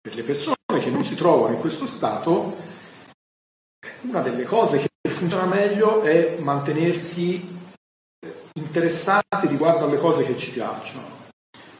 per 0.00 0.14
le 0.14 0.22
persone 0.22 0.56
che 0.78 0.90
non 0.90 1.02
si 1.02 1.14
trovano 1.14 1.54
in 1.54 1.60
questo 1.60 1.86
stato, 1.86 2.56
una 4.02 4.20
delle 4.20 4.44
cose 4.44 4.78
che 4.78 5.10
funziona 5.10 5.46
meglio 5.46 6.02
è 6.02 6.36
mantenersi 6.38 7.58
eh, 8.24 8.34
interessati 8.54 9.46
riguardo 9.46 9.84
alle 9.84 9.98
cose 9.98 10.24
che 10.24 10.36
ci 10.36 10.50
piacciono. 10.50 11.22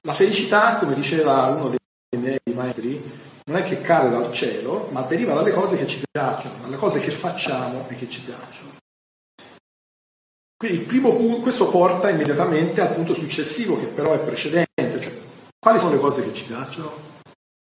La 0.07 0.15
felicità, 0.15 0.77
come 0.77 0.95
diceva 0.95 1.47
uno 1.47 1.69
dei 1.69 2.21
miei 2.21 2.39
maestri, 2.55 3.03
non 3.47 3.57
è 3.57 3.63
che 3.63 3.81
cade 3.81 4.11
dal 4.11 4.33
cielo, 4.33 4.89
ma 4.91 5.03
deriva 5.03 5.35
dalle 5.35 5.53
cose 5.53 5.77
che 5.77 5.87
ci 5.87 6.03
piacciono, 6.11 6.63
dalle 6.63 6.77
cose 6.77 7.01
che 7.01 7.11
facciamo 7.11 7.87
e 7.89 7.95
che 7.95 8.09
ci 8.09 8.21
piacciono. 8.21 8.73
Quindi 10.65 10.81
il 10.81 10.87
primo 10.87 11.13
punto, 11.13 11.41
questo 11.41 11.69
porta 11.69 12.09
immediatamente 12.09 12.81
al 12.81 12.95
punto 12.95 13.13
successivo 13.13 13.77
che 13.77 13.85
però 13.85 14.15
è 14.15 14.19
precedente, 14.19 14.99
cioè 14.99 15.13
quali 15.59 15.79
sono 15.79 15.93
le 15.93 15.99
cose 15.99 16.25
che 16.25 16.33
ci 16.33 16.47
piacciono? 16.47 16.91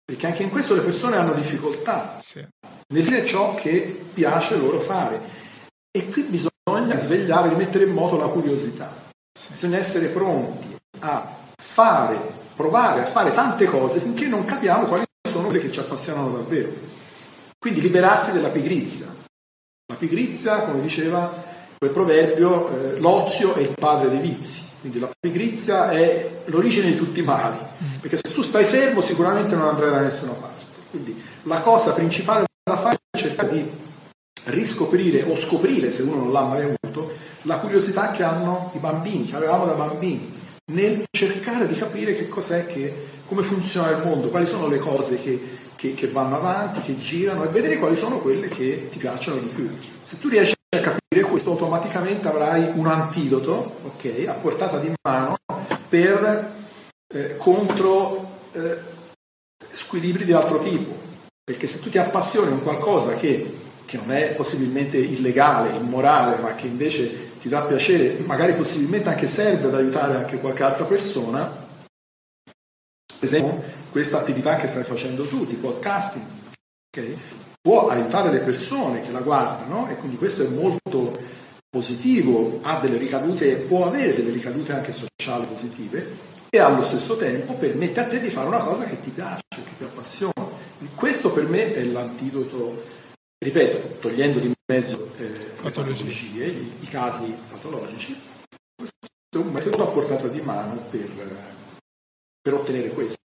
Perché 0.05 0.27
anche 0.27 0.43
in 0.43 0.51
questo 0.51 0.75
le 0.75 0.83
persone 0.83 1.17
hanno 1.17 1.33
difficoltà 1.33 2.19
sì. 2.21 2.47
nel 2.93 3.03
dire 3.03 3.25
ciò 3.25 3.55
che 3.55 4.05
piace 4.13 4.59
loro 4.59 4.81
fare. 4.81 5.19
E 5.91 6.11
qui 6.11 6.25
bisogna 6.25 6.95
svegliare, 6.95 7.49
rimettere 7.49 7.85
in 7.85 7.95
moto 7.95 8.19
la 8.19 8.27
curiosità. 8.27 8.95
Sì. 9.33 9.53
Bisogna 9.53 9.79
essere 9.79 10.09
pronti 10.09 10.77
a 10.99 11.37
fare, 11.57 12.21
provare 12.55 13.01
a 13.01 13.07
fare 13.07 13.33
tante 13.33 13.65
cose 13.65 14.01
finché 14.01 14.27
non 14.27 14.45
capiamo 14.45 14.85
quali 14.85 15.05
sono 15.27 15.47
quelle 15.47 15.63
che 15.63 15.71
ci 15.71 15.79
appassionano 15.79 16.33
davvero. 16.33 16.71
Quindi 17.59 17.81
liberarsi 17.81 18.33
della 18.33 18.51
pigrizia. 18.51 19.07
La 19.87 19.97
pigrizia, 19.97 20.65
come 20.65 20.83
diceva 20.83 21.49
quel 21.83 21.93
proverbio, 21.93 22.69
eh, 22.69 22.99
l'ozio 23.01 23.55
è 23.55 23.61
il 23.61 23.73
padre 23.75 24.11
dei 24.11 24.21
vizi, 24.21 24.63
quindi 24.81 24.99
la 24.99 25.09
pigrizia 25.19 25.91
è 25.91 26.43
l'origine 26.45 26.91
di 26.91 26.95
tutti 26.95 27.21
i 27.21 27.23
mali, 27.23 27.57
perché 28.03 28.19
se 28.19 28.35
tu 28.35 28.43
stai 28.43 28.65
fermo 28.67 29.01
sicuramente 29.01 29.57
non 29.57 29.69
andrai 29.69 29.91
da 29.91 30.01
nessuna 30.01 30.33
parte. 30.33 30.67
Quindi 30.91 31.19
la 31.45 31.59
cosa 31.63 31.95
principale 31.95 32.45
da 32.63 32.77
fare 32.77 32.99
è 33.11 33.17
cercare 33.17 33.53
di 33.53 33.71
riscoprire 34.45 35.23
o 35.23 35.35
scoprire, 35.35 35.91
se 35.91 36.03
uno 36.03 36.17
non 36.17 36.33
l'ha 36.33 36.43
mai 36.43 36.65
avuto, 36.65 37.13
la 37.45 37.57
curiosità 37.61 38.11
che 38.11 38.25
hanno 38.25 38.71
i 38.75 38.79
bambini, 38.79 39.25
che 39.25 39.37
avevamo 39.37 39.65
da 39.65 39.73
bambini, 39.73 40.39
nel 40.73 41.05
cercare 41.11 41.67
di 41.67 41.77
capire 41.77 42.15
che 42.15 42.29
cos'è 42.29 42.67
che, 42.67 43.07
come 43.25 43.43
funziona 43.43 43.89
il 43.89 44.05
mondo, 44.05 44.29
quali 44.29 44.45
sono 44.45 44.69
le 44.69 44.81
cose 44.81 45.19
che, 45.19 45.57
che, 45.77 45.95
che 45.95 46.09
vanno 46.09 46.37
avanti, 46.37 46.83
che 46.83 46.99
girano 46.99 47.43
e 47.45 47.49
vedere 47.49 47.79
quali 47.79 47.97
sono 47.97 48.19
quelle 48.19 48.49
che 48.49 48.89
ti 48.91 48.99
piacciono 48.99 49.41
di 49.41 49.47
più. 49.47 49.71
Se 50.03 50.19
tu 50.19 50.29
riesci 50.29 50.59
questo 51.51 51.53
automaticamente 51.53 52.29
avrai 52.29 52.71
un 52.75 52.87
antidoto 52.87 53.79
okay, 53.85 54.27
a 54.27 54.35
portata 54.35 54.79
di 54.79 54.93
mano 55.03 55.37
per 55.89 56.53
eh, 57.13 57.37
contro 57.37 58.39
eh, 58.53 58.79
squilibri 59.71 60.25
di 60.25 60.33
altro 60.33 60.59
tipo 60.59 61.09
perché 61.43 61.67
se 61.67 61.81
tu 61.81 61.91
ti 61.91 61.99
appassioni 61.99 62.51
a 62.51 62.55
un 62.55 62.63
qualcosa 62.63 63.15
che, 63.15 63.59
che 63.85 63.97
non 63.97 64.13
è 64.13 64.35
possibilmente 64.35 64.99
illegale, 64.99 65.77
immorale 65.77 66.41
ma 66.41 66.55
che 66.55 66.67
invece 66.67 67.39
ti 67.39 67.49
dà 67.49 67.63
piacere 67.63 68.19
magari 68.25 68.55
possibilmente 68.55 69.09
anche 69.09 69.27
serve 69.27 69.69
ad 69.69 69.75
aiutare 69.75 70.17
anche 70.17 70.39
qualche 70.39 70.63
altra 70.63 70.85
persona 70.85 71.69
per 72.45 73.29
esempio 73.29 73.79
questa 73.91 74.19
attività 74.19 74.55
che 74.57 74.69
stai 74.69 74.85
facendo 74.85 75.27
tu 75.27 75.45
di 75.45 75.55
podcasting 75.55 76.27
okay? 76.95 77.19
può 77.61 77.89
aiutare 77.89 78.31
le 78.31 78.39
persone 78.39 79.03
che 79.03 79.11
la 79.11 79.21
guardano 79.21 79.89
e 79.89 79.97
quindi 79.97 80.17
questo 80.17 80.45
è 80.45 80.49
molto 80.49 81.39
positivo, 81.71 82.59
ha 82.63 82.81
delle 82.81 82.99
ricadute, 82.99 83.55
può 83.57 83.87
avere 83.87 84.15
delle 84.15 84.33
ricadute 84.33 84.73
anche 84.73 84.93
sociali 84.93 85.47
positive 85.47 86.29
e 86.51 86.59
allo 86.59 86.83
stesso 86.83 87.17
tempo 87.17 87.55
permette 87.55 88.01
a 88.01 88.07
te 88.07 88.19
di 88.19 88.29
fare 88.29 88.49
una 88.49 88.59
cosa 88.59 88.85
che 88.85 88.99
ti 88.99 89.11
piace, 89.11 89.41
che 89.51 89.77
ti 89.79 89.85
appassiona. 89.85 90.49
Questo 90.97 91.31
per 91.33 91.47
me 91.47 91.73
è 91.73 91.85
l'antidoto, 91.85 92.85
ripeto, 93.39 93.99
togliendo 94.01 94.41
di 94.41 94.53
mezzo 94.71 95.13
eh, 95.17 95.29
le 95.29 95.71
patologie, 95.71 96.47
i, 96.47 96.73
i, 96.81 96.87
casi 96.87 97.33
patologici, 97.51 98.19
questo 98.75 99.07
è 99.31 99.37
un 99.37 99.53
metodo 99.53 99.85
a 99.85 99.93
portata 99.93 100.27
di 100.27 100.41
mano 100.41 100.77
per, 100.91 101.09
per 102.43 102.55
ottenere 102.55 102.89
questo. 102.89 103.19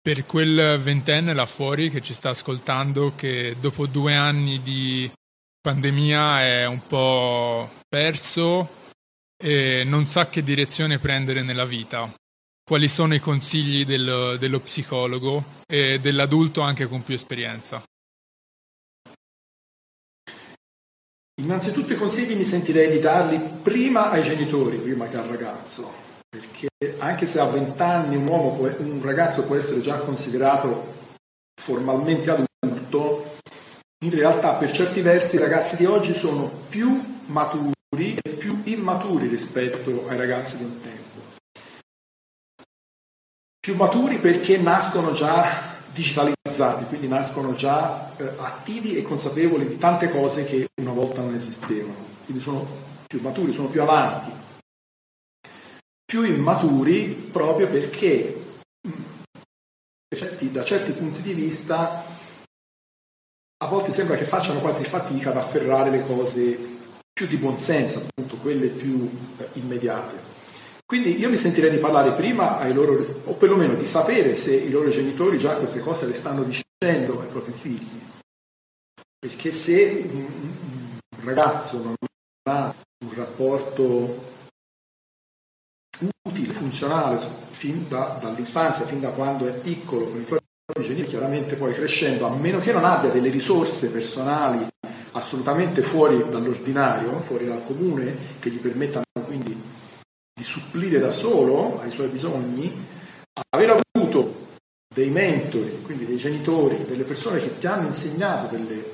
Per 0.00 0.26
quel 0.26 0.80
ventenne 0.80 1.32
là 1.32 1.46
fuori 1.46 1.88
che 1.88 2.00
ci 2.00 2.12
sta 2.12 2.30
ascoltando, 2.30 3.12
che 3.14 3.54
dopo 3.60 3.86
due 3.86 4.16
anni 4.16 4.60
di 4.60 5.08
pandemia 5.62 6.42
è 6.42 6.66
un 6.66 6.86
po' 6.86 7.70
perso 7.88 8.80
e 9.42 9.84
non 9.84 10.06
sa 10.06 10.28
che 10.28 10.42
direzione 10.42 10.98
prendere 10.98 11.42
nella 11.42 11.64
vita, 11.64 12.12
quali 12.62 12.88
sono 12.88 13.14
i 13.14 13.20
consigli 13.20 13.86
del, 13.86 14.36
dello 14.38 14.60
psicologo 14.60 15.60
e 15.66 15.98
dell'adulto 16.00 16.60
anche 16.60 16.86
con 16.86 17.02
più 17.02 17.14
esperienza? 17.14 17.82
Innanzitutto 21.40 21.92
i 21.92 21.96
consigli 21.96 22.36
mi 22.36 22.44
sentirei 22.44 22.90
di 22.90 22.98
darli 22.98 23.38
prima 23.62 24.10
ai 24.10 24.22
genitori, 24.22 24.76
prima 24.76 25.08
che 25.08 25.16
al 25.16 25.24
ragazzo 25.24 26.02
perché 26.32 26.68
anche 26.98 27.26
se 27.26 27.40
a 27.40 27.44
20 27.44 27.82
anni 27.82 28.16
un, 28.16 28.26
uomo 28.26 28.56
un 28.58 29.02
ragazzo 29.02 29.44
può 29.44 29.54
essere 29.54 29.82
già 29.82 29.98
considerato 29.98 31.10
formalmente 31.60 32.30
adulto, 32.30 32.51
in 34.02 34.10
realtà 34.10 34.54
per 34.54 34.70
certi 34.70 35.00
versi 35.00 35.36
i 35.36 35.38
ragazzi 35.38 35.76
di 35.76 35.84
oggi 35.84 36.12
sono 36.12 36.50
più 36.68 37.20
maturi 37.26 38.18
e 38.20 38.30
più 38.30 38.60
immaturi 38.64 39.28
rispetto 39.28 40.08
ai 40.08 40.16
ragazzi 40.16 40.58
di 40.58 40.64
un 40.64 40.80
tempo. 40.80 41.00
più 43.60 43.76
maturi 43.76 44.18
perché 44.18 44.56
nascono 44.58 45.12
già 45.12 45.70
digitalizzati, 45.92 46.84
quindi 46.86 47.06
nascono 47.06 47.52
già 47.52 48.16
eh, 48.16 48.32
attivi 48.38 48.96
e 48.96 49.02
consapevoli 49.02 49.68
di 49.68 49.78
tante 49.78 50.10
cose 50.10 50.44
che 50.44 50.66
una 50.80 50.90
volta 50.90 51.20
non 51.20 51.34
esistevano. 51.34 52.10
Quindi 52.24 52.42
sono 52.42 52.66
più 53.06 53.20
maturi, 53.20 53.52
sono 53.52 53.68
più 53.68 53.82
avanti. 53.82 54.32
Più 56.04 56.22
immaturi 56.24 57.28
proprio 57.30 57.68
perché 57.68 58.40
da 60.40 60.64
certi 60.64 60.92
punti 60.92 61.22
di 61.22 61.34
vista 61.34 62.11
a 63.62 63.66
volte 63.66 63.92
sembra 63.92 64.16
che 64.16 64.24
facciano 64.24 64.58
quasi 64.58 64.82
fatica 64.82 65.30
ad 65.30 65.36
afferrare 65.36 65.90
le 65.90 66.04
cose 66.04 66.58
più 67.12 67.28
di 67.28 67.36
buonsenso, 67.36 68.00
appunto 68.08 68.36
quelle 68.38 68.66
più 68.66 69.08
eh, 69.38 69.48
immediate. 69.52 70.30
Quindi 70.84 71.16
io 71.16 71.30
mi 71.30 71.36
sentirei 71.36 71.70
di 71.70 71.76
parlare 71.76 72.10
prima 72.12 72.58
ai 72.58 72.74
loro, 72.74 73.20
o 73.24 73.34
perlomeno 73.34 73.74
di 73.74 73.84
sapere 73.84 74.34
se 74.34 74.56
i 74.56 74.70
loro 74.70 74.88
genitori 74.90 75.38
già 75.38 75.56
queste 75.56 75.78
cose 75.78 76.06
le 76.06 76.14
stanno 76.14 76.42
dicendo 76.42 77.20
ai 77.20 77.28
propri 77.28 77.52
figli. 77.52 78.00
Perché 79.16 79.52
se 79.52 80.10
un 80.10 80.98
ragazzo 81.22 81.82
non 81.82 81.94
ha 82.50 82.74
un 83.04 83.14
rapporto 83.14 84.30
utile, 86.26 86.52
funzionale, 86.52 87.16
fin 87.50 87.88
da, 87.88 88.18
dall'infanzia, 88.20 88.86
fin 88.86 88.98
da 88.98 89.10
quando 89.10 89.46
è 89.46 89.52
piccolo, 89.52 90.06
con 90.06 90.20
i 90.20 90.24
propri 90.24 90.41
genitori, 90.82 91.08
chiaramente 91.08 91.56
poi 91.56 91.72
crescendo, 91.72 92.26
a 92.26 92.34
meno 92.34 92.58
che 92.58 92.72
non 92.72 92.84
abbia 92.84 93.10
delle 93.10 93.30
risorse 93.30 93.90
personali 93.90 94.66
assolutamente 95.12 95.82
fuori 95.82 96.18
dall'ordinario, 96.28 97.20
fuori 97.20 97.46
dal 97.46 97.64
comune, 97.64 98.16
che 98.40 98.50
gli 98.50 98.58
permettano 98.58 99.04
quindi 99.24 99.60
di 100.34 100.42
supplire 100.42 100.98
da 100.98 101.10
solo 101.10 101.80
ai 101.80 101.90
suoi 101.90 102.08
bisogni, 102.08 102.72
aver 103.50 103.82
avuto 103.94 104.40
dei 104.94 105.10
mentori, 105.10 105.80
quindi 105.82 106.06
dei 106.06 106.16
genitori, 106.16 106.84
delle 106.84 107.04
persone 107.04 107.38
che 107.38 107.58
ti 107.58 107.66
hanno 107.66 107.86
insegnato 107.86 108.54
delle, 108.54 108.84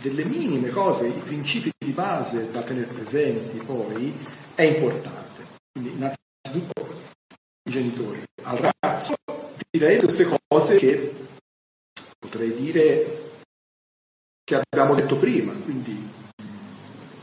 delle 0.00 0.24
minime 0.24 0.70
cose, 0.70 1.08
i 1.08 1.20
principi 1.20 1.70
di 1.78 1.92
base 1.92 2.50
da 2.50 2.62
tenere 2.62 2.86
presenti 2.86 3.58
poi, 3.58 4.14
è 4.54 4.62
importante. 4.62 5.44
Quindi 5.72 5.94
innanzitutto 5.94 7.04
i 7.68 7.70
genitori. 7.70 8.22
Al 8.42 8.58
ragazzo 8.58 9.14
direi 9.70 9.94
le 9.94 10.00
stesse 10.00 10.35
cose 10.46 10.76
che 10.76 11.14
potrei 12.18 12.54
dire 12.54 13.24
che 14.44 14.60
abbiamo 14.70 14.94
detto 14.94 15.16
prima, 15.16 15.52
quindi 15.52 16.08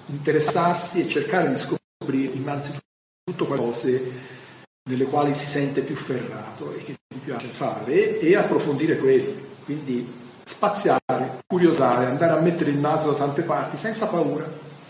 interessarsi 0.07 1.01
e 1.01 1.07
cercare 1.07 1.49
di 1.49 1.55
scoprire 1.55 2.33
innanzitutto 2.33 3.45
cose 3.47 4.11
nelle 4.89 5.05
quali 5.05 5.33
si 5.33 5.45
sente 5.45 5.81
più 5.81 5.95
ferrato 5.95 6.73
e 6.75 6.83
che 6.83 6.95
gli 7.07 7.19
piace 7.19 7.47
fare 7.47 8.19
e 8.19 8.35
approfondire 8.35 8.97
quelle. 8.97 9.51
Quindi 9.63 10.21
spaziare, 10.43 11.39
curiosare, 11.47 12.05
andare 12.05 12.33
a 12.33 12.41
mettere 12.41 12.71
il 12.71 12.77
naso 12.77 13.11
da 13.11 13.17
tante 13.17 13.43
parti 13.43 13.77
senza 13.77 14.07
paura, 14.07 14.45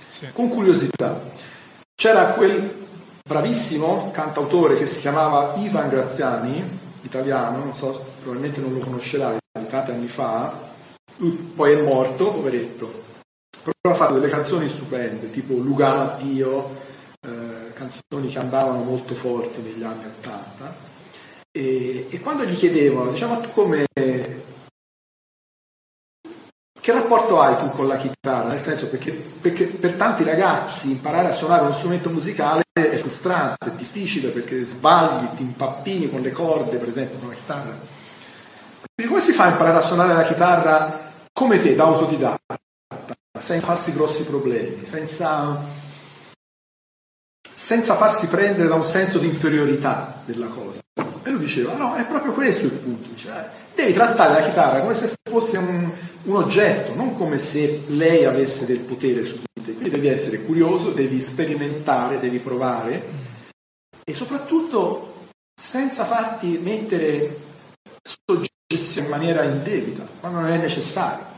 sì. 0.07 0.27
con 0.33 0.49
curiosità. 0.49 1.21
C'era 1.93 2.29
quel 2.29 2.81
bravissimo 3.21 4.09
cantautore 4.11 4.75
che 4.75 4.87
si 4.87 4.99
chiamava 5.01 5.53
Ivan 5.57 5.89
Graziani, 5.89 6.79
italiano, 7.03 7.57
non 7.59 7.73
so, 7.73 7.91
probabilmente 8.21 8.59
non 8.59 8.73
lo 8.73 8.79
conoscerai, 8.79 9.37
di 9.59 9.67
tanti 9.67 9.91
anni 9.91 10.07
fa, 10.07 10.71
lui 11.17 11.31
poi 11.31 11.73
è 11.73 11.81
morto, 11.81 12.31
poveretto, 12.31 13.03
però 13.63 13.93
ha 13.93 13.97
fatto 13.97 14.15
delle 14.15 14.29
canzoni 14.29 14.67
stupende, 14.67 15.29
tipo 15.29 15.53
Lugano 15.53 16.01
a 16.01 16.15
Dio, 16.17 16.81
canzoni 17.73 18.29
che 18.29 18.39
andavano 18.39 18.83
molto 18.83 19.13
forti 19.13 19.61
negli 19.61 19.83
anni 19.83 20.05
Ottanta. 20.05 20.91
E, 21.51 22.07
e, 22.09 22.19
quando 22.19 22.45
gli 22.45 22.55
chiedevano, 22.55 23.11
diciamo 23.11 23.39
tu 23.41 23.49
come 23.51 23.85
che 26.83 26.91
rapporto 26.91 27.39
hai 27.39 27.55
tu 27.57 27.69
con 27.69 27.87
la 27.87 27.95
chitarra? 27.95 28.49
Nel 28.49 28.59
senso 28.59 28.89
perché, 28.89 29.11
perché, 29.13 29.67
per 29.67 29.93
tanti 29.93 30.25
ragazzi 30.25 30.91
imparare 30.91 31.29
a 31.29 31.31
suonare 31.31 31.61
uno 31.61 31.73
strumento 31.73 32.09
musicale 32.09 32.61
è 32.73 32.97
frustrante, 32.97 33.69
è 33.69 33.71
difficile 33.71 34.31
perché 34.31 34.61
sbagli, 34.65 35.29
ti 35.33 35.43
impappini 35.43 36.09
con 36.09 36.19
le 36.19 36.31
corde, 36.31 36.75
per 36.75 36.89
esempio 36.89 37.19
con 37.19 37.29
la 37.29 37.35
chitarra. 37.35 37.79
Quindi 38.93 39.13
come 39.13 39.21
si 39.21 39.31
fa 39.31 39.45
a 39.45 39.51
imparare 39.51 39.77
a 39.77 39.79
suonare 39.79 40.13
la 40.13 40.23
chitarra 40.23 41.11
come 41.31 41.61
te, 41.61 41.73
da 41.73 41.85
autodidatta, 41.85 42.57
senza 43.39 43.65
farsi 43.65 43.93
grossi 43.93 44.25
problemi, 44.25 44.83
senza 44.83 45.57
senza 47.55 47.95
farsi 47.95 48.27
prendere 48.27 48.67
da 48.67 48.75
un 48.75 48.83
senso 48.83 49.19
di 49.19 49.27
inferiorità 49.27 50.21
della 50.25 50.47
cosa. 50.47 50.81
E 51.23 51.29
lui 51.29 51.39
diceva, 51.39 51.75
no, 51.75 51.95
è 51.95 52.03
proprio 52.05 52.33
questo 52.33 52.65
il 52.65 52.73
punto, 52.73 53.15
cioè, 53.15 53.49
devi 53.73 53.93
trattare 53.93 54.41
la 54.41 54.45
chitarra 54.45 54.81
come 54.81 54.93
se 54.93 55.13
fosse 55.29 55.57
un, 55.57 55.89
un, 56.23 56.35
oggetto, 56.35 56.93
non 56.95 57.13
come 57.13 57.37
se 57.37 57.83
lei 57.87 58.25
avesse 58.25 58.65
del 58.65 58.79
potere 58.79 59.23
su 59.23 59.35
di 59.35 59.63
te. 59.63 59.73
Quindi 59.73 59.89
devi 59.89 60.07
essere 60.07 60.43
curioso, 60.43 60.91
devi 60.91 61.19
sperimentare, 61.19 62.19
devi 62.19 62.39
provare 62.39 63.21
e 64.05 64.13
soprattutto 64.13 65.13
senza 65.53 66.03
farti 66.03 66.59
mettere 66.61 67.39
soggezione 68.01 69.07
in 69.07 69.11
maniera 69.11 69.43
indebita, 69.43 70.07
quando 70.19 70.39
non 70.39 70.49
è 70.49 70.57
necessario. 70.57 71.31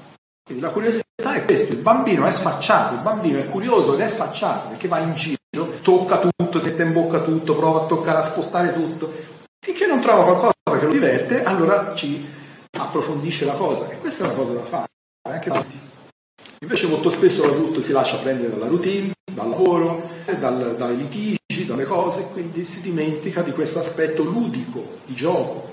Quindi 0.43 0.63
la 0.63 0.71
curiosità 0.71 1.33
è 1.33 1.45
questo, 1.45 1.73
il 1.73 1.79
bambino 1.79 2.25
è 2.25 2.31
sfacciato, 2.31 2.95
il 2.95 3.01
bambino 3.01 3.39
è 3.39 3.45
curioso 3.45 3.93
ed 3.93 4.01
è 4.01 4.07
sfacciato 4.07 4.69
perché 4.69 4.87
va 4.87 4.99
in 4.99 5.13
giro 5.13 5.37
tocca 5.81 6.19
tutto, 6.19 6.59
si 6.59 6.69
mette 6.69 6.83
in 6.83 6.93
bocca 6.93 7.21
tutto, 7.21 7.55
prova 7.55 7.83
a 7.83 7.85
toccare, 7.87 8.19
a 8.19 8.21
spostare 8.21 8.73
tutto. 8.73 9.11
Finché 9.59 9.87
non 9.87 9.99
trova 10.01 10.23
qualcosa 10.23 10.79
che 10.79 10.85
lo 10.85 10.91
diverte, 10.91 11.43
allora 11.43 11.93
ci 11.95 12.23
approfondisce 12.75 13.45
la 13.45 13.53
cosa. 13.53 13.89
E 13.89 13.99
questa 13.99 14.23
è 14.23 14.27
una 14.27 14.35
cosa 14.35 14.53
da 14.53 14.63
fare, 14.63 14.87
anche 15.29 15.49
tutti. 15.49 15.79
Invece 16.61 16.87
molto 16.87 17.09
spesso 17.09 17.45
l'adulto 17.45 17.81
si 17.81 17.91
lascia 17.91 18.17
prendere 18.17 18.49
dalla 18.49 18.67
routine, 18.67 19.11
dal 19.31 19.49
lavoro, 19.49 20.09
dal, 20.39 20.75
dai 20.77 20.97
litigi, 20.97 21.65
dalle 21.65 21.83
cose, 21.83 22.29
quindi 22.31 22.63
si 22.63 22.81
dimentica 22.81 23.41
di 23.41 23.51
questo 23.51 23.79
aspetto 23.79 24.23
ludico, 24.23 24.99
di 25.05 25.13
gioco 25.13 25.71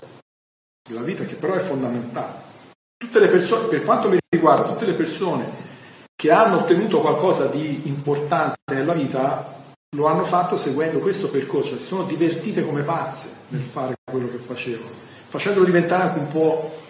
della 0.86 1.02
vita, 1.02 1.24
che 1.24 1.34
però 1.34 1.54
è 1.54 1.60
fondamentale. 1.60 2.50
Tutte 2.96 3.20
le 3.20 3.28
persone, 3.28 3.68
per 3.68 3.82
quanto 3.82 4.08
mi 4.08 4.18
riguarda, 4.28 4.68
tutte 4.68 4.86
le 4.86 4.92
persone 4.92 5.70
che 6.14 6.30
hanno 6.30 6.60
ottenuto 6.60 7.00
qualcosa 7.00 7.46
di 7.46 7.88
importante 7.88 8.74
nella 8.74 8.92
vita 8.92 9.60
lo 9.96 10.06
hanno 10.06 10.24
fatto 10.24 10.56
seguendo 10.56 11.00
questo 11.00 11.28
percorso, 11.28 11.78
si 11.78 11.84
sono 11.84 12.04
divertite 12.04 12.64
come 12.64 12.82
pazze 12.82 13.30
nel 13.48 13.62
fare 13.62 13.94
quello 14.10 14.28
che 14.30 14.38
facevano, 14.38 14.90
facendolo 15.28 15.64
diventare 15.64 16.04
anche 16.04 16.18
un 16.18 16.28
po' 16.28 16.81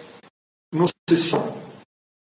un'ossessione. 1.05 1.61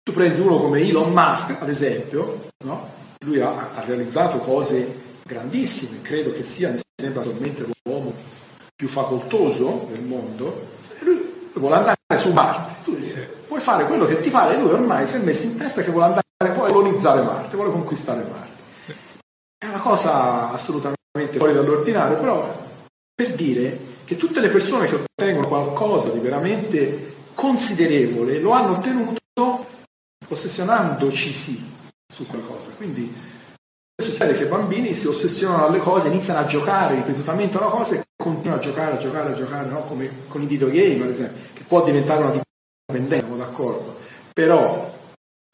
Tu 0.03 0.13
prendi 0.13 0.41
uno 0.41 0.59
come 0.59 0.81
Elon 0.81 1.13
Musk, 1.13 1.61
ad 1.61 1.69
esempio, 1.69 2.49
no? 2.65 2.95
lui 3.25 3.41
ha, 3.41 3.73
ha, 3.75 3.83
realizzato 3.85 4.39
cose 4.39 5.05
grandissime, 5.25 6.01
credo 6.03 6.31
che 6.31 6.45
sia, 6.45 6.71
mi 6.71 6.79
sembra 6.95 7.23
attualmente 7.23 7.67
l'uomo 7.83 8.15
più 8.75 8.87
facoltoso 8.87 9.89
del 9.91 10.03
mondo, 10.03 10.69
e 10.97 11.05
lui 11.05 11.51
vuole 11.55 11.75
andare 11.77 11.97
su 12.15 12.33
Marte. 12.33 12.75
Tu 12.85 13.03
sì. 13.03 13.19
puoi 13.49 13.59
fare 13.59 13.87
quello 13.87 14.05
che 14.05 14.21
ti 14.21 14.31
pare, 14.31 14.59
lui 14.59 14.71
ormai 14.71 15.07
si 15.07 15.17
è 15.17 15.21
messo 15.21 15.47
in 15.47 15.57
testa 15.57 15.83
che 15.83 15.91
vuole 15.91 16.07
andare, 16.07 16.55
vuole 16.55 16.73
colonizzare 16.73 17.23
Marte, 17.23 17.57
vuole 17.57 17.73
conquistare 17.73 18.25
Marte. 18.31 18.95
È 19.59 19.67
una 19.67 19.81
cosa 19.81 20.53
assolutamente 20.53 21.39
fuori 21.39 21.55
dall'ordinario, 21.55 22.19
però 22.19 22.65
per 23.13 23.35
dire 23.35 23.95
che 24.05 24.17
tutte 24.17 24.41
le 24.41 24.51
persone 24.51 24.87
che 24.87 25.03
ottengono 25.03 25.49
qualcosa 25.49 26.11
di 26.11 26.21
veramente 26.21 27.16
considerevole 27.37 28.41
lo 28.41 28.51
hanno 28.51 28.79
ottenuto 28.79 29.67
ossessionandoci 30.27 31.33
su 32.13 32.27
qualcosa. 32.27 32.73
Quindi 32.77 33.15
succede 34.03 34.35
che 34.35 34.45
i 34.45 34.49
bambini 34.49 34.93
si 34.95 35.07
ossessionano 35.07 35.67
alle 35.67 35.79
cose, 35.79 36.09
iniziano 36.09 36.41
a 36.41 36.47
giocare 36.47 36.97
ripetutamente 36.97 37.57
una 37.59 37.69
cosa 37.69 37.95
e 37.95 38.05
continuano 38.17 38.61
a 38.61 38.63
giocare, 38.63 38.95
a 38.95 38.99
giocare, 38.99 39.31
a 39.31 39.35
giocare, 39.35 39.69
no? 39.69 39.83
come 39.83 40.11
con 40.29 40.43
i 40.43 40.47
videogame 40.47 41.05
ad 41.05 41.11
esempio, 41.11 41.43
che 41.53 41.63
può 41.63 41.85
diventare 41.85 42.25
una 42.25 42.43
dipendenza, 42.87 43.27
siamo 43.27 43.43
d'accordo. 43.43 43.99
Però 44.33 44.95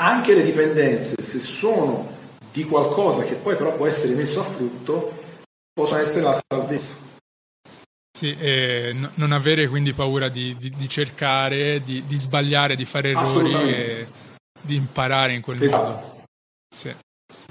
anche 0.02 0.34
le 0.34 0.42
dipendenze, 0.42 1.16
se 1.20 1.38
sono 1.40 2.20
di 2.52 2.64
qualcosa 2.64 3.22
che 3.22 3.34
poi 3.34 3.56
però 3.56 3.74
può 3.74 3.86
essere 3.86 4.14
messo 4.14 4.40
a 4.40 4.44
frutto, 4.44 5.12
possono 5.72 6.00
essere 6.00 6.22
la 6.22 6.40
salvezza. 6.48 7.10
Sì, 8.22 8.36
e 8.38 8.92
n- 8.94 9.10
non 9.14 9.32
avere 9.32 9.66
quindi 9.66 9.94
paura 9.94 10.28
di, 10.28 10.56
di, 10.56 10.70
di 10.70 10.88
cercare, 10.88 11.82
di, 11.82 12.04
di, 12.06 12.16
sbagliare, 12.16 12.76
di 12.76 12.84
fare 12.84 13.10
errori 13.10 13.52
e 13.52 14.06
di 14.60 14.76
imparare 14.76 15.34
in 15.34 15.42
quel 15.42 15.60
esatto. 15.60 15.90
modo. 15.90 16.24
Sì. 16.72 16.94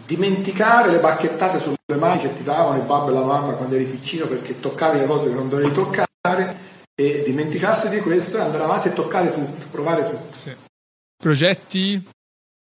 Dimenticare 0.06 0.92
le 0.92 1.00
bacchettate 1.00 1.60
sulle 1.60 1.76
mani 2.00 2.22
che 2.22 2.34
ti 2.34 2.44
davano 2.44 2.78
il 2.78 2.86
babbo 2.86 3.10
e 3.10 3.14
la 3.14 3.26
mamma 3.26 3.52
quando 3.52 3.76
eri 3.76 3.84
piccino 3.84 4.28
perché 4.28 4.62
toccavi 4.62 5.00
le 5.00 5.08
cose 5.08 5.28
che 5.28 5.36
non 5.36 5.50
dovevi 5.50 5.74
toccare 5.74 6.58
e 6.96 7.24
dimenticarsi 7.26 7.90
di 7.90 8.00
questo 8.00 8.38
e 8.38 8.40
andare 8.40 8.64
avanti 8.64 8.88
e 8.88 8.94
toccare 8.94 9.34
tutto, 9.34 9.66
provare 9.72 10.10
tutto. 10.10 10.34
Sì. 10.34 10.56
Progetti 11.22 12.02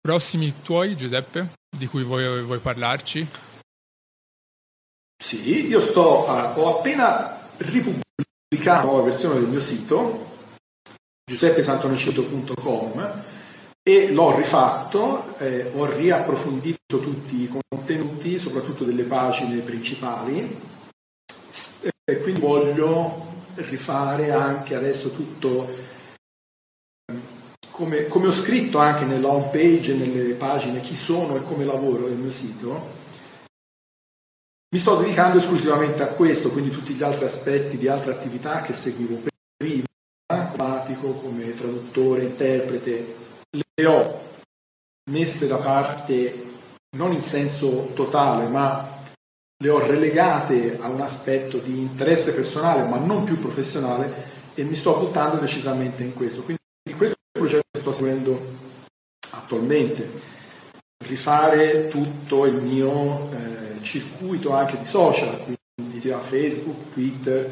prossimi 0.01 0.55
tuoi, 0.65 0.97
Giuseppe? 0.97 1.59
di 1.77 1.87
cui 1.87 2.03
vuoi, 2.03 2.43
vuoi 2.43 2.59
parlarci? 2.59 3.25
Sì, 5.17 5.69
io 5.69 5.79
sto, 5.79 6.25
uh, 6.27 6.59
ho 6.59 6.79
appena 6.79 7.40
ripubblicato 7.61 8.09
pubblicato 8.51 8.83
una 8.83 8.93
nuova 8.93 9.05
versione 9.05 9.41
del 9.41 9.49
mio 9.49 9.61
sito, 9.61 10.27
giuseppesantonocito.com 11.25 13.23
e 13.83 14.13
l'ho 14.13 14.37
rifatto, 14.37 15.39
eh, 15.39 15.71
ho 15.75 15.85
riapprofondito 15.87 16.99
tutti 16.99 17.43
i 17.43 17.49
contenuti, 17.49 18.39
soprattutto 18.39 18.85
delle 18.85 19.05
pagine 19.05 19.61
principali, 19.61 20.61
e 22.05 22.21
quindi 22.21 22.41
voglio 22.41 23.29
rifare 23.55 24.33
anche 24.33 24.75
adesso 24.75 25.11
tutto 25.11 25.89
come, 27.71 28.07
come, 28.07 28.27
ho 28.27 28.33
scritto 28.33 28.79
anche 28.79 29.05
nella 29.05 29.29
home 29.29 29.49
page 29.51 29.93
e 29.93 29.97
nelle 29.97 30.35
pagine 30.35 30.81
chi 30.81 30.95
sono 30.95 31.37
e 31.37 31.43
come 31.43 31.65
lavoro 31.65 32.09
nel 32.09 32.17
mio 32.17 32.31
sito, 32.31 32.99
mi 34.73 34.79
sto 34.79 34.97
dedicando 34.97 35.39
esclusivamente 35.39 36.03
a 36.03 36.09
questo, 36.09 36.51
quindi 36.51 36.71
tutti 36.71 36.95
gli 36.95 37.03
altri 37.03 37.25
aspetti 37.25 37.77
di 37.77 37.89
altre 37.89 38.13
attività 38.13 38.61
che 38.61 38.73
seguivo 38.73 39.23
prima, 39.57 39.85
come 40.27 41.21
come 41.21 41.55
traduttore, 41.55 42.23
interprete, 42.23 43.17
le 43.51 43.87
ho 43.87 44.21
messe 45.11 45.49
da 45.49 45.57
parte 45.57 46.47
non 46.97 47.13
in 47.13 47.21
senso 47.21 47.91
totale, 47.95 48.47
ma 48.47 48.99
le 49.63 49.69
ho 49.69 49.79
relegate 49.79 50.79
a 50.81 50.89
un 50.89 51.01
aspetto 51.01 51.59
di 51.59 51.79
interesse 51.79 52.35
personale, 52.35 52.89
ma 52.89 52.97
non 52.99 53.25
più 53.25 53.39
professionale, 53.39 54.39
e 54.55 54.63
mi 54.65 54.75
sto 54.75 54.97
buttando 54.99 55.37
decisamente 55.37 56.03
in 56.03 56.15
questo. 56.15 56.43
Quindi 56.43 56.63
questo 56.97 57.17
è 57.17 57.39
il 57.39 57.41
progetto 57.41 57.67
che 57.73 57.81
sto 57.81 57.93
seguendo 57.93 58.57
attualmente. 59.33 60.29
Rifare 61.05 61.89
tutto 61.89 62.47
il 62.47 62.55
mio 62.55 63.31
eh, 63.33 63.50
circuito 63.83 64.53
anche 64.53 64.79
di 64.79 64.85
social, 64.85 65.45
quindi 65.75 66.01
sia 66.01 66.19
Facebook, 66.19 66.93
Twitter, 66.93 67.49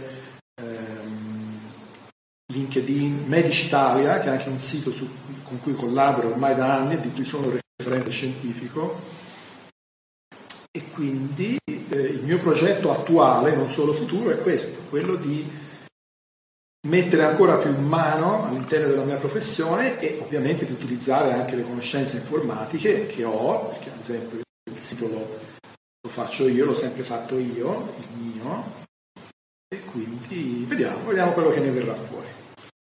ehm, 0.61 1.61
LinkedIn, 2.53 3.25
Medici 3.27 3.67
Italia, 3.67 4.19
che 4.19 4.29
è 4.29 4.31
anche 4.31 4.49
un 4.49 4.59
sito 4.59 4.91
su, 4.91 5.09
con 5.43 5.61
cui 5.61 5.75
collaboro 5.75 6.29
ormai 6.29 6.55
da 6.55 6.77
anni 6.77 6.95
e 6.95 7.01
di 7.01 7.11
cui 7.11 7.25
sono 7.25 7.51
referente 7.77 8.11
scientifico. 8.11 9.01
E 10.71 10.85
quindi 10.93 11.59
eh, 11.67 11.97
il 11.97 12.25
mio 12.25 12.39
progetto 12.39 12.91
attuale, 12.91 13.55
non 13.55 13.69
solo 13.69 13.93
futuro, 13.93 14.31
è 14.31 14.39
questo, 14.39 14.81
quello 14.89 15.17
di 15.17 15.67
mettere 16.87 17.25
ancora 17.25 17.57
più 17.57 17.77
mano 17.77 18.47
all'interno 18.47 18.89
della 18.89 19.05
mia 19.05 19.17
professione 19.17 19.99
e 19.99 20.19
ovviamente 20.23 20.65
di 20.65 20.73
utilizzare 20.73 21.33
anche 21.33 21.57
le 21.57 21.63
conoscenze 21.63 22.19
informatiche 22.19 23.07
che 23.07 23.25
ho, 23.25 23.69
perché 23.69 23.91
ad 23.91 23.99
esempio 23.99 24.41
il 24.71 24.79
sito 24.79 25.09
lo, 25.09 25.39
lo 26.01 26.11
faccio 26.11 26.49
io, 26.49 26.65
l'ho 26.65 26.73
sempre 26.73 27.03
fatto 27.03 27.39
io, 27.39 27.95
il 27.99 28.17
mio, 28.17 28.87
e 29.69 29.81
quindi 29.83 30.65
vediamo, 30.67 31.07
vediamo 31.07 31.33
quello 31.33 31.51
che 31.51 31.61
ne 31.61 31.71
verrà 31.71 31.95
fuori. 31.95 32.27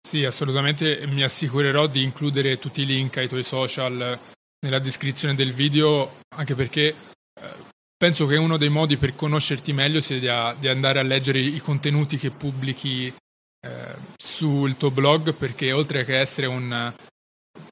Sì, 0.07 0.25
assolutamente 0.25 1.05
mi 1.07 1.23
assicurerò 1.23 1.87
di 1.87 2.01
includere 2.01 2.57
tutti 2.57 2.81
i 2.81 2.85
link 2.85 3.17
ai 3.17 3.27
tuoi 3.27 3.43
social 3.43 4.17
nella 4.61 4.79
descrizione 4.79 5.35
del 5.35 5.53
video, 5.53 6.17
anche 6.35 6.55
perché 6.55 6.87
eh, 6.87 7.53
penso 7.95 8.25
che 8.25 8.37
uno 8.37 8.57
dei 8.57 8.69
modi 8.69 8.97
per 8.97 9.15
conoscerti 9.15 9.73
meglio 9.73 10.01
sia 10.01 10.55
di, 10.57 10.67
andare 10.67 10.99
a 10.99 11.03
leggere 11.03 11.39
i 11.39 11.59
contenuti 11.59 12.17
che 12.17 12.31
pubblichi 12.31 13.13
eh, 13.61 13.95
sul 14.17 14.77
tuo 14.77 14.89
blog 14.89 15.33
perché 15.33 15.73
oltre 15.73 16.05
che 16.05 16.17
essere 16.17 16.47
un, 16.47 16.93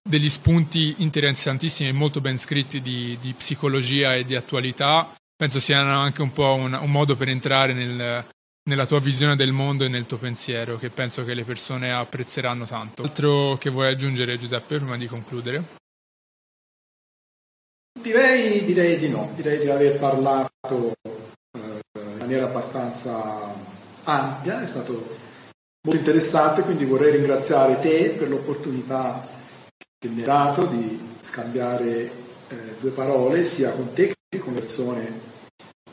degli 0.08 0.30
spunti 0.30 0.96
interessantissimi 0.98 1.90
e 1.90 1.94
molto 1.94 2.22
ben 2.22 2.38
scritti 2.38 2.82
di, 2.82 3.18
di, 3.20 3.34
psicologia 3.34 4.16
e 4.16 4.26
di 4.26 4.36
attualità, 4.36 5.14
penso 5.38 5.60
siano 5.60 6.00
anche 6.00 6.24
un 6.24 6.32
po' 6.34 6.56
un, 6.56 6.74
un 6.74 6.92
modo 6.92 7.16
per 7.16 7.30
entrare 7.30 7.74
nel, 7.74 8.26
nella 8.68 8.86
tua 8.88 9.00
visione 9.00 9.36
del 9.36 9.52
mondo 9.52 9.86
e 9.86 9.88
nel 9.88 10.08
tuo 10.08 10.18
pensiero, 10.18 10.78
che 10.78 10.90
penso 10.90 11.24
che 11.24 11.36
le 11.36 11.44
persone 11.44 11.94
apprezzeranno 11.94 12.66
tanto. 12.66 13.04
Altro 13.04 13.56
che 13.58 13.70
vuoi 13.70 13.88
aggiungere, 13.88 14.38
Giuseppe, 14.38 14.78
prima 14.78 14.98
di 14.98 15.08
concludere? 15.08 15.64
Direi, 18.00 18.64
direi 18.64 18.98
di 18.98 19.10
no, 19.10 19.32
direi 19.36 19.60
di 19.60 19.70
aver 19.70 20.00
parlato 20.00 20.94
eh, 21.04 21.82
in 22.00 22.18
maniera 22.18 22.46
abbastanza 22.46 23.54
ampia, 24.04 24.62
è 24.62 24.66
stato 24.66 25.18
molto 25.82 26.00
interessante, 26.00 26.62
quindi 26.62 26.86
vorrei 26.86 27.12
ringraziare 27.12 27.80
te 27.80 28.10
per 28.10 28.30
l'opportunità 28.30 29.28
che 30.00 30.08
mi 30.10 30.20
hai 30.20 30.26
dato 30.26 30.66
di 30.66 31.16
scambiare 31.20 32.12
eh, 32.50 32.76
due 32.80 32.92
parole 32.92 33.44
sia 33.44 33.72
con 33.72 33.94
te 33.94 34.14
che 34.30 34.40
con 34.40 34.54
persone 34.54 35.27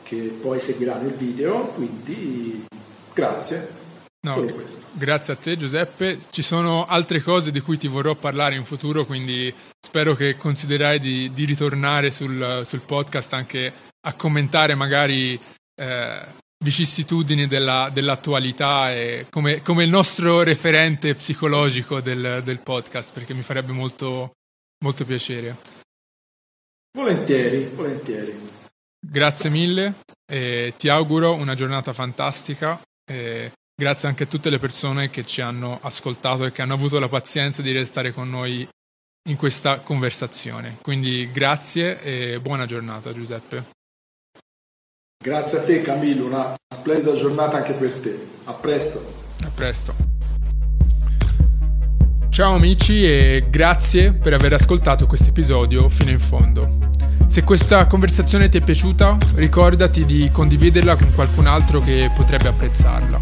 che 0.05 0.37
poi 0.39 0.59
seguiranno 0.59 1.07
il 1.07 1.15
video, 1.15 1.65
quindi 1.69 2.63
grazie. 3.11 3.83
No, 4.25 4.43
grazie 4.93 5.33
a 5.33 5.35
te 5.35 5.55
Giuseppe, 5.57 6.17
ci 6.31 6.41
sono 6.41 6.85
altre 6.85 7.21
cose 7.21 7.51
di 7.51 7.59
cui 7.59 7.77
ti 7.77 7.87
vorrò 7.87 8.15
parlare 8.15 8.55
in 8.55 8.63
futuro, 8.63 9.05
quindi 9.05 9.53
spero 9.79 10.15
che 10.15 10.35
considerai 10.35 10.99
di, 10.99 11.31
di 11.33 11.45
ritornare 11.45 12.09
sul, 12.09 12.63
sul, 12.65 12.81
podcast 12.81 13.33
anche 13.33 13.71
a 14.01 14.13
commentare 14.13 14.73
magari 14.73 15.39
eh, 15.75 16.21
vicissitudini 16.63 17.45
della, 17.45 17.89
dell'attualità 17.93 18.91
e 18.93 19.27
come, 19.29 19.61
come, 19.61 19.83
il 19.83 19.89
nostro 19.91 20.41
referente 20.41 21.13
psicologico 21.13 21.99
del, 21.99 22.41
del 22.43 22.59
podcast, 22.59 23.13
perché 23.13 23.35
mi 23.35 23.43
farebbe 23.43 23.73
molto, 23.73 24.31
molto 24.83 25.05
piacere. 25.05 25.55
Volentieri, 26.97 27.69
volentieri. 27.75 28.54
Grazie 29.07 29.49
mille 29.49 29.95
e 30.25 30.73
ti 30.77 30.89
auguro 30.89 31.33
una 31.33 31.53
giornata 31.53 31.93
fantastica. 31.93 32.79
E 33.09 33.51
grazie 33.75 34.07
anche 34.07 34.23
a 34.23 34.27
tutte 34.27 34.49
le 34.49 34.59
persone 34.59 35.09
che 35.09 35.25
ci 35.25 35.41
hanno 35.41 35.79
ascoltato 35.81 36.45
e 36.45 36.51
che 36.51 36.61
hanno 36.61 36.73
avuto 36.73 36.99
la 36.99 37.07
pazienza 37.07 37.61
di 37.61 37.71
restare 37.71 38.11
con 38.11 38.29
noi 38.29 38.67
in 39.29 39.35
questa 39.37 39.79
conversazione. 39.79 40.77
Quindi 40.81 41.31
grazie 41.31 42.01
e 42.01 42.39
buona 42.39 42.65
giornata 42.65 43.13
Giuseppe. 43.13 43.73
Grazie 45.23 45.59
a 45.59 45.63
te 45.63 45.81
Camillo, 45.81 46.25
una 46.25 46.53
splendida 46.73 47.15
giornata 47.15 47.57
anche 47.57 47.73
per 47.73 47.93
te. 47.93 48.27
A 48.45 48.53
presto. 48.53 49.23
A 49.43 49.49
presto. 49.49 50.14
Ciao 52.35 52.55
amici 52.55 53.05
e 53.05 53.45
grazie 53.49 54.11
per 54.11 54.33
aver 54.33 54.51
ascoltato 54.51 55.07
questo 55.07 55.29
episodio 55.29 55.87
fino 55.87 56.11
in 56.11 56.19
fondo. 56.19 56.79
Se 57.27 57.45
questa 57.45 57.87
conversazione 57.87 58.49
ti 58.49 58.57
è 58.57 58.61
piaciuta, 58.61 59.15
ricordati 59.35 60.03
di 60.03 60.29
condividerla 60.29 60.97
con 60.97 61.13
qualcun 61.13 61.47
altro 61.47 61.79
che 61.79 62.11
potrebbe 62.13 62.49
apprezzarla. 62.49 63.19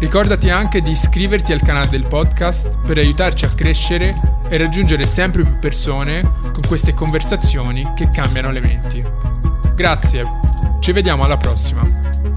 Ricordati 0.00 0.50
anche 0.50 0.80
di 0.80 0.90
iscriverti 0.90 1.52
al 1.52 1.60
canale 1.60 1.88
del 1.88 2.08
podcast 2.08 2.84
per 2.84 2.98
aiutarci 2.98 3.44
a 3.44 3.54
crescere 3.54 4.12
e 4.48 4.56
raggiungere 4.56 5.06
sempre 5.06 5.44
più 5.44 5.56
persone 5.60 6.28
con 6.52 6.62
queste 6.66 6.94
conversazioni 6.94 7.88
che 7.94 8.10
cambiano 8.10 8.50
le 8.50 8.60
menti. 8.60 9.00
Grazie, 9.76 10.24
ci 10.80 10.90
vediamo 10.90 11.22
alla 11.22 11.36
prossima. 11.36 12.27